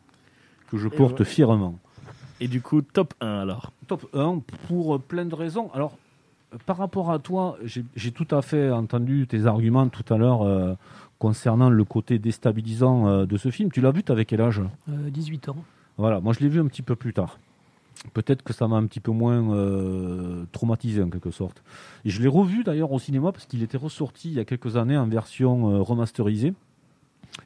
Que 0.70 0.78
je 0.78 0.88
porte 0.88 1.24
fièrement. 1.24 1.78
Et 2.40 2.48
du 2.48 2.60
coup, 2.60 2.82
top 2.82 3.14
1 3.20 3.26
alors. 3.26 3.72
Top 3.86 4.06
1 4.14 4.40
pour 4.66 5.00
plein 5.00 5.24
de 5.26 5.34
raisons. 5.34 5.70
Alors, 5.74 5.96
par 6.66 6.76
rapport 6.76 7.10
à 7.10 7.18
toi, 7.18 7.58
j'ai 7.64 8.12
tout 8.12 8.26
à 8.30 8.42
fait 8.42 8.70
entendu 8.70 9.26
tes 9.26 9.46
arguments 9.46 9.88
tout 9.88 10.12
à 10.12 10.18
l'heure 10.18 10.42
euh, 10.42 10.74
concernant 11.18 11.70
le 11.70 11.84
côté 11.84 12.18
déstabilisant 12.18 13.06
euh, 13.06 13.26
de 13.26 13.36
ce 13.36 13.50
film. 13.50 13.70
Tu 13.70 13.80
l'as 13.80 13.90
vu, 13.90 14.02
t'avais 14.02 14.24
quel 14.24 14.40
âge? 14.40 14.60
Euh, 14.88 15.10
18 15.10 15.50
ans. 15.50 15.56
Voilà, 15.96 16.20
moi 16.20 16.32
je 16.32 16.40
l'ai 16.40 16.48
vu 16.48 16.60
un 16.60 16.66
petit 16.66 16.82
peu 16.82 16.96
plus 16.96 17.12
tard. 17.12 17.38
peut-être 18.14 18.42
que 18.42 18.52
ça 18.52 18.66
m'a 18.66 18.76
un 18.76 18.86
petit 18.86 19.00
peu 19.00 19.12
moins 19.12 19.54
euh, 19.54 20.44
traumatisé 20.52 21.02
en 21.02 21.10
quelque 21.10 21.30
sorte. 21.30 21.62
Et 22.04 22.10
je 22.10 22.20
l'ai 22.20 22.28
revu 22.28 22.64
d'ailleurs 22.64 22.92
au 22.92 22.98
cinéma 22.98 23.32
parce 23.32 23.46
qu'il 23.46 23.62
était 23.62 23.76
ressorti 23.76 24.30
il 24.30 24.34
y 24.34 24.40
a 24.40 24.44
quelques 24.44 24.76
années 24.76 24.96
en 24.96 25.06
version 25.06 25.70
euh, 25.70 25.80
remasterisée. 25.80 26.54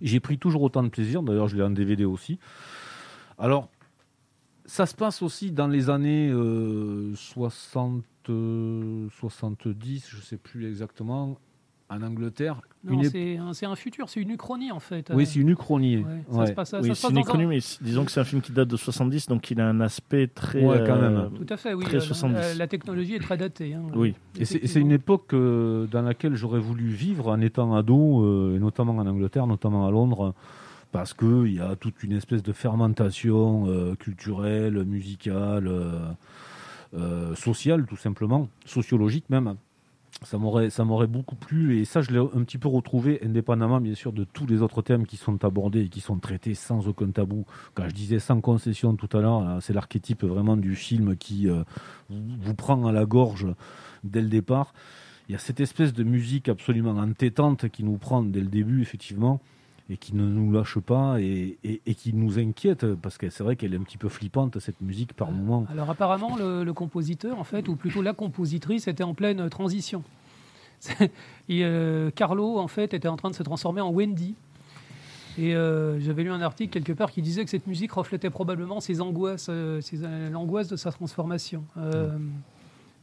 J'ai 0.00 0.20
pris 0.20 0.38
toujours 0.38 0.62
autant 0.62 0.82
de 0.82 0.88
plaisir, 0.88 1.22
d'ailleurs 1.22 1.48
je 1.48 1.56
l'ai 1.56 1.62
en 1.62 1.70
DVD 1.70 2.04
aussi. 2.04 2.38
Alors, 3.38 3.68
ça 4.66 4.86
se 4.86 4.94
passe 4.94 5.22
aussi 5.22 5.52
dans 5.52 5.68
les 5.68 5.90
années 5.90 6.28
euh, 6.28 7.14
60, 7.14 7.98
euh, 7.98 8.00
70, 8.28 10.06
je 10.08 10.20
sais 10.20 10.36
plus 10.36 10.66
exactement, 10.66 11.38
en 11.88 12.02
Angleterre. 12.02 12.60
Non, 12.84 13.00
c'est 13.52 13.66
un, 13.66 13.74
futur, 13.76 14.08
c'est 14.08 14.20
une 14.20 14.30
uchronie 14.30 14.70
en 14.70 14.78
fait. 14.80 15.10
Oui, 15.14 15.22
Euh, 15.22 15.26
c'est 15.26 15.40
une 15.40 15.48
uchronie. 15.50 15.98
ouais, 15.98 16.04
ça 16.30 16.38
Ouais. 16.38 16.46
se 16.46 16.52
passe, 16.52 16.70
ça 16.70 16.76
Oui, 16.78 16.84
c'est 16.84 16.88
passe 16.90 17.10
une 17.10 17.22
dans 17.22 17.34
un- 17.34 17.46
mais 17.46 17.58
disons 17.80 18.04
que 18.04 18.10
c'est 18.12 18.20
un 18.20 18.24
film 18.24 18.42
qui 18.42 18.52
date 18.52 18.68
de 18.68 18.76
70, 18.76 19.26
donc 19.28 19.50
il 19.50 19.60
a 19.60 19.68
un 19.68 19.80
aspect 19.80 20.26
très. 20.28 20.64
Ouais, 20.64 20.84
quand 20.86 20.94
euh, 20.96 21.28
même. 21.28 21.30
Tout 21.34 21.52
à 21.52 21.56
fait, 21.56 21.74
oui. 21.74 21.84
Très 21.84 21.96
euh, 21.96 22.00
70. 22.00 22.34
La, 22.34 22.54
la 22.54 22.66
technologie 22.66 23.14
est 23.14 23.20
très 23.20 23.36
datée. 23.36 23.74
hein. 23.74 23.82
Oui. 23.94 24.14
Et 24.38 24.44
c'est- 24.44 24.76
une 24.80 24.92
époque 24.92 25.32
euh, 25.34 25.86
dans 25.86 26.02
laquelle 26.02 26.34
j'aurais 26.36 26.60
voulu 26.60 26.86
vivre 26.88 27.28
en 27.28 27.40
étant 27.40 27.74
ado, 27.74 28.24
euh, 28.24 28.56
et 28.56 28.58
notamment 28.60 28.92
en 28.96 29.06
Angleterre, 29.06 29.46
notamment 29.46 29.86
à 29.86 29.90
Londres, 29.90 30.34
parce 30.92 31.12
qu'il 31.14 31.52
y 31.54 31.60
a 31.60 31.74
toute 31.76 32.02
une 32.04 32.12
espèce 32.12 32.42
de 32.42 32.52
fermentation 32.52 33.66
euh, 33.68 33.94
culturelle, 33.96 34.84
musicale, 34.84 35.66
euh, 35.66 35.92
euh, 35.92 36.12
sociale, 37.34 37.86
tout 37.86 37.96
simplement, 37.96 38.48
sociologique 38.64 39.28
même. 39.30 39.56
Ça 40.22 40.38
m'aurait, 40.38 40.70
ça 40.70 40.84
m'aurait 40.84 41.06
beaucoup 41.06 41.36
plu, 41.36 41.78
et 41.78 41.84
ça, 41.84 42.00
je 42.00 42.10
l'ai 42.10 42.18
un 42.18 42.42
petit 42.42 42.56
peu 42.56 42.68
retrouvé, 42.68 43.20
indépendamment, 43.22 43.80
bien 43.82 43.94
sûr, 43.94 44.12
de 44.12 44.24
tous 44.24 44.46
les 44.46 44.62
autres 44.62 44.80
thèmes 44.80 45.04
qui 45.04 45.18
sont 45.18 45.44
abordés 45.44 45.82
et 45.82 45.88
qui 45.90 46.00
sont 46.00 46.18
traités 46.18 46.54
sans 46.54 46.88
aucun 46.88 47.10
tabou. 47.10 47.44
Quand 47.74 47.86
je 47.86 47.94
disais 47.94 48.18
sans 48.18 48.40
concession 48.40 48.96
tout 48.96 49.14
à 49.14 49.20
l'heure, 49.20 49.58
c'est 49.60 49.74
l'archétype 49.74 50.24
vraiment 50.24 50.56
du 50.56 50.74
film 50.74 51.16
qui 51.16 51.50
euh, 51.50 51.64
vous 52.08 52.54
prend 52.54 52.86
à 52.86 52.92
la 52.92 53.04
gorge 53.04 53.46
dès 54.04 54.22
le 54.22 54.28
départ. 54.28 54.72
Il 55.28 55.32
y 55.32 55.34
a 55.34 55.38
cette 55.38 55.60
espèce 55.60 55.92
de 55.92 56.02
musique 56.02 56.48
absolument 56.48 56.96
entêtante 56.96 57.68
qui 57.68 57.84
nous 57.84 57.98
prend 57.98 58.22
dès 58.22 58.40
le 58.40 58.46
début, 58.46 58.80
effectivement, 58.80 59.40
et 59.88 59.96
qui 59.96 60.14
ne 60.16 60.24
nous 60.26 60.50
lâche 60.52 60.78
pas 60.78 61.20
et, 61.20 61.58
et- 61.62 61.80
et 61.86 61.94
qui 61.94 62.12
nous 62.12 62.38
inquiète, 62.38 62.86
parce 62.94 63.18
que 63.18 63.30
c'est 63.30 63.44
vrai 63.44 63.54
qu'elle 63.56 63.72
est 63.72 63.76
un 63.76 63.82
petit 63.82 63.98
peu 63.98 64.08
flippante, 64.08 64.58
cette 64.58 64.80
musique, 64.80 65.12
par 65.12 65.30
moments. 65.30 65.64
Alors 65.70 65.88
apparemment, 65.90 66.36
le, 66.36 66.64
le 66.64 66.72
compositeur, 66.72 67.38
en 67.38 67.44
fait, 67.44 67.68
ou 67.68 67.76
plutôt 67.76 68.02
la 68.02 68.12
compositrice, 68.12 68.88
était 68.88 69.04
en 69.04 69.14
pleine 69.14 69.40
euh, 69.40 69.48
transition. 69.48 70.02
Et, 71.48 71.64
euh, 71.64 72.10
Carlo, 72.14 72.58
en 72.58 72.68
fait, 72.68 72.94
était 72.94 73.08
en 73.08 73.16
train 73.16 73.30
de 73.30 73.34
se 73.34 73.42
transformer 73.42 73.80
en 73.80 73.90
Wendy. 73.90 74.34
Et 75.38 75.54
euh, 75.54 76.00
j'avais 76.00 76.22
lu 76.22 76.30
un 76.30 76.40
article 76.40 76.72
quelque 76.72 76.92
part 76.94 77.10
qui 77.12 77.20
disait 77.22 77.44
que 77.44 77.50
cette 77.50 77.66
musique 77.66 77.92
reflétait 77.92 78.30
probablement 78.30 78.80
ses 78.80 79.00
angoisses, 79.02 79.48
euh, 79.50 79.80
ses- 79.82 80.02
euh, 80.02 80.30
l'angoisse 80.30 80.68
de 80.68 80.76
sa 80.76 80.90
transformation. 80.90 81.62
Euh, 81.76 82.16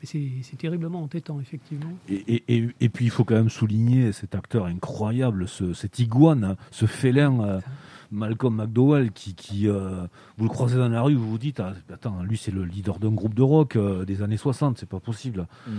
c'est 0.06 0.30
c'est 0.42 0.58
terriblement 0.58 1.02
entêtant, 1.04 1.40
effectivement. 1.40 1.92
Et, 2.10 2.24
et- 2.36 2.44
et- 2.58 2.70
et 2.82 2.90
puis 2.90 3.06
il 3.06 3.12
faut 3.12 3.24
quand 3.24 3.36
même 3.36 3.50
souligner 3.50 4.12
cet 4.12 4.36
acteur 4.36 4.66
incroyable, 4.66 5.48
ce, 5.48 5.74
cet 5.74 6.00
iguane, 6.00 6.44
hein, 6.44 6.56
ce 6.72 6.86
félin 6.86 7.40
euh, 7.42 7.60
Malcolm 8.12 8.56
McDowell, 8.58 9.12
qui, 9.12 9.34
qui, 9.34 9.68
euh, 9.68 10.06
vous 10.38 10.44
le 10.46 10.50
croisez 10.50 10.78
dans 10.78 10.90
la 10.90 11.02
rue, 11.02 11.16
vous 11.16 11.30
vous 11.30 11.38
dites, 11.40 11.60
ah, 11.60 11.74
attends, 11.92 12.22
lui 12.24 12.38
c'est 12.38 12.52
le 12.52 12.64
leader 12.64 13.00
d'un 13.00 13.10
groupe 13.12 13.34
de 13.34 13.42
rock 13.42 13.76
euh, 13.76 14.06
des 14.06 14.22
années 14.22 14.38
60, 14.38 14.78
c'est 14.78 14.90
pas 14.90 15.00
possible. 15.00 15.48
Mm. 15.68 15.72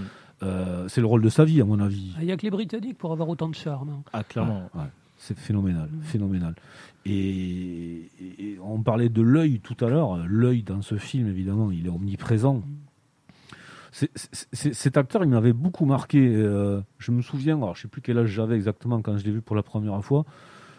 Euh, 0.43 0.89
c'est 0.89 1.01
le 1.01 1.07
rôle 1.07 1.23
de 1.23 1.29
sa 1.29 1.45
vie, 1.45 1.61
à 1.61 1.65
mon 1.65 1.79
avis. 1.79 2.13
Il 2.21 2.27
n'y 2.27 2.33
a 2.33 2.37
que 2.37 2.43
les 2.43 2.51
Britanniques 2.51 2.99
pour 2.99 3.13
avoir 3.13 3.29
autant 3.29 3.49
de 3.49 3.55
charme. 3.55 3.91
hein. 3.91 4.03
Ah, 4.13 4.25
clairement. 4.25 4.69
Ouais, 4.75 4.83
c'est 5.17 5.39
phénoménal, 5.39 5.89
Mhm. 5.93 6.03
phénoménal. 6.03 6.55
Et, 7.07 8.11
et 8.21 8.59
on 8.63 8.81
parlait 8.81 9.09
de 9.09 9.23
l'œil 9.23 9.61
tout 9.61 9.77
à 9.85 9.89
l'heure. 9.89 10.19
L'œil 10.27 10.63
dans 10.63 10.83
ce 10.83 10.97
film, 10.97 11.29
évidemment, 11.29 11.71
il 11.71 11.87
est 11.87 11.91
omniprésent. 11.91 12.63
Cet 14.53 14.97
acteur, 14.97 15.23
il 15.23 15.31
m'avait 15.31 15.53
beaucoup 15.53 15.85
marqué. 15.85 16.19
euh, 16.35 16.81
je 16.99 17.13
me 17.13 17.23
souviens, 17.23 17.57
alors 17.57 17.77
je 17.77 17.83
sais 17.83 17.89
plus 17.89 18.01
quel 18.03 18.19
âge 18.19 18.29
j'avais 18.29 18.57
exactement 18.57 19.01
quand 19.01 19.17
je 19.17 19.25
l'ai 19.25 19.31
vu 19.31 19.41
pour 19.41 19.55
la 19.55 19.63
première 19.63 20.03
fois. 20.05 20.25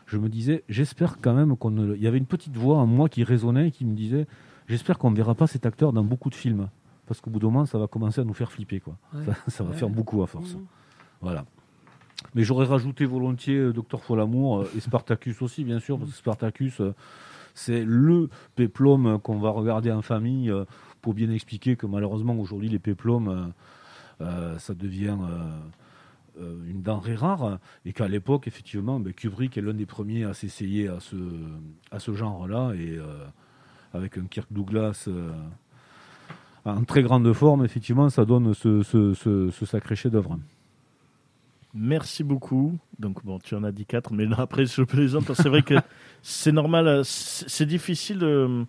Je 0.06 0.18
me 0.18 0.28
disais, 0.28 0.64
j'espère 0.70 1.20
quand 1.22 1.34
même 1.34 1.56
qu'on 1.56 1.72
ne. 1.72 1.96
Il 1.96 2.02
y 2.02 2.08
avait 2.08 2.18
une 2.18 2.26
petite 2.26 2.58
voix 2.58 2.78
en 2.78 2.86
moi 2.86 3.08
qui 3.10 3.24
résonnait 3.24 3.70
et 3.70 3.72
qui 3.72 3.86
me 3.86 3.96
disait, 3.96 4.28
j'espère 4.68 4.98
qu'on 4.98 5.12
ne 5.12 5.16
verra 5.16 5.34
pas 5.34 5.48
cet 5.48 5.66
acteur 5.66 5.94
dans 5.94 6.04
beaucoup 6.04 6.30
de 6.30 6.36
films. 6.36 6.68
Parce 7.08 7.22
qu'au 7.22 7.30
bout 7.30 7.40
d'un 7.40 7.48
moment, 7.48 7.66
ça 7.66 7.78
va 7.78 7.88
commencer 7.88 8.20
à 8.22 8.24
nous 8.26 8.34
faire 8.34 8.52
flipper. 8.52 8.80
Quoi. 8.82 8.98
Ouais. 9.14 9.24
Ça, 9.26 9.34
ça 9.48 9.64
va 9.64 9.70
Ouais. 9.72 9.76
faire 9.78 9.90
beaucoup 9.90 10.22
à 10.22 10.28
force. 10.28 10.56
Mhm. 10.56 10.66
Voilà. 11.22 11.46
Mais 12.34 12.44
j'aurais 12.44 12.66
rajouté 12.66 13.06
volontiers 13.06 13.56
euh, 13.58 13.72
Docteur 13.74 14.02
Folamour 14.04 14.62
euh, 14.62 14.70
et 14.76 14.80
Spartacus 14.80 15.42
aussi, 15.42 15.64
bien 15.64 15.80
sûr, 15.80 15.98
parce 15.98 16.12
que 16.12 16.18
Spartacus, 16.18 16.82
c'est 17.54 17.84
le 17.86 18.30
péplum 18.56 19.20
qu'on 19.20 19.38
va 19.38 19.50
regarder 19.52 19.92
en 19.92 20.02
famille 20.02 20.52
pour 21.06 21.14
bien 21.14 21.30
expliquer 21.30 21.76
que 21.76 21.86
malheureusement 21.86 22.34
aujourd'hui 22.40 22.68
les 22.68 22.80
péplums, 22.80 23.28
euh, 23.28 23.46
euh, 24.22 24.58
ça 24.58 24.74
devient 24.74 25.16
euh, 26.42 26.56
une 26.68 26.82
denrée 26.82 27.14
rare 27.14 27.60
et 27.86 27.94
qu'à 27.94 28.08
l'époque, 28.08 28.48
effectivement, 28.48 29.00
ben, 29.00 29.14
Kubrick 29.14 29.56
est 29.56 29.62
l'un 29.62 29.76
des 29.76 29.86
premiers 29.86 30.24
à 30.24 30.34
s'essayer 30.34 30.88
à 30.88 31.00
ce, 31.00 31.16
à 31.92 32.00
ce 32.00 32.12
genre-là 32.16 32.74
et 32.74 32.98
avec 33.94 34.18
un 34.18 34.26
Kirk 34.26 34.52
Douglas. 34.52 35.08
en 36.66 36.84
très 36.86 37.04
grande 37.04 37.32
forme, 37.34 37.64
effectivement, 37.64 38.10
ça 38.10 38.26
donne 38.26 38.56
ce, 38.56 38.82
ce- 38.82 39.14
ce- 39.14 39.52
ce 39.52 39.66
sacré 39.68 39.96
chef-d'œuvre. 39.96 40.40
Merci 41.76 42.24
beaucoup. 42.24 42.76
Donc, 42.98 43.24
bon, 43.24 43.38
tu 43.38 43.54
en 43.54 43.64
as 43.64 43.72
dit 43.72 43.86
quatre, 43.86 44.12
mais 44.12 44.26
là, 44.26 44.38
après, 44.40 44.66
je 44.66 44.82
plaisante. 44.82 45.32
C'est 45.36 45.50
vrai 45.50 45.62
que 45.62 45.76
c'est 46.24 46.52
normal. 46.52 47.02
c'est 47.06 47.68
difficile 47.68 48.18
de, 48.18 48.66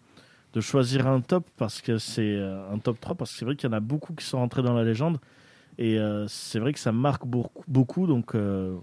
de 0.57 0.61
choisir 0.63 1.07
un 1.07 1.21
top 1.21 1.45
parce 1.59 1.83
que 1.83 1.99
c'est 1.99 2.23
euh, 2.35 2.73
un 2.73 2.79
top 2.79 2.99
3 2.99 3.15
parce 3.15 3.31
que 3.31 3.37
c'est 3.39 3.45
vrai 3.45 3.57
qu'il 3.57 3.69
y 3.69 3.73
en 3.73 3.77
a 3.77 3.81
beaucoup 3.81 4.15
qui 4.15 4.25
sont 4.25 4.39
rentrés 4.39 4.63
dans 4.63 4.73
la 4.73 4.85
légende. 4.85 5.19
Et 5.77 5.99
euh, 5.99 6.27
c'est 6.29 6.59
vrai 6.59 6.73
que 6.73 6.79
ça 6.79 6.93
marque 6.93 7.27
beaucoup. 7.27 8.07
donc, 8.07 8.35
euh, 8.35 8.75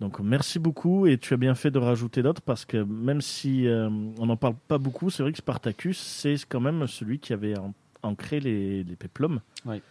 donc, 0.00 0.20
merci 0.20 0.60
beaucoup. 0.60 1.06
Et 1.08 1.18
tu 1.18 1.34
as 1.34 1.36
bien 1.36 1.56
fait 1.56 1.72
de 1.72 1.80
rajouter 1.80 2.22
d'autres 2.22 2.42
parce 2.42 2.64
que 2.64 2.76
même 2.76 3.20
si 3.20 3.66
euh, 3.66 3.88
on 4.20 4.26
n'en 4.26 4.36
parle 4.36 4.54
pas 4.68 4.78
beaucoup, 4.78 5.10
c'est 5.10 5.24
vrai 5.24 5.32
que 5.32 5.38
Spartacus, 5.38 5.98
c'est 5.98 6.36
quand 6.48 6.60
même 6.60 6.86
celui 6.86 7.18
qui 7.18 7.32
avait 7.32 7.58
an- 7.58 7.74
ancré 8.04 8.38
les, 8.38 8.84
les 8.84 8.94
péplums. 8.96 9.40
Oui. 9.66 9.82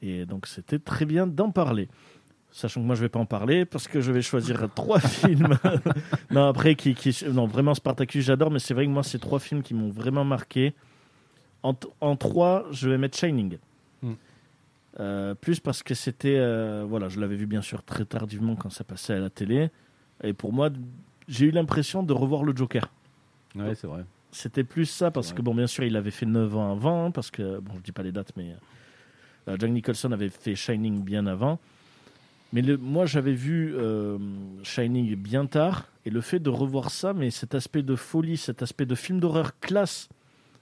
Et 0.00 0.24
donc, 0.24 0.46
c'était 0.46 0.78
très 0.78 1.04
bien 1.04 1.26
d'en 1.26 1.50
parler. 1.50 1.88
Sachant 2.56 2.80
que 2.80 2.86
moi 2.86 2.94
je 2.94 3.02
vais 3.02 3.10
pas 3.10 3.18
en 3.18 3.26
parler 3.26 3.66
parce 3.66 3.86
que 3.86 4.00
je 4.00 4.10
vais 4.10 4.22
choisir 4.22 4.66
trois 4.74 4.98
films. 4.98 5.58
non 6.30 6.46
après 6.46 6.74
qui, 6.74 6.94
qui 6.94 7.14
non 7.30 7.46
vraiment 7.46 7.74
Spartacus 7.74 8.24
j'adore 8.24 8.50
mais 8.50 8.60
c'est 8.60 8.72
vrai 8.72 8.86
que 8.86 8.90
moi 8.90 9.02
c'est 9.02 9.18
trois 9.18 9.40
films 9.40 9.62
qui 9.62 9.74
m'ont 9.74 9.90
vraiment 9.90 10.24
marqué. 10.24 10.72
En, 11.62 11.74
en 12.00 12.16
trois 12.16 12.64
je 12.70 12.88
vais 12.88 12.96
mettre 12.96 13.18
Shining. 13.18 13.58
Hmm. 14.00 14.14
Euh, 15.00 15.34
plus 15.34 15.60
parce 15.60 15.82
que 15.82 15.92
c'était 15.92 16.38
euh, 16.38 16.86
voilà 16.88 17.10
je 17.10 17.20
l'avais 17.20 17.36
vu 17.36 17.44
bien 17.44 17.60
sûr 17.60 17.82
très 17.82 18.06
tardivement 18.06 18.56
quand 18.56 18.70
ça 18.70 18.84
passait 18.84 19.12
à 19.12 19.18
la 19.18 19.28
télé 19.28 19.68
et 20.24 20.32
pour 20.32 20.54
moi 20.54 20.70
j'ai 21.28 21.44
eu 21.44 21.50
l'impression 21.50 22.02
de 22.02 22.14
revoir 22.14 22.42
le 22.42 22.56
Joker. 22.56 22.90
Ouais, 23.54 23.74
c'est 23.74 23.86
vrai. 23.86 24.06
C'était 24.30 24.64
plus 24.64 24.86
ça 24.86 25.10
parce 25.10 25.34
que 25.34 25.42
bon 25.42 25.54
bien 25.54 25.66
sûr 25.66 25.84
il 25.84 25.94
avait 25.94 26.10
fait 26.10 26.24
9 26.24 26.56
ans 26.56 26.72
avant 26.72 27.10
parce 27.10 27.30
que 27.30 27.58
bon 27.58 27.74
je 27.76 27.82
dis 27.82 27.92
pas 27.92 28.02
les 28.02 28.12
dates 28.12 28.32
mais 28.34 28.56
euh, 29.46 29.58
Jack 29.58 29.70
Nicholson 29.70 30.10
avait 30.12 30.30
fait 30.30 30.54
Shining 30.54 31.02
bien 31.04 31.26
avant. 31.26 31.58
Mais 32.52 32.62
moi 32.76 33.06
j'avais 33.06 33.34
vu 33.34 33.74
euh, 33.76 34.18
Shining 34.62 35.14
bien 35.16 35.46
tard 35.46 35.88
et 36.04 36.10
le 36.10 36.20
fait 36.20 36.38
de 36.38 36.48
revoir 36.48 36.90
ça 36.90 37.12
mais 37.12 37.30
cet 37.30 37.54
aspect 37.54 37.82
de 37.82 37.96
folie, 37.96 38.36
cet 38.36 38.62
aspect 38.62 38.86
de 38.86 38.94
film 38.94 39.18
d'horreur 39.18 39.58
classe 39.58 40.08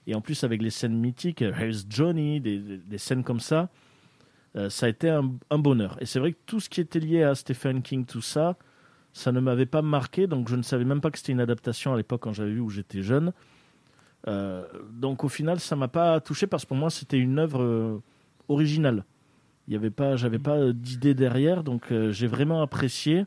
et 0.06 0.14
en 0.14 0.20
plus 0.20 0.44
avec 0.44 0.62
les 0.62 0.70
scènes 0.70 0.96
mythiques, 0.98 1.42
Here's 1.42 1.86
Johnny, 1.88 2.40
des, 2.40 2.98
scènes 2.98 3.24
comme 3.24 3.40
ça, 3.40 3.70
euh, 4.56 4.68
ça 4.68 4.86
a 4.86 4.88
été 4.88 5.08
un, 5.08 5.58
bonheur. 5.58 5.96
Et 6.00 6.06
c'est 6.06 6.18
vrai 6.18 6.32
que 6.32 6.38
tout 6.46 6.60
ce 6.60 6.68
qui 6.68 6.80
était 6.80 7.00
lié 7.00 7.22
à 7.22 7.34
Stephen 7.34 7.82
King, 7.82 8.04
tout 8.04 8.20
ça, 8.20 8.56
ça 9.12 9.32
ne 9.32 9.40
m'avait 9.40 9.66
pas 9.66 9.82
marqué, 9.82 10.26
donc 10.26 10.48
je 10.48 10.56
ne 10.56 10.62
savais 10.62 10.84
même 10.84 11.00
pas 11.00 11.10
que 11.10 11.18
c'était 11.18 11.32
une 11.32 11.40
adaptation 11.40 11.94
à 11.94 11.96
l'époque 11.96 12.22
quand 12.22 12.32
j'avais 12.32 12.52
vu 12.52 12.60
où 12.60 12.68
j'étais 12.68 13.02
jeune. 13.02 13.32
Euh, 14.26 14.66
donc 14.92 15.24
au 15.24 15.28
final, 15.28 15.60
ça 15.60 15.76
m'a 15.76 15.88
pas 15.88 16.20
touché 16.20 16.46
parce 16.46 16.64
que 16.64 16.68
pour 16.68 16.76
moi 16.76 16.90
c'était 16.90 17.18
une 17.18 17.38
œuvre 17.38 18.02
originale. 18.48 19.04
Il 19.68 19.90
pas, 19.90 20.16
j'avais 20.16 20.38
pas 20.38 20.72
d'idée 20.72 21.14
derrière, 21.14 21.64
donc 21.64 21.90
euh, 21.90 22.12
j'ai 22.12 22.26
vraiment 22.26 22.60
apprécié. 22.60 23.24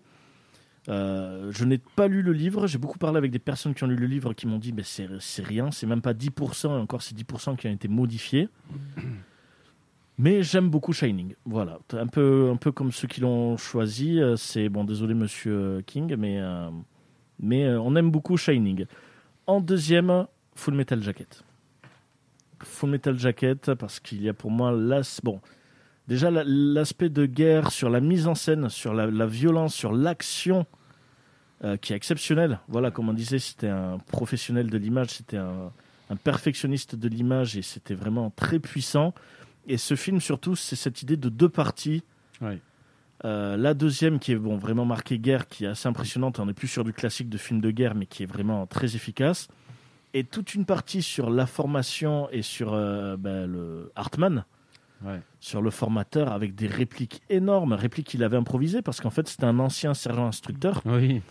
Euh, 0.90 1.52
je 1.52 1.66
n'ai 1.66 1.80
pas 1.80 2.08
lu 2.08 2.22
le 2.22 2.32
livre. 2.32 2.68
J'ai 2.68 2.78
beaucoup 2.78 3.00
parlé 3.00 3.18
avec 3.18 3.32
des 3.32 3.40
personnes 3.40 3.74
qui 3.74 3.84
ont 3.84 3.88
lu 3.88 3.96
le 3.96 4.06
livre 4.06 4.34
qui 4.34 4.48
m'ont 4.48 4.60
dit 4.60 4.72
mais 4.72 4.84
c'est 4.84 5.08
c'est 5.20 5.44
rien, 5.44 5.72
c'est 5.72 5.88
même 5.88 6.02
pas 6.02 6.14
10%, 6.14 6.68
et 6.68 6.80
encore 6.80 7.02
c'est 7.02 7.16
10% 7.16 7.58
qui 7.58 7.68
ont 7.68 7.72
été 7.72 7.88
modifiés. 7.88 8.50
Mais 10.20 10.42
j'aime 10.44 10.70
beaucoup 10.70 10.94
Shining. 10.94 11.36
Voilà, 11.46 11.80
un 11.94 12.08
peu, 12.08 12.50
un 12.52 12.56
peu 12.56 12.72
comme 12.72 12.92
ceux 12.92 13.08
qui 13.08 13.22
l'ont 13.22 13.56
choisi. 13.58 14.20
euh, 14.20 14.36
C'est 14.36 14.70
bon, 14.70 14.84
désolé 14.84 15.14
Monsieur 15.14 15.82
King, 15.86 16.16
mais 16.18 16.40
mais 17.40 17.68
on 17.70 17.96
aime 17.96 18.12
beaucoup 18.12 18.38
Shining. 18.38 18.86
En 19.48 19.60
deuxième, 19.62 20.28
Full 20.56 20.74
Metal 20.76 21.02
Jacket. 21.02 21.44
Full 22.64 22.90
Metal 22.90 23.18
Jacket 23.18 23.74
parce 23.76 24.00
qu'il 24.00 24.22
y 24.24 24.30
a 24.30 24.34
pour 24.34 24.52
moi 24.52 24.72
l'as 24.72 25.20
bon 25.24 25.40
déjà 26.08 26.32
la- 26.32 26.44
l'aspect 26.46 27.10
de 27.10 27.26
guerre 27.26 27.72
sur 27.72 27.90
la 27.90 28.00
mise 28.00 28.28
en 28.28 28.36
scène, 28.36 28.70
sur 28.70 28.94
la, 28.94 29.08
la 29.08 29.26
violence, 29.26 29.74
sur 29.74 29.92
l'action 29.94 30.66
euh, 31.64 31.78
qui 31.78 31.94
est 31.94 31.96
exceptionnel. 31.96 32.60
Voilà, 32.68 32.92
comme 32.92 33.10
on 33.10 33.14
disait, 33.14 33.40
c'était 33.40 33.70
un 33.70 33.98
professionnel 34.08 34.70
de 34.70 34.78
l'image, 34.78 35.10
c'était 35.10 35.38
un, 35.38 35.72
un 36.10 36.16
perfectionniste 36.16 36.96
de 36.96 37.08
l'image 37.08 37.58
et 37.58 37.62
c'était 37.62 37.96
vraiment 37.96 38.30
très 38.36 38.60
puissant. 38.60 39.14
Et 39.68 39.78
ce 39.78 39.96
film, 39.96 40.22
surtout, 40.22 40.56
c'est 40.56 40.76
cette 40.76 41.02
idée 41.02 41.18
de 41.18 41.30
deux 41.30 41.50
parties. 41.50 42.04
Euh, 43.26 43.58
la 43.58 43.74
deuxième, 43.74 44.20
qui 44.20 44.32
est 44.32 44.36
bon, 44.36 44.58
vraiment 44.58 44.86
marquée 44.86 45.18
guerre, 45.18 45.48
qui 45.48 45.66
est 45.66 45.70
assez 45.70 45.88
impressionnante. 45.90 46.40
On 46.40 46.46
n'est 46.46 46.54
plus 46.54 46.68
sur 46.68 46.84
du 46.84 46.94
classique 46.94 47.30
de 47.30 47.38
film 47.38 47.60
de 47.60 47.72
guerre, 47.72 47.96
mais 47.96 48.06
qui 48.06 48.24
est 48.24 48.28
vraiment 48.28 48.68
très 48.68 48.96
efficace. 48.96 49.48
Et 50.14 50.24
toute 50.24 50.54
une 50.54 50.66
partie 50.66 51.02
sur 51.02 51.30
la 51.32 51.48
formation 51.48 52.30
et 52.32 52.44
sur 52.44 52.74
euh, 52.74 53.18
ben, 53.18 53.46
le 53.48 53.92
Hartman, 53.96 54.46
Ouais. 55.06 55.22
sur 55.40 55.62
le 55.62 55.70
formateur, 55.70 56.32
avec 56.32 56.56
des 56.56 56.68
répliques 56.68 57.22
énormes, 57.30 57.74
répliques 57.74 58.08
qu'il 58.08 58.24
avait 58.24 58.38
improvisées, 58.38 58.82
parce 58.82 59.00
qu'en 59.00 59.10
fait, 59.12 59.28
c'était 59.28 59.46
un 59.46 59.60
ancien 59.60 59.94
sergent 59.94 60.26
instructeur. 60.28 60.82
Oui. 60.86 61.22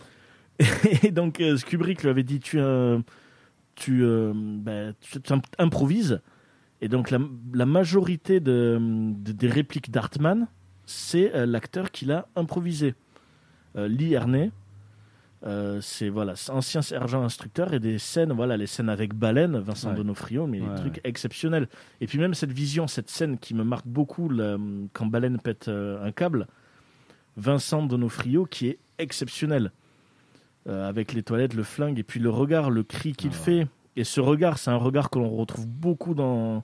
Et 1.03 1.11
donc, 1.11 1.39
euh, 1.41 1.57
Kubrick 1.57 2.03
lui 2.03 2.09
avait 2.09 2.23
dit 2.23 2.39
Tu, 2.39 2.59
euh, 2.59 2.99
tu, 3.75 4.03
euh, 4.03 4.31
ben, 4.35 4.93
tu- 5.01 5.19
improvises. 5.59 6.21
Et 6.81 6.87
donc, 6.89 7.11
la, 7.11 7.19
la 7.53 7.65
majorité 7.65 8.39
de, 8.39 8.79
de- 8.79 9.31
des 9.33 9.47
répliques 9.49 9.91
d'Hartman, 9.91 10.47
c'est 10.85 11.35
euh, 11.35 11.45
l'acteur 11.45 11.91
qui 11.91 12.05
l'a 12.05 12.27
improvisé. 12.35 12.95
Euh, 13.75 13.87
Lee 13.87 14.13
Ernet, 14.13 14.51
euh, 15.45 15.79
c'est 15.81 16.09
voilà, 16.09 16.33
ancien 16.49 16.81
sergent 16.81 17.23
instructeur 17.23 17.73
et 17.73 17.79
des 17.79 17.99
scènes, 17.99 18.33
voilà, 18.33 18.57
les 18.57 18.65
scènes 18.67 18.89
avec 18.89 19.13
Baleine, 19.13 19.57
Vincent 19.59 19.89
Ouais. 19.91 19.95
Donofrio, 19.95 20.47
mais 20.47 20.61
Ouais, 20.61 20.69
des 20.69 20.75
trucs 20.81 21.01
exceptionnels. 21.03 21.67
Et 22.01 22.07
puis 22.07 22.17
même 22.17 22.33
cette 22.33 22.51
vision, 22.51 22.87
cette 22.87 23.09
scène 23.09 23.37
qui 23.37 23.53
me 23.53 23.63
marque 23.63 23.87
beaucoup 23.87 24.29
quand 24.93 25.05
Baleine 25.05 25.39
pète 25.39 25.67
euh, 25.67 26.03
un 26.03 26.11
câble, 26.11 26.47
Vincent 27.35 27.83
Donofrio 27.83 28.45
qui 28.45 28.67
est 28.67 28.79
exceptionnel. 28.97 29.71
Euh, 30.67 30.89
avec 30.89 31.13
les 31.13 31.23
toilettes, 31.23 31.53
le 31.53 31.63
flingue, 31.63 31.97
et 31.97 32.03
puis 32.03 32.19
le 32.19 32.29
regard, 32.29 32.69
le 32.69 32.83
cri 32.83 33.13
qu'il 33.13 33.29
Ah 33.33 33.37
ouais. 33.37 33.39
fait. 33.63 33.67
Et 33.95 34.03
ce 34.03 34.19
regard, 34.19 34.57
c'est 34.57 34.69
un 34.69 34.75
regard 34.75 35.09
que 35.09 35.17
l'on 35.17 35.29
retrouve 35.29 35.65
beaucoup 35.65 36.13
dans, 36.13 36.61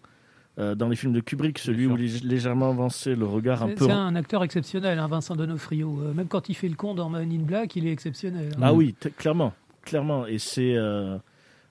euh, 0.59 0.75
dans 0.75 0.87
les 0.89 0.95
films 0.95 1.13
de 1.13 1.19
Kubrick, 1.19 1.57
celui 1.59 1.87
où 1.87 1.97
il 1.97 2.03
est 2.15 2.23
légèrement 2.23 2.69
avancé, 2.69 3.15
le 3.15 3.25
regard 3.25 3.63
un 3.63 3.69
peu. 3.69 3.85
c'est 3.85 3.91
un 3.91 4.15
acteur 4.15 4.43
exceptionnel, 4.43 4.99
hein, 4.99 5.07
Vincent 5.07 5.35
Donofrio. 5.35 5.99
Euh, 6.01 6.13
même 6.13 6.27
quand 6.27 6.49
il 6.49 6.53
fait 6.55 6.69
le 6.69 6.75
con 6.75 6.93
dans 6.93 7.09
Man 7.09 7.31
in 7.31 7.43
Black, 7.43 7.75
il 7.75 7.87
est 7.87 7.91
exceptionnel. 7.91 8.51
hein. 8.55 8.59
Ah 8.61 8.73
oui, 8.73 8.95
clairement, 9.17 9.53
clairement. 9.83 10.27
Et 10.27 10.37
c'est 10.37 10.75
euh, 10.75 11.17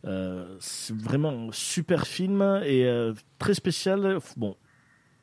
euh, 0.05 0.57
c'est 0.59 0.97
vraiment 0.97 1.31
un 1.31 1.53
super 1.53 2.07
film 2.07 2.43
et 2.65 2.85
euh, 2.87 3.13
très 3.39 3.55
spécial. 3.55 4.19
Bon, 4.37 4.57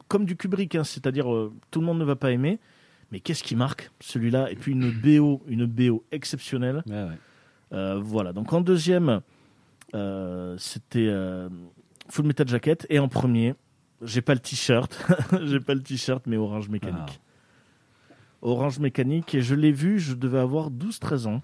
comme 0.07 0.23
du 0.25 0.35
Kubrick, 0.37 0.75
hein, 0.75 0.83
c'est-à-dire 0.85 1.31
euh, 1.33 1.51
tout 1.69 1.81
le 1.81 1.85
monde 1.85 1.99
ne 1.99 2.05
va 2.05 2.15
pas 2.15 2.31
aimer, 2.31 2.59
mais 3.11 3.19
qu'est-ce 3.19 3.43
qui 3.43 3.57
marque 3.57 3.91
celui-là? 3.99 4.49
Et 4.51 4.55
puis 4.55 4.71
une 4.71 4.89
BO, 5.19 5.41
une 5.47 5.65
BO 5.65 6.05
exceptionnelle. 6.13 6.81
Ouais, 6.87 6.93
ouais. 7.03 7.17
Euh, 7.73 7.99
voilà. 8.01 8.31
Donc 8.31 8.53
en 8.53 8.61
deuxième, 8.61 9.19
euh, 9.95 10.55
c'était 10.57 11.07
euh, 11.09 11.49
Full 12.09 12.25
Metal 12.25 12.47
Jacket 12.47 12.85
et 12.89 12.99
en 12.99 13.07
premier, 13.07 13.55
j'ai 14.01 14.21
pas 14.21 14.33
le 14.33 14.39
t-shirt, 14.39 14.97
j'ai 15.45 15.59
pas 15.59 15.73
le 15.73 15.81
t-shirt, 15.81 16.25
mais 16.27 16.37
Orange 16.37 16.69
Mécanique. 16.69 17.19
Orange 18.41 18.79
Mécanique 18.79 19.35
et 19.35 19.41
je 19.41 19.55
l'ai 19.55 19.71
vu, 19.71 19.99
je 19.99 20.15
devais 20.15 20.39
avoir 20.39 20.71
12-13 20.71 21.27
ans. 21.27 21.41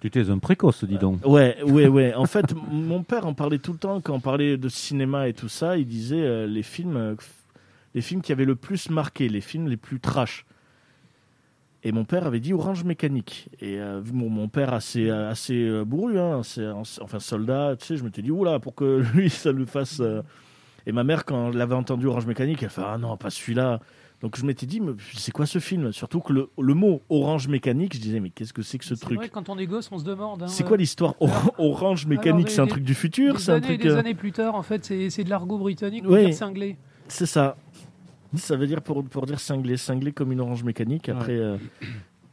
Tu 0.00 0.06
étais 0.06 0.30
un 0.30 0.38
précoce, 0.38 0.84
dis 0.84 0.96
donc. 0.96 1.24
Ouais, 1.26 1.62
ouais, 1.62 1.86
ouais. 1.86 2.14
En 2.14 2.24
fait, 2.24 2.54
mon 2.70 3.02
père 3.02 3.26
en 3.26 3.34
parlait 3.34 3.58
tout 3.58 3.72
le 3.72 3.78
temps 3.78 4.00
quand 4.00 4.14
on 4.14 4.20
parlait 4.20 4.56
de 4.56 4.68
cinéma 4.70 5.28
et 5.28 5.34
tout 5.34 5.50
ça. 5.50 5.76
Il 5.76 5.86
disait 5.86 6.22
euh, 6.22 6.46
les 6.46 6.62
films, 6.62 6.96
euh, 6.96 7.14
les 7.94 8.00
films 8.00 8.22
qui 8.22 8.32
avaient 8.32 8.46
le 8.46 8.56
plus 8.56 8.88
marqué, 8.88 9.28
les 9.28 9.42
films 9.42 9.68
les 9.68 9.76
plus 9.76 10.00
trash. 10.00 10.46
Et 11.82 11.92
mon 11.92 12.04
père 12.04 12.26
avait 12.26 12.40
dit 12.40 12.52
Orange 12.52 12.84
Mécanique. 12.84 13.48
Et 13.60 13.80
euh, 13.80 14.00
vu 14.00 14.12
mon, 14.12 14.28
mon 14.28 14.48
père 14.48 14.74
assez, 14.74 15.08
euh, 15.08 15.30
assez 15.30 15.54
euh, 15.54 15.84
bourru, 15.84 16.18
hein, 16.18 16.40
assez- 16.40 16.66
en- 16.66 16.82
enfin 17.00 17.18
soldat, 17.20 17.74
tu 17.78 17.86
sais, 17.86 17.96
je 17.96 18.04
m'étais 18.04 18.20
dit 18.22 18.30
oula 18.30 18.58
pour 18.58 18.74
que 18.74 19.02
lui 19.14 19.30
ça 19.30 19.50
le 19.52 19.64
fasse. 19.64 20.00
euh. 20.00 20.22
Et 20.86 20.92
ma 20.92 21.04
mère 21.04 21.24
quand 21.24 21.50
elle 21.50 21.56
l'avait 21.56 21.74
entendu 21.74 22.06
Orange 22.06 22.26
Mécanique, 22.26 22.62
elle 22.62 22.70
fait 22.70 22.82
ah 22.84 22.98
non 22.98 23.16
pas 23.16 23.30
celui-là. 23.30 23.80
Donc 24.22 24.36
je 24.36 24.44
m'étais 24.44 24.66
dit 24.66 24.80
mais 24.80 24.92
c'est 25.16 25.32
quoi 25.32 25.46
ce 25.46 25.58
film? 25.58 25.92
Surtout 25.92 26.20
que 26.20 26.32
le, 26.34 26.50
le 26.58 26.74
mot 26.74 27.00
Orange 27.08 27.48
Mécanique, 27.48 27.94
je 27.94 28.00
disais 28.00 28.20
mais 28.20 28.28
qu'est-ce 28.28 28.52
que 28.52 28.60
c'est 28.60 28.76
que 28.76 28.84
ce 28.84 28.92
truc? 28.94 29.16
vrai, 29.16 29.30
quand 29.30 29.48
on 29.48 29.56
est 29.56 29.66
gosse, 29.66 29.88
on 29.92 29.98
se 29.98 30.04
demande. 30.04 30.42
hein, 30.42 30.48
c'est 30.48 30.64
quoi 30.66 30.76
l'histoire? 30.76 31.14
Or- 31.20 31.54
Orange 31.56 32.04
Mécanique, 32.06 32.50
c'est 32.50 32.60
un 32.60 32.66
truc 32.66 32.84
du 32.84 32.94
futur, 32.94 33.40
c'est 33.40 33.52
un 33.52 33.54
années, 33.56 33.66
truc. 33.68 33.80
des 33.82 33.88
euh, 33.88 33.98
années 33.98 34.14
plus 34.14 34.32
tard, 34.32 34.54
en 34.54 34.62
fait, 34.62 34.84
c'est 34.84 35.24
de 35.24 35.30
l'argot 35.30 35.56
britannique 35.56 36.04
Oui. 36.06 36.24
pour 36.26 36.34
cinglé. 36.34 36.76
C'est 37.08 37.26
ça. 37.26 37.56
Ça 38.36 38.56
veut 38.56 38.66
dire 38.66 38.82
pour, 38.82 39.04
pour 39.04 39.26
dire 39.26 39.40
cinglé, 39.40 39.76
cinglé 39.76 40.12
comme 40.12 40.32
une 40.32 40.40
orange 40.40 40.62
mécanique. 40.64 41.08
Après, 41.08 41.36
euh, 41.36 41.56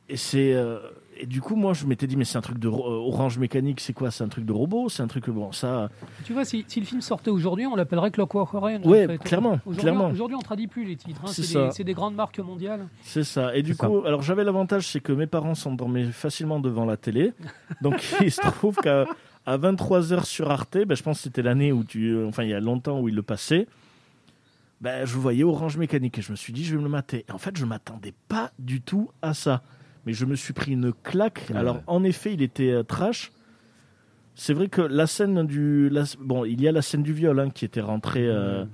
et 0.10 0.18
c'est 0.18 0.54
euh, 0.54 0.80
et 1.20 1.26
du 1.26 1.42
coup 1.42 1.56
moi 1.56 1.74
je 1.74 1.86
m'étais 1.88 2.06
dit 2.06 2.16
mais 2.16 2.24
c'est 2.24 2.38
un 2.38 2.42
truc 2.42 2.60
de 2.60 2.68
euh, 2.68 2.72
orange 2.72 3.40
mécanique, 3.40 3.80
c'est 3.80 3.94
quoi? 3.94 4.12
C'est 4.12 4.24
un 4.24 4.28
truc 4.28 4.46
de 4.46 4.54
robot? 4.54 4.90
C'est 4.90 5.02
un 5.02 5.08
truc 5.08 5.30
bon 5.30 5.52
ça. 5.52 5.90
Tu 6.24 6.34
vois, 6.34 6.46
si, 6.46 6.64
si 6.68 6.80
le 6.80 6.86
film 6.86 7.02
sortait 7.02 7.32
aujourd'hui, 7.32 7.66
on 7.66 7.76
l'appellerait 7.76 8.12
Clockwork 8.12 8.54
Orange. 8.54 8.86
Ouais, 8.86 9.06
en 9.06 9.08
fait. 9.08 9.18
clairement, 9.18 9.60
Aujourd'hui, 9.66 9.82
clairement. 9.82 10.10
Aujourd'hui, 10.10 10.38
on 10.38 10.42
traduit 10.42 10.68
plus 10.68 10.86
les 10.86 10.96
titres. 10.96 11.22
hein, 11.26 11.72
C'est 11.72 11.84
des, 11.84 11.94
grandes 11.94 12.16
marques 12.16 12.40
mondiales. 12.40 12.88
C'est 13.02 13.24
ça. 13.24 13.56
Et 13.56 13.64
du 13.64 13.76
coup, 13.76 14.04
alors 14.06 14.22
j'avais 14.22 14.44
l'avantage, 14.44 14.88
c'est 14.88 15.00
que 15.00 15.12
mes 15.12 15.28
parents 15.28 15.56
s'endormaient 15.56 16.06
facilement 16.06 16.60
devant 16.60 16.86
la 16.86 16.98
télé. 16.98 17.34
Donc 17.82 18.16
il 18.22 18.32
se 18.32 18.42
trouve 18.42 18.76
qu'à 18.76 19.06
à 19.48 19.58
23h 19.58 20.26
sur 20.26 20.52
Arte, 20.52 20.78
ben, 20.86 20.96
je 20.96 21.02
pense 21.02 21.18
que 21.18 21.24
c'était 21.24 21.42
l'année 21.42 21.72
où 21.72 21.84
tu. 21.84 22.24
Enfin, 22.26 22.44
il 22.44 22.50
y 22.50 22.54
a 22.54 22.60
longtemps 22.60 23.00
où 23.00 23.10
il 23.10 23.16
le 23.16 23.24
passait. 23.24 23.68
Ben, 24.82 25.06
je 25.06 25.18
voyais 25.18 25.44
Orange 25.44 25.78
Mécanique 25.78 26.20
et 26.20 26.22
je 26.22 26.32
me 26.32 26.36
suis 26.38 26.54
dit, 26.54 26.64
je 26.64 26.72
vais 26.74 26.78
me 26.78 26.84
le 26.84 26.90
mater. 26.90 27.26
Et 27.28 27.32
en 27.32 27.38
fait, 27.40 27.58
je 27.58 27.66
m'attendais 27.66 28.14
pas 28.28 28.52
du 28.60 28.82
tout 28.82 29.10
à 29.22 29.34
ça. 29.34 29.64
Mais 30.06 30.14
je 30.14 30.26
me 30.26 30.36
suis 30.36 30.54
pris 30.54 30.74
une 30.74 30.94
claque. 30.94 31.46
Ouais, 31.50 31.58
alors, 31.58 31.82
en 31.88 32.04
effet, 32.04 32.34
il 32.34 32.42
était 32.42 32.70
euh, 32.72 32.84
trash. 32.84 33.32
C'est 34.36 34.54
vrai 34.54 34.68
que 34.68 34.82
la 34.82 35.08
scène 35.08 35.48
du. 35.48 35.90
la- 35.90 36.04
bon, 36.20 36.46
il 36.46 36.62
y 36.62 36.68
a 36.68 36.72
la 36.72 36.84
scène 36.84 37.02
du 37.04 37.12
viol 37.12 37.40
hein, 37.40 37.50
qui 37.50 37.66
était 37.66 37.82
rentrée. 37.82 38.28
euh, 38.28 38.66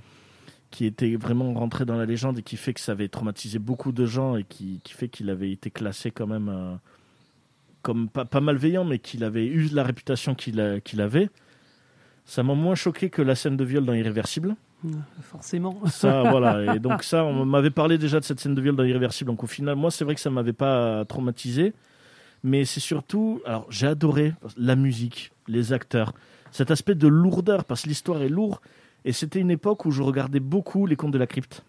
qui 0.72 0.86
était 0.88 1.16
vraiment 1.16 1.54
rentré 1.54 1.86
dans 1.86 1.96
la 1.98 2.06
légende 2.08 2.40
et 2.40 2.42
qui 2.42 2.58
fait 2.58 2.74
que 2.74 2.80
ça 2.80 2.94
avait 2.94 3.08
traumatisé 3.08 3.60
beaucoup 3.60 3.92
de 3.92 4.08
gens 4.08 4.36
et 4.38 4.44
qui, 4.44 4.82
qui 4.84 4.94
fait 4.94 5.08
qu'il 5.08 5.30
avait 5.30 5.52
été 5.52 5.70
classé 5.70 6.10
quand 6.10 6.26
même 6.26 6.50
euh, 6.50 6.74
comme 7.84 8.10
pas, 8.10 8.26
pas 8.26 8.42
malveillant, 8.42 8.84
mais 8.84 8.98
qu'il 8.98 9.24
avait 9.24 9.46
eu 9.46 9.68
la 9.72 9.84
réputation 9.84 10.34
qu'il 10.34 10.60
avait. 10.60 11.30
Ça 12.26 12.42
m'a 12.42 12.56
moins 12.56 12.74
choqué 12.76 13.10
que 13.12 13.22
la 13.22 13.36
scène 13.36 13.56
de 13.56 13.64
viol 13.64 13.86
dans 13.86 13.94
Irréversible. 13.94 14.56
Forcément. 15.22 15.86
Ça, 15.88 16.24
voilà. 16.32 16.76
Et 16.76 16.80
donc 16.80 17.04
ça, 17.04 17.24
on 17.24 17.46
m'avait 17.46 17.70
parlé 17.72 17.98
déjà 17.98 18.20
de 18.20 18.26
cette 18.26 18.40
scène 18.40 18.56
de 18.56 18.62
viol 18.62 18.76
dans 18.76 18.84
Irréversible. 18.84 19.30
Donc 19.32 19.44
au 19.44 19.48
final, 19.48 19.76
moi, 19.76 19.92
c'est 19.92 20.04
vrai 20.06 20.16
que 20.16 20.22
ça 20.22 20.30
m'avait 20.30 20.54
pas 20.54 21.06
traumatisé. 21.06 21.74
Mais 22.44 22.66
c'est 22.66 22.82
surtout, 22.82 23.42
alors 23.46 23.66
j'ai 23.70 23.88
adoré 23.88 24.34
la 24.58 24.76
musique, 24.76 25.32
les 25.48 25.72
acteurs, 25.72 26.14
cet 26.52 26.72
aspect 26.72 26.94
de 26.96 27.08
lourdeur, 27.08 27.64
parce 27.64 27.84
que 27.84 27.88
l'histoire 27.88 28.22
est 28.22 28.28
lourde. 28.30 28.60
Et 29.06 29.14
c'était 29.14 29.40
une 29.40 29.52
époque 29.52 29.86
où 29.86 29.92
je 29.92 30.02
regardais 30.02 30.42
beaucoup 30.42 30.86
les 30.86 30.96
contes 30.98 31.12
de 31.12 31.18
la 31.18 31.28
crypte. 31.28 31.64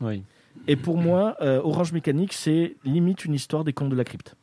Oui. 0.00 0.22
Et 0.68 0.76
pour 0.76 0.96
moi, 0.96 1.36
euh, 1.42 1.60
Orange 1.62 1.92
Mécanique, 1.92 2.32
c'est 2.32 2.76
limite 2.84 3.24
une 3.26 3.34
histoire 3.34 3.62
des 3.62 3.72
contes 3.74 3.90
de 3.90 3.96
la 3.96 4.04
crypte. 4.04 4.36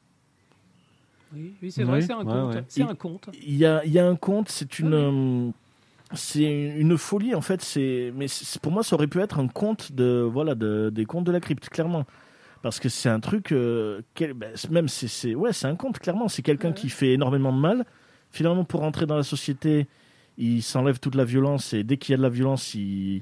Oui, 1.36 1.54
oui, 1.62 1.72
c'est 1.72 1.84
vrai, 1.84 2.00
Oui, 2.00 2.04
c'est 2.06 2.14
un 2.14 2.20
ouais, 2.20 2.26
conte. 2.26 2.56
ouais. 2.78 2.84
Un 2.84 2.96
conte. 2.96 3.30
Il 3.46 3.56
y 3.58 3.66
a, 3.66 3.84
il 3.84 3.92
y 3.92 3.98
a 4.00 4.08
un 4.08 4.16
conte, 4.16 4.50
c'est 4.50 4.78
une, 4.78 4.94
Ah 4.94 4.98
euh, 4.98 5.50
c'est 6.16 6.44
une 6.78 6.98
folie 6.98 7.36
en 7.36 7.42
fait. 7.42 7.62
C'est, 7.62 8.12
mais 8.16 8.28
pour 8.62 8.72
moi, 8.72 8.84
ça 8.84 8.96
aurait 8.96 9.08
pu 9.08 9.20
être 9.20 9.40
un 9.40 9.48
conte 9.48 9.92
de, 9.92 10.22
voilà, 10.22 10.56
de, 10.56 10.90
des 10.90 11.06
contes 11.06 11.26
de 11.26 11.32
la 11.32 11.40
crypte, 11.40 11.70
clairement, 11.70 12.06
parce 12.62 12.80
que 12.80 12.90
c'est 12.90 13.10
un 13.10 13.20
truc, 13.20 13.52
euh, 13.52 14.02
quel- 14.14 14.34
ben, 14.34 14.54
même 14.72 14.88
c'est, 14.88 15.08
c'est, 15.08 15.36
ouais, 15.36 15.54
c'est 15.54 15.68
un 15.68 15.76
conte, 15.76 16.00
clairement. 16.00 16.28
C'est 16.28 16.42
quelqu'un 16.42 16.70
Ouais. 16.70 16.74
qui 16.74 16.90
fait 16.90 17.14
énormément 17.14 17.52
de 17.54 17.60
mal. 17.60 17.86
Finalement, 18.32 18.64
pour 18.64 18.84
entrer 18.84 19.06
dans 19.06 19.16
la 19.18 19.24
société, 19.24 19.88
il 20.38 20.64
s'enlève 20.64 21.00
toute 21.00 21.16
la 21.16 21.26
violence 21.26 21.74
et 21.74 21.84
dès 21.84 21.98
qu'il 21.98 22.14
y 22.14 22.16
a 22.16 22.18
de 22.18 22.24
la 22.24 22.30
violence, 22.30 22.74
il, 22.74 23.22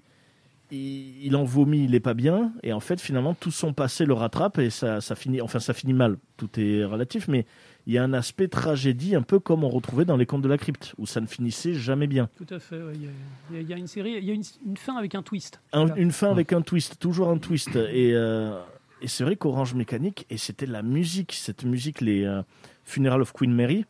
il, 0.72 1.26
il 1.26 1.36
en 1.36 1.44
vomit, 1.44 1.84
il 1.86 1.96
est 1.96 2.00
pas 2.00 2.14
bien. 2.14 2.54
Et 2.64 2.72
en 2.74 2.80
fait, 2.80 3.02
finalement, 3.02 3.34
tout 3.34 3.52
son 3.52 3.74
passé 3.74 4.06
le 4.06 4.14
rattrape 4.14 4.58
et 4.60 4.70
ça, 4.70 5.02
ça 5.02 5.16
finit, 5.16 5.42
enfin, 5.42 5.60
ça 5.60 5.74
finit 5.74 5.94
mal. 5.94 6.18
Tout 6.38 6.50
est 6.60 6.86
relatif, 6.86 7.28
mais 7.28 7.46
il 7.88 7.94
y 7.94 7.98
a 7.98 8.04
un 8.04 8.14
aspect 8.14 8.48
tragédie, 8.48 9.16
un 9.16 9.22
peu 9.24 9.40
comme 9.40 9.64
on 9.64 9.70
retrouvait 9.70 10.06
dans 10.06 10.18
les 10.18 10.26
contes 10.26 10.42
de 10.44 10.48
la 10.48 10.58
crypte, 10.58 10.94
où 10.98 11.06
ça 11.06 11.20
ne 11.22 11.26
finissait 11.28 11.74
jamais 11.74 12.08
bien. 12.08 12.30
Tout 12.38 12.54
à 12.54 12.60
fait. 12.60 12.82
ouais. 12.82 12.94
Il 12.96 13.56
y, 13.56 13.58
a- 13.58 13.62
il 13.62 13.70
y 13.70 13.80
une 13.80 13.88
série, 13.88 14.14
il 14.18 14.24
y 14.26 14.32
a 14.32 14.34
une, 14.34 14.44
une 14.66 14.78
fin 14.78 14.96
avec 14.98 15.16
un 15.16 15.24
twist. 15.24 15.60
Un-. 15.74 15.94
Une 15.96 16.12
fin 16.12 16.30
avec 16.32 16.54
un 16.54 16.62
twist, 16.62 17.00
toujours 17.00 17.30
un 17.30 17.38
twist. 17.38 17.76
Et, 17.76 18.12
euh, 18.14 18.60
et 19.02 19.08
c'est 19.08 19.24
vrai 19.24 19.36
qu'Orange 19.36 19.74
Mécanique, 19.74 20.26
et 20.30 20.38
c'était 20.38 20.68
la 20.68 20.84
musique, 20.84 21.32
cette 21.34 21.64
musique, 21.66 22.02
les 22.02 22.24
euh, 22.24 22.42
Funeral 22.86 23.22
of 23.22 23.34
Queen 23.34 23.54
Mary, 23.54 23.86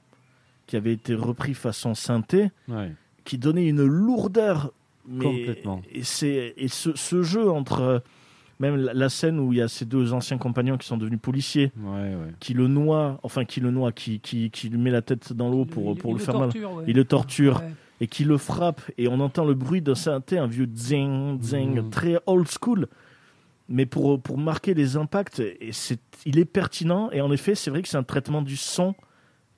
qui 0.68 0.78
avait 0.78 0.94
été 0.94 1.14
repris 1.16 1.54
façon 1.54 1.94
synthé, 1.96 2.50
Ouais. 2.70 2.92
qui 3.26 3.38
donnait 3.38 3.68
une 3.68 3.84
lourdeur. 3.84 4.72
Mais, 5.08 5.26
Complètement. 5.26 5.82
Et, 5.92 6.04
c'est, 6.04 6.54
et 6.58 6.68
ce, 6.68 6.96
ce 6.96 7.24
jeu 7.24 7.50
entre. 7.50 7.82
euh, 7.82 8.00
Même 8.62 8.76
la, 8.78 8.94
la 8.94 9.10
scène 9.10 9.40
où 9.40 9.52
il 9.52 9.58
y 9.58 9.62
a 9.62 9.68
ces 9.68 9.86
deux 9.86 10.14
anciens 10.14 10.38
compagnons 10.38 10.78
qui 10.78 10.88
sont 10.88 10.96
devenus 10.98 11.20
policiers, 11.20 11.72
Ouais, 11.84 11.92
ouais. 12.16 12.34
qui 12.40 12.54
le 12.54 12.68
noient, 12.68 13.20
enfin 13.24 13.44
qui 13.44 13.60
le 13.60 13.72
noient, 13.72 13.92
qui, 13.92 14.20
qui, 14.20 14.52
qui 14.52 14.70
lui 14.70 14.78
met 14.78 14.92
la 14.92 15.02
tête 15.02 15.34
dans 15.34 15.50
l'eau 15.50 15.66
pour, 15.66 15.92
il- 15.94 15.98
pour 15.98 16.12
il 16.12 16.20
le 16.20 16.20
faire 16.24 16.36
mal. 16.40 16.44
torture, 16.52 16.72
ouais. 16.74 16.84
Il 16.88 16.96
le 16.96 17.04
torture 17.04 17.58
Ouais. 17.62 17.72
et 18.02 18.08
qui 18.08 18.24
le 18.24 18.38
frappe 18.38 18.82
et 19.00 19.08
on 19.08 19.20
entend 19.20 19.46
le 19.46 19.56
bruit 19.56 19.82
d'un 19.82 19.96
synthé, 19.96 20.38
un 20.38 20.46
vieux 20.48 20.70
zing, 20.76 21.42
zing, 21.42 21.82
Mhm. 21.82 21.90
très 21.90 22.20
old 22.28 22.48
school. 22.48 22.88
Mais 23.68 23.86
pour, 23.88 24.22
pour 24.22 24.38
marquer 24.38 24.74
les 24.76 24.96
impacts, 24.96 25.40
et 25.40 25.70
c'est, 25.72 26.00
il 26.26 26.38
est 26.38 26.46
pertinent 26.46 27.10
et 27.12 27.22
en 27.22 27.32
effet, 27.32 27.56
c'est 27.56 27.72
vrai 27.72 27.82
que 27.82 27.88
c'est 27.88 27.98
un 27.98 28.04
traitement 28.04 28.42
du 28.44 28.58
son 28.58 28.94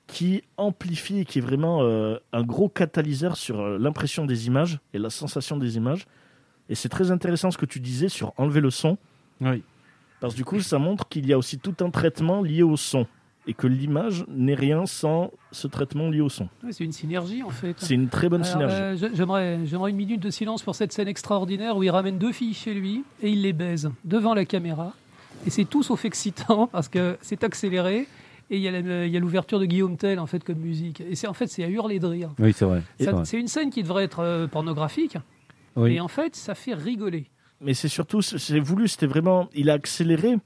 qui 0.06 0.42
amplifie 0.56 1.18
et 1.20 1.24
qui 1.24 1.38
est 1.40 1.42
vraiment 1.42 1.82
euh, 1.82 2.16
un 2.32 2.42
gros 2.42 2.68
catalyseur 2.68 3.36
sur 3.36 3.60
euh, 3.60 3.78
l'impression 3.78 4.24
des 4.24 4.46
images 4.46 4.78
et 4.92 4.98
la 4.98 5.10
sensation 5.10 5.56
des 5.56 5.76
images. 5.76 6.06
Et 6.68 6.74
c'est 6.74 6.88
très 6.88 7.10
intéressant 7.10 7.50
ce 7.50 7.58
que 7.58 7.66
tu 7.66 7.80
disais 7.80 8.08
sur 8.08 8.32
enlever 8.38 8.60
le 8.60 8.70
son, 8.70 8.96
Oui. 9.40 9.62
parce 10.20 10.34
que 10.34 10.38
du 10.38 10.44
coup, 10.44 10.60
ça 10.60 10.78
montre 10.78 11.08
qu'il 11.08 11.26
y 11.26 11.32
a 11.32 11.38
aussi 11.38 11.58
tout 11.58 11.74
un 11.80 11.90
traitement 11.90 12.40
lié 12.42 12.62
au 12.62 12.76
son 12.76 13.06
et 13.46 13.52
que 13.52 13.66
l'image 13.66 14.24
n'est 14.28 14.54
rien 14.54 14.86
sans 14.86 15.30
ce 15.52 15.66
traitement 15.66 16.08
lié 16.08 16.22
au 16.22 16.30
son. 16.30 16.48
C'est 16.70 16.82
une 16.84 16.92
synergie 16.92 17.42
en 17.42 17.50
fait. 17.50 17.74
C'est 17.78 17.92
une 17.92 18.08
très 18.08 18.30
bonne 18.30 18.42
Alors, 18.42 18.52
synergie. 18.70 19.04
euh, 19.04 19.10
J'aimerais 19.14 19.58
j'aimerais 19.66 19.90
une 19.90 19.96
minute 19.98 20.20
de 20.22 20.30
silence 20.30 20.62
pour 20.62 20.74
cette 20.74 20.92
scène 20.94 21.08
extraordinaire 21.08 21.76
où 21.76 21.82
il 21.82 21.90
ramène 21.90 22.16
deux 22.16 22.32
filles 22.32 22.54
chez 22.54 22.72
lui 22.72 23.04
et 23.22 23.28
il 23.28 23.42
les 23.42 23.52
baise 23.52 23.90
devant 24.04 24.32
la 24.32 24.46
caméra. 24.46 24.94
Et 25.46 25.50
c'est 25.50 25.66
tout 25.66 25.82
sauf 25.82 26.06
excitant 26.06 26.66
parce 26.72 26.88
que 26.88 27.18
c'est 27.20 27.44
accéléré 27.44 28.06
et 28.48 28.56
il 28.56 28.62
y 28.62 28.68
a 28.68 28.70
la- 28.70 29.04
il 29.06 29.12
y 29.12 29.16
a 29.18 29.20
l'ouverture 29.20 29.58
de 29.60 29.66
Guillaume 29.66 29.98
Tell 29.98 30.18
en 30.18 30.26
fait 30.26 30.42
comme 30.42 30.56
musique. 30.58 31.02
Et 31.02 31.14
c'est 31.14 31.26
en 31.26 31.34
fait 31.34 31.48
c'est 31.48 31.64
à 31.64 31.68
hurler 31.68 31.98
de 31.98 32.06
rire. 32.06 32.30
Oui, 32.38 32.54
c'est 32.54 32.64
vrai. 32.64 32.80
C'est 33.24 33.38
une 33.38 33.48
scène 33.48 33.68
qui 33.68 33.82
devrait 33.82 34.04
être 34.04 34.20
euh, 34.20 34.46
pornographique 34.46 35.18
Oui. 35.76 35.94
et 35.94 36.00
en 36.00 36.08
fait 36.08 36.36
ça 36.36 36.54
fait 36.54 36.74
rigoler. 36.74 37.26
Mais 37.60 37.74
c'est 37.74 37.88
surtout, 37.88 38.20
c'est- 38.22 38.38
c'est 38.38 38.58
voulu, 38.60 38.88
c'était 38.88 39.06
vraiment, 39.06 39.48
il 39.54 39.70
a 39.70 39.74
accéléré. 39.74 40.36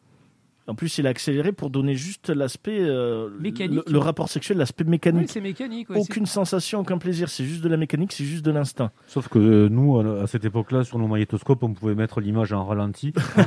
En 0.69 0.75
plus, 0.75 0.99
il 0.99 1.07
a 1.07 1.11
accéléré 1.11 1.53
pour 1.53 1.71
donner 1.71 1.95
juste 1.95 2.29
l'aspect, 2.29 2.79
euh, 2.83 3.31
Mécanique. 3.41 3.85
le, 3.87 3.93
le 3.93 3.99
rapport 3.99 4.29
sexuel, 4.29 4.59
l'aspect 4.59 4.85
Oui, 4.85 4.91
mécanique. 4.91 5.31
c'est 5.31 5.41
mécanique. 5.41 5.89
ouais, 5.89 5.97
Aucune 5.97 6.27
sensation, 6.27 6.81
aucun 6.81 6.99
plaisir. 6.99 7.31
C'est 7.31 7.45
juste 7.47 7.63
de 7.63 7.71
la 7.71 7.79
mécanique, 7.79 8.13
c'est 8.13 8.25
juste 8.27 8.45
de 8.45 8.51
l'instinct. 8.51 8.91
Sauf 9.07 9.29
que 9.29 9.39
euh, 9.39 9.69
nous, 9.71 9.99
à 9.99 10.25
à 10.25 10.27
cette 10.27 10.45
époque-là, 10.45 10.85
sur 10.85 10.99
nos 10.99 11.07
magnétoscopes, 11.09 11.63
on 11.63 11.73
pouvait 11.73 11.95
mettre 11.95 12.21
l'image 12.21 12.53
en 12.53 12.67
ralenti. 12.67 13.15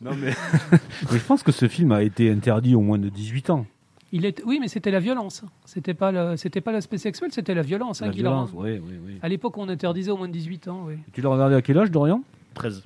non, 0.00 0.12
mais... 0.16 0.32
mais 1.10 1.18
je 1.18 1.24
pense 1.24 1.42
que 1.42 1.52
ce 1.52 1.66
film 1.68 1.92
a 1.92 2.02
été 2.04 2.30
interdit 2.30 2.74
au 2.76 2.80
moins 2.80 2.98
de 2.98 3.08
18 3.08 3.50
ans. 3.50 3.66
Il 4.12 4.24
est... 4.24 4.42
Oui, 4.44 4.58
mais 4.60 4.68
c'était 4.68 4.90
la 4.90 4.98
violence. 5.00 5.44
C'était 5.64 5.94
pas 5.94 6.10
le- 6.10 6.36
c'était 6.36 6.60
pas 6.60 6.72
l'aspect 6.72 6.98
sexuel, 6.98 7.30
c'était 7.32 7.54
la 7.54 7.62
violence. 7.62 8.02
hein, 8.02 8.06
La 8.06 8.12
violence, 8.12 8.50
oui, 8.54 8.80
oui, 8.84 8.94
oui. 9.06 9.18
À 9.22 9.28
l'époque, 9.28 9.56
on 9.58 9.68
interdisait 9.68 10.10
au 10.10 10.16
moins 10.16 10.26
de 10.28 10.32
18 10.32 10.68
ans. 10.68 10.84
Oui. 10.86 10.94
Tu 11.12 11.20
l'as 11.22 11.28
regardé 11.28 11.54
à 11.54 11.62
quel 11.62 11.78
âge, 11.78 11.90
Dorian? 11.90 12.22
13. 12.54 12.82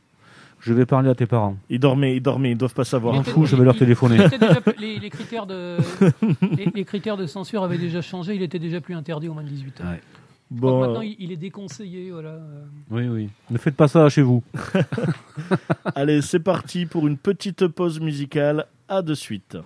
Je 0.60 0.72
vais 0.72 0.86
parler 0.86 1.10
à 1.10 1.14
tes 1.14 1.26
parents. 1.26 1.56
Ils 1.68 1.78
dormaient, 1.80 2.16
ils 2.16 2.20
dormaient, 2.22 2.52
ils 2.52 2.56
doivent 2.56 2.74
pas 2.74 2.84
savoir. 2.84 3.14
Était- 3.20 3.30
fous, 3.30 3.44
je 3.46 3.54
vais 3.56 3.64
leur 3.64 3.76
téléphoner. 3.76 4.16
déjà 4.16 4.60
les, 4.78 4.98
les 4.98 5.10
critères 5.10 5.46
de, 5.46 5.76
les, 6.56 6.70
les 6.74 6.84
critères 6.84 7.16
de 7.18 7.26
censure 7.26 7.62
avaient 7.64 7.76
déjà 7.78 8.00
changé. 8.00 8.34
Il 8.34 8.42
était 8.42 8.58
déjà 8.58 8.80
plus 8.80 8.94
interdit 8.94 9.28
au 9.28 9.34
moins 9.34 9.42
de 9.42 9.48
18 9.48 9.80
ans. 9.82 9.84
Ouais. 9.90 10.00
Bon, 10.50 10.80
maintenant, 10.80 11.00
il, 11.00 11.16
il 11.18 11.32
est 11.32 11.36
déconseillé. 11.36 12.10
Voilà. 12.10 12.30
euh. 12.30 12.64
Oui, 12.90 13.08
oui. 13.08 13.28
Ne 13.50 13.58
faites 13.58 13.76
pas 13.76 13.88
ça 13.88 14.08
chez 14.08 14.22
vous. 14.22 14.42
allez, 15.94 16.22
c'est 16.22 16.40
parti 16.40 16.86
pour 16.86 17.06
une 17.06 17.16
petite 17.16 17.66
pause 17.66 18.00
musicale. 18.00 18.66
À 18.88 19.00
de 19.02 19.14
suite. 19.14 19.56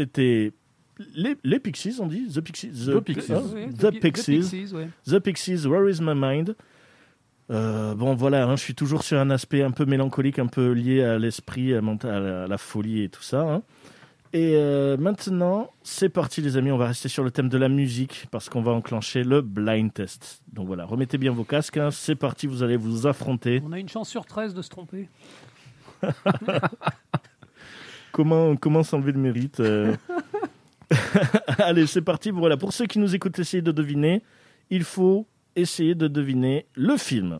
C'était 0.00 0.52
les, 1.14 1.36
les 1.44 1.58
Pixies, 1.60 1.96
on 2.00 2.06
dit 2.06 2.26
The 2.28 2.40
Pixies. 2.40 2.70
The 2.86 3.00
Pixies. 3.00 3.32
hein, 3.32 3.42
The 3.78 3.90
Pi- 3.90 4.00
Pixies. 4.00 4.72
ouais. 4.74 4.88
The 5.06 5.18
Pixies, 5.18 5.66
Where 5.66 5.88
is 5.90 6.00
my 6.00 6.14
mind 6.14 6.54
Euh, 7.50 7.94
Bon, 7.94 8.14
voilà, 8.14 8.44
hein, 8.46 8.56
je 8.56 8.62
suis 8.62 8.74
toujours 8.74 9.02
sur 9.02 9.18
un 9.18 9.30
aspect 9.30 9.62
un 9.62 9.70
peu 9.72 9.84
mélancolique, 9.84 10.38
un 10.38 10.46
peu 10.46 10.72
lié 10.72 11.02
à 11.02 11.18
l'esprit, 11.18 11.74
à, 11.74 11.80
la, 11.80 12.44
à 12.44 12.46
la 12.46 12.58
folie 12.58 13.02
et 13.02 13.08
tout 13.08 13.22
ça. 13.22 13.40
hein. 13.42 13.62
Et 14.32 14.52
euh, 14.54 14.96
maintenant, 14.96 15.70
c'est 15.82 16.08
parti, 16.08 16.40
les 16.40 16.56
amis. 16.56 16.70
On 16.70 16.76
va 16.78 16.86
rester 16.86 17.08
sur 17.08 17.24
le 17.24 17.32
thème 17.32 17.48
de 17.48 17.58
la 17.58 17.68
musique 17.68 18.26
parce 18.30 18.48
qu'on 18.48 18.62
va 18.62 18.70
enclencher 18.70 19.24
le 19.24 19.40
blind 19.42 19.92
test. 19.92 20.42
Donc 20.52 20.68
voilà, 20.68 20.84
remettez 20.84 21.18
bien 21.18 21.32
vos 21.32 21.42
casques. 21.44 21.78
hein. 21.78 21.90
C'est 21.90 22.14
parti, 22.14 22.46
vous 22.46 22.62
allez 22.62 22.76
vous 22.76 23.08
affronter. 23.08 23.60
On 23.66 23.72
a 23.72 23.78
une 23.80 23.88
chance 23.88 24.08
sur 24.08 24.24
13 24.26 24.54
de 24.54 24.62
se 24.62 24.68
tromper. 24.68 25.08
Comment, 28.20 28.54
comment 28.54 28.82
s'enlever 28.82 29.12
le 29.12 29.18
mérite 29.18 29.60
euh. 29.60 29.94
Allez, 31.58 31.86
c'est 31.86 32.02
parti. 32.02 32.30
Voilà, 32.30 32.58
pour 32.58 32.74
ceux 32.74 32.84
qui 32.84 32.98
nous 32.98 33.14
écoutent, 33.14 33.38
essayez 33.38 33.62
de 33.62 33.72
deviner. 33.72 34.22
Il 34.68 34.84
faut 34.84 35.26
essayer 35.56 35.94
de 35.94 36.06
deviner 36.06 36.66
le 36.74 36.98
film. 36.98 37.38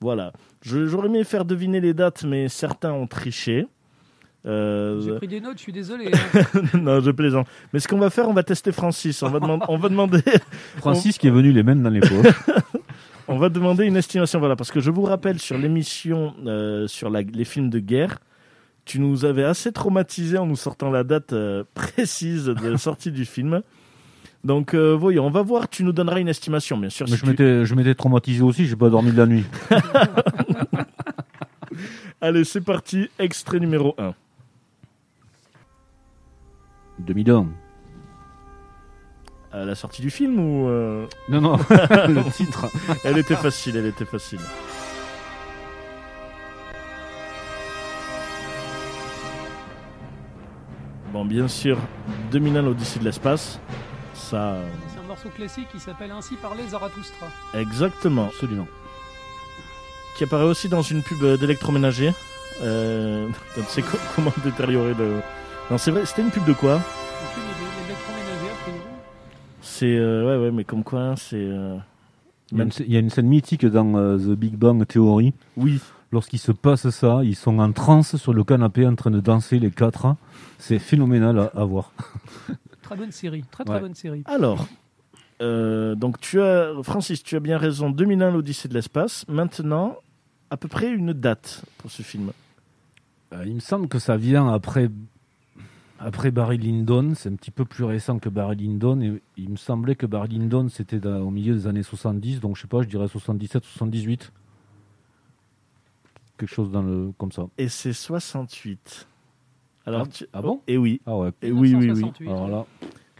Voilà. 0.00 0.32
J'aurais 0.62 1.08
aimé 1.08 1.24
faire 1.24 1.44
deviner 1.44 1.78
les 1.78 1.92
dates, 1.92 2.24
mais 2.24 2.48
certains 2.48 2.92
ont 2.94 3.06
triché. 3.06 3.66
Euh, 4.46 5.02
J'ai 5.02 5.16
pris 5.16 5.28
des 5.28 5.40
notes, 5.42 5.58
je 5.58 5.62
suis 5.64 5.72
désolé. 5.72 6.10
hein. 6.14 6.62
non, 6.80 7.00
je 7.00 7.10
plaisante. 7.10 7.46
Mais 7.74 7.80
ce 7.80 7.86
qu'on 7.86 7.98
va 7.98 8.08
faire, 8.08 8.26
on 8.26 8.32
va 8.32 8.42
tester 8.44 8.72
Francis. 8.72 9.22
On 9.22 9.28
va, 9.28 9.40
demander- 9.40 9.66
on 9.68 9.76
va 9.76 9.90
demander, 9.90 10.22
Francis 10.78 11.18
qui 11.18 11.26
est 11.26 11.30
venu 11.30 11.52
les 11.52 11.62
mains 11.62 11.76
dans 11.76 11.90
les 11.90 12.00
poches. 12.00 12.34
on 13.28 13.36
va 13.36 13.50
demander 13.50 13.84
une 13.84 13.96
estimation. 13.96 14.38
Voilà, 14.38 14.56
parce 14.56 14.70
que 14.70 14.80
je 14.80 14.90
vous 14.90 15.02
rappelle 15.02 15.38
sur 15.38 15.58
l'émission 15.58 16.34
euh, 16.46 16.86
sur 16.86 17.10
la- 17.10 17.20
les 17.20 17.44
films 17.44 17.68
de 17.68 17.78
guerre, 17.78 18.18
tu 18.84 18.98
nous 19.00 19.24
avais 19.24 19.44
assez 19.44 19.72
traumatisé 19.72 20.36
en 20.38 20.46
nous 20.46 20.56
sortant 20.56 20.90
la 20.90 21.04
date 21.04 21.32
euh, 21.32 21.64
précise 21.74 22.46
de 22.46 22.76
sortie 22.76 23.10
du 23.12 23.24
film. 23.24 23.62
Donc, 24.44 24.74
euh, 24.74 24.94
voyons, 24.94 25.26
on 25.26 25.30
va 25.30 25.40
voir. 25.42 25.68
Tu 25.70 25.84
nous 25.84 25.92
donneras 25.92 26.20
une 26.20 26.28
estimation, 26.28 26.76
bien 26.76 26.90
sûr. 26.90 27.06
Mais 27.06 27.12
si 27.12 27.18
je 27.18 27.22
tu- 27.24 27.30
m'étais, 27.30 27.64
je 27.64 27.74
m'étais 27.74 27.94
traumatisé 27.94 28.42
aussi, 28.42 28.66
j'ai 28.66 28.76
pas 28.76 28.90
dormi 28.90 29.10
de 29.12 29.16
la 29.16 29.26
nuit. 29.26 29.44
Allez, 32.20 32.44
c'est 32.44 32.60
parti. 32.60 33.08
Extrait 33.18 33.58
numéro 33.58 33.94
1. 33.98 34.14
2001. 37.00 37.48
À 39.52 39.64
la 39.64 39.74
sortie 39.74 40.02
du 40.02 40.10
film 40.10 40.38
ou 40.38 40.68
euh, 40.68 41.06
Non, 41.28 41.40
non, 41.40 41.56
le 41.70 42.30
titre. 42.32 42.66
Elle 43.04 43.18
était 43.18 43.36
facile, 43.36 43.76
elle 43.76 43.86
était 43.86 44.04
facile. 44.04 44.40
Bon, 51.14 51.24
bien 51.24 51.46
sûr, 51.48 51.78
2001 52.32 52.62
l'Odyssée 52.62 52.98
de 52.98 53.04
l'espace. 53.04 53.58
Ça, 54.14 54.56
C'est 54.92 54.98
un 54.98 55.06
morceau 55.06 55.28
classique 55.28 55.68
qui 55.70 55.78
s'appelle 55.78 56.10
Ainsi 56.10 56.34
parlait 56.34 56.66
Zarathustra. 56.68 57.26
exactement. 57.54 58.26
Absolument. 58.26 58.66
Qui 60.18 60.24
apparaît 60.24 60.44
aussi 60.44 60.68
dans 60.68 60.82
une 60.82 61.02
pub 61.02 61.24
d'électroménager. 61.38 62.12
Euh, 62.62 63.28
tu 63.54 63.62
sais 63.68 63.82
co- 63.82 63.96
comment 64.16 64.32
détériorer 64.44 64.94
le. 64.94 65.20
Non, 65.70 65.78
c'est 65.78 65.92
vrai, 65.92 66.04
c'était 66.04 66.22
une 66.22 66.30
pub 66.30 66.44
de 66.46 66.52
quoi. 66.52 66.80
C'est. 69.62 69.96
euh, 69.96 70.26
ouais, 70.38 70.44
ouais, 70.46 70.50
mais 70.52 70.64
comme 70.64 70.82
quoi, 70.84 71.00
hein, 71.00 71.14
c'est. 71.16 71.36
euh, 71.36 71.76
Il 72.52 72.58
y, 72.58 72.60
a 72.60 72.64
une, 72.64 72.70
il 72.80 72.92
y 72.92 72.96
a 72.96 73.00
une 73.00 73.10
scène 73.10 73.26
mythique 73.28 73.64
dans 73.66 73.94
euh, 73.96 74.16
The 74.18 74.36
Big 74.36 74.54
Bang 74.56 74.84
Theory. 74.86 75.32
Oui, 75.56 75.80
Lorsqu'il 76.14 76.38
se 76.38 76.52
passe 76.52 76.88
ça, 76.90 77.22
ils 77.24 77.34
sont 77.34 77.58
en 77.58 77.72
transe 77.72 78.14
sur 78.16 78.32
le 78.32 78.44
canapé 78.44 78.86
en 78.86 78.94
train 78.94 79.10
de 79.10 79.18
danser 79.18 79.58
les 79.58 79.72
quatre. 79.72 80.14
C'est 80.58 80.78
phénoménal 80.78 81.36
à, 81.40 81.46
à 81.60 81.64
voir. 81.64 81.90
Très 82.82 82.96
bonne 82.96 83.10
série. 83.10 83.42
Très 83.50 83.64
très 83.64 83.74
Ouais. 83.74 83.80
bonne 83.80 83.96
série. 83.96 84.22
Alors, 84.26 84.68
euh, 85.42 85.96
donc 85.96 86.20
tu 86.20 86.40
as, 86.40 86.70
Francis, 86.84 87.24
tu 87.24 87.34
as 87.34 87.40
bien 87.40 87.58
raison. 87.58 87.90
2001, 87.90 88.30
l'Odyssée 88.30 88.68
de 88.68 88.74
l'espace. 88.74 89.24
Maintenant, 89.26 89.96
à 90.50 90.56
peu 90.56 90.68
près 90.68 90.88
une 90.92 91.12
date 91.14 91.64
pour 91.78 91.90
ce 91.90 92.02
film. 92.02 92.30
Euh, 93.32 93.42
il 93.44 93.56
me 93.56 93.60
semble 93.60 93.88
que 93.88 93.98
ça 93.98 94.16
vient 94.16 94.52
après, 94.52 94.90
après 95.98 96.30
Barry 96.30 96.58
Lyndon. 96.58 97.14
C'est 97.16 97.28
un 97.28 97.34
petit 97.34 97.50
peu 97.50 97.64
plus 97.64 97.82
récent 97.82 98.20
que 98.20 98.28
Barry 98.28 98.54
Lyndon. 98.56 99.00
Et 99.00 99.20
il 99.36 99.48
me 99.50 99.56
semblait 99.56 99.96
que 99.96 100.06
Barry 100.06 100.28
Lyndon, 100.28 100.68
c'était 100.68 101.04
au 101.06 101.30
milieu 101.30 101.54
des 101.54 101.66
années 101.66 101.82
70. 101.82 102.38
Donc, 102.40 102.54
je 102.56 102.62
sais 102.62 102.68
pas, 102.68 102.82
je 102.82 102.88
dirais 102.88 103.08
77, 103.08 103.64
78. 103.64 104.30
Quelque 106.44 106.54
chose 106.56 106.70
dans 106.70 106.82
le, 106.82 107.10
comme 107.16 107.32
ça. 107.32 107.46
Et 107.56 107.68
c'est 107.70 107.94
68. 107.94 109.08
Alors, 109.86 110.02
Ah, 110.02 110.06
tu... 110.12 110.26
ah 110.34 110.42
bon? 110.42 110.60
Et 110.66 110.76
oui. 110.76 111.00
Ah 111.06 111.16
ouais. 111.16 111.30
Et 111.40 111.50
oui, 111.50 111.74
oui, 111.74 111.74
oui. 111.74 111.86
1968. 111.86 112.28
Alors 112.28 112.48
là, 112.48 112.66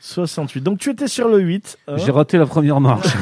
68. 0.07 0.61
Donc 0.63 0.79
tu 0.79 0.91
étais 0.91 1.09
sur 1.09 1.29
le 1.29 1.39
8. 1.39 1.79
hein. 1.89 1.97
j'ai 1.97 2.11
raté 2.13 2.37
la 2.37 2.45
première 2.47 2.79
marche. 2.81 3.07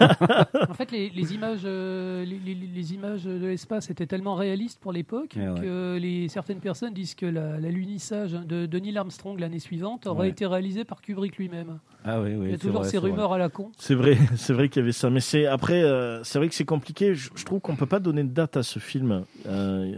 En 0.68 0.74
fait, 0.74 0.90
les, 0.92 1.08
les 1.10 1.34
images, 1.34 1.60
euh, 1.64 2.24
les, 2.24 2.38
les- 2.44 2.54
les 2.54 2.94
images 2.94 3.24
de 3.24 3.46
l'espace 3.46 3.90
étaient 3.90 4.06
tellement 4.06 4.34
réalistes 4.34 4.78
pour 4.80 4.92
l'époque 4.92 5.34
Eh 5.36 5.48
ouais. 5.48 5.60
que 5.60 5.98
les, 5.98 6.28
certaines 6.28 6.60
personnes 6.60 6.92
disent 6.92 7.14
que 7.14 7.26
la- 7.26 7.58
l'alunissage 7.58 8.32
de, 8.32 8.66
de 8.66 8.78
Neil 8.78 8.96
Armstrong 8.98 9.38
l'année 9.40 9.58
suivante 9.58 10.06
aurait 10.06 10.18
Ouais. 10.18 10.28
été 10.28 10.44
réalisé 10.46 10.84
par 10.84 11.00
Kubrick 11.00 11.36
lui-même. 11.38 11.78
ah 12.04 12.20
oui, 12.20 12.34
oui. 12.36 12.46
Il 12.46 12.50
y 12.50 12.54
a 12.54 12.58
toujours 12.58 12.80
vrai, 12.82 12.90
ces 12.90 12.98
vrai. 12.98 13.10
rumeurs 13.10 13.32
à 13.32 13.38
la 13.38 13.48
con. 13.48 13.70
C'est 13.78 13.94
vrai, 13.94 14.18
c'est 14.36 14.52
vrai 14.52 14.68
qu'il 14.68 14.80
y 14.80 14.82
avait 14.82 14.92
ça. 14.92 15.08
Mais 15.10 15.20
c'est 15.20 15.46
après, 15.46 15.82
euh, 15.82 16.22
c'est 16.24 16.38
vrai 16.38 16.48
que 16.48 16.54
c'est 16.54 16.64
compliqué. 16.66 17.14
Je, 17.14 17.30
je 17.34 17.44
trouve 17.44 17.60
qu'on 17.60 17.74
peut 17.76 17.86
pas 17.86 18.00
donner 18.00 18.22
de 18.22 18.32
date 18.32 18.56
à 18.58 18.62
ce 18.62 18.78
film. 18.78 19.24
Euh, 19.46 19.94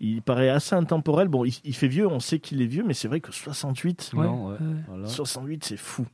il 0.00 0.22
paraît 0.22 0.48
assez 0.48 0.74
intemporel. 0.74 1.28
Bon, 1.28 1.44
il, 1.44 1.54
il 1.64 1.74
fait 1.74 1.88
vieux, 1.88 2.06
on 2.08 2.20
sait 2.20 2.38
qu'il 2.38 2.60
est 2.62 2.66
vieux, 2.66 2.82
mais 2.86 2.94
c'est 2.94 3.08
vrai 3.08 3.20
que 3.20 3.30
68, 3.32 4.12
Ouais, 4.14 4.24
Non, 4.26 4.46
ouais. 4.48 4.52
ouais. 4.54 4.58
Voilà. 4.88 5.06
68, 5.06 5.64
c'est 5.64 5.76
fou. 5.76 6.06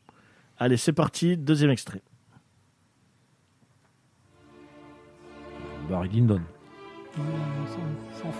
Allez, 0.58 0.76
c'est 0.76 0.92
parti. 0.92 1.36
Deuxième 1.36 1.70
extrait. 1.70 2.02
Barry 5.88 6.08
Lyndon. 6.08 6.40
Ouais, 7.16 7.22
sans. 8.20 8.30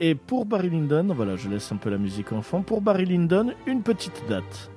Et 0.00 0.14
pour 0.16 0.46
Barry 0.46 0.68
Lyndon, 0.68 1.14
voilà, 1.14 1.36
je 1.36 1.48
laisse 1.48 1.70
un 1.70 1.76
peu 1.76 1.88
la 1.88 1.98
musique 1.98 2.32
en 2.32 2.42
fond. 2.42 2.62
Pour 2.62 2.80
Barry 2.80 3.04
Lyndon, 3.04 3.52
une 3.66 3.82
petite 3.82 4.24
date. 4.28 4.70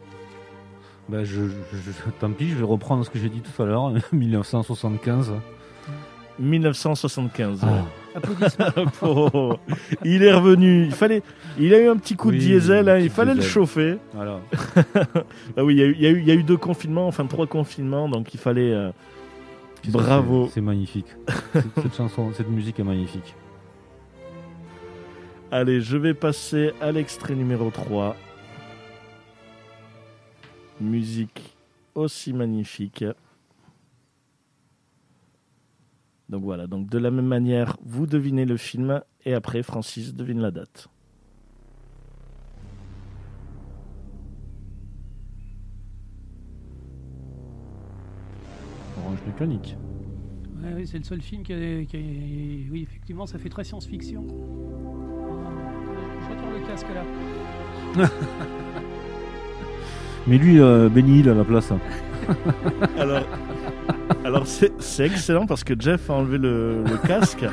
Ben, 1.10 1.24
je, 1.24 1.48
je- 1.50 1.56
je- 1.74 2.10
tant 2.20 2.32
pis, 2.32 2.50
je 2.50 2.56
vais 2.56 2.64
reprendre 2.64 3.04
ce 3.06 3.10
que 3.10 3.18
j'ai 3.20 3.30
dit 3.30 3.42
tout 3.42 3.62
à 3.62 3.66
l'heure, 3.66 3.92
1975. 4.14 5.34
1975. 6.40 7.62
Ah. 7.64 7.84
ouais. 8.78 8.86
Oh, 9.02 9.54
il 10.04 10.24
est 10.24 10.34
revenu. 10.34 10.86
Il 10.86 10.92
fallait, 10.92 11.22
il 11.60 11.74
a 11.74 11.80
eu 11.82 11.88
un 11.90 11.98
petit 11.98 12.16
coup 12.16 12.32
de 12.32 12.38
diesel. 12.38 12.88
hein, 12.90 12.98
il 12.98 13.10
fallait 13.10 13.34
le 13.36 13.42
chauffer. 13.42 13.98
Voilà. 14.14 14.40
Ah 15.58 15.64
oui, 15.64 15.76
il 15.76 15.80
y, 15.80 15.84
a 15.84 15.86
eu, 15.88 15.94
il 15.94 16.02
y 16.02 16.06
a 16.08 16.10
eu- 16.10 16.20
il 16.20 16.28
y 16.28 16.32
a 16.32 16.34
eu 16.36 16.44
deux 16.44 16.58
confinements, 16.58 17.08
enfin 17.08 17.26
trois 17.26 17.48
confinements, 17.48 18.08
donc 18.10 18.34
il 18.34 18.40
fallait. 18.40 18.72
euh, 18.72 18.92
Bravo. 19.90 20.50
c'est- 20.54 20.62
magnifique. 20.62 21.08
cette 21.82 21.96
chanson, 21.96 22.32
cette 22.34 22.50
musique 22.50 22.80
est 22.80 22.84
magnifique. 22.84 23.36
Allez, 25.52 25.80
je 25.82 25.96
vais 25.98 26.14
passer 26.14 26.72
à 26.82 26.92
l'extrait 26.92 27.36
numéro 27.36 27.70
3. 27.70 28.16
Musique 30.82 31.56
aussi 31.94 32.34
magnifique. 32.34 33.06
Donc 36.30 36.44
voilà, 36.44 36.66
donc 36.68 36.88
de 36.90 36.98
la 36.98 37.12
même 37.12 37.28
manière, 37.28 37.78
vous 37.86 38.08
devinez 38.08 38.46
le 38.46 38.58
film 38.58 39.02
et 39.26 39.34
après 39.34 39.62
Francis 39.64 40.14
devine 40.16 40.40
la 40.42 40.52
date. 40.52 40.88
Orange 49.00 49.20
mécanique. 49.28 49.76
Ouais, 50.64 50.72
oui, 50.76 50.88
c'est 50.88 50.98
le 50.98 51.04
seul 51.04 51.22
film 51.22 51.44
qui 51.44 51.54
a, 51.54 51.86
qui 51.86 51.98
a- 51.98 52.72
Oui, 52.72 52.84
effectivement, 52.84 53.26
ça 53.26 53.38
fait 53.38 53.50
très 53.50 53.64
science-fiction. 53.64 54.26
Je 56.22 56.34
retire 56.34 56.52
le 56.60 56.68
casque 56.68 56.88
là. 56.94 58.08
Mais 60.28 60.38
lui, 60.40 60.60
euh, 60.60 60.90
Benny 60.90 61.20
Hill 61.20 61.30
à 61.30 61.36
la 61.36 61.44
place. 61.44 61.72
Alors, 62.98 63.22
alors 64.26 64.44
c'est 64.46 65.06
excellent 65.06 65.46
parce 65.46 65.64
que 65.64 65.74
Jeff 65.80 66.10
a 66.10 66.14
enlevé 66.14 66.38
le, 66.38 66.84
le 66.84 66.98
casque 67.08 67.46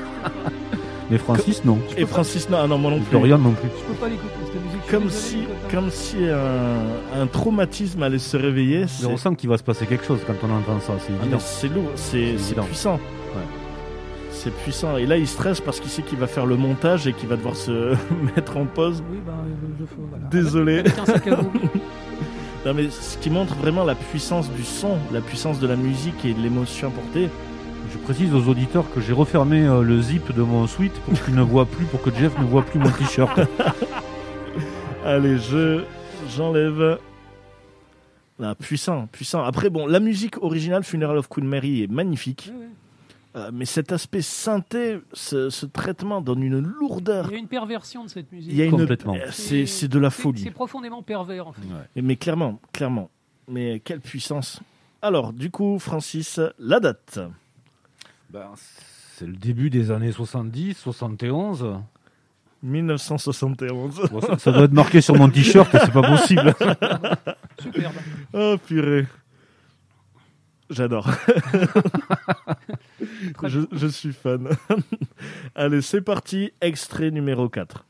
Mais 1.10 1.18
Francis, 1.18 1.64
non. 1.64 1.78
et 1.96 2.06
Francis 2.06 2.48
non, 2.48 2.58
ah 2.62 2.66
non 2.66 2.78
moi 2.78 2.90
non 2.90 3.00
plus. 3.00 3.12
Dorian 3.12 3.38
non 3.38 3.52
plus. 3.52 3.68
Je 3.68 3.92
peux 3.92 4.00
pas 4.00 4.08
l'écouter 4.08 4.32
cette 4.46 4.64
musique. 4.64 4.86
Comme 4.90 5.10
si, 5.10 5.38
comme 5.70 5.90
si 5.90 6.16
un, 6.28 7.20
un 7.22 7.26
traumatisme 7.26 8.02
allait 8.02 8.18
se 8.18 8.36
réveiller. 8.36 8.86
Mais 9.02 9.06
on 9.08 9.16
sent 9.16 9.34
qu'il 9.36 9.48
va 9.50 9.58
se 9.58 9.62
passer 9.62 9.86
quelque 9.86 10.04
chose 10.04 10.20
quand 10.26 10.34
on 10.42 10.50
entend 10.50 10.80
ça, 10.80 10.94
c'est 10.98 11.12
Ah, 11.22 11.38
c'est 11.38 11.68
lourd, 11.68 11.84
c'est 11.96 12.10
C'est 12.10 12.38
c'est 12.38 12.44
évident. 12.52 12.64
puissant. 12.64 12.94
Ouais. 12.94 13.42
C'est 14.30 14.52
puissant. 14.62 14.96
Et 14.96 15.06
là, 15.06 15.16
il 15.18 15.28
stresse 15.28 15.60
parce 15.60 15.78
qu'il 15.80 15.90
sait 15.90 16.02
qu'il 16.02 16.18
va 16.18 16.26
faire 16.26 16.46
le 16.46 16.56
montage 16.56 17.06
et 17.06 17.12
qu'il 17.12 17.28
va 17.28 17.36
devoir 17.36 17.54
se 17.56 17.94
mettre 18.36 18.56
en 18.56 18.64
pause. 18.64 19.02
Oui, 19.10 19.18
bah, 19.24 19.32
euh, 19.44 19.50
je. 19.78 19.84
Voilà. 20.10 20.24
Désolé. 20.30 20.78
Avec 20.80 20.98
un 20.98 21.04
sac 21.06 21.26
à 21.26 21.36
dos. 21.36 21.50
Non, 22.64 22.74
mais 22.74 22.90
ce 22.90 23.18
qui 23.18 23.28
montre 23.28 23.54
vraiment 23.56 23.84
la 23.84 23.94
puissance 23.96 24.50
du 24.52 24.62
son, 24.62 24.96
la 25.12 25.20
puissance 25.20 25.58
de 25.58 25.66
la 25.66 25.74
musique 25.76 26.24
et 26.24 26.32
de 26.32 26.40
l'émotion 26.40 26.88
apportée. 26.88 27.28
Je 27.92 27.98
précise 27.98 28.32
aux 28.34 28.48
auditeurs 28.48 28.84
que 28.94 29.00
j'ai 29.00 29.12
refermé 29.12 29.66
euh, 29.66 29.82
le 29.82 30.00
zip 30.00 30.32
de 30.34 30.42
mon 30.42 30.66
suite 30.66 30.92
pour 31.00 31.20
qu'il 31.24 31.34
ne 31.34 31.42
voit 31.42 31.66
plus, 31.66 31.84
pour 31.86 32.00
que 32.00 32.10
Jeff 32.14 32.38
ne 32.38 32.44
voit 32.44 32.62
plus 32.62 32.78
mon 32.78 32.90
t-shirt. 32.90 33.38
Allez, 35.04 35.38
je 35.38 35.82
j'enlève. 36.36 36.98
Ah, 38.40 38.54
puissant, 38.54 39.08
puissant. 39.10 39.42
Après, 39.44 39.68
bon, 39.68 39.86
la 39.86 40.00
musique 40.00 40.42
originale 40.42 40.84
Funeral 40.84 41.18
of 41.18 41.28
Queen 41.28 41.46
Mary 41.46 41.82
est 41.82 41.90
magnifique, 41.90 42.50
Ouais, 42.52 42.60
ouais. 42.60 42.68
Euh, 43.36 43.50
mais 43.52 43.64
cet 43.64 43.92
aspect 43.92 44.20
synthé, 44.22 45.00
ce, 45.12 45.48
ce 45.50 45.66
traitement 45.66 46.20
donne 46.20 46.42
une 46.42 46.58
lourdeur. 46.60 47.26
Il 47.28 47.32
y 47.32 47.36
a 47.36 47.38
une 47.38 47.48
perversion 47.48 48.04
de 48.04 48.10
cette 48.10 48.30
musique. 48.32 48.50
Il 48.52 48.56
y 48.58 48.62
a 48.62 48.66
une, 48.66 48.72
Complètement. 48.72 49.14
euh, 49.14 49.30
c'est 49.30 49.88
de 49.88 49.98
la 49.98 50.10
folie. 50.10 50.42
C'est 50.42 50.50
profondément 50.50 51.02
pervers 51.02 51.48
en 51.48 51.52
fait. 51.52 51.62
Mais- 51.96 52.02
Mais 52.02 52.16
clairement, 52.16 52.60
clairement. 52.72 53.10
Mais 53.48 53.80
quelle 53.80 54.00
puissance. 54.00 54.60
Alors, 55.02 55.32
du 55.32 55.50
coup, 55.50 55.78
Francis, 55.78 56.38
la 56.58 56.78
date. 56.78 57.18
Ben, 58.30 58.50
c'est 59.16 59.26
le 59.26 59.32
début 59.36 59.68
des 59.70 59.90
années 59.90 60.12
70, 60.12 60.74
71. 60.78 61.74
1971. 62.62 64.08
Bon, 64.10 64.20
ça, 64.20 64.38
ça 64.38 64.52
doit 64.52 64.62
être 64.64 64.72
marqué 64.72 65.00
sur 65.00 65.16
mon 65.16 65.28
t-shirt, 65.28 65.68
c'est 65.72 65.92
pas 65.92 66.02
possible. 66.02 66.54
Superbe. 67.60 67.94
Oh 68.32 68.56
purée. 68.66 69.06
J'adore. 70.72 71.08
Je, 73.44 73.60
je 73.72 73.86
suis 73.86 74.12
fan. 74.12 74.48
Allez, 75.54 75.82
c'est 75.82 76.00
parti. 76.00 76.52
Extrait 76.60 77.10
numéro 77.10 77.48
4. 77.48 77.84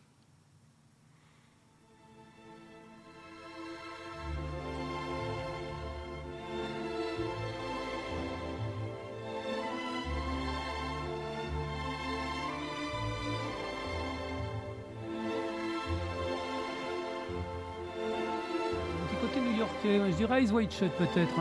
Un 18.14 19.06
petit 19.06 19.16
côté 19.20 19.40
new-yorkais. 19.40 20.10
Je 20.12 20.16
dirais 20.16 20.42
Eyes 20.42 20.50
Wide 20.52 20.72
Shut 20.72 20.90
peut-être. 20.98 21.34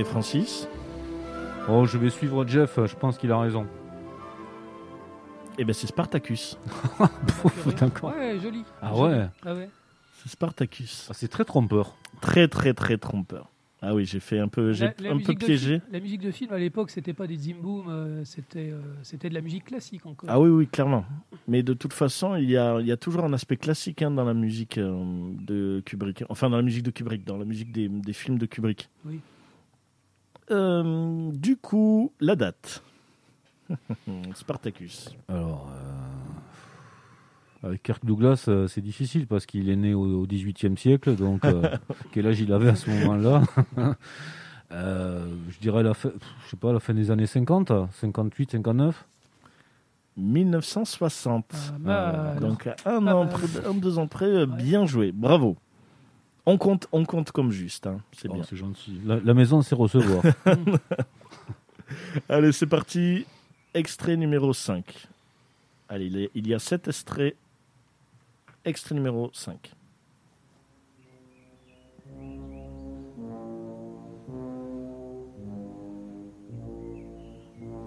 Et 0.00 0.04
Francis? 0.04 0.66
Oh, 1.68 1.84
je 1.84 1.98
vais 1.98 2.08
suivre 2.08 2.46
Jeff, 2.48 2.78
je 2.86 2.96
pense 2.96 3.18
qu'il 3.18 3.30
a 3.32 3.38
raison. 3.38 3.66
Eh 5.58 5.64
ben 5.66 5.74
c'est 5.74 5.88
Spartacus. 5.88 6.56
D'accord. 7.78 8.14
Ouais, 8.16 8.38
joli. 8.40 8.64
Ah 8.80 8.92
Joli. 8.96 9.02
ouais. 9.14 9.26
Ah 9.44 9.54
ouais. 9.54 9.68
C'est 10.22 10.30
Spartacus. 10.30 11.06
Ah, 11.10 11.12
c'est 11.12 11.28
très 11.28 11.44
trompeur. 11.44 11.96
Très 12.22 12.48
très 12.48 12.72
très 12.72 12.96
trompeur. 12.96 13.50
Ah 13.82 13.94
oui, 13.94 14.06
j'ai 14.06 14.20
fait 14.20 14.38
un 14.38 14.48
peu, 14.48 14.72
j'ai 14.72 14.86
un 14.86 14.92
peu 14.92 15.12
musique 15.12 15.38
de 15.38 15.44
piégé. 15.44 15.82
La 15.92 16.00
musique 16.00 16.22
de 16.22 16.30
film 16.30 16.50
à 16.54 16.58
l'époque, 16.58 16.88
c'était 16.88 17.12
pas 17.12 17.26
des 17.26 17.36
zimboum, 17.36 17.90
euh, 17.90 18.24
c'était 18.24 18.70
euh, 18.70 18.80
c'était 19.02 19.28
de 19.28 19.34
la 19.34 19.42
musique 19.42 19.66
classique 19.66 20.06
encore. 20.06 20.30
Ah 20.32 20.40
oui, 20.40 20.48
oui, 20.48 20.66
clairement. 20.66 21.04
Mais 21.46 21.62
de 21.62 21.74
toute 21.74 21.92
façon, 21.92 22.36
il 22.36 22.48
y 22.48 22.56
a, 22.56 22.80
il 22.80 22.86
y 22.86 22.92
a 22.92 22.96
toujours 22.96 23.24
un 23.24 23.34
aspect 23.34 23.58
classique 23.58 24.00
hein, 24.00 24.10
dans 24.12 24.24
la 24.24 24.32
musique 24.34 24.78
euh, 24.78 25.30
de 25.46 25.82
Kubrick. 25.84 26.24
Enfin, 26.30 26.48
dans 26.48 26.56
la 26.56 26.62
musique 26.62 26.84
de 26.84 26.90
Kubrick, 26.90 27.26
dans 27.26 27.36
la 27.36 27.44
musique 27.44 27.70
des, 27.70 27.90
des 27.90 28.12
films 28.14 28.38
de 28.38 28.46
Kubrick. 28.46 28.88
Oui. 29.04 29.20
Euh, 30.50 31.30
du 31.32 31.56
coup, 31.56 32.12
la 32.20 32.36
date. 32.36 32.82
Spartacus. 34.34 35.14
Alors, 35.28 35.70
euh, 37.62 37.68
avec 37.68 37.82
Kirk 37.82 38.04
Douglas, 38.04 38.46
euh, 38.48 38.66
c'est 38.66 38.80
difficile 38.80 39.26
parce 39.26 39.46
qu'il 39.46 39.68
est 39.70 39.76
né 39.76 39.94
au, 39.94 40.26
18e 40.26 40.76
siècle, 40.76 41.14
donc 41.14 41.44
euh, 41.44 41.76
quel 42.12 42.26
âge 42.26 42.40
il 42.40 42.52
avait 42.52 42.68
à 42.70 42.76
ce 42.76 42.90
moment-là? 42.90 43.42
Euh, 44.72 45.26
Je 45.50 45.58
dirais 45.58 45.82
la 45.82 45.94
fin, 45.94 46.10
je 46.44 46.50
sais 46.50 46.56
pas, 46.56 46.72
la 46.72 46.78
fin 46.78 46.94
des 46.94 47.10
années 47.10 47.26
50, 47.26 47.72
58, 47.90 48.52
59. 48.52 49.04
1960. 50.16 51.44
Pas 51.48 51.56
mal. 51.80 52.38
Donc, 52.38 52.68
un, 52.86 52.98
an 53.08 53.24
mal. 53.24 53.28
près- 53.30 53.66
un, 53.66 53.74
deux 53.74 53.98
ans 53.98 54.06
près, 54.06 54.46
bien 54.46 54.86
joué. 54.86 55.10
Bravo. 55.10 55.56
On 56.50 56.58
compte, 56.58 56.88
on 56.90 57.04
compte 57.04 57.30
comme 57.30 57.52
juste. 57.52 57.86
hein. 57.86 58.00
C'est 58.12 58.28
Oh, 58.28 58.34
bien. 58.34 58.42
c'est 58.42 58.56
gentil. 58.56 59.00
La, 59.04 59.20
la 59.20 59.34
maison, 59.34 59.62
c'est 59.62 59.76
recevoir. 59.76 60.20
Allez, 62.28 62.50
c'est 62.50 62.66
parti. 62.66 63.24
Extrait 63.72 64.16
numéro 64.16 64.52
5. 64.52 65.06
Allez, 65.88 66.28
il 66.34 66.48
y 66.48 66.54
a 66.54 66.58
7 66.58 66.88
extraits. 66.88 67.36
Extrait 68.64 68.96
numéro 68.96 69.30
5. 69.32 69.70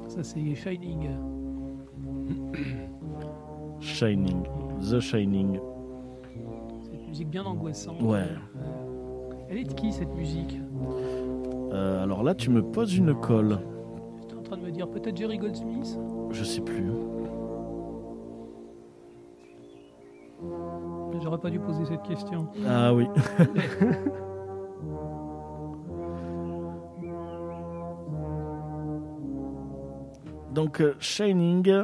Ça, 0.08 0.24
c'est 0.24 0.56
Shining. 0.56 1.10
Shining. 3.82 4.44
The 4.82 5.00
Shining. 5.00 5.60
Musique 7.14 7.30
bien 7.30 7.44
angoissante. 7.44 8.02
Ouais. 8.02 8.26
Euh, 8.58 9.34
Elle 9.48 9.60
est 9.60 9.66
de 9.66 9.74
qui 9.74 9.94
cette 9.94 10.16
musique 10.16 10.58
Euh, 11.72 12.02
alors 12.02 12.24
là, 12.24 12.34
tu 12.34 12.50
me 12.50 12.64
poses 12.64 12.98
une 12.98 13.14
colle. 13.14 13.60
J'étais 14.20 14.34
en 14.34 14.42
train 14.42 14.58
de 14.58 14.64
me 14.64 14.72
dire 14.72 14.90
peut-être 14.90 15.16
Jerry 15.16 15.38
Goldsmith 15.38 15.96
Je 16.32 16.44
sais 16.44 16.62
plus. 16.62 16.90
J'aurais 21.22 21.38
pas 21.38 21.52
dû 21.52 21.60
poser 21.60 21.86
cette 21.86 22.02
question. 22.02 22.48
Ah 22.68 22.92
oui. 22.96 23.06
Donc, 30.52 30.82
euh, 30.82 30.96
Shining. 31.00 31.84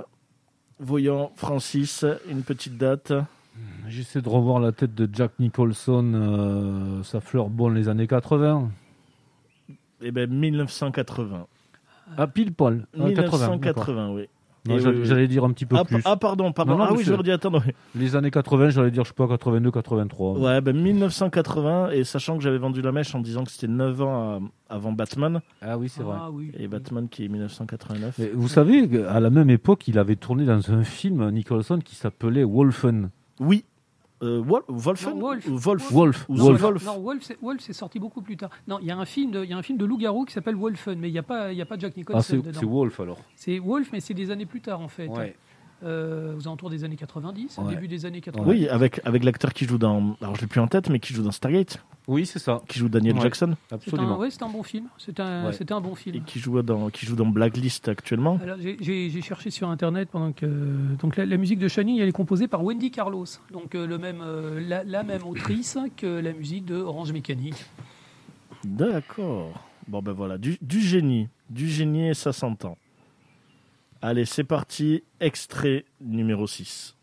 Voyons, 0.79 1.29
Francis, 1.35 2.03
une 2.27 2.41
petite 2.41 2.79
date. 2.79 3.13
J'essaie 3.87 4.21
de 4.21 4.29
revoir 4.29 4.59
la 4.59 4.71
tête 4.71 4.93
de 4.95 5.09
Jack 5.11 5.31
Nicholson. 5.39 6.11
euh, 6.13 7.03
ça 7.03 7.19
fleure 7.19 7.49
bon 7.49 7.69
les 7.69 7.89
années 7.89 8.07
80. 8.07 8.69
Eh 10.01 10.11
ben, 10.11 10.29
1980. 10.29 11.47
Ah, 12.17 12.27
pile 12.27 12.53
poil. 12.53 12.85
Ah, 12.95 13.11
80, 13.11 13.13
d'accord. 13.13 13.39
1980, 13.49 14.11
oui. 14.13 14.27
J'allais- 14.65 14.85
oui, 14.85 14.91
oui. 14.99 15.05
J'allais 15.05 15.27
dire 15.27 15.43
un 15.45 15.51
petit 15.51 15.65
peu 15.65 15.77
Ah, 15.79 15.85
plus. 15.85 16.01
ah, 16.05 16.17
pardon, 16.17 16.51
pardon. 16.51 16.73
Non, 16.73 16.77
non, 16.79 16.85
ah 16.89 16.93
oui, 16.95 17.03
j'aurais 17.03 17.23
dû 17.23 17.31
attendre. 17.31 17.63
oui. 17.65 17.73
Les 17.95 18.15
années 18.15 18.29
80, 18.29 18.69
j'allais 18.71 18.91
dire, 18.91 19.03
je 19.03 19.09
sais 19.09 19.13
pas, 19.15 19.27
82, 19.27 19.71
83. 19.71 20.37
Ouais, 20.37 20.61
ben 20.61 20.75
1980, 20.79 21.91
et 21.91 22.03
sachant 22.03 22.37
que 22.37 22.43
j'avais 22.43 22.57
vendu 22.57 22.81
la 22.81 22.91
mèche 22.91 23.15
en 23.15 23.19
disant 23.21 23.43
que 23.45 23.51
c'était 23.51 23.67
9 23.69 24.01
ans 24.01 24.33
euh, 24.35 24.39
avant 24.69 24.91
Batman, 24.91 25.41
Ah 25.61 25.77
oui, 25.77 25.87
c'est 25.89 26.03
vrai. 26.03 26.17
Ah 26.19 26.29
oui. 26.31 26.51
et 26.57 26.67
Batman 26.67 27.07
qui 27.09 27.25
est 27.25 27.29
1989. 27.29 28.15
Mais 28.19 28.31
vous 28.33 28.47
savez, 28.49 29.03
à 29.05 29.19
la 29.19 29.29
même 29.29 29.49
époque, 29.49 29.87
il 29.87 29.97
avait 29.97 30.17
tourné 30.17 30.45
dans 30.45 30.71
un 30.71 30.83
film, 30.83 31.29
Nicholson, 31.31 31.79
qui 31.83 31.95
s'appelait 31.95 32.43
Wolfen. 32.43 33.09
Oui. 33.39 33.63
Euh, 34.21 34.41
Wol- 34.43 34.63
Wolfen 34.67 35.13
Non, 35.13 35.19
Wolf. 35.21 35.47
Wolf 35.47 35.91
Wolf. 35.91 36.25
Wolf. 36.27 36.61
Wolf. 36.61 36.85
Non, 36.85 36.99
Wolf, 36.99 37.23
c'est, 37.23 37.37
Wolf, 37.41 37.61
c'est 37.61 37.71
sorti 37.71 37.99
beaucoup 37.99 38.21
plus 38.21 38.35
tard. 38.35 38.49
Non, 38.67 38.77
il 38.81 38.87
y 38.87 38.91
a 38.91 38.97
un 38.97 39.05
film 39.05 39.31
de, 39.31 39.43
il 39.45 39.49
y 39.49 39.53
a 39.53 39.57
un 39.57 39.61
film 39.63 39.77
de 39.77 39.85
loup-garou 39.85 40.25
qui 40.25 40.33
s'appelle 40.33 40.55
Wolfen, 40.57 40.99
mais 40.99 41.07
il 41.09 41.13
n'y 41.13 41.17
a 41.19 41.23
pas, 41.23 41.53
il 41.53 41.57
y 41.57 41.61
a 41.61 41.65
pas 41.65 41.77
Jack 41.77 41.93
Ah, 41.95 41.99
Nicholson 41.99 42.21
c'est 42.21 42.37
dedans. 42.41 42.59
c'est 42.59 42.65
Wolf 42.65 42.99
alors. 42.99 43.17
C'est 43.37 43.59
Wolf, 43.59 43.89
mais 43.93 44.01
c'est 44.01 44.13
des 44.13 44.29
années 44.29 44.45
plus 44.45 44.59
tard 44.59 44.81
en 44.81 44.89
fait. 44.89 45.07
Ouais. 45.07 45.37
Euh, 45.83 46.35
aux 46.35 46.41
alentours 46.45 46.69
des 46.69 46.83
années 46.83 46.97
90, 46.97 47.57
Ouais. 47.59 47.73
début 47.73 47.87
des 47.87 48.05
années 48.05 48.19
90. 48.19 48.49
Oui, 48.51 48.67
avec, 48.67 48.99
avec 49.05 49.23
l'acteur 49.23 49.53
qui 49.53 49.63
joue 49.63 49.77
dans. 49.77 50.17
Alors 50.21 50.35
je 50.35 50.41
l'ai 50.41 50.47
plus 50.47 50.59
en 50.59 50.67
tête, 50.67 50.89
mais 50.89 50.99
qui 50.99 51.13
joue 51.13 51.23
dans 51.23 51.31
Stargate, 51.31 51.81
Oui, 52.11 52.25
c'est 52.25 52.39
ça, 52.39 52.59
qui 52.67 52.79
joue 52.79 52.89
Daniel 52.89 53.13
Ouais. 53.17 53.21
Jackson, 53.21 53.55
absolument. 53.71 54.17
ouais, 54.17 54.31
c'est 54.31 54.41
un 54.41 54.49
bon 54.49 54.63
film. 54.63 54.87
C'est 54.97 55.19
un, 55.19 55.45
Ouais. 55.45 55.53
c'était 55.53 55.73
un 55.73 55.79
bon 55.79 55.93
et 55.93 55.95
film. 55.95 56.23
qui 56.23 56.39
joue 56.39 56.59
dans, 56.63 56.89
qui 56.89 57.05
joue 57.05 57.15
dans 57.15 57.27
Blacklist 57.27 57.87
actuellement. 57.87 58.39
Alors, 58.41 58.57
j'ai- 58.59 58.77
j'ai 58.81 59.11
j'ai 59.11 59.21
cherché 59.21 59.51
sur 59.51 59.69
internet 59.69 60.09
pendant 60.11 60.31
que 60.31 60.47
donc 60.99 61.17
la, 61.17 61.27
la 61.27 61.37
musique 61.37 61.59
de 61.59 61.67
Shining 61.67 61.99
elle 61.99 62.09
est 62.09 62.11
composée 62.11 62.47
par 62.47 62.63
Wendy 62.63 62.89
Carlos, 62.89 63.25
donc 63.51 63.75
euh, 63.75 63.85
le 63.85 63.99
même 63.99 64.21
euh, 64.23 64.59
la, 64.59 64.83
la 64.83 65.03
même 65.03 65.23
autrice 65.23 65.77
que 65.97 66.07
la 66.19 66.33
musique 66.33 66.65
de 66.65 66.77
Orange 66.77 67.11
Mécanique. 67.13 67.63
D'accord. 68.63 69.63
Bon 69.87 70.01
ben 70.01 70.11
voilà, 70.11 70.39
du, 70.39 70.57
du 70.61 70.81
génie. 70.81 71.29
Du 71.51 71.69
génie 71.69 72.09
et 72.09 72.13
ça 72.15 72.33
s'entend. 72.33 72.75
Allez, 74.01 74.25
c'est 74.25 74.43
parti. 74.43 75.03
Extrait 75.19 75.85
numéro 76.01 76.47
6. 76.47 76.95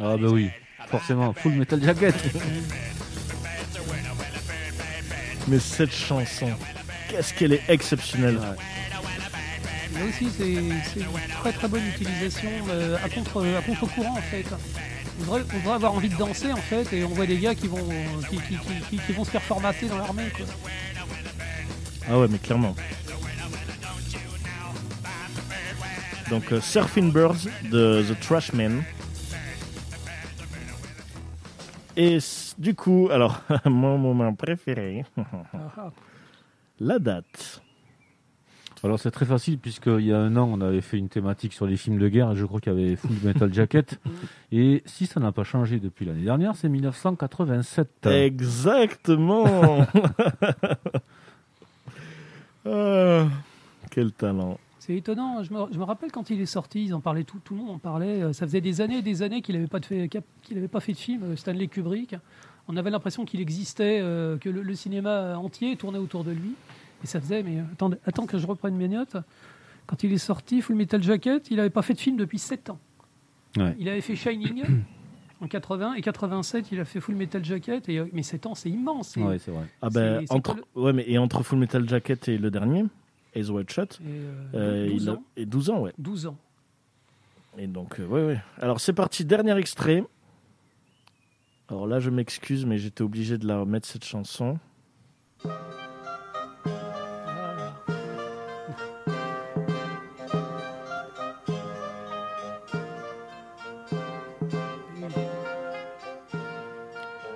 Ah 0.00 0.16
bah 0.16 0.28
oui, 0.30 0.48
forcément, 0.88 1.32
Full 1.32 1.52
Metal 1.52 1.82
Jacket. 1.82 2.14
Mais 5.48 5.58
cette 5.58 5.92
chanson, 5.92 6.48
qu'est-ce 7.08 7.34
qu'elle 7.34 7.52
est 7.54 7.62
exceptionnelle. 7.68 8.36
Là 8.36 10.00
aussi 10.08 10.28
c'est 10.36 10.52
une 10.52 10.80
très 11.40 11.52
très 11.52 11.68
bonne 11.68 11.86
utilisation 11.86 12.48
euh, 12.70 12.96
à 13.04 13.08
contre 13.08 13.44
à 13.58 13.60
contre-courant 13.62 14.16
en 14.16 14.22
fait. 14.22 14.44
On 15.18 15.22
devrait, 15.22 15.42
on 15.52 15.58
devrait 15.58 15.74
avoir 15.74 15.92
envie 15.94 16.08
de 16.08 16.16
danser 16.16 16.50
en 16.52 16.56
fait 16.56 16.90
et 16.94 17.04
on 17.04 17.08
voit 17.10 17.26
des 17.26 17.38
gars 17.38 17.54
qui 17.54 17.66
vont 17.68 17.86
qui, 18.30 18.36
qui- 18.38 18.56
qui- 18.56 18.80
qui- 18.90 18.98
qui 18.98 19.12
vont 19.12 19.24
se 19.24 19.30
faire 19.30 19.42
formater 19.42 19.86
dans 19.86 19.98
l'armée. 19.98 20.24
Ah 22.08 22.18
ouais, 22.18 22.26
mais 22.28 22.38
clairement. 22.38 22.74
Donc, 26.30 26.50
euh, 26.52 26.60
Surfing 26.62 27.12
Birds 27.12 27.46
de 27.70 28.02
The 28.08 28.18
Trashmen. 28.20 28.82
Et 31.96 32.18
du 32.58 32.74
coup, 32.74 33.08
alors, 33.10 33.40
mon 33.64 33.98
moment 33.98 34.34
préféré, 34.34 35.04
la 36.80 36.98
date. 36.98 37.62
Alors 38.84 38.98
c'est 38.98 39.12
très 39.12 39.26
facile 39.26 39.58
puisqu'il 39.60 40.00
y 40.06 40.12
a 40.12 40.18
un 40.18 40.34
an 40.34 40.48
on 40.52 40.60
avait 40.60 40.80
fait 40.80 40.98
une 40.98 41.08
thématique 41.08 41.52
sur 41.52 41.66
les 41.66 41.76
films 41.76 41.98
de 42.00 42.08
guerre 42.08 42.32
et 42.32 42.36
je 42.36 42.44
crois 42.44 42.60
qu'il 42.60 42.72
y 42.72 42.76
avait 42.76 42.96
Full 42.96 43.12
Metal 43.22 43.54
Jacket 43.54 44.00
et 44.50 44.82
si 44.86 45.06
ça 45.06 45.20
n'a 45.20 45.30
pas 45.30 45.44
changé 45.44 45.78
depuis 45.78 46.04
l'année 46.04 46.24
dernière 46.24 46.56
c'est 46.56 46.68
1987. 46.68 48.08
Exactement 48.08 49.86
Ah, 52.66 53.26
Quel 53.92 54.10
talent. 54.10 54.58
C'est 54.84 54.96
étonnant. 54.96 55.44
Je 55.44 55.52
me, 55.54 55.60
je 55.72 55.78
me 55.78 55.84
rappelle 55.84 56.10
quand 56.10 56.28
il 56.30 56.40
est 56.40 56.46
sorti, 56.46 56.84
ils 56.86 56.92
en 56.92 56.98
parlaient 57.00 57.22
tout, 57.22 57.38
tout 57.44 57.54
le 57.54 57.60
monde 57.60 57.70
en 57.70 57.78
parlait. 57.78 58.20
Euh, 58.20 58.32
Ça 58.32 58.46
faisait 58.46 58.60
des 58.60 58.80
années 58.80 58.98
et 58.98 59.02
des 59.02 59.22
années 59.22 59.40
qu'il 59.40 59.54
n'avait 59.54 59.68
pas, 59.68 59.78
de 59.78 59.86
fait- 59.86 60.08
qu'il 60.42 60.58
avait 60.58 60.66
pas 60.66 60.80
fait 60.80 60.90
de 60.92 60.98
film, 60.98 61.22
euh, 61.22 61.36
Stanley 61.36 61.68
Kubrick. 61.68 62.16
On 62.66 62.76
avait 62.76 62.90
l'impression 62.90 63.24
qu'il 63.24 63.40
existait, 63.40 64.00
euh, 64.02 64.38
que 64.38 64.48
le, 64.48 64.60
le 64.62 64.74
cinéma 64.74 65.36
entier 65.38 65.76
tournait 65.76 66.00
autour 66.00 66.24
de 66.24 66.32
lui. 66.32 66.54
Et 67.04 67.06
ça 67.06 67.20
faisait, 67.20 67.44
mais 67.44 67.60
attends, 67.72 67.90
attends 68.06 68.26
que 68.26 68.38
je 68.38 68.46
reprenne 68.48 68.74
mes 68.74 68.88
notes. 68.88 69.16
Quand 69.86 70.02
il 70.02 70.12
est 70.12 70.18
sorti, 70.18 70.60
Full 70.60 70.74
Metal 70.74 71.00
Jacket, 71.00 71.48
il 71.52 71.58
n'avait 71.58 71.70
pas 71.70 71.82
fait 71.82 71.94
de 71.94 72.00
film 72.00 72.16
depuis 72.16 72.40
7 72.40 72.70
ans. 72.70 72.80
Ouais. 73.56 73.76
Il 73.78 73.88
avait 73.88 74.00
fait 74.00 74.16
Shining 74.16 74.64
en 75.40 75.46
80 75.46 75.94
et 75.94 76.00
87, 76.02 76.72
il 76.72 76.80
a 76.80 76.84
fait 76.84 76.98
Full 76.98 77.14
Metal 77.14 77.44
Jacket. 77.44 77.88
Et, 77.88 78.02
mais 78.12 78.22
7 78.24 78.46
ans, 78.46 78.56
c'est 78.56 78.70
immense. 78.70 79.14
Ouais, 79.14 79.38
c'est 79.38 79.52
vrai. 79.52 79.66
Ah 79.80 79.90
ben, 79.90 80.24
entre, 80.30 80.56
ouais, 80.74 80.92
mais 80.92 81.04
et 81.06 81.18
entre 81.18 81.44
Full 81.44 81.58
Metal 81.60 81.88
Jacket 81.88 82.28
et 82.28 82.38
le 82.38 82.50
dernier, 82.50 82.84
Eyes 83.34 83.50
Wide 83.50 83.70
Shut, 83.70 83.98
et, 84.00 84.08
euh, 84.54 84.86
euh, 84.86 84.88
12 84.88 85.02
il 85.04 85.08
a 85.08 85.12
ans. 85.14 85.22
et 85.36 85.46
12 85.46 85.70
ans, 85.70 85.80
ouais. 85.80 85.92
12 85.98 86.26
ans. 86.26 86.36
Et 87.58 87.66
donc, 87.66 87.98
euh, 88.00 88.06
ouais, 88.06 88.24
ouais. 88.26 88.40
Alors, 88.60 88.80
c'est 88.80 88.92
parti, 88.92 89.24
dernier 89.24 89.56
extrait. 89.58 90.04
Alors 91.68 91.86
là, 91.86 92.00
je 92.00 92.10
m'excuse, 92.10 92.66
mais 92.66 92.78
j'étais 92.78 93.02
obligé 93.02 93.38
de 93.38 93.46
la 93.46 93.60
remettre, 93.60 93.86
cette 93.86 94.04
chanson. 94.04 94.58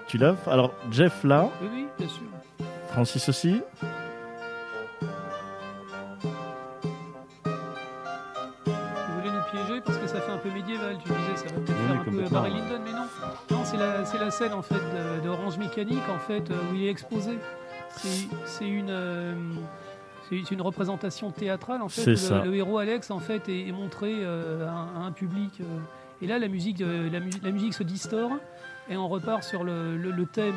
Tu 0.09 0.19
l'as? 0.19 0.37
Alors, 0.47 0.73
Jeff 0.91 1.25
là, 1.25 1.51
Oui, 1.61 1.69
oui, 1.73 1.87
bien 1.99 2.09
sûr. 2.09 2.23
Francis 2.91 3.29
aussi. 3.29 3.61
Scène 14.37 14.53
en 14.53 14.63
fait 14.63 14.75
de, 14.75 15.25
de 15.25 15.29
Orange 15.29 15.57
Mécanique 15.59 16.03
en 16.15 16.19
fait 16.19 16.51
euh, 16.51 16.55
où 16.71 16.75
il 16.75 16.85
est 16.85 16.91
exposé. 16.91 17.39
C'est 18.45 18.69
une, 18.69 18.91
euh, 18.91 19.33
c'est 20.29 20.51
une 20.51 20.61
représentation 20.61 21.31
théâtrale 21.31 21.81
en 21.81 21.89
fait. 21.89 22.03
Le, 22.45 22.51
le 22.51 22.55
héros 22.57 22.79
Alex 22.79 23.11
en 23.11 23.21
fait 23.21 23.49
est, 23.49 23.69
est 23.69 23.73
montré 23.73 24.13
euh, 24.21 24.67
à, 24.69 24.71
un, 24.73 25.03
à 25.03 25.07
un 25.07 25.13
public. 25.13 25.53
euh, 25.61 25.65
et 26.23 26.27
là, 26.27 26.39
la 26.39 26.49
musique, 26.49 26.81
euh, 26.83 27.09
la, 27.11 27.21
mu- 27.21 27.31
la 27.43 27.51
musique 27.51 27.73
se 27.75 27.83
distord 27.83 28.33
et 28.91 28.97
on 28.97 29.09
repart 29.09 29.43
sur 29.43 29.65
le, 29.65 29.97
le- 29.97 30.11
le 30.11 30.27
thème. 30.27 30.55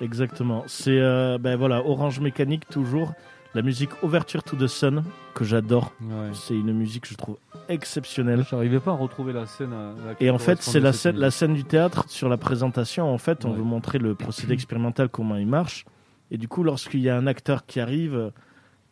Exactement. 0.00 0.64
C'est 0.66 0.98
euh, 0.98 1.38
ben 1.38 1.56
voilà, 1.56 1.84
Orange 1.86 2.20
Mécanique 2.20 2.68
toujours. 2.68 3.12
La 3.56 3.62
musique 3.62 3.88
Overture 4.02 4.42
to 4.42 4.54
the 4.54 4.66
Sun 4.66 5.02
que 5.34 5.42
j'adore. 5.42 5.94
Ouais. 6.02 6.28
C'est 6.34 6.52
une 6.54 6.74
musique 6.74 7.04
que 7.04 7.08
je 7.08 7.14
trouve 7.14 7.38
exceptionnelle. 7.70 8.44
J'arrivais 8.50 8.80
pas 8.80 8.90
à 8.90 8.96
retrouver 8.96 9.32
la 9.32 9.46
scène. 9.46 9.72
à 9.72 9.94
laquelle 10.08 10.26
Et 10.26 10.30
en 10.30 10.36
fait, 10.36 10.60
c'est 10.62 10.78
la 10.78 10.92
scène, 10.92 11.16
la 11.16 11.28
musique. 11.28 11.38
scène 11.38 11.54
du 11.54 11.64
théâtre 11.64 12.04
sur 12.08 12.28
la 12.28 12.36
présentation. 12.36 13.10
En 13.10 13.16
fait, 13.16 13.46
on 13.46 13.52
Ouais. 13.52 13.56
veut 13.56 13.62
montrer 13.62 13.96
le 13.98 14.14
procédé 14.14 14.52
expérimental, 14.52 15.08
comment 15.08 15.36
il 15.36 15.46
marche. 15.46 15.86
Et 16.30 16.36
du 16.36 16.48
coup, 16.48 16.64
lorsqu'il 16.64 17.00
y 17.00 17.08
a 17.08 17.16
un 17.16 17.26
acteur 17.26 17.64
qui 17.64 17.80
arrive, 17.80 18.14
euh, 18.14 18.30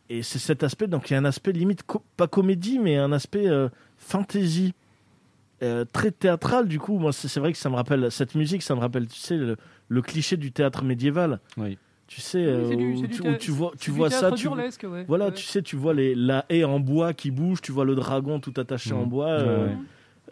et 0.08 0.22
c'est 0.22 0.38
cet 0.38 0.62
aspect, 0.62 0.86
donc 0.86 1.10
il 1.10 1.12
y 1.12 1.16
a 1.16 1.18
un 1.18 1.24
aspect 1.26 1.52
limite, 1.52 1.82
co- 1.82 2.02
pas 2.16 2.26
comédie, 2.26 2.78
mais 2.78 2.96
un 2.96 3.12
aspect 3.12 3.46
euh, 3.48 3.68
fantasy, 3.98 4.72
euh, 5.62 5.84
très 5.92 6.10
théâtral. 6.10 6.68
Du 6.68 6.78
coup, 6.78 6.98
moi, 6.98 7.12
c'est 7.12 7.28
c'est 7.28 7.40
vrai 7.40 7.52
que 7.52 7.58
ça 7.58 7.68
me 7.68 7.76
rappelle, 7.76 8.10
cette 8.10 8.34
musique, 8.34 8.62
ça 8.62 8.74
me 8.74 8.80
rappelle, 8.80 9.08
tu 9.08 9.18
sais, 9.20 9.36
le, 9.36 9.56
le 9.88 10.00
cliché 10.02 10.38
du 10.38 10.52
théâtre 10.52 10.84
médiéval. 10.84 11.40
Oui. 11.58 11.76
Tu 12.06 12.20
sais, 12.20 12.38
Oui, 12.38 12.44
euh, 12.44 12.68
c'est 12.68 12.76
du- 12.76 12.92
où, 12.92 12.96
c'est 13.00 13.06
du 13.08 13.14
tu, 13.14 13.22
thé- 13.22 13.28
où 13.30 13.36
tu 13.36 13.50
vois, 13.50 13.72
tu 13.78 13.90
vois 13.90 14.10
ça, 14.10 14.30
tu, 14.32 14.46
ouais. 14.48 15.04
voilà, 15.08 15.26
Ouais. 15.26 15.32
tu 15.32 15.44
sais, 15.44 15.62
tu 15.62 15.74
vois 15.76 15.94
les, 15.94 16.14
la 16.14 16.44
haie 16.50 16.62
en 16.64 16.78
bois 16.78 17.14
qui 17.14 17.30
bouge, 17.30 17.62
tu 17.62 17.72
vois 17.72 17.84
le 17.86 17.94
dragon 17.94 18.40
tout 18.40 18.52
attaché 18.58 18.92
Mhm. 18.92 19.00
en 19.00 19.06
bois. 19.06 19.26
Ouais, 19.26 19.32
euh, 19.42 19.66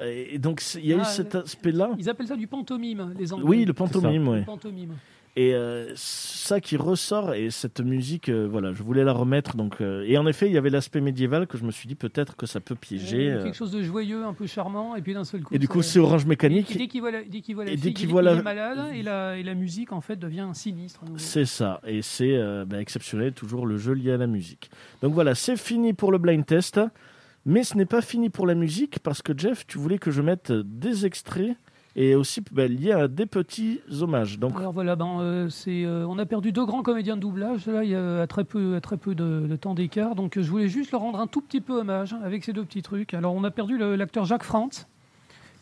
ouais. 0.01 0.27
Et 0.35 0.39
donc, 0.39 0.63
il 0.77 0.87
y 0.87 0.93
a 0.93 0.97
eu 0.97 1.01
Ah, 1.01 1.05
cet 1.05 1.35
aspect-là. 1.35 1.91
Ils 1.99 2.09
appellent 2.11 2.27
ça 2.29 2.37
du 2.37 2.47
pantomime, 2.47 3.15
les 3.19 3.33
Anglais. 3.33 3.47
Oui, 3.47 3.65
le 3.65 3.73
pantomime, 3.73 4.35
Le 4.37 4.45
pantomime. 4.45 4.95
Et 5.35 5.55
euh, 5.55 5.91
ça 5.97 6.61
qui 6.61 6.77
ressort, 6.77 7.33
et 7.33 7.49
cette 7.51 7.81
musique, 7.81 8.29
euh, 8.29 8.47
voilà, 8.47 8.75
je 8.75 8.83
voulais 8.83 9.03
la 9.03 9.15
remettre. 9.15 9.57
Donc, 9.57 9.81
euh, 9.81 10.05
et 10.07 10.19
en 10.19 10.27
effet, 10.27 10.47
il 10.47 10.53
y 10.53 10.59
avait 10.59 10.69
l'aspect 10.69 11.01
médiéval 11.01 11.47
que 11.47 11.57
je 11.57 11.65
me 11.65 11.71
suis 11.71 11.89
dit 11.89 11.95
peut-être 11.95 12.37
que 12.37 12.45
ça 12.45 12.61
peut 12.61 12.75
piéger. 12.75 13.35
Quelque 13.43 13.57
chose 13.57 13.71
de 13.71 13.83
joyeux, 13.83 14.25
un 14.27 14.35
peu 14.35 14.47
charmant, 14.47 14.95
et 14.95 15.01
puis 15.01 15.15
d'un 15.15 15.25
seul 15.25 15.41
coup. 15.43 15.55
Et 15.55 15.59
du 15.59 15.69
coup, 15.69 15.81
c'est 15.81 15.99
Orange 15.99 16.25
Et 16.25 16.29
Mécanique. 16.29 16.77
dès 16.77 16.87
qu'il 16.87 17.01
voit 17.01 17.11
la, 17.13 17.25
dès 17.25 17.41
qu'il 17.41 17.55
voit 17.55 17.65
la 17.65 17.71
Et 17.71 17.75
fille, 17.79 17.83
dès 17.83 17.93
qu'il 17.95 18.09
il, 18.11 18.13
voit 18.13 18.21
il 18.21 18.27
la- 18.27 18.33
est 18.35 18.43
malade, 18.43 18.79
et 18.95 19.03
la, 19.03 19.39
et 19.39 19.43
la 19.43 19.55
musique, 19.55 19.93
en 19.93 20.03
fait, 20.03 20.17
devient 20.17 20.51
sinistre. 20.53 21.01
C'est 21.17 21.47
ça, 21.47 21.81
et 21.87 22.03
c'est 22.03 22.39
bah, 22.67 22.79
exceptionnel, 22.79 23.33
toujours 23.33 23.65
le 23.67 23.79
jeu 23.79 23.95
lié 23.95 24.13
à 24.13 24.19
la 24.19 24.27
musique. 24.27 24.71
Donc 25.01 25.15
voilà, 25.15 25.35
c'est 25.35 25.57
fini 25.57 25.95
pour 25.95 26.13
le 26.13 26.19
blind 26.19 26.45
test, 26.45 26.79
mais 27.47 27.65
ce 27.65 27.79
n'est 27.79 27.87
pas 27.87 28.03
fini 28.03 28.29
pour 28.29 28.47
la 28.47 28.55
musique, 28.55 28.99
parce 28.99 29.23
que 29.23 29.33
Jeff, 29.35 29.67
tu 29.67 29.79
voulais 29.79 29.97
que 29.97 30.11
je 30.11 30.21
mette 30.21 30.53
des 30.53 31.07
extraits, 31.07 31.57
et 31.95 32.15
aussi 32.15 32.41
bah, 32.51 32.67
liés 32.67 32.93
à 32.93 33.09
des 33.09 33.27
petits 33.27 33.81
hommages. 34.01 34.39
Alors 34.57 34.73
voilà, 34.73 34.97
ben, 34.97 35.21
euh, 35.21 35.49
c'est, 35.49 35.85
euh, 35.85 36.07
on 36.09 36.19
a 36.19 36.27
perdu 36.27 36.53
deux 36.53 36.65
grands 36.65 36.83
comédiens 36.83 37.17
de 37.17 37.21
doublage, 37.21 37.67
là, 37.67 37.85
il 37.85 37.91
y 37.91 37.95
a 37.95 38.27
très 38.27 38.45
peu, 38.45 38.81
très 38.81 38.97
peu 38.97 39.15
de, 39.15 39.57
temps 39.57 39.75
d'écart, 39.75 40.15
donc 40.15 40.41
je 40.41 40.51
voulais 40.51 40.69
juste 40.69 40.93
leur 40.93 41.03
rendre 41.03 41.21
un 41.21 41.27
tout 41.27 41.41
petit 41.41 41.61
peu 41.61 41.81
hommage 41.81 42.17
avec 42.25 42.45
ces 42.45 42.53
deux 42.53 42.65
petits 42.65 42.83
trucs. 42.83 43.15
Alors 43.15 43.35
on 43.35 43.45
a 43.45 43.51
perdu 43.51 43.79
l'acteur 43.79 44.25
Jacques 44.25 44.45
Frantz. 44.45 44.87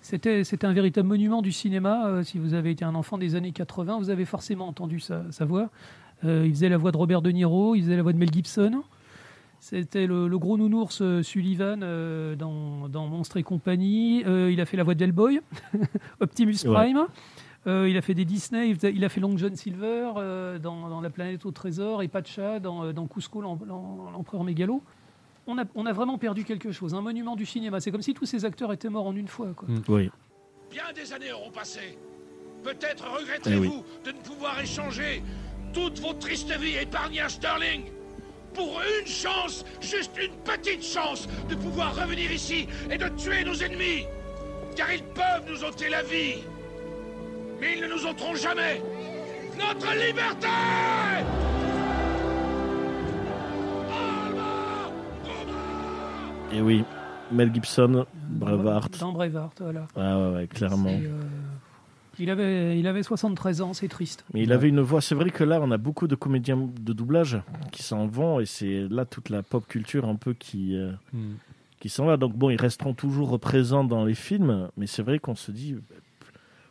C'était, 0.03 0.45
c'était 0.45 0.67
un 0.67 0.73
véritable 0.73 1.09
monument 1.09 1.43
du 1.43 1.53
cinéma. 1.53 2.07
Euh, 2.07 2.23
si 2.23 2.39
vous 2.39 2.55
avez 2.55 2.71
été 2.71 2.87
un 2.87 2.95
enfant 2.95 3.19
des 3.19 3.35
années 3.35 3.53
80, 3.53 3.99
vous 3.99 4.09
avez 4.09 4.25
forcément 4.25 4.67
entendu 4.67 4.99
sa, 4.99 5.31
sa 5.31 5.45
voix. 5.45 5.69
Il 6.23 6.51
faisait 6.51 6.69
la 6.69 6.77
voix 6.77 6.93
de 6.93 6.99
Robert 6.99 7.23
De 7.23 7.31
Niro, 7.31 7.75
il 7.75 7.83
faisait 7.83 7.97
la 7.97 8.03
voix 8.03 8.13
de 8.13 8.19
Mel 8.19 8.31
Gibson. 8.31 8.83
C'était 9.61 10.07
le, 10.07 10.27
le 10.27 10.39
gros 10.39 10.57
nounours 10.57 11.01
euh, 11.03 11.23
Sullivan 11.23 11.81
euh, 11.83 12.35
dans, 12.35 12.89
dans 12.89 13.07
Monstres 13.07 13.37
et 13.37 13.43
compagnie. 13.43 14.25
Euh, 14.27 14.51
il 14.51 14.61
a 14.61 14.65
fait 14.67 14.77
la 14.79 14.85
voix 14.85 14.95
d'Hellboy, 14.95 15.41
Optimus 16.21 16.57
Ouais. 16.65 16.73
Prime. 16.75 17.07
Euh, 17.67 17.87
il 17.91 17.97
a 17.99 18.01
fait 18.01 18.15
des 18.15 18.25
Disney, 18.25 18.71
il, 18.71 18.75
faisait- 18.75 18.93
il 18.95 19.05
a 19.05 19.11
fait 19.11 19.21
Long 19.21 19.37
John 19.37 19.55
Silver 19.55 20.13
euh, 20.17 20.59
dans, 20.59 20.89
dans 20.89 21.03
La 21.03 21.11
planète 21.11 21.45
au 21.45 21.51
trésor 21.51 22.03
et 22.03 22.09
Pacha 22.09 22.59
dans, 22.59 22.91
dans 22.95 23.07
Cusco, 23.07 23.43
l'em- 23.43 23.59
l'em- 23.67 24.13
l'empereur 24.15 24.45
mégalo. 24.45 24.83
On 25.47 25.59
a, 25.59 25.65
on 25.75 25.85
a 25.85 25.93
vraiment 25.93 26.17
perdu 26.17 26.45
quelque 26.45 26.73
chose, 26.73 26.95
un 26.95 27.03
monument 27.03 27.37
du 27.37 27.45
cinéma. 27.45 27.81
C'est 27.81 27.91
comme 27.91 28.01
si 28.01 28.15
tous 28.15 28.25
ces 28.25 28.47
acteurs 28.47 28.73
étaient 28.73 28.89
morts 28.89 29.07
en 29.09 29.15
une 29.15 29.29
fois. 29.29 29.49
Quoi. 29.55 29.69
oui, 29.89 30.11
Bien 30.71 30.85
des 30.95 31.13
années 31.13 31.33
auront 31.33 31.51
passé. 31.51 31.99
Peut-être 32.65 33.05
regretterez-vous 33.19 33.85
de 34.07 34.11
ne 34.13 34.23
pouvoir 34.23 34.59
échanger 34.61 35.23
toute 35.75 35.99
votre 36.01 36.19
triste 36.19 36.51
vie 36.59 36.77
épargnée 36.81 37.21
à 37.21 37.29
Sterling 37.29 37.83
pour 38.55 38.81
une 39.01 39.07
chance, 39.07 39.65
juste 39.81 40.13
une 40.21 40.35
petite 40.45 40.85
chance, 40.85 41.29
de 41.49 41.55
pouvoir 41.55 41.95
revenir 41.95 42.31
ici 42.31 42.69
et 42.91 42.99
de 42.99 43.09
tuer 43.09 43.45
nos 43.45 43.55
ennemis. 43.55 44.07
Car 44.77 44.93
ils 44.93 45.03
peuvent 45.03 45.45
nous 45.49 45.65
ôter 45.65 45.89
la 45.89 46.03
vie. 46.03 46.43
Mais 47.61 47.75
ils 47.77 47.83
ne 47.83 47.89
nous 47.89 48.07
ôteront 48.07 48.35
jamais 48.35 48.83
notre 49.59 49.93
liberté 49.95 50.49
et 56.53 56.61
oui, 56.61 56.85
Mel 57.31 57.53
Gibson, 57.53 58.07
Braveheart. 58.29 58.99
Dans 58.99 59.13
Braveheart, 59.13 59.61
voilà. 59.61 59.87
Ouais, 59.97 60.03
ouais, 60.03 60.37
ouais, 60.37 60.47
clairement. 60.47 60.91
Il, 62.21 62.31
avait, 62.31 62.79
il 62.79 62.87
avait 62.87 63.03
73 63.03 63.61
ans, 63.63 63.73
c'est 63.73 63.89
triste. 63.89 64.25
Mais 64.35 64.43
il 64.43 64.53
avait 64.53 64.69
une 64.69 64.81
voix. 64.81 65.01
C'est 65.01 65.15
vrai 65.15 65.31
que 65.31 65.43
là, 65.43 65.59
on 65.63 65.71
a 65.71 65.79
beaucoup 65.79 66.07
de 66.07 66.15
comédiens 66.15 66.57
de 66.57 66.93
doublage 66.93 67.41
qui 67.73 67.83
s'en 67.83 68.07
vont, 68.07 68.39
et 68.41 68.47
c'est 68.47 68.87
là 68.91 69.05
toute 69.05 69.29
la 69.31 69.43
pop 69.43 69.67
culture 69.67 70.07
un 70.07 70.17
peu 70.17 70.35
qui. 70.35 70.77
euh, 70.77 70.93
Hmm. 71.13 71.35
qui 71.81 71.89
s'en 71.89 72.05
va. 72.07 72.17
Donc 72.19 72.37
bon, 72.37 72.51
ils 72.51 72.61
resteront 72.61 72.93
toujours 72.95 73.41
présents 73.41 73.85
dans 73.85 74.05
les 74.05 74.15
films, 74.15 74.69
mais 74.77 74.87
c'est 74.87 75.03
vrai 75.03 75.19
qu'on 75.19 75.35
se 75.35 75.51
dit, 75.51 75.77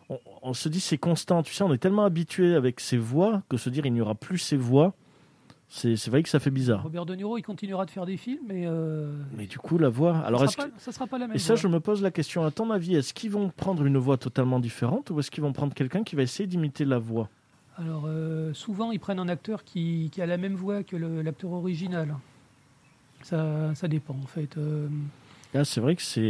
on, 0.10 0.20
on 0.44 0.54
se 0.54 0.70
dit 0.70 0.80
c'est 0.80 0.98
constant. 1.00 1.42
Tu 1.44 1.54
sais, 1.54 1.64
on 1.64 1.74
est 1.74 1.80
tellement 1.80 2.06
habitué 2.06 2.54
avec 2.56 2.80
ces 2.80 2.98
voix 2.98 3.42
que 3.50 3.58
se 3.58 3.70
dire 3.72 3.86
il 3.88 3.94
n'y 3.94 4.02
aura 4.02 4.14
plus 4.16 4.38
ces 4.38 4.56
voix, 4.58 4.94
c'est 5.70 6.08
vrai 6.10 6.24
que 6.24 6.30
ça 6.30 6.40
fait 6.40 6.50
bizarre. 6.52 6.82
Robert 6.84 7.06
De 7.06 7.16
Niro, 7.16 7.38
il 7.38 7.44
continuera 7.44 7.86
de 7.86 7.92
faire 7.92 8.06
des 8.06 8.18
films, 8.18 8.42
mais, 8.48 8.64
euh, 8.66 9.14
Mais 9.38 9.46
du 9.46 9.60
coup, 9.60 9.78
la 9.78 9.90
voix. 9.90 10.18
Alors 10.20 10.40
ça 10.40 10.46
est-ce 10.46 10.54
sera 10.56 10.66
que- 10.66 10.72
pas, 10.72 10.80
ça 10.80 10.92
sera 10.92 11.08
pas 11.08 11.18
la 11.20 11.28
même. 11.28 11.36
et 11.36 11.40
ça, 11.40 11.54
voix. 11.54 11.62
je 11.62 11.68
me 11.68 11.80
pose 11.80 12.02
la 12.02 12.12
question. 12.12 12.44
À 12.44 12.52
ton 12.52 12.72
avis, 12.72 12.96
est-ce 12.96 13.14
qu'ils 13.14 13.30
vont 13.32 13.50
prendre 13.50 13.86
une 13.86 13.98
voix 13.98 14.18
totalement 14.18 14.60
différente 14.60 15.12
ou 15.12 15.20
est-ce 15.20 15.30
qu'ils 15.32 15.44
vont 15.44 15.54
prendre 15.54 15.74
quelqu'un 15.74 16.04
qui 16.04 16.16
va 16.16 16.24
essayer 16.24 16.48
d'imiter 16.48 16.86
la 16.86 16.98
voix? 16.98 17.30
Alors, 17.78 18.04
euh, 18.08 18.54
souvent, 18.54 18.92
ils 18.92 19.00
prennent 19.00 19.20
un 19.20 19.30
acteur 19.30 19.64
qui, 19.64 20.10
qui 20.12 20.22
a 20.22 20.26
la 20.26 20.38
même 20.38 20.56
voix 20.56 20.84
que 20.84 20.98
l'acteur 20.98 21.52
original. 21.52 22.16
Ça, 23.22 23.74
ça 23.76 23.88
dépend, 23.88 24.16
en 24.22 24.28
fait. 24.28 24.58
Euh, 24.58 24.88
Là, 25.54 25.66
c'est 25.66 25.82
vrai 25.82 25.96
que 25.96 26.02
c'est. 26.02 26.22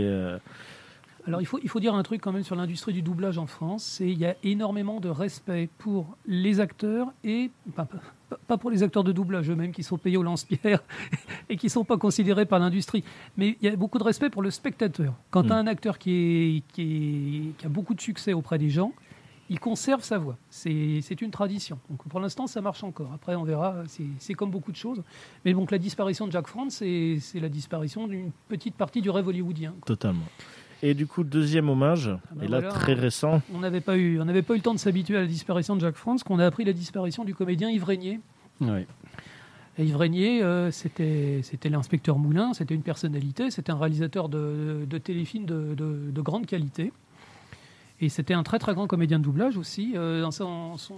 Alors 1.27 1.41
il 1.41 1.45
faut, 1.45 1.59
il 1.61 1.69
faut 1.69 1.79
dire 1.79 1.93
un 1.93 2.03
truc 2.03 2.21
quand 2.21 2.31
même 2.31 2.43
sur 2.43 2.55
l'industrie 2.55 2.93
du 2.93 3.01
doublage 3.01 3.37
en 3.37 3.45
France, 3.45 3.83
c'est 3.83 4.09
il 4.09 4.17
y 4.17 4.25
a 4.25 4.35
énormément 4.43 4.99
de 4.99 5.09
respect 5.09 5.69
pour 5.77 6.15
les 6.25 6.59
acteurs 6.59 7.07
et 7.23 7.51
pas, 8.47 8.57
pour 8.57 8.71
les 8.71 8.83
acteurs 8.83 9.03
de 9.03 9.11
doublage 9.11 9.49
eux-mêmes 9.49 9.71
qui 9.71 9.83
sont 9.83 9.97
payés 9.97 10.17
au 10.17 10.23
lance-pierre 10.23 10.81
et 11.49 11.57
qui 11.57 11.69
sont 11.69 11.83
pas 11.83 11.97
considérés 11.97 12.45
par 12.45 12.59
l'industrie, 12.59 13.03
mais 13.37 13.57
il 13.61 13.69
y 13.69 13.71
a 13.71 13.75
beaucoup 13.75 13.99
de 13.99 14.03
respect 14.03 14.29
pour 14.29 14.41
le 14.41 14.49
spectateur. 14.51 15.13
Quand 15.29 15.43
tu 15.43 15.51
as 15.51 15.55
un 15.57 15.67
acteur 15.67 15.97
qui, 15.99 16.11
est, 16.11 16.63
qui, 16.73 16.81
est- 17.53 17.57
qui 17.57 17.65
a 17.65 17.69
beaucoup 17.69 17.93
de 17.93 18.01
succès 18.01 18.33
auprès 18.33 18.57
des 18.57 18.69
gens, 18.69 18.91
il 19.51 19.59
conserve 19.59 20.03
sa 20.03 20.19
voix. 20.19 20.37
C'est 20.51 21.21
une 21.21 21.31
tradition. 21.31 21.79
Donc 21.89 22.03
pour 22.07 22.19
l'instant, 22.19 22.45
ça 22.45 22.61
marche 22.61 22.83
encore. 22.83 23.11
Après, 23.15 23.33
on 23.35 23.43
verra. 23.43 23.77
C'est 24.19 24.35
comme 24.35 24.51
beaucoup 24.51 24.71
de 24.71 24.77
choses. 24.77 25.01
Mais 25.43 25.53
donc 25.53 25.71
la 25.71 25.79
disparition 25.79 26.27
de 26.27 26.31
Jack 26.31 26.45
France, 26.45 26.75
c'est 26.75 27.17
c'est 27.19 27.39
la 27.39 27.49
disparition 27.49 28.07
d'une 28.07 28.29
petite 28.47 28.75
partie 28.75 29.01
du 29.01 29.09
rêve 29.09 29.27
hollywoodien. 29.27 29.71
quoi. 29.71 29.87
Totalement. 29.87 30.25
Et 30.81 30.93
du 30.93 31.07
coup, 31.07 31.23
deuxième 31.23 31.67
hommage, 31.69 32.09
bah 32.33 32.45
et 32.45 32.47
là 32.47 32.59
voilà. 32.59 32.73
très 32.73 32.93
récent, 32.93 33.41
On 33.53 33.59
n'avait 33.59 33.81
pas 33.81 33.97
eu, 33.97 34.19
on 34.21 34.25
n'avait 34.25 34.41
pas 34.41 34.53
eu 34.53 34.57
le 34.57 34.63
temps 34.63 34.73
de 34.73 34.79
s'habituer 34.79 35.17
à 35.17 35.21
la 35.21 35.27
disparition 35.27 35.75
de 35.75 35.81
Jack 35.81 35.95
France, 35.95 36.23
qu'on 36.23 36.39
a 36.39 36.45
appris 36.45 36.63
la 36.63 36.71
disparition 36.73 37.25
du 37.25 37.35
comédien 37.35 37.69
Yves 37.69 37.83
Régnier. 37.83 38.19
Et 39.77 39.83
Yves 39.85 39.97
Régnier, 39.97 40.41
euh, 40.43 40.71
c'était, 40.71 41.41
c'était 41.43 41.69
l'inspecteur 41.69 42.17
Moulin, 42.17 42.53
c'était 42.53 42.75
une 42.75 42.81
personnalité, 42.81 43.51
c'était 43.51 43.71
un 43.71 43.77
réalisateur 43.77 44.29
de, 44.29 44.85
de 44.89 44.97
téléfilms 44.97 45.45
de, 45.45 45.73
de- 45.75 46.11
de 46.11 46.21
grande 46.21 46.45
qualité. 46.45 46.91
Et 48.01 48.07
c'était 48.07 48.33
un 48.33 48.43
très 48.43 48.59
très 48.59 48.73
grand 48.73 48.87
comédien 48.87 49.19
de 49.19 49.23
doublage 49.25 49.57
aussi. 49.57 49.93
Euh, 49.95 50.21
dans 50.21 50.31
son- 50.31 50.77
son- 50.77 50.95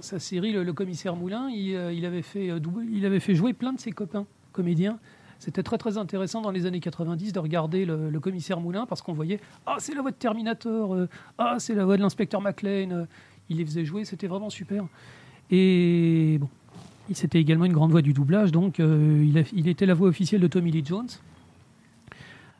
sa 0.00 0.18
série 0.18 0.52
Le, 0.52 0.62
Le 0.62 0.72
commissaire 0.74 1.16
Moulin, 1.16 1.48
il, 1.48 1.74
euh, 1.74 1.92
il 1.92 2.04
avait 2.04 2.20
fait, 2.22 2.50
euh, 2.50 2.60
il 2.92 3.06
avait 3.06 3.20
fait 3.20 3.34
jouer 3.34 3.54
plein 3.54 3.72
de 3.72 3.80
ses 3.80 3.92
copains 3.92 4.26
comédiens. 4.52 4.98
C'était 5.38 5.62
très 5.62 5.78
très 5.78 5.98
intéressant 5.98 6.40
dans 6.40 6.50
les 6.50 6.66
années 6.66 6.80
90 6.80 7.32
de 7.32 7.38
regarder 7.38 7.84
le, 7.84 8.10
le 8.10 8.20
commissaire 8.20 8.58
Moulin 8.60 8.86
parce 8.86 9.02
qu'on 9.02 9.12
voyait 9.12 9.38
Ah, 9.66 9.76
c'est 9.78 9.94
la 9.94 10.02
voix 10.02 10.10
de 10.10 10.16
Terminator, 10.16 10.94
euh, 10.94 11.08
Ah, 11.38 11.56
c'est 11.58 11.74
la 11.74 11.84
voix 11.84 11.96
de 11.96 12.02
l'inspecteur 12.02 12.40
McLean. 12.40 12.90
euh, 12.90 13.04
il 13.48 13.58
les 13.58 13.64
faisait 13.64 13.84
jouer, 13.84 14.04
c'était 14.04 14.26
vraiment 14.26 14.50
super. 14.50 14.84
Et 15.50 16.38
bon, 16.40 16.48
il- 17.08 17.14
C'était 17.16 17.38
également 17.40 17.64
une 17.66 17.72
grande 17.72 17.92
voix 17.92 18.02
du 18.02 18.12
doublage, 18.12 18.50
donc 18.50 18.80
euh, 18.80 19.24
il, 19.24 19.38
a- 19.38 19.42
il 19.52 19.68
était 19.68 19.86
la 19.86 19.94
voix 19.94 20.08
officielle 20.08 20.40
de 20.40 20.48
Tommy 20.48 20.72
Lee 20.72 20.82
Jones. 20.84 21.06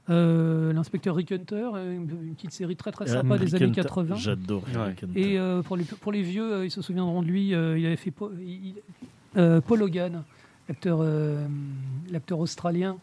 Euh, 0.08 0.72
L'inspecteur 0.72 1.16
Rick 1.16 1.32
Hunter, 1.32 1.68
une, 1.74 2.08
une 2.28 2.34
petite 2.36 2.52
série 2.52 2.76
très 2.76 2.92
très 2.92 3.08
sympa 3.08 3.38
des 3.38 3.52
années 3.56 3.64
Rickenter. 3.66 3.82
80. 3.88 4.14
J'adore 4.16 4.62
Ouais. 4.72 4.84
Rick 4.84 5.02
Hunter. 5.02 5.20
Et 5.32 5.38
euh, 5.38 5.62
pour, 5.62 5.76
les, 5.76 5.82
pour 5.84 6.12
les 6.12 6.22
vieux, 6.22 6.52
euh, 6.52 6.64
ils 6.64 6.70
se 6.70 6.80
souviendront 6.80 7.22
de 7.22 7.26
lui, 7.26 7.52
euh, 7.54 7.76
il 7.76 7.84
avait 7.86 7.96
fait 7.96 8.12
Po- 8.12 8.30
il- 8.38 8.76
euh, 9.36 9.60
Paul 9.60 9.82
Hogan, 9.82 10.22
l'acteur 10.68 10.98
euh, 11.00 11.46
l'acteur 12.10 12.38
australien, 12.38 12.98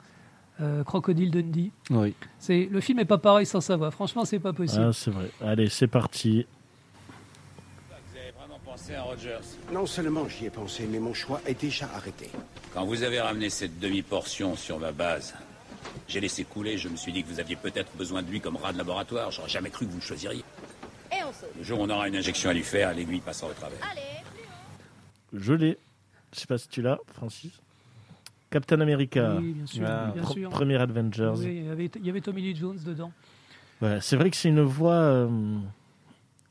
euh, 0.62 0.84
Crocodile 0.84 1.32
Dundee. 1.32 1.72
Oui. 1.90 2.14
C'est 2.40 2.68
Le 2.72 2.80
film 2.82 3.00
est 3.00 3.06
pas 3.06 3.18
pareil 3.18 3.46
sans 3.46 3.62
sa 3.62 3.76
voix, 3.76 3.92
franchement 3.92 4.26
c'est 4.26 4.40
pas 4.40 4.54
possible. 4.54 4.86
Ah, 4.90 4.94
c'est 4.94 5.12
vrai. 5.12 5.30
Allez, 5.42 5.70
c'est 5.70 5.88
parti. 5.88 6.46
Vous 7.90 8.18
avez 8.20 8.32
vraiment 8.32 8.60
pensé 8.64 8.96
à 8.96 9.04
Rogers 9.04 9.40
Non 9.72 9.86
seulement 9.86 10.28
j'y 10.28 10.46
ai 10.46 10.50
pensé, 10.50 10.88
mais 10.90 11.00
mon 11.00 11.14
choix 11.14 11.42
est 11.46 11.60
déjà 11.60 11.90
arrêté. 11.96 12.30
Quand 12.74 12.86
vous 12.86 13.04
avez 13.04 13.20
ramené 13.22 13.50
cette 13.50 13.80
demi-portion 13.80 14.56
sur 14.56 14.80
ma 14.80 14.92
base, 14.92 15.34
j'ai 16.08 16.20
laissé 16.20 16.44
couler, 16.44 16.78
je 16.78 16.90
me 16.90 16.96
suis 16.96 17.12
dit 17.12 17.24
que 17.24 17.28
vous 17.28 17.40
aviez 17.40 17.56
peut-être 17.56 17.96
besoin 17.98 18.22
de 18.22 18.30
lui 18.30 18.42
comme 18.42 18.56
rat 18.58 18.74
de 18.74 18.78
laboratoire. 18.78 19.32
J'aurais 19.32 19.50
jamais 19.50 19.70
cru 19.70 19.86
que 19.86 19.92
vous 19.92 19.98
le 19.98 20.04
choisiriez. 20.04 20.44
Et 21.12 21.24
on 21.24 21.32
saute. 21.32 21.50
Le 21.58 21.64
jour 21.64 21.80
où 21.80 21.84
on 21.84 21.90
aura 21.90 22.08
une 22.08 22.16
injection 22.16 22.50
à 22.50 22.54
lui 22.54 22.64
faire, 22.64 22.94
l'aiguille 22.94 23.20
passera 23.20 23.50
au 23.50 23.54
travers. 23.54 23.78
Allez, 23.92 24.02
Je 25.34 25.54
l'ai. 25.54 25.78
Je 26.34 26.40
sais 26.40 26.48
pas 26.48 26.58
si 26.58 26.68
tu 26.68 26.82
l'as, 26.82 26.98
Francis. 27.14 27.52
Captain 28.50 28.80
America, 28.82 29.38
Oui, 29.40 29.54
bien 29.54 29.66
sûr. 29.66 29.86
Ah, 29.88 30.12
bien 30.14 30.24
pr- 30.24 30.34
sûr. 30.34 30.50
premier 30.50 30.76
Avengers. 30.76 31.34
Oui, 31.38 31.46
il, 31.46 31.66
y 31.66 31.70
avait, 31.70 31.90
il 31.96 32.06
y 32.06 32.10
avait 32.10 32.22
Tommy 32.22 32.42
Lee 32.42 32.56
Jones 32.56 32.78
dedans. 32.86 33.12
Voilà, 33.80 34.00
c'est 34.02 34.16
vrai 34.16 34.30
que 34.30 34.36
c'est 34.38 34.50
une 34.50 34.62
voix. 34.62 34.94
euh, 34.94 35.58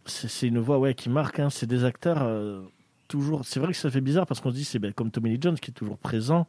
c'est 0.04 0.28
c'est 0.28 0.48
une 0.48 0.58
voix 0.58 0.78
ouais, 0.78 0.94
qui 0.94 1.08
marque. 1.08 1.38
hein. 1.38 1.48
C'est 1.50 1.66
des 1.66 1.84
acteurs 1.84 2.22
euh, 2.22 2.62
toujours. 3.08 3.44
C'est 3.44 3.60
vrai 3.60 3.72
que 3.72 3.78
ça 3.78 3.90
fait 3.90 4.00
bizarre 4.00 4.26
parce 4.26 4.40
qu'on 4.40 4.50
se 4.50 4.56
dit 4.56 4.64
c'est 4.64 4.78
ben, 4.80 4.92
comme 4.92 5.10
Tommy 5.10 5.30
Lee 5.30 5.38
Jones 5.40 5.58
qui 5.58 5.70
est 5.70 5.74
toujours 5.74 5.98
présent. 5.98 6.46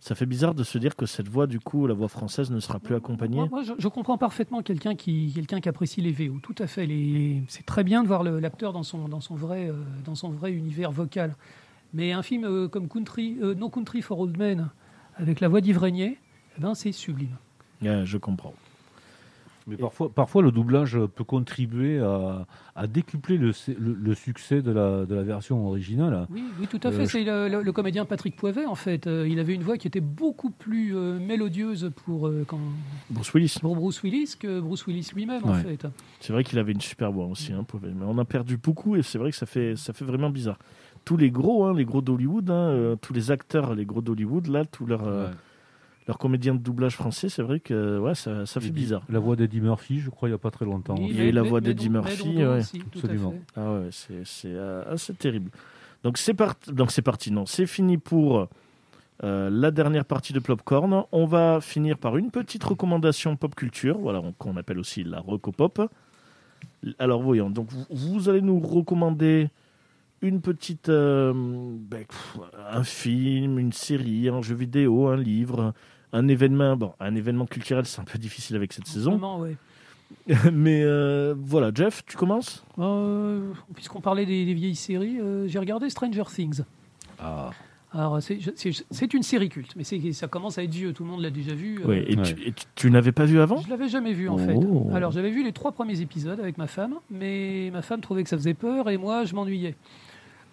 Ça 0.00 0.14
fait 0.14 0.26
bizarre 0.26 0.54
de 0.54 0.64
se 0.64 0.76
dire 0.76 0.96
que 0.96 1.06
cette 1.06 1.28
voix, 1.28 1.46
du 1.46 1.60
coup, 1.60 1.86
la 1.86 1.94
voix 1.94 2.08
française 2.08 2.50
ne 2.50 2.60
sera 2.60 2.78
plus 2.78 2.94
accompagnée. 2.94 3.36
Moi, 3.38 3.48
moi, 3.50 3.62
je, 3.62 3.72
je 3.78 3.88
comprends 3.88 4.18
parfaitement 4.18 4.60
quelqu'un 4.62 4.94
qui, 4.96 5.32
quelqu'un 5.34 5.60
qui 5.60 5.68
apprécie 5.70 6.02
les 6.02 6.12
VO. 6.12 6.40
Tout 6.42 6.54
à 6.58 6.66
fait. 6.66 6.84
Les- 6.84 7.42
c'est 7.48 7.64
très 7.64 7.84
bien 7.84 8.02
de 8.02 8.08
voir 8.08 8.22
le- 8.22 8.38
l'acteur 8.38 8.74
dans 8.74 8.82
son, 8.82 9.08
dans, 9.08 9.20
son 9.22 9.34
vrai, 9.34 9.68
euh, 9.70 9.74
dans 10.04 10.14
son 10.14 10.28
vrai 10.30 10.52
univers 10.52 10.90
vocal. 10.92 11.34
Mais 11.94 12.12
un 12.12 12.22
film 12.22 12.44
euh, 12.44 12.68
comme 12.68 12.88
Country, 12.88 13.36
euh, 13.40 13.54
No 13.54 13.68
Country 13.70 14.02
for 14.02 14.18
Old 14.18 14.36
Men, 14.36 14.68
avec 15.16 15.40
la 15.40 15.48
voix 15.48 15.60
d'Yves 15.60 15.78
Régnier, 15.78 16.18
eh 16.58 16.60
ben, 16.60 16.74
c'est 16.74 16.92
sublime. 16.92 17.36
Ouais, 17.82 18.02
je 18.04 18.18
comprends. 18.18 18.54
Mais 19.66 19.76
parfois, 19.78 20.10
parfois, 20.12 20.42
le 20.42 20.52
doublage 20.52 20.98
peut 21.14 21.24
contribuer 21.24 21.98
à, 21.98 22.46
à 22.76 22.86
décupler 22.86 23.38
le, 23.38 23.52
le- 23.78 23.94
le 23.94 24.14
succès 24.14 24.60
de 24.60 24.70
la, 24.70 25.06
de 25.06 25.14
la 25.14 25.22
version 25.22 25.66
originale. 25.66 26.26
Oui, 26.28 26.44
oui, 26.60 26.66
tout 26.66 26.78
à 26.82 26.88
Euh, 26.88 26.92
fait. 26.92 27.06
je- 27.06 27.10
C'est 27.12 27.24
le, 27.24 27.48
le- 27.48 27.62
le 27.62 27.72
comédien 27.72 28.04
Patrick 28.04 28.36
Poivet, 28.36 28.66
en 28.66 28.74
fait. 28.74 29.06
Il 29.06 29.38
avait 29.38 29.54
une 29.54 29.62
voix 29.62 29.78
qui 29.78 29.86
était 29.86 30.02
beaucoup 30.02 30.50
plus 30.50 30.94
euh, 30.94 31.18
mélodieuse 31.18 31.90
pour, 32.04 32.26
euh, 32.26 32.44
quand, 32.46 32.60
Bruce 33.08 33.32
Willis. 33.32 33.54
pour 33.58 33.74
Bruce 33.74 34.02
Willis 34.02 34.34
que 34.38 34.60
Bruce 34.60 34.86
Willis 34.86 35.12
lui-même, 35.14 35.44
en 35.46 35.54
fait. 35.54 35.86
C'est 36.20 36.34
vrai 36.34 36.44
qu'il 36.44 36.58
avait 36.58 36.72
une 36.72 36.82
super 36.82 37.10
voix 37.10 37.24
aussi, 37.24 37.54
hein, 37.54 37.64
mais 37.82 38.04
on 38.04 38.18
a 38.18 38.24
perdu 38.26 38.58
beaucoup 38.58 38.96
et 38.96 39.02
c'est 39.02 39.16
vrai 39.18 39.30
que 39.30 39.36
ça 39.36 39.46
fait, 39.46 39.76
ça 39.76 39.94
fait 39.94 40.04
vraiment 40.04 40.28
bizarre. 40.28 40.58
Tous 41.04 41.16
les 41.16 41.30
gros, 41.30 41.64
hein, 41.64 41.74
les 41.74 41.84
gros 41.84 42.00
d'Hollywood, 42.00 42.50
hein, 42.50 42.54
euh, 42.70 42.96
tous 42.96 43.12
les 43.12 43.30
acteurs, 43.30 43.74
les 43.74 43.84
gros 43.84 44.00
d'Hollywood, 44.00 44.46
là, 44.46 44.64
tous 44.64 44.86
leurs 44.86 45.06
euh, 45.06 45.26
Ouais. 45.28 45.32
leurs 46.08 46.18
comédiens 46.18 46.54
de 46.54 46.60
doublage 46.60 46.94
français, 46.96 47.28
c'est 47.28 47.42
vrai 47.42 47.60
que 47.60 47.98
ouais, 47.98 48.14
ça, 48.14 48.46
ça 48.46 48.60
fait 48.60 48.66
Eddie- 48.68 48.72
bizarre. 48.74 49.02
La 49.08 49.18
voix 49.18 49.36
d'Eddie 49.36 49.60
Murphy, 49.60 50.00
je 50.00 50.10
crois, 50.10 50.28
il 50.28 50.32
n'y 50.32 50.36
a 50.36 50.38
pas 50.38 50.50
très 50.50 50.64
longtemps. 50.64 50.94
Il 50.98 51.16
y 51.16 51.20
a 51.20 51.24
eu 51.24 51.30
la 51.32 51.42
voix 51.42 51.60
d'Eddie 51.60 51.88
Murphy, 51.90 52.36
ouais, 52.38 52.58
aussi, 52.58 52.82
absolument. 52.94 53.34
Ah 53.56 53.72
ouais, 53.74 53.88
c'est 53.90 54.24
c'est 54.24 54.52
euh, 54.52 54.82
assez 54.92 55.12
terrible. 55.14 55.50
Donc 56.02 56.18
c'est 56.18 56.34
parti. 56.34 56.72
Donc 56.72 56.90
c'est 56.90 57.02
parti. 57.02 57.30
Non, 57.32 57.46
c'est 57.46 57.66
fini 57.66 57.96
pour 57.98 58.48
euh, 59.22 59.48
la 59.50 59.70
dernière 59.70 60.04
partie 60.04 60.32
de 60.34 60.40
Popcorn. 60.40 61.04
On 61.12 61.24
va 61.26 61.60
finir 61.62 61.96
par 61.98 62.16
une 62.16 62.30
petite 62.30 62.64
recommandation 62.64 63.36
pop 63.36 63.54
culture, 63.54 63.96
voilà 63.98 64.20
on- 64.20 64.32
qu'on 64.32 64.56
appelle 64.56 64.78
aussi 64.78 65.04
la 65.04 65.20
recopop. 65.20 65.80
Alors 66.98 67.22
voyons. 67.22 67.48
Donc 67.50 67.68
vous, 67.70 67.84
vous 67.90 68.28
allez 68.28 68.42
nous 68.42 68.58
recommander 68.60 69.48
une 70.24 70.40
petite, 70.40 70.88
euh, 70.88 71.32
ben, 71.34 72.04
pff, 72.04 72.38
un 72.70 72.82
film, 72.82 73.58
une 73.58 73.72
série, 73.72 74.28
un 74.28 74.42
jeu 74.42 74.54
vidéo, 74.54 75.06
un 75.08 75.16
livre, 75.16 75.72
un 76.12 76.28
événement. 76.28 76.76
Bon, 76.76 76.92
un 77.00 77.14
événement 77.14 77.46
culturel, 77.46 77.84
c'est 77.86 78.00
un 78.00 78.04
peu 78.04 78.18
difficile 78.18 78.56
avec 78.56 78.72
cette 78.72 78.86
saison. 78.86 79.12
Vraiment, 79.12 79.38
ouais. 79.40 79.56
Mais 80.52 80.82
euh, 80.82 81.34
voilà, 81.38 81.70
Jeff, 81.74 82.02
tu 82.06 82.16
commences? 82.16 82.64
Euh, 82.78 83.52
Puisqu'on 83.74 84.00
parlait 84.00 84.26
des, 84.26 84.44
des 84.44 84.54
vieilles 84.54 84.74
séries, 84.74 85.18
euh, 85.20 85.46
j'ai 85.48 85.58
regardé 85.58 85.90
Stranger 85.90 86.24
Things. 86.34 86.62
Ah. 87.18 87.50
Alors, 87.92 88.18
c'est 88.20 89.14
une 89.14 89.22
série 89.22 89.48
culte, 89.48 89.74
mais 89.76 89.84
c'est- 89.84 90.12
ça 90.12 90.26
commence 90.26 90.58
à 90.58 90.64
être 90.64 90.72
vieux, 90.74 90.92
tout 90.92 91.04
le 91.04 91.10
monde 91.10 91.20
l'a 91.22 91.30
déjà 91.30 91.54
vu. 91.54 91.78
euh, 91.78 91.84
Oui. 91.86 92.04
Et, 92.08 92.16
Ouais. 92.16 92.22
tu, 92.24 92.32
et 92.48 92.52
tu- 92.52 92.64
tu 92.74 92.90
n'avais 92.90 93.12
pas 93.12 93.24
vu 93.24 93.38
avant? 93.38 93.58
Je 93.58 93.68
l'avais 93.70 93.88
jamais 93.88 94.12
vu 94.12 94.28
en 94.28 94.34
Oh. 94.34 94.38
fait. 94.38 94.96
Alors 94.96 95.12
j'avais 95.12 95.30
vu 95.30 95.44
les 95.44 95.52
trois 95.52 95.70
premiers 95.70 96.00
épisodes 96.00 96.40
avec 96.40 96.58
ma 96.58 96.66
femme, 96.66 96.94
mais 97.08 97.70
ma 97.72 97.82
femme 97.82 98.00
trouvait 98.00 98.24
que 98.24 98.28
ça 98.28 98.36
faisait 98.36 98.54
peur 98.54 98.90
et 98.90 98.96
moi 98.96 99.24
je 99.24 99.34
m'ennuyais. 99.36 99.76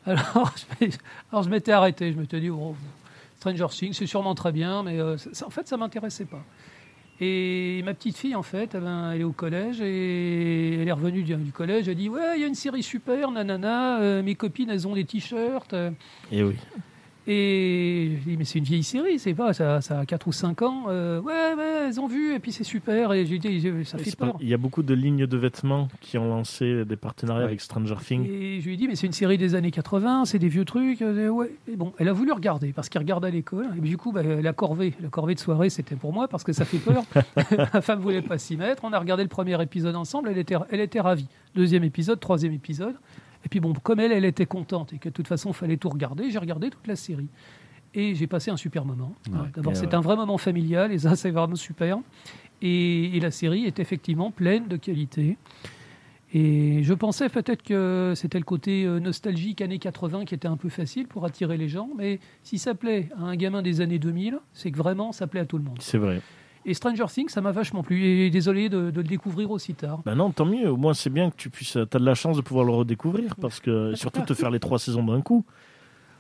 Alors 0.06 0.54
je 0.82 0.88
alors, 1.32 1.44
je 1.44 1.50
m'étais 1.50 1.72
arrêté, 1.72 2.12
je 2.12 2.18
m'étais 2.18 2.40
dit 2.40 2.50
oh, 2.50 2.76
Stranger 3.38 3.68
Things 3.70 3.94
c'est 3.94 4.08
sûrement 4.08 4.36
très 4.36 4.52
bien, 4.52 4.84
mais 4.84 5.00
euh, 5.00 5.18
en 5.46 5.50
fait 5.50 5.68
ça 5.68 5.78
m'intéressait 5.78 6.26
pas. 6.26 6.44
Et 7.24 7.84
ma 7.86 7.94
petite 7.94 8.18
fille 8.18 8.36
en 8.36 8.42
fait, 8.42 8.74
eh 8.74 8.78
elle 9.14 9.22
est 9.22 9.24
au 9.24 9.32
collège 9.32 9.80
et 9.80 10.82
elle 10.82 10.88
est 10.88 10.92
revenue 10.92 11.22
du, 11.22 11.52
collège, 11.52 11.88
elle 11.88 11.96
dit 11.96 12.10
ouais 12.10 12.36
il 12.36 12.42
y 12.42 12.44
a 12.44 12.48
une 12.48 12.56
série 12.56 12.82
super, 12.82 13.30
nanana, 13.30 14.00
euh, 14.02 14.24
mes 14.24 14.34
copines 14.34 14.72
elles 14.72 14.88
ont 14.88 14.96
des 14.96 15.06
t-shirts. 15.06 15.74
euh, 15.74 15.92
Et 16.32 16.44
oui. 16.44 16.56
Et 17.28 18.18
je 18.20 18.30
dis, 18.30 18.38
mais 18.38 18.46
c'est 18.46 18.58
une 18.60 18.66
vieille 18.66 18.84
série, 18.84 19.20
c'est 19.20 19.34
pas, 19.34 19.54
ça, 19.54 19.80
ça 19.82 20.00
a 20.00 20.06
4 20.06 20.28
ou 20.28 20.32
5 20.32 20.62
ans. 20.64 20.86
Euh, 20.90 21.20
ouais, 21.22 21.54
ouais, 21.56 21.86
elles 21.88 22.00
ont 22.00 22.08
vu, 22.08 22.34
et 22.34 22.40
puis 22.40 22.52
c'est 22.52 22.64
super. 22.64 23.14
Et 23.14 23.26
j'ai 23.26 23.38
dit, 23.38 23.62
ça 23.86 23.98
fait 23.98 24.16
peur. 24.16 24.36
Il 24.42 24.48
y 24.50 24.54
a 24.54 24.58
beaucoup 24.58 24.82
de 24.82 24.94
lignes 24.94 25.28
de 25.28 25.38
vêtements 25.38 25.88
qui 26.02 26.18
ont 26.18 26.28
lancé 26.28 26.84
des 26.86 26.96
partenariats 26.96 27.42
Ouais. 27.44 27.48
avec 27.48 27.62
Stranger 27.62 27.96
Things. 28.04 28.26
Et 28.28 28.60
je 28.60 28.66
lui 28.66 28.74
ai 28.74 28.78
dit, 28.78 28.88
mais 28.88 28.96
c'est 28.96 29.06
une 29.08 29.14
série 29.14 29.38
des 29.38 29.54
années 29.56 29.72
80, 29.72 30.26
c'est 30.26 30.40
des 30.40 30.48
vieux 30.50 30.66
trucs. 30.66 31.02
Euh, 31.02 31.30
ouais. 31.30 31.52
Et 31.72 31.76
bon, 31.76 31.94
elle 32.00 32.08
a 32.08 32.14
voulu 32.14 32.32
regarder, 32.32 32.74
parce 32.74 32.90
qu'elle 32.90 33.04
regarde 33.04 33.24
à 33.24 33.30
l'école. 33.30 33.68
Et 33.78 33.82
du 33.82 33.98
coup, 33.98 34.12
bah, 34.12 34.24
la 34.24 34.54
corvée, 34.54 34.94
la 35.02 35.10
corvée 35.10 35.36
de 35.36 35.40
soirée, 35.40 35.70
c'était 35.70 35.96
pour 35.96 36.14
moi, 36.14 36.28
parce 36.28 36.44
que 36.44 36.54
ça 36.54 36.66
fait 36.66 36.80
peur. 36.80 37.04
Ma 37.74 37.82
femme 37.82 38.00
voulait 38.00 38.22
pas 38.22 38.38
s'y 38.38 38.58
mettre. 38.58 38.84
On 38.84 38.94
a 38.94 39.00
regardé 39.00 39.24
le 39.24 39.30
premier 39.30 39.62
épisode 39.62 39.96
ensemble, 39.96 40.30
elle 40.30 40.38
était, 40.40 40.56
elle 40.72 40.80
était 40.82 41.00
ravie. 41.02 41.28
Deuxième 41.56 41.84
épisode, 41.84 42.20
troisième 42.20 42.54
épisode. 42.54 42.96
Et 43.46 43.50
puis 43.50 43.60
bon, 43.60 43.74
comme 43.74 44.00
elle, 44.00 44.12
elle 44.12 44.26
était 44.26 44.46
contente, 44.46 44.94
et 44.94 44.98
que 44.98 45.10
de 45.10 45.14
toute 45.14 45.28
façon, 45.28 45.50
il 45.50 45.56
fallait 45.56 45.78
tout 45.78 45.90
regarder, 45.90 46.30
j'ai 46.32 46.40
regardé 46.40 46.70
toute 46.70 46.88
la 46.88 46.96
série. 46.96 47.30
Et 47.94 48.16
j'ai 48.16 48.28
passé 48.28 48.52
un 48.52 48.58
super 48.58 48.86
moment. 48.86 49.14
D'abord, 49.56 49.76
c'est 49.76 49.88
ouais. 49.88 49.96
un 49.96 50.02
vrai 50.02 50.16
moment 50.16 50.38
familial, 50.38 50.92
et 50.92 51.00
ça, 51.00 51.16
c'est 51.16 51.32
vraiment 51.32 51.56
super. 51.56 52.00
Et, 52.62 53.18
et 53.18 53.20
la 53.20 53.32
série 53.32 53.66
est 53.66 53.80
effectivement 53.80 54.32
pleine 54.32 54.68
de 54.68 54.78
qualité. 54.78 55.38
Et 56.34 56.82
je 56.84 56.94
pensais 56.94 57.28
peut-être 57.28 57.62
que 57.62 58.14
c'était 58.16 58.38
le 58.38 58.46
côté 58.46 58.86
euh, 58.86 59.00
nostalgique 59.00 59.62
années 59.62 59.80
80 59.80 60.24
qui 60.24 60.34
était 60.34 60.48
un 60.48 60.56
peu 60.56 60.70
facile 60.70 61.08
pour 61.08 61.26
attirer 61.26 61.58
les 61.58 61.68
gens, 61.68 61.90
mais 61.98 62.20
si 62.44 62.58
ça 62.58 62.74
plaît 62.74 63.10
à 63.18 63.24
un 63.24 63.36
gamin 63.36 63.62
des 63.62 63.82
années 63.82 64.00
2000, 64.00 64.40
c'est 64.54 64.72
que 64.72 64.78
vraiment 64.78 65.12
ça 65.12 65.28
plaît 65.28 65.42
à 65.42 65.46
tout 65.46 65.58
le 65.58 65.66
monde. 65.66 65.80
C'est 65.82 65.98
vrai. 65.98 66.22
Et 66.66 66.74
Stranger 66.74 67.06
Things, 67.08 67.30
ça 67.30 67.42
m'a 67.42 67.52
vachement 67.52 67.84
plu. 67.84 68.04
Et 68.04 68.30
désolé 68.30 68.70
de, 68.70 68.92
de 68.92 69.02
le 69.02 69.08
découvrir 69.08 69.52
aussi 69.52 69.74
tard. 69.74 70.02
Ben 70.06 70.16
non, 70.16 70.32
tant 70.32 70.46
mieux. 70.46 70.70
Au 70.70 70.78
moins, 70.78 70.94
c'est 70.94 71.10
bien 71.10 71.30
que 71.30 71.36
tu 71.36 71.50
puisses. 71.50 71.78
T'as 71.90 72.00
de 72.00 72.06
la 72.06 72.16
chance 72.16 72.38
de 72.38 72.42
pouvoir 72.42 72.66
le 72.66 72.72
redécouvrir 72.72 73.36
parce 73.36 73.60
que 73.60 73.96
surtout 73.96 74.22
te 74.22 74.34
faire 74.34 74.52
les 74.52 74.60
trois 74.60 74.80
saisons 74.80 75.04
d'un 75.04 75.22
coup. 75.22 75.44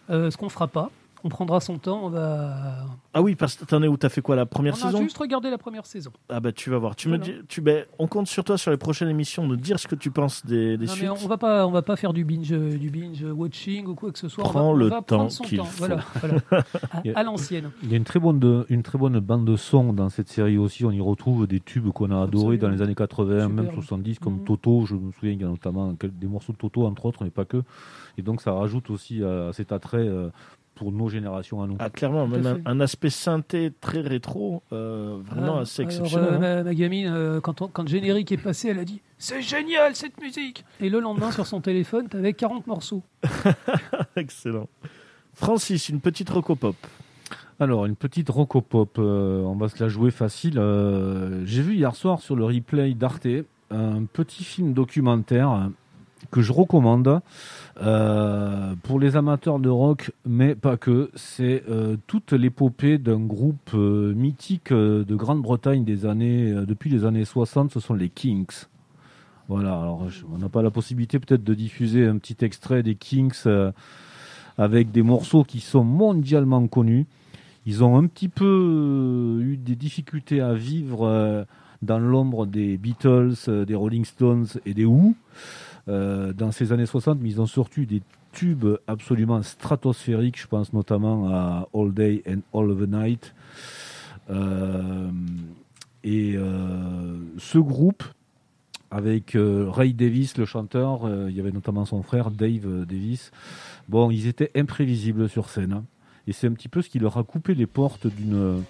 Euh, 0.10 0.32
ce 0.32 0.38
qu'on 0.38 0.50
fera 0.50 0.68
pas. 0.68 0.90
On 1.24 1.30
prendra 1.30 1.60
son 1.60 1.78
temps. 1.78 2.02
On 2.04 2.10
va. 2.10 2.86
Ah 3.14 3.22
oui, 3.22 3.36
parce 3.36 3.56
que 3.56 3.66
t'en 3.66 3.84
es 3.84 3.88
où? 3.88 3.96
T'as 3.98 4.10
fait 4.10 4.22
quoi 4.22 4.36
la 4.36 4.46
première 4.46 4.74
on 4.74 4.78
saison? 4.78 4.98
a 5.00 5.02
juste 5.04 5.18
regardé 5.18 5.50
la 5.50 5.58
première 5.58 5.86
saison. 5.86 6.12
Ah 6.30 6.40
bah 6.40 6.52
tu 6.52 6.70
vas 6.70 6.78
voir. 6.80 6.96
Tu 6.96 7.10
me 7.10 7.18
dis, 7.18 7.34
tu 7.48 7.62
ben, 7.62 7.86
on 8.00 8.08
compte 8.08 8.28
sur 8.28 8.44
toi 8.44 8.58
sur 8.58 8.72
les 8.72 8.78
prochaines 8.78 9.10
émissions 9.10 9.48
de 9.48 9.56
dire 9.56 9.80
ce 9.80 9.88
que 9.88 9.96
tu 9.96 10.10
penses 10.12 10.46
des, 10.46 10.78
des 10.78 10.86
Non, 10.88 10.92
suites. 10.94 11.04
mais 11.04 11.10
on 11.24 11.28
va 11.28 11.38
pas, 11.38 11.68
on 11.68 11.72
va 11.72 11.82
pas 11.84 11.96
faire 11.96 12.14
du 12.14 12.24
binge, 12.26 12.50
du 12.52 12.90
binge 12.90 13.24
watching 13.24 13.86
ou 13.86 13.96
quoi 13.96 14.12
que 14.12 14.18
ce 14.20 14.30
soit. 14.30 14.44
Prends 14.44 14.72
on 14.72 14.74
va, 14.74 14.80
le 14.80 14.86
on 14.88 14.90
va 14.90 15.02
temps 15.04 15.28
qu'il 15.28 15.60
faut. 15.60 15.66
Voilà, 15.78 15.98
voilà. 16.20 16.38
à, 16.92 17.20
à 17.20 17.24
l'ancienne. 17.24 17.72
Il 17.84 17.92
y 17.92 17.94
a 17.94 17.98
une 17.98 18.04
très 18.04 18.20
bonne, 18.20 18.40
de- 18.40 18.66
une 18.70 18.82
très 18.84 18.98
bonne 18.98 19.20
bande 19.20 19.46
de 19.46 19.56
son 19.56 19.94
dans 19.94 20.10
cette 20.10 20.30
série 20.30 20.58
aussi. 20.58 20.86
On 20.86 20.92
y 20.92 21.02
retrouve 21.02 21.46
des 21.48 21.60
tubes 21.60 21.90
qu'on 21.92 22.12
a 22.12 22.24
adorés 22.24 22.58
dans 22.58 22.70
les 22.70 22.82
années 22.82 22.96
80, 22.96 23.50
même 23.50 23.58
Superbe. 23.66 23.74
70, 23.76 24.20
comme 24.20 24.34
Mhm. 24.40 24.44
Toto. 24.46 24.86
Je 24.86 24.96
me 24.96 25.12
souviens 25.12 25.34
qu'il 25.34 25.42
y 25.42 25.46
a 25.46 25.50
notamment 25.50 25.94
des 26.02 26.28
morceaux 26.28 26.54
de 26.54 26.58
Toto, 26.58 26.86
entre 26.86 27.06
autres, 27.06 27.24
mais 27.24 27.30
pas 27.30 27.46
que. 27.46 27.62
Et 28.18 28.22
donc, 28.22 28.42
ça 28.42 28.54
rajoute 28.54 28.90
aussi 28.90 29.24
à, 29.24 29.50
à 29.50 29.54
cet 29.54 29.72
attrait 29.72 30.00
euh, 30.08 30.30
pour 30.82 30.92
nos 30.92 31.10
générations 31.10 31.62
à 31.62 31.68
nous. 31.68 31.76
Ah 31.78 31.92
clairement, 31.92 32.26
même 32.28 32.64
un, 32.66 32.80
aspect 32.80 33.12
synthé 33.12 33.72
très 33.82 34.02
rétro, 34.02 34.64
euh, 34.74 35.20
vraiment 35.24 35.58
Ah, 35.58 35.62
assez 35.62 35.84
alors, 35.84 35.92
exceptionnel. 35.92 36.30
euh, 36.32 36.36
hein. 36.38 36.40
ma, 36.40 36.64
ma 36.64 36.74
gamine, 36.74 37.08
euh, 37.14 37.40
quand, 37.40 37.62
on- 37.62 37.68
quand 37.68 37.84
le 37.84 37.88
générique 37.88 38.32
est 38.32 38.38
passé, 38.38 38.70
elle 38.70 38.80
a 38.80 38.84
dit 38.84 39.00
C'est 39.20 39.44
génial 39.44 39.96
cette 39.96 40.20
musique 40.20 40.66
Et 40.80 40.90
le 40.90 41.00
lendemain, 41.00 41.30
sur 41.32 41.46
son 41.46 41.62
téléphone, 41.62 42.10
t'avais 42.10 42.34
40 42.34 42.66
morceaux. 42.66 43.04
Excellent. 44.16 44.68
Francis, 45.36 45.88
une 45.90 46.00
petite 46.02 46.32
recopop. 46.32 46.76
Alors, 47.60 47.86
une 47.86 47.96
petite 47.96 48.30
rocopop, 48.30 48.98
euh, 48.98 49.44
on 49.44 49.56
va 49.56 49.70
se 49.70 49.82
la 49.84 49.88
jouer 49.88 50.10
facile. 50.10 50.58
Euh, 50.58 51.46
J'ai 51.46 51.62
vu 51.62 51.76
hier 51.76 51.96
soir 51.96 52.22
sur 52.22 52.36
le 52.36 52.44
replay 52.44 52.96
d'Arte 52.96 53.28
un 53.70 54.04
petit 54.06 54.44
film 54.44 54.74
documentaire 54.74 55.70
que 56.30 56.42
je 56.42 56.52
recommande 56.52 57.22
euh, 57.82 58.76
pour 58.84 59.00
les 59.00 59.16
amateurs 59.16 59.60
de 59.60 59.70
rock, 59.70 60.12
mais 60.26 60.56
pas 60.56 60.78
que. 60.78 61.10
C'est 61.16 61.64
euh, 61.70 61.98
toute 62.08 62.34
l'épopée 62.34 62.98
d'un 62.98 63.20
groupe 63.20 63.72
euh, 63.74 64.14
mythique 64.14 64.72
de 64.72 65.16
Grande-Bretagne 65.16 65.84
des 65.84 66.06
années, 66.06 66.54
depuis 66.68 66.90
les 66.90 67.06
années 67.06 67.26
60, 67.26 67.72
ce 67.72 67.80
sont 67.80 67.94
les 67.94 68.10
Kings. 68.10 68.66
Voilà, 69.48 69.80
alors 69.80 70.08
on 70.32 70.38
n'a 70.38 70.50
pas 70.50 70.62
la 70.62 70.72
possibilité 70.72 71.20
peut-être 71.20 71.44
de 71.44 71.54
diffuser 71.54 72.06
un 72.06 72.18
petit 72.18 72.46
extrait 72.46 72.84
des 72.84 72.96
Kings 72.96 73.44
avec 74.58 74.92
des 74.92 75.02
morceaux 75.02 75.44
qui 75.44 75.60
sont 75.60 75.84
mondialement 75.84 76.66
connus. 76.68 77.06
Ils 77.66 77.84
ont 77.84 77.98
un 77.98 78.08
petit 78.08 78.30
peu 78.30 79.40
eu 79.42 79.58
des 79.58 79.76
difficultés 79.76 80.40
à 80.40 80.54
vivre 80.54 81.46
dans 81.82 82.00
l'ombre 82.00 82.46
des 82.46 82.78
Beatles, 82.78 83.66
des 83.68 83.76
Rolling 83.76 84.06
Stones 84.06 84.48
et 84.66 84.74
des 84.74 84.86
Who 84.86 85.16
dans 85.88 86.52
ces 86.52 86.72
années 86.72 86.86
60, 86.86 87.20
mais 87.22 87.30
ils 87.30 87.42
ont 87.42 87.46
sorti 87.48 87.86
des 87.86 88.02
tubes 88.32 88.78
absolument 88.88 89.42
stratosphériques. 89.44 90.40
Je 90.40 90.48
pense 90.48 90.74
notamment 90.74 91.30
à 91.30 91.68
All 91.74 91.94
Day 91.94 92.24
and 92.28 92.42
All 92.58 92.70
of 92.72 92.80
the 92.80 92.88
Night. 92.90 93.34
Euh, 94.30 95.10
et 96.04 96.34
euh, 96.36 97.18
ce 97.38 97.58
groupe, 97.58 98.04
avec 98.90 99.36
euh, 99.36 99.68
Ray 99.70 99.94
Davis, 99.94 100.38
le 100.38 100.46
chanteur, 100.46 101.06
euh, 101.06 101.28
il 101.30 101.36
y 101.36 101.40
avait 101.40 101.52
notamment 101.52 101.86
son 101.86 102.04
frère 102.04 102.32
Dave 102.32 102.66
euh, 102.66 102.86
Davis. 102.86 103.32
Bon, 103.90 104.12
ils 104.12 104.28
étaient 104.28 104.52
imprévisibles 104.56 105.28
sur 105.30 105.50
scène. 105.50 105.74
hein. 105.74 105.84
Et 106.28 106.34
c'est 106.34 106.48
un 106.48 106.54
petit 106.54 106.70
peu 106.70 106.82
ce 106.82 106.90
qui 106.90 107.00
leur 107.00 107.18
a 107.18 107.24
coupé 107.24 107.54
les 107.56 107.66
portes 107.68 108.08
d'une. 108.08 108.64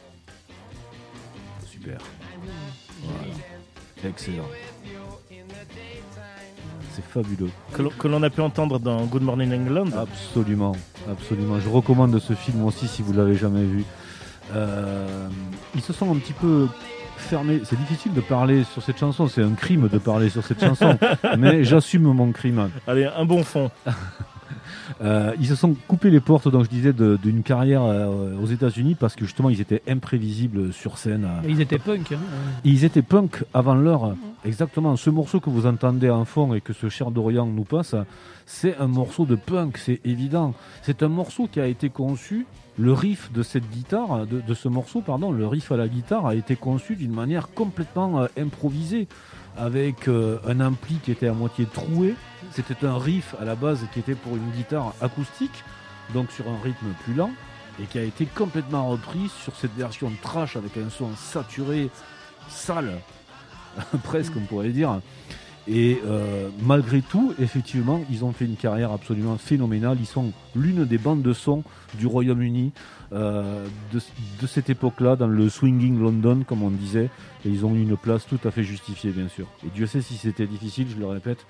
Super. 1.65 1.99
Voilà. 3.03 3.19
Excellent. 4.03 4.47
C'est 6.95 7.03
fabuleux. 7.05 7.49
Que 7.73 7.81
l'on- 7.83 7.89
que 7.97 8.07
l'on 8.07 8.21
a 8.23 8.29
pu 8.29 8.41
entendre 8.41 8.79
dans 8.79 9.03
Good 9.05 9.21
Morning 9.23 9.53
England. 9.53 9.87
Absolument, 9.97 10.75
absolument. 11.09 11.59
Je 11.59 11.69
recommande 11.69 12.17
ce 12.19 12.33
film 12.33 12.63
aussi 12.65 12.87
si 12.87 13.01
vous 13.01 13.13
l'avez 13.13 13.35
jamais 13.35 13.63
vu. 13.63 13.83
Euh, 14.53 15.27
ils 15.75 15.81
se 15.81 15.93
sont 15.93 16.11
un 16.11 16.17
petit 16.17 16.33
peu 16.33 16.67
fermés. 17.17 17.61
C'est 17.63 17.77
difficile 17.79 18.13
de 18.13 18.21
parler 18.21 18.63
sur 18.65 18.81
cette 18.83 18.97
chanson. 18.99 19.27
C'est 19.27 19.43
un 19.43 19.53
crime 19.53 19.87
de 19.87 19.97
parler 19.97 20.29
sur 20.29 20.43
cette 20.43 20.59
chanson. 20.59 20.97
mais 21.37 21.63
j'assume 21.63 22.03
mon 22.11 22.31
crime. 22.31 22.69
Allez, 22.87 23.05
un 23.05 23.23
bon 23.25 23.43
fond. 23.43 23.71
Euh, 25.01 25.33
ils 25.39 25.47
se 25.47 25.55
sont 25.55 25.75
coupés 25.87 26.09
les 26.09 26.19
portes, 26.19 26.47
donc 26.47 26.65
je 26.65 26.69
disais, 26.69 26.93
d'une 26.93 27.43
carrière 27.43 27.83
euh, 27.83 28.35
aux 28.41 28.45
États-Unis 28.47 28.95
parce 28.95 29.15
que 29.15 29.25
justement 29.25 29.49
ils 29.49 29.61
étaient 29.61 29.81
imprévisibles 29.87 30.73
sur 30.73 30.97
scène. 30.97 31.27
Et 31.45 31.51
ils 31.51 31.61
étaient 31.61 31.79
punk. 31.79 32.11
hein. 32.11 32.19
Ils 32.63 32.83
étaient 32.85 33.01
punk 33.01 33.43
avant 33.53 33.75
l'heure. 33.75 34.15
Exactement. 34.45 34.95
Ce 34.95 35.09
morceau 35.09 35.39
que 35.39 35.49
vous 35.49 35.65
entendez 35.65 36.09
en 36.09 36.25
fond 36.25 36.53
et 36.53 36.61
que 36.61 36.73
ce 36.73 36.89
cher 36.89 37.11
Dorian 37.11 37.45
nous 37.45 37.63
passe, 37.63 37.95
c'est 38.45 38.75
un 38.77 38.87
morceau 38.87 39.25
de 39.25 39.35
punk, 39.35 39.77
c'est 39.77 40.01
évident. 40.03 40.53
C'est 40.81 41.03
un 41.03 41.09
morceau 41.09 41.47
qui 41.51 41.59
a 41.59 41.67
été 41.67 41.89
conçu. 41.89 42.45
Le 42.77 42.93
riff 42.93 43.31
de 43.33 43.43
cette 43.43 43.69
guitare, 43.69 44.25
de, 44.25 44.41
de 44.41 44.53
ce 44.53 44.67
morceau, 44.69 45.01
pardon, 45.01 45.31
le 45.31 45.45
riff 45.45 45.71
à 45.71 45.77
la 45.77 45.87
guitare 45.89 46.25
a 46.25 46.35
été 46.35 46.55
conçu 46.55 46.95
d'une 46.95 47.13
manière 47.13 47.49
complètement 47.53 48.21
euh, 48.21 48.27
improvisée, 48.39 49.07
avec 49.61 50.07
euh, 50.07 50.39
un 50.47 50.59
ampli 50.59 50.95
qui 50.95 51.11
était 51.11 51.27
à 51.27 51.33
moitié 51.33 51.67
troué. 51.71 52.15
C'était 52.51 52.83
un 52.83 52.97
riff 52.97 53.35
à 53.39 53.45
la 53.45 53.53
base 53.53 53.85
qui 53.93 53.99
était 53.99 54.15
pour 54.15 54.35
une 54.35 54.49
guitare 54.49 54.95
acoustique, 55.01 55.63
donc 56.15 56.31
sur 56.31 56.49
un 56.49 56.59
rythme 56.63 56.87
plus 57.03 57.13
lent, 57.13 57.29
et 57.79 57.85
qui 57.85 57.99
a 57.99 58.03
été 58.03 58.25
complètement 58.25 58.89
repris 58.89 59.29
sur 59.43 59.55
cette 59.55 59.75
version 59.75 60.11
trash 60.23 60.55
avec 60.55 60.75
un 60.77 60.89
son 60.89 61.11
saturé, 61.15 61.91
sale, 62.49 62.97
presque 64.03 64.33
on 64.35 64.45
pourrait 64.45 64.69
dire. 64.69 64.99
Et 65.67 66.01
euh, 66.07 66.49
malgré 66.63 67.03
tout, 67.03 67.35
effectivement, 67.39 68.01
ils 68.09 68.25
ont 68.25 68.31
fait 68.31 68.45
une 68.45 68.55
carrière 68.55 68.91
absolument 68.91 69.37
phénoménale. 69.37 69.97
Ils 69.99 70.07
sont 70.07 70.33
l'une 70.55 70.85
des 70.85 70.97
bandes 70.97 71.21
de 71.21 71.33
son 71.33 71.63
du 71.99 72.07
Royaume-Uni 72.07 72.71
euh, 73.13 73.65
de, 73.93 73.99
de 74.41 74.47
cette 74.47 74.69
époque-là, 74.69 75.15
dans 75.15 75.27
le 75.27 75.49
swinging 75.49 75.99
London, 75.99 76.43
comme 76.47 76.63
on 76.63 76.69
disait. 76.69 77.09
Et 77.45 77.49
ils 77.49 77.65
ont 77.65 77.73
eu 77.75 77.81
une 77.81 77.97
place 77.97 78.25
tout 78.25 78.39
à 78.45 78.51
fait 78.51 78.63
justifiée, 78.63 79.11
bien 79.11 79.27
sûr. 79.27 79.47
Et 79.65 79.69
Dieu 79.73 79.85
sait 79.87 80.01
si 80.01 80.15
c'était 80.15 80.47
difficile, 80.47 80.87
je 80.93 80.99
le 80.99 81.05
répète, 81.07 81.45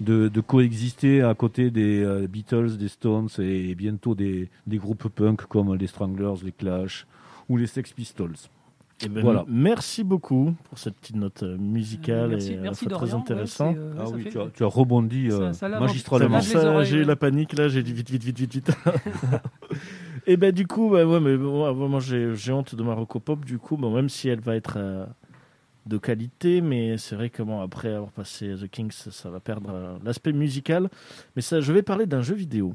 de, 0.00 0.28
de 0.28 0.40
coexister 0.40 1.22
à 1.22 1.34
côté 1.34 1.70
des 1.70 2.02
euh, 2.02 2.26
Beatles, 2.26 2.76
des 2.78 2.88
Stones 2.88 3.28
et 3.38 3.74
bientôt 3.74 4.14
des, 4.14 4.48
des 4.66 4.78
groupes 4.78 5.08
punk 5.08 5.42
comme 5.46 5.74
les 5.74 5.86
Stranglers, 5.86 6.42
les 6.44 6.52
Clash 6.52 7.06
ou 7.48 7.56
les 7.56 7.66
Sex 7.66 7.92
Pistols. 7.92 8.34
Eh 9.02 9.08
ben, 9.08 9.22
Voilà. 9.22 9.44
Merci 9.48 10.04
beaucoup 10.04 10.54
pour 10.68 10.78
cette 10.78 10.94
petite 10.96 11.16
note 11.16 11.42
euh, 11.42 11.56
musicale 11.58 12.28
merci, 12.30 12.52
et 12.52 12.56
merci 12.58 12.84
très 12.84 12.90
Dorian. 12.90 13.16
Ouais, 13.16 13.20
intéressant. 13.22 13.74
euh, 13.76 13.94
Ah 13.98 14.04
oui, 14.12 14.22
fait- 14.24 14.30
tu 14.30 14.38
as, 14.40 14.46
tu 14.54 14.62
as 14.62 14.66
rebondi 14.66 15.30
Ça- 15.30 15.64
euh, 15.64 15.80
magistralement. 15.80 16.40
j'ai 16.84 16.98
eu 16.98 17.04
la 17.04 17.16
panique 17.16 17.54
là, 17.54 17.68
j'ai 17.68 17.82
dit 17.82 17.94
vite, 17.94 18.10
vite, 18.10 18.22
vite, 18.24 18.38
vite, 18.38 18.52
vite. 18.52 18.70
et 20.32 20.36
ben 20.36 20.52
du 20.52 20.66
coup, 20.66 20.90
bah, 20.90 21.04
ouais, 21.04 21.20
mais 21.20 21.36
bon, 21.36 21.64
ouais, 21.66 21.88
moi 21.88 22.00
j'ai 22.00 22.52
honte 22.52 22.74
de 22.74 22.82
ma 22.82 22.94
Rocopop 22.94 23.44
du 23.44 23.58
coup, 23.58 23.76
bon, 23.76 23.90
même 23.94 24.08
si 24.08 24.28
elle 24.28 24.40
va 24.40 24.54
être 24.56 24.74
euh, 24.76 25.04
de 25.86 25.98
qualité, 25.98 26.60
mais 26.60 26.98
c'est 26.98 27.16
vrai 27.16 27.30
que 27.30 27.42
bon, 27.42 27.60
après 27.60 27.92
avoir 27.92 28.12
passé 28.12 28.54
The 28.60 28.68
Kings, 28.68 28.92
ça, 28.92 29.10
ça 29.10 29.30
va 29.30 29.40
perdre 29.40 29.70
euh, 29.72 29.96
l'aspect 30.04 30.32
musical. 30.32 30.88
Mais 31.36 31.42
ça, 31.42 31.60
je 31.60 31.72
vais 31.72 31.82
parler 31.82 32.06
d'un 32.06 32.22
jeu 32.22 32.34
vidéo 32.34 32.74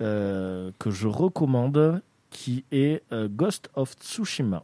euh, 0.00 0.70
que 0.78 0.90
je 0.90 1.06
recommande, 1.06 2.02
qui 2.30 2.64
est 2.72 3.02
Ghost 3.30 3.70
of 3.74 3.94
Tsushima. 4.00 4.62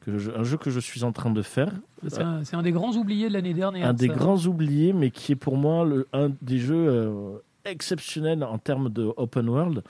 Que 0.00 0.16
je- 0.18 0.30
un 0.30 0.42
jeu 0.44 0.56
que 0.56 0.70
je 0.70 0.80
suis 0.80 1.04
en 1.04 1.12
train 1.12 1.30
de 1.30 1.42
faire. 1.42 1.72
C'est 2.08 2.54
un, 2.54 2.62
des 2.62 2.72
grands 2.72 2.94
oubliés 2.94 3.28
de 3.28 3.34
l'année 3.34 3.52
dernière. 3.54 3.86
un 3.88 3.92
des 3.92 4.08
grands 4.08 4.38
oubliés, 4.46 4.92
mais 4.94 5.10
qui 5.10 5.32
est 5.32 5.36
pour 5.36 5.56
moi 5.56 5.84
le, 5.84 6.08
un 6.12 6.30
des 6.40 6.58
jeux 6.58 7.42
exceptionnels 7.64 8.42
en 8.42 8.56
termes 8.58 8.88
de 8.88 9.12
open 9.16 9.48
world. 9.48 9.82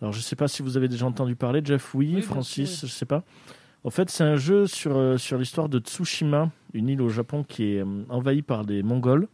Alors, 0.00 0.12
je 0.12 0.18
ne 0.18 0.22
sais 0.22 0.36
pas 0.36 0.48
si 0.48 0.62
vous 0.62 0.76
avez 0.76 0.88
déjà 0.88 1.06
entendu 1.06 1.36
parler, 1.36 1.60
Jeff, 1.64 1.94
oui, 1.94 2.22
Francis, 2.22 2.80
je 2.80 2.86
ne 2.86 2.90
sais 2.90 3.06
pas. 3.06 3.22
En 3.84 3.90
fait, 3.90 4.10
c'est 4.10 4.24
un 4.24 4.36
jeu 4.36 4.66
sur, 4.66 4.96
euh, 4.96 5.16
sur 5.18 5.38
l'histoire 5.38 5.68
de 5.68 5.78
Tsushima, 5.78 6.50
une 6.74 6.88
île 6.88 7.02
au 7.02 7.08
Japon 7.08 7.44
qui 7.46 7.74
est 7.74 7.80
euh, 7.82 8.04
envahie 8.08 8.42
par 8.42 8.64
des 8.64 8.82
Mongols. 8.82 9.26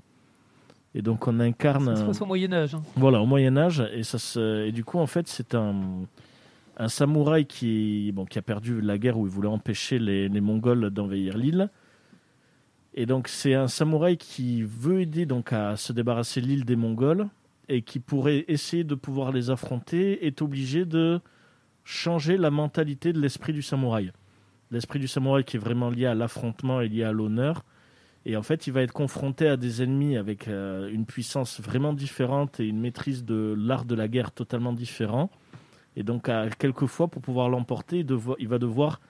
Et 0.94 1.02
donc, 1.02 1.26
on 1.28 1.40
incarne. 1.40 1.94
Ça 1.94 2.02
se 2.02 2.06
passe 2.06 2.20
au 2.22 2.26
Moyen-Âge. 2.26 2.74
hein. 2.74 2.82
voilà, 2.96 3.20
au 3.20 3.26
Moyen 3.26 3.56
Âge, 3.56 3.82
et 3.92 4.02
ça 4.02 4.18
se, 4.18 4.64
et 4.66 4.72
du 4.72 4.82
coup 4.84 4.98
en 4.98 5.06
fait 5.06 5.28
c'est 5.28 5.54
un 5.54 5.74
un 6.78 6.88
samouraï 6.88 7.44
qui 7.46 8.12
bon 8.12 8.24
qui 8.24 8.38
a 8.38 8.42
perdu 8.42 8.80
la 8.80 8.96
guerre 8.98 9.18
où 9.18 9.26
il 9.26 9.30
voulait 9.32 9.48
empêcher 9.48 9.98
les, 9.98 10.28
les 10.28 10.40
Mongols 10.40 10.90
d'envahir 10.90 11.36
l'île. 11.36 11.68
Et 12.94 13.04
donc 13.04 13.28
c'est 13.28 13.52
un 13.54 13.68
samouraï 13.68 14.16
qui 14.16 14.62
veut 14.62 15.00
aider 15.02 15.26
donc 15.26 15.52
à 15.52 15.76
se 15.76 15.92
débarrasser 15.92 16.40
de 16.40 16.46
l'île 16.46 16.64
des 16.64 16.76
Mongols 16.76 17.28
et 17.68 17.82
qui 17.82 17.98
pourrait 17.98 18.44
essayer 18.48 18.84
de 18.84 18.94
pouvoir 18.94 19.32
les 19.32 19.50
affronter 19.50 20.26
est 20.26 20.42
obligé 20.42 20.84
de 20.84 21.20
changer 21.84 22.36
la 22.36 22.50
mentalité 22.50 23.12
de 23.12 23.20
l'esprit 23.20 23.52
du 23.52 23.62
samouraï. 23.62 24.12
L'esprit 24.70 24.98
du 24.98 25.08
samouraï 25.08 25.44
qui 25.44 25.56
est 25.56 25.60
vraiment 25.60 25.90
lié 25.90 26.06
à 26.06 26.14
l'affrontement 26.14 26.80
et 26.80 26.88
lié 26.88 27.04
à 27.04 27.12
l'honneur. 27.12 27.64
Et 28.24 28.36
en 28.36 28.42
fait, 28.42 28.66
il 28.66 28.72
va 28.72 28.82
être 28.82 28.92
confronté 28.92 29.46
à 29.46 29.56
des 29.56 29.82
ennemis 29.82 30.16
avec 30.16 30.48
euh, 30.48 30.90
une 30.92 31.06
puissance 31.06 31.60
vraiment 31.60 31.92
différente 31.92 32.58
et 32.58 32.66
une 32.66 32.80
maîtrise 32.80 33.24
de 33.24 33.54
l'art 33.56 33.84
de 33.84 33.94
la 33.94 34.08
guerre 34.08 34.32
totalement 34.32 34.72
différent. 34.72 35.30
Et 35.94 36.02
donc, 36.02 36.28
à 36.28 36.50
quelquefois, 36.50 37.06
pour 37.06 37.22
pouvoir 37.22 37.48
l'emporter, 37.48 38.00
il, 38.00 38.48
va 38.48 38.58
devoir 38.58 39.00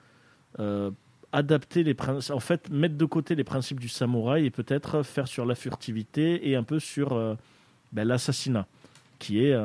euh, 0.59 0.91
adapter 1.31 1.83
les 1.83 1.95
principes, 1.95 2.35
en 2.35 2.39
fait, 2.39 2.69
mettre 2.69 2.95
de 2.95 3.05
côté 3.05 3.33
les 3.33 3.43
principes 3.43 3.79
du 3.79 3.89
samouraï 3.89 4.45
et 4.45 4.51
peut-être 4.51 5.01
faire 5.01 5.27
sur 5.27 5.47
la 5.47 5.55
furtivité 5.55 6.47
et 6.49 6.55
un 6.55 6.63
peu 6.63 6.79
sur 6.79 7.13
euh, 7.13 7.35
ben, 7.91 8.07
l'assassinat, 8.07 8.67
qui 9.19 9.39
est 9.43 9.55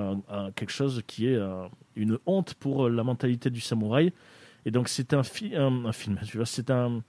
quelque 0.56 0.72
chose 0.72 1.02
qui 1.06 1.26
est 1.28 1.36
euh, 1.36 1.66
une 1.96 2.18
honte 2.26 2.54
pour 2.54 2.88
la 2.88 3.04
mentalité 3.04 3.50
du 3.50 3.60
samouraï. 3.60 4.12
Et 4.64 4.70
donc, 4.70 4.88
c'est 4.88 5.12
un, 5.12 5.22
fi- 5.22 5.56
un, 5.56 5.84
un 5.86 5.92
film, 5.92 6.18
c'est 6.44 6.70
un, 6.70 7.02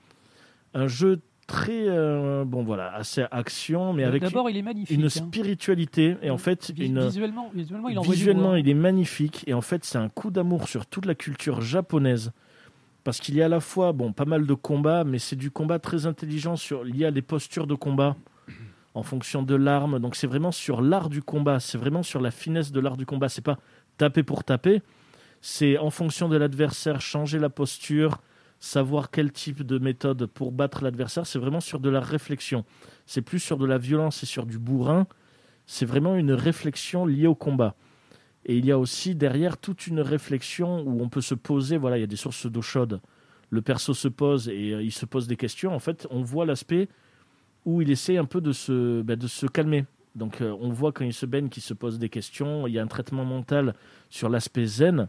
un 0.73 0.87
jeu 0.87 1.21
très, 1.45 1.87
euh, 1.87 2.45
bon 2.45 2.63
voilà, 2.63 2.93
assez 2.95 3.25
action, 3.29 3.93
mais 3.93 4.05
avec 4.05 4.21
D'abord, 4.23 4.49
il 4.49 4.57
est 4.57 4.61
magnifique. 4.61 4.97
une 4.97 5.05
hein. 5.05 5.09
spiritualité 5.09 6.15
et 6.21 6.29
en 6.29 6.37
fait 6.37 6.71
Vis- 6.71 6.85
une 6.87 7.01
Visuellement, 7.05 7.51
visuellement, 8.01 8.55
il 8.55 8.67
est 8.69 8.73
magnifique 8.73 9.43
et 9.45 9.53
en 9.53 9.61
fait 9.61 9.83
c'est 9.83 9.97
un 9.97 10.07
coup 10.09 10.31
d'amour 10.31 10.67
sur 10.69 10.85
toute 10.85 11.05
la 11.05 11.15
culture 11.15 11.59
japonaise 11.61 12.31
parce 13.03 13.19
qu'il 13.19 13.35
y 13.35 13.41
a 13.41 13.45
à 13.45 13.49
la 13.49 13.59
fois 13.59 13.91
bon 13.91 14.13
pas 14.13 14.23
mal 14.23 14.47
de 14.47 14.53
combats 14.53 15.03
mais 15.03 15.19
c'est 15.19 15.35
du 15.35 15.51
combat 15.51 15.79
très 15.79 16.05
intelligent 16.05 16.55
sur 16.55 16.85
lié 16.85 17.05
à 17.07 17.11
des 17.11 17.21
postures 17.21 17.67
de 17.67 17.75
combat 17.75 18.15
en 18.93 19.03
fonction 19.03 19.43
de 19.43 19.55
l'arme. 19.55 19.99
Donc 19.99 20.15
c'est 20.15 20.27
vraiment 20.27 20.51
sur 20.51 20.81
l'art 20.81 21.09
du 21.09 21.21
combat. 21.21 21.59
C'est 21.59 21.77
vraiment 21.77 22.03
sur 22.03 22.21
la 22.21 22.31
finesse 22.31 22.71
de 22.71 22.79
l'art 22.79 22.97
du 22.97 23.05
combat. 23.05 23.29
C'est 23.29 23.41
pas 23.41 23.57
taper 23.97 24.23
pour 24.23 24.43
taper. 24.43 24.81
C'est 25.41 25.77
en 25.77 25.89
fonction 25.89 26.29
de 26.29 26.37
l'adversaire 26.37 27.01
changer 27.01 27.39
la 27.39 27.49
posture 27.49 28.19
savoir 28.63 29.11
quel 29.11 29.33
type 29.33 29.61
de 29.61 29.77
méthode 29.77 30.25
pour 30.25 30.53
battre 30.53 30.83
l'adversaire. 30.83 31.27
C'est 31.27 31.37
vraiment 31.37 31.59
sur 31.59 31.81
de 31.81 31.89
la 31.89 31.99
réflexion. 31.99 32.63
C'est 33.05 33.21
plus 33.21 33.39
sur 33.39 33.57
de 33.57 33.65
la 33.65 33.77
violence 33.77 34.23
et 34.23 34.25
sur 34.25 34.45
du 34.45 34.57
bourrin. 34.57 35.05
C'est 35.65 35.85
vraiment 35.85 36.15
une 36.15 36.31
réflexion 36.31 37.05
liée 37.05 37.27
au 37.27 37.35
combat. 37.35 37.75
Et 38.45 38.57
il 38.57 38.65
y 38.65 38.71
a 38.71 38.79
aussi 38.79 39.15
derrière 39.15 39.57
toute 39.57 39.87
une 39.87 39.99
réflexion 39.99 40.81
où 40.81 41.01
on 41.01 41.09
peut 41.09 41.21
se 41.21 41.35
poser, 41.35 41.77
voilà, 41.77 41.97
il 41.97 42.01
y 42.01 42.05
a 42.05 42.07
des 42.07 42.15
sources 42.15 42.45
d'eau 42.45 42.61
chaude. 42.61 43.01
Le 43.49 43.61
perso 43.61 43.93
se 43.93 44.07
pose 44.07 44.47
et 44.47 44.73
euh, 44.73 44.81
il 44.81 44.91
se 44.93 45.05
pose 45.05 45.27
des 45.27 45.35
questions. 45.35 45.75
En 45.75 45.79
fait, 45.79 46.07
on 46.09 46.21
voit 46.21 46.45
l'aspect 46.45 46.87
où 47.65 47.81
il 47.81 47.89
essaie 47.91 48.17
un 48.17 48.25
peu 48.25 48.41
de 48.41 48.51
se, 48.51 49.01
bah, 49.01 49.15
de 49.15 49.27
se 49.27 49.45
calmer. 49.45 49.85
Donc 50.15 50.41
euh, 50.41 50.55
on 50.61 50.69
voit 50.69 50.91
quand 50.91 51.05
il 51.05 51.13
se 51.13 51.25
baigne 51.25 51.49
qu'il 51.49 51.63
se 51.63 51.73
pose 51.73 51.97
des 51.99 52.09
questions. 52.09 52.67
Il 52.67 52.73
y 52.73 52.79
a 52.79 52.83
un 52.83 52.87
traitement 52.87 53.25
mental 53.25 53.73
sur 54.09 54.29
l'aspect 54.29 54.65
zen. 54.65 55.07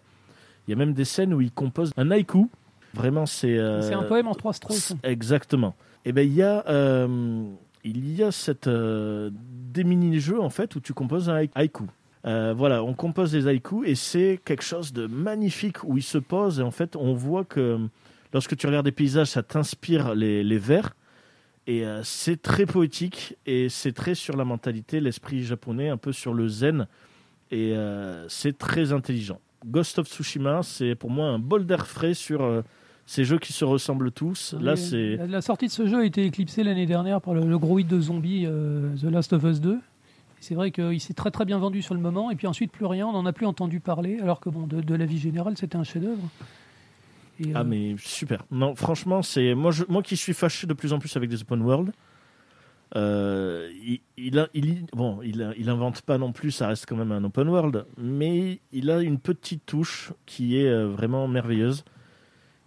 Il 0.67 0.71
y 0.71 0.73
a 0.75 0.77
même 0.77 0.95
des 0.95 1.05
scènes 1.05 1.35
où 1.35 1.41
il 1.41 1.51
compose 1.53 1.93
un 1.97 2.11
haïku. 2.11 2.49
Vraiment, 2.95 3.27
c'est... 3.27 3.59
euh, 3.59 3.83
C'est 3.83 3.95
un 3.95 4.05
poème 4.05 4.29
en 4.29 4.35
trois 4.35 4.53
strophes. 4.55 4.93
Exactement. 5.03 5.75
Et 6.07 6.13
ben 6.13 6.27
il 6.27 6.35
y 6.35 6.43
a 6.43 6.65
euh, 6.69 7.45
il 7.83 8.15
y 8.15 8.23
a 8.23 8.31
cette 8.33 8.69
des 8.69 9.85
mini-jeux 9.85 10.41
en 10.41 10.49
fait 10.51 10.75
où 10.77 10.81
tu 10.81 10.95
composes 10.95 11.29
un 11.29 11.35
haï- 11.35 11.51
haïku. 11.55 11.85
Voilà, 12.25 12.83
on 12.83 12.95
compose 12.95 13.33
des 13.33 13.47
haïkus 13.47 13.87
et 13.87 13.95
c'est 13.95 14.41
quelque 14.45 14.63
chose 14.65 14.95
de 14.95 15.07
magnifique 15.07 15.85
où 15.85 15.99
il 15.99 16.03
se 16.03 16.17
pose 16.17 16.61
et 16.61 16.63
en 16.63 16.71
fait 16.71 16.97
on 16.97 17.13
voit 17.13 17.45
que 17.45 17.79
lorsque 18.33 18.57
tu 18.57 18.67
regardes 18.67 18.87
des 18.87 18.93
paysages 18.93 19.27
ça 19.29 19.43
t'inspire 19.43 20.15
les, 20.15 20.43
les 20.43 20.57
vers 20.59 20.97
et 21.67 21.85
euh, 21.85 22.03
c'est 22.03 22.41
très 22.41 22.67
poétique 22.67 23.37
et 23.47 23.69
c'est 23.69 23.93
très 23.93 24.15
sur 24.15 24.37
la 24.37 24.45
mentalité, 24.45 25.01
l'esprit 25.01 25.45
japonais, 25.45 25.89
un 25.89 25.97
peu 25.97 26.13
sur 26.13 26.35
le 26.35 26.49
zen 26.49 26.87
et 27.51 27.73
euh, 27.75 28.29
c'est 28.29 28.59
très 28.59 28.93
intelligent. 28.93 29.41
Ghost 29.65 29.99
of 29.99 30.09
Tsushima, 30.09 30.63
c'est 30.63 30.95
pour 30.95 31.11
moi 31.11 31.27
un 31.27 31.39
bol 31.39 31.65
d'air 31.65 31.87
frais 31.87 32.13
sur 32.13 32.43
euh, 32.43 32.63
ces 33.07 33.25
jeux 33.25 33.39
qui 33.39 33.53
se 33.53 33.65
ressemblent 33.65 34.11
tous. 34.11 34.55
Là, 34.61 34.77
c'est 34.77 35.17
la, 35.17 35.27
la 35.27 35.43
sortie 35.43 35.67
de 35.67 35.73
ce 35.73 35.87
jeu 35.87 36.01
a 36.01 36.05
été 36.05 36.25
éclipsée 36.25 36.65
l'année 36.65 36.87
dernière 36.87 37.21
par 37.21 37.33
le, 37.35 37.47
le 37.47 37.59
gros 37.59 37.79
hit 37.79 37.89
de 37.89 38.01
zombies 38.01 38.47
The 39.01 39.05
Last 39.05 39.33
of 39.33 39.45
Us 39.45 39.61
2. 39.61 39.79
C'est 40.41 40.55
vrai 40.55 40.71
qu'il 40.71 41.01
s'est 41.01 41.15
très 41.15 41.31
très 41.31 41.47
bien 41.47 41.57
vendu 41.57 41.81
sur 41.81 41.95
le 41.95 42.01
moment, 42.01 42.31
et 42.31 42.37
puis 42.37 42.47
ensuite 42.47 42.71
plus 42.71 42.85
rien, 42.85 43.07
on 43.07 43.13
n'en 43.13 43.25
a 43.25 43.33
plus 43.33 43.47
entendu 43.47 43.81
parler, 43.81 44.19
alors 44.21 44.41
que 44.41 44.51
bon, 44.51 44.67
de, 44.67 44.83
de 44.83 44.95
la 44.95 45.07
vie 45.07 45.19
générale, 45.19 45.57
c'était 45.57 45.77
un 45.77 45.85
chef-d'œuvre. 45.85 46.29
Et, 47.41 47.53
ah 47.55 47.61
euh, 47.61 47.65
mais 47.65 47.95
super. 47.99 48.45
Non, 48.51 48.75
franchement, 48.75 49.23
c'est 49.23 49.55
moi, 49.55 49.71
je... 49.73 49.85
moi 49.89 50.03
qui 50.03 50.17
suis 50.17 50.35
fâché 50.35 50.67
de 50.67 50.73
plus 50.75 50.93
en 50.93 50.99
plus 50.99 51.17
avec 51.17 51.29
des 51.31 51.43
open 51.43 51.63
world. 51.63 51.93
euh, 52.97 53.71
il, 53.83 54.01
il, 54.17 54.39
a- 54.39 54.49
il- 54.55 54.87
bon, 54.93 55.21
il, 55.23 55.69
invente 55.69 56.03
pas 56.03 56.17
non 56.19 56.33
plus, 56.33 56.53
ça 56.53 56.69
reste 56.69 56.87
quand 56.89 56.97
même 56.97 57.11
un 57.13 57.25
open 57.25 57.49
world, 57.49 57.87
mais 57.99 58.61
il 58.73 58.91
a 58.91 59.01
une 59.01 59.19
petite 59.19 59.67
touche 59.67 60.13
qui 60.27 60.59
est 60.59 60.69
euh, 60.69 60.87
vraiment 60.87 61.27
merveilleuse. 61.27 61.85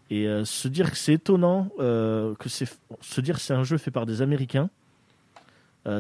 Et 0.10 0.28
euh, 0.28 0.46
se 0.46 0.68
dire 0.68 0.92
que 0.92 0.98
c'est 0.98 1.14
étonnant, 1.14 1.70
euh, 1.80 2.34
que 2.36 2.50
c'est 2.50 2.68
se 3.02 3.22
dire 3.22 3.36
que 3.36 3.42
c'est 3.42 3.54
un 3.54 3.64
jeu 3.64 3.78
fait 3.78 3.92
par 3.92 4.06
des 4.06 4.22
Américains. 4.22 4.70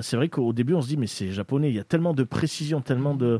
c'est 0.02 0.18
vrai 0.18 0.27
qu'au 0.27 0.52
début 0.52 0.73
on 0.73 0.81
se 0.81 0.88
dit 0.89 0.98
mais 0.98 1.07
c'est 1.07 1.31
japonais, 1.31 1.69
il 1.69 1.76
y 1.76 1.80
a 1.80 1.84
tellement 1.85 2.14
de 2.14 2.23
précision, 2.23 2.81
tellement 2.81 3.15
de, 3.15 3.39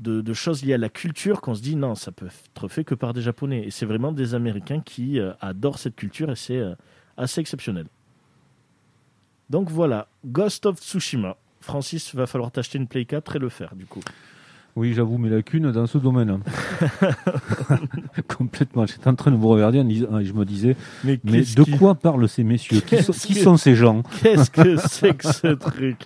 de, 0.00 0.34
choses 0.34 0.64
liées 0.64 0.74
à 0.74 0.78
la 0.78 0.88
culture 0.88 1.40
qu'on 1.40 1.54
se 1.54 1.62
dit 1.62 1.76
non, 1.76 1.94
ça 1.94 2.12
peut 2.12 2.26
être 2.26 2.68
fait 2.68 2.84
que 2.84 2.94
par 2.94 3.12
des 3.12 3.22
japonais. 3.22 3.64
Et 3.66 3.70
c'est 3.70 3.86
vraiment 3.86 4.12
des 4.12 4.34
Américains 4.34 4.80
qui 4.80 5.18
euh, 5.18 5.32
adorent 5.40 5.78
cette 5.78 5.96
culture 5.96 6.30
et 6.30 6.36
c'est 6.36 6.58
euh, 6.58 6.74
assez 7.16 7.40
exceptionnel. 7.40 7.86
Donc 9.48 9.70
voilà, 9.70 10.08
Ghost 10.24 10.66
of 10.66 10.80
Tsushima. 10.80 11.36
Francis, 11.60 12.14
va 12.14 12.26
falloir 12.26 12.50
t'acheter 12.52 12.78
une 12.78 12.86
Play 12.86 13.04
4 13.04 13.36
et 13.36 13.38
le 13.38 13.48
faire 13.48 13.74
du 13.74 13.86
coup. 13.86 14.02
Oui, 14.76 14.92
j'avoue 14.94 15.16
mes 15.16 15.30
lacunes 15.30 15.72
dans 15.72 15.86
ce 15.86 15.96
domaine. 15.96 16.38
Complètement. 18.36 18.86
J'étais 18.86 19.08
en 19.08 19.14
train 19.14 19.30
de 19.30 19.36
vous 19.36 19.48
regarder 19.48 19.80
en 19.80 19.84
disant- 19.84 20.18
et 20.18 20.24
je 20.24 20.32
me 20.34 20.44
disais, 20.44 20.76
mais 21.02 21.16
de 21.16 21.62
qui- 21.64 21.70
quoi 21.78 21.94
parlent 21.94 22.28
ces 22.28 22.44
messieurs 22.44 22.80
qui 22.80 22.96
qui 22.98 23.34
sont 23.34 23.56
ces 23.56 23.74
gens 23.74 24.02
Qu'est-ce 24.22 24.50
que 24.50 24.76
c'est 24.88 25.14
que 25.16 25.32
ce 25.32 25.54
truc? 25.54 25.96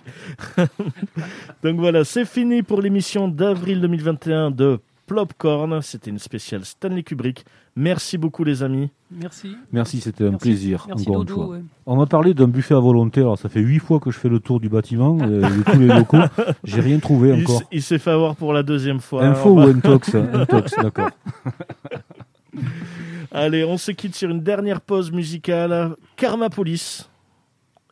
Donc 1.63 1.79
voilà, 1.79 2.03
c'est 2.05 2.25
fini 2.25 2.63
pour 2.63 2.81
l'émission 2.81 3.27
d'avril 3.27 3.81
2021 3.81 4.51
de 4.51 4.79
Plopcorn. 5.11 5.81
C'était 5.81 6.09
une 6.09 6.19
spéciale 6.19 6.63
Stanley 6.63 7.03
Kubrick. 7.03 7.43
Merci 7.75 8.17
beaucoup 8.17 8.45
les 8.45 8.63
amis. 8.63 8.89
Merci. 9.11 9.57
Merci, 9.73 9.99
c'était 9.99 10.23
un 10.25 10.31
Merci- 10.31 10.41
plaisir. 10.47 10.85
merci 10.87 11.09
encore 11.09 11.25
Dodo, 11.25 11.33
une 11.41 11.45
fois. 11.47 11.55
ouais. 11.57 11.63
On 11.85 11.95
m'a 11.97 12.05
parlé 12.05 12.33
d'un 12.33 12.47
buffet 12.47 12.75
à 12.75 12.79
volonté. 12.79 13.19
Alors, 13.19 13.37
ça 13.37 13.49
fait 13.49 13.59
huit 13.59 13.79
fois 13.79 13.99
que 13.99 14.09
je 14.09 14.17
fais 14.17 14.29
le 14.29 14.39
tour 14.39 14.61
du 14.61 14.69
bâtiment, 14.69 15.17
euh, 15.21 15.41
de 15.41 15.63
tous 15.63 15.79
les 15.79 15.87
locaux. 15.87 16.17
J'ai 16.63 16.79
rien 16.79 16.99
trouvé 16.99 17.29
Il, 17.37 17.43
encore. 17.43 17.61
il 17.73 17.81
s'est 17.83 17.99
fait 17.99 18.11
avoir 18.11 18.37
pour 18.37 18.53
la 18.53 18.63
deuxième 18.63 19.01
fois. 19.01 19.23
Info 19.25 19.57
On 19.59 19.65
ou 19.65 19.67
intox 19.69 20.15
Intox, 20.15 20.73
d'accord. 20.81 21.09
Allez, 23.31 23.63
on 23.63 23.77
se 23.77 23.91
quitte 23.91 24.15
sur 24.15 24.29
une 24.29 24.41
dernière 24.41 24.81
pause 24.81 25.11
musicale. 25.11 25.95
Karmapolis. 26.15 27.09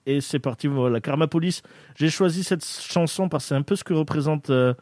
Et 0.06 0.22
c'est 0.22 0.40
parti, 0.40 0.68
voilà, 0.68 1.00
Karmapolis. 1.02 1.62
J'ai 1.96 2.10
choisi 2.10 2.44
cette 2.44 2.66
chanson 2.66 3.30
parce 3.30 3.44
que 3.46 3.48
c'est 3.50 3.56
un 3.56 3.62
peu 3.62 3.76
ce 3.76 3.84
que 3.84 3.94
représente 3.94 4.50
euh, 4.50 4.74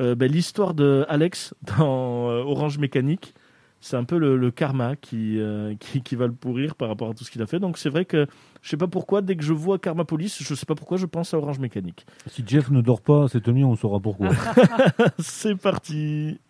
euh, 0.00 0.14
ben, 0.14 0.30
l'histoire 0.30 0.74
de 0.74 1.04
Alex 1.08 1.54
dans 1.78 2.30
euh, 2.30 2.42
Orange 2.42 2.78
Mécanique. 2.78 3.34
C'est 3.80 3.96
un 3.96 4.04
peu 4.04 4.16
le, 4.16 4.38
le 4.38 4.50
karma 4.50 4.96
qui, 4.96 5.38
euh, 5.38 5.74
qui, 5.80 6.02
qui 6.02 6.16
va 6.16 6.26
le 6.26 6.32
pourrir 6.32 6.74
par 6.74 6.88
rapport 6.88 7.10
à 7.10 7.14
tout 7.14 7.22
ce 7.22 7.30
qu'il 7.30 7.42
a 7.42 7.46
fait. 7.46 7.60
Donc 7.60 7.76
c'est 7.78 7.90
vrai 7.90 8.04
que 8.04 8.26
je 8.62 8.70
sais 8.70 8.78
pas 8.78 8.86
pourquoi, 8.86 9.20
dès 9.20 9.36
que 9.36 9.44
je 9.44 9.52
vois 9.52 9.78
Karmapolis, 9.78 10.38
je 10.40 10.54
sais 10.54 10.64
pas 10.64 10.74
pourquoi 10.74 10.96
je 10.96 11.04
pense 11.04 11.34
à 11.34 11.38
Orange 11.38 11.58
Mécanique. 11.58 12.06
Si 12.26 12.42
Jeff 12.46 12.70
ne 12.70 12.80
dort 12.80 13.02
pas 13.02 13.28
cette 13.28 13.46
nuit, 13.48 13.62
on 13.62 13.76
saura 13.76 14.00
pourquoi. 14.00 14.30
c'est 15.18 15.54
parti. 15.54 16.40